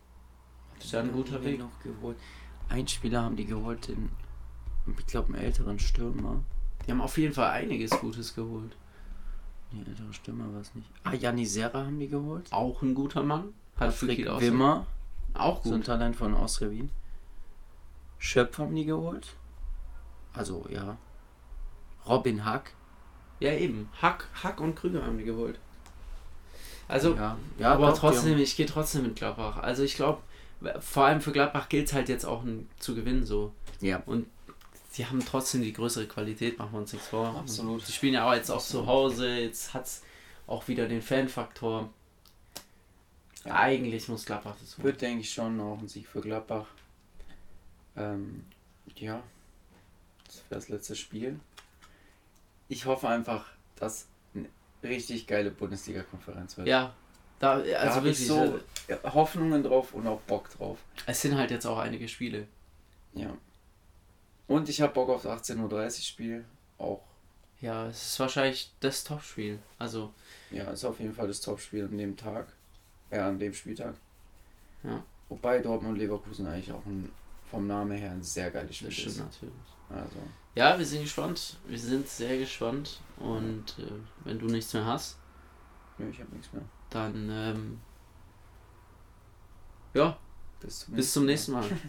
das 0.76 0.85
ist 0.85 0.91
ja 0.91 1.02
ein 1.02 1.11
guter 1.11 1.44
Weg. 1.44 1.60
Noch 1.60 1.80
geholt. 1.81 2.18
Ein 2.69 2.88
Spieler 2.88 3.22
haben 3.22 3.35
die 3.35 3.45
geholt, 3.45 3.88
den, 3.88 4.10
ich 4.98 5.06
glaube, 5.06 5.34
einen 5.34 5.44
älteren 5.44 5.80
Stürmer. 5.80 6.44
Die 6.85 6.91
haben 6.91 7.02
auf 7.02 7.18
jeden 7.18 7.34
Fall 7.34 7.52
einiges 7.52 7.91
Gutes 7.91 8.35
geholt. 8.35 8.76
Nee, 9.72 9.84
ältere 9.88 10.14
Stürmer 10.14 10.52
war 10.53 10.61
es 10.61 10.73
nicht. 10.76 10.90
Ah, 11.03 11.14
Janni 11.14 11.45
Serra 11.45 11.85
haben 11.85 11.99
die 11.99 12.07
geholt. 12.07 12.52
Auch 12.52 12.81
ein 12.81 12.94
guter 12.94 13.23
Mann. 13.23 13.53
Hat 13.77 13.98
Patrick 13.99 14.26
Wimmer. 14.40 14.85
Auch 15.34 15.64
gut. 15.64 15.69
So 15.72 15.76
ein 15.76 15.84
Talent 15.84 16.15
von 16.15 16.35
Austria 16.35 16.69
Wien. 16.69 16.91
Schöpf 18.18 18.57
haben 18.60 18.76
die 18.76 18.85
geholt. 18.85 19.35
Also, 20.34 20.65
ja. 20.69 20.98
Robin 22.07 22.45
Hack. 22.45 22.73
Ja, 23.44 23.52
eben. 23.52 23.90
Hack, 24.02 24.30
Hack 24.41 24.61
und 24.61 24.74
Krüger 24.74 25.06
haben 25.06 25.18
die 25.18 25.26
geholt. 25.26 25.60
Also, 26.88 27.14
ja, 27.14 27.38
ja 27.60 27.74
aber 27.74 27.88
doch, 27.88 27.99
trotzdem, 27.99 28.38
ich 28.38 28.56
gehe 28.56 28.65
trotzdem 28.65 29.03
mit 29.03 29.18
Gladbach. 29.18 29.57
Also, 29.57 29.84
ich 29.84 29.95
glaube, 29.95 30.22
vor 30.80 31.03
allem 31.03 31.20
für 31.20 31.34
Gladbach 31.34 31.68
gilt 31.68 31.88
es 31.88 31.94
halt 31.94 32.07
jetzt 32.07 32.26
auch 32.26 32.44
ein, 32.44 32.70
zu 32.80 32.95
gewinnen 32.95 33.26
so. 33.26 33.52
Ja. 33.82 34.02
Und 34.06 34.28
sie 34.91 35.06
haben 35.06 35.20
trotzdem 35.26 35.61
die 35.61 35.74
größere 35.74 36.07
Qualität, 36.07 36.57
machen 36.57 36.72
wir 36.72 36.80
uns 36.80 36.94
nichts 36.94 37.10
vor. 37.10 37.36
Absolut. 37.36 37.86
Sie 37.86 37.91
spielen 37.91 38.14
ja 38.14 38.26
auch 38.26 38.34
jetzt 38.34 38.49
auch 38.49 38.64
zu 38.64 38.88
Hause, 38.88 39.36
jetzt 39.36 39.74
hat 39.74 39.88
es 39.88 40.03
auch 40.48 40.70
wieder 40.70 40.88
den 40.88 41.02
Fanfaktor. 41.02 41.90
Ja. 43.44 43.56
Eigentlich 43.56 44.07
muss 44.07 44.24
Gladbach 44.24 44.56
das 44.61 44.78
holen. 44.78 44.86
Wird, 44.86 45.02
denke 45.02 45.20
ich, 45.20 45.34
schon 45.34 45.60
auch 45.60 45.80
ein 45.80 45.90
Sieg 45.90 46.07
für 46.07 46.22
Gladbach. 46.22 46.68
Ähm, 47.98 48.45
ja, 48.95 49.22
das 50.28 50.38
wäre 50.48 50.61
das 50.61 50.70
letzte 50.70 50.95
Spiel. 50.95 51.41
Ich 52.69 52.85
hoffe 52.85 53.07
einfach, 53.07 53.45
dass 53.76 54.07
eine 54.34 54.48
richtig 54.84 55.27
geile 55.27 55.52
Bundesliga-Konferenz 55.52 56.57
wird. 56.57 56.68
Ja, 56.68 56.94
da, 57.40 57.53
also 57.53 57.72
da 57.72 57.95
wirklich 57.95 58.27
so 58.27 58.60
äh, 58.88 58.95
Hoffnungen 59.03 59.64
drauf 59.64 59.94
und 59.94 60.07
auch 60.07 60.22
Bock 60.22 60.49
drauf. 60.52 60.77
Es 61.06 61.22
sind 61.22 61.38
halt 61.38 61.52
jetzt 61.52 61.65
auch 61.65 61.77
einige 61.77 62.07
Spiele. 62.07 62.48
Ja. 63.14 63.35
Und 64.48 64.69
ich 64.69 64.81
habe 64.81 64.94
Bock 64.94 65.10
auf 65.10 65.23
das 65.23 65.49
18.30 65.49 65.61
Uhr 65.61 65.91
Spiel. 65.91 66.45
Auch. 66.77 67.02
Ja, 67.61 67.88
es 67.88 68.02
ist 68.02 68.19
wahrscheinlich 68.19 68.72
das 68.80 69.03
Topspiel. 69.03 69.60
Also. 69.80 70.14
Ja, 70.52 70.72
ist 70.72 70.84
auf 70.85 70.99
jeden 70.99 71.14
Fall 71.14 71.27
das 71.27 71.41
Topspiel 71.41 71.85
an 71.85 71.98
dem 71.98 72.18
Tag. 72.18 72.48
Ja, 73.11 73.27
an 73.27 73.40
dem 73.40 73.53
Spieltag. 73.53 73.95
Ja. 74.84 75.03
Wobei 75.30 75.60
Dortmund 75.60 75.94
und 75.94 75.99
Leverkusen 75.99 76.48
eigentlich 76.48 76.72
auch 76.72 76.85
ein, 76.85 77.11
vom 77.49 77.68
Namen 77.68 77.98
her 77.98 78.11
ein 78.11 78.23
sehr 78.23 78.52
geiles 78.52 78.76
Spiel 78.76 78.90
ist. 78.90 79.18
natürlich. 79.18 79.53
Also. 79.90 80.18
Ja, 80.56 80.78
wir 80.78 80.86
sind 80.86 81.02
gespannt. 81.02 81.58
Wir 81.68 81.80
sind 81.80 82.08
sehr 82.08 82.38
gespannt. 82.38 83.00
Und 83.18 83.76
äh, 83.80 83.92
wenn 84.24 84.40
du 84.40 84.46
nichts 84.46 84.74
mehr 84.74 84.86
hast. 84.86 85.18
Nö, 85.98 86.10
ich 86.10 86.20
habe 86.20 86.32
nichts 86.36 86.52
mehr. 86.54 86.64
Dann, 86.90 87.30
ähm, 87.30 87.82
ja, 89.94 90.18
bis 90.60 90.80
zum, 90.80 90.96
bis 90.96 91.14
zum 91.14 91.26
nächsten 91.26 91.54
Mal. 91.54 91.66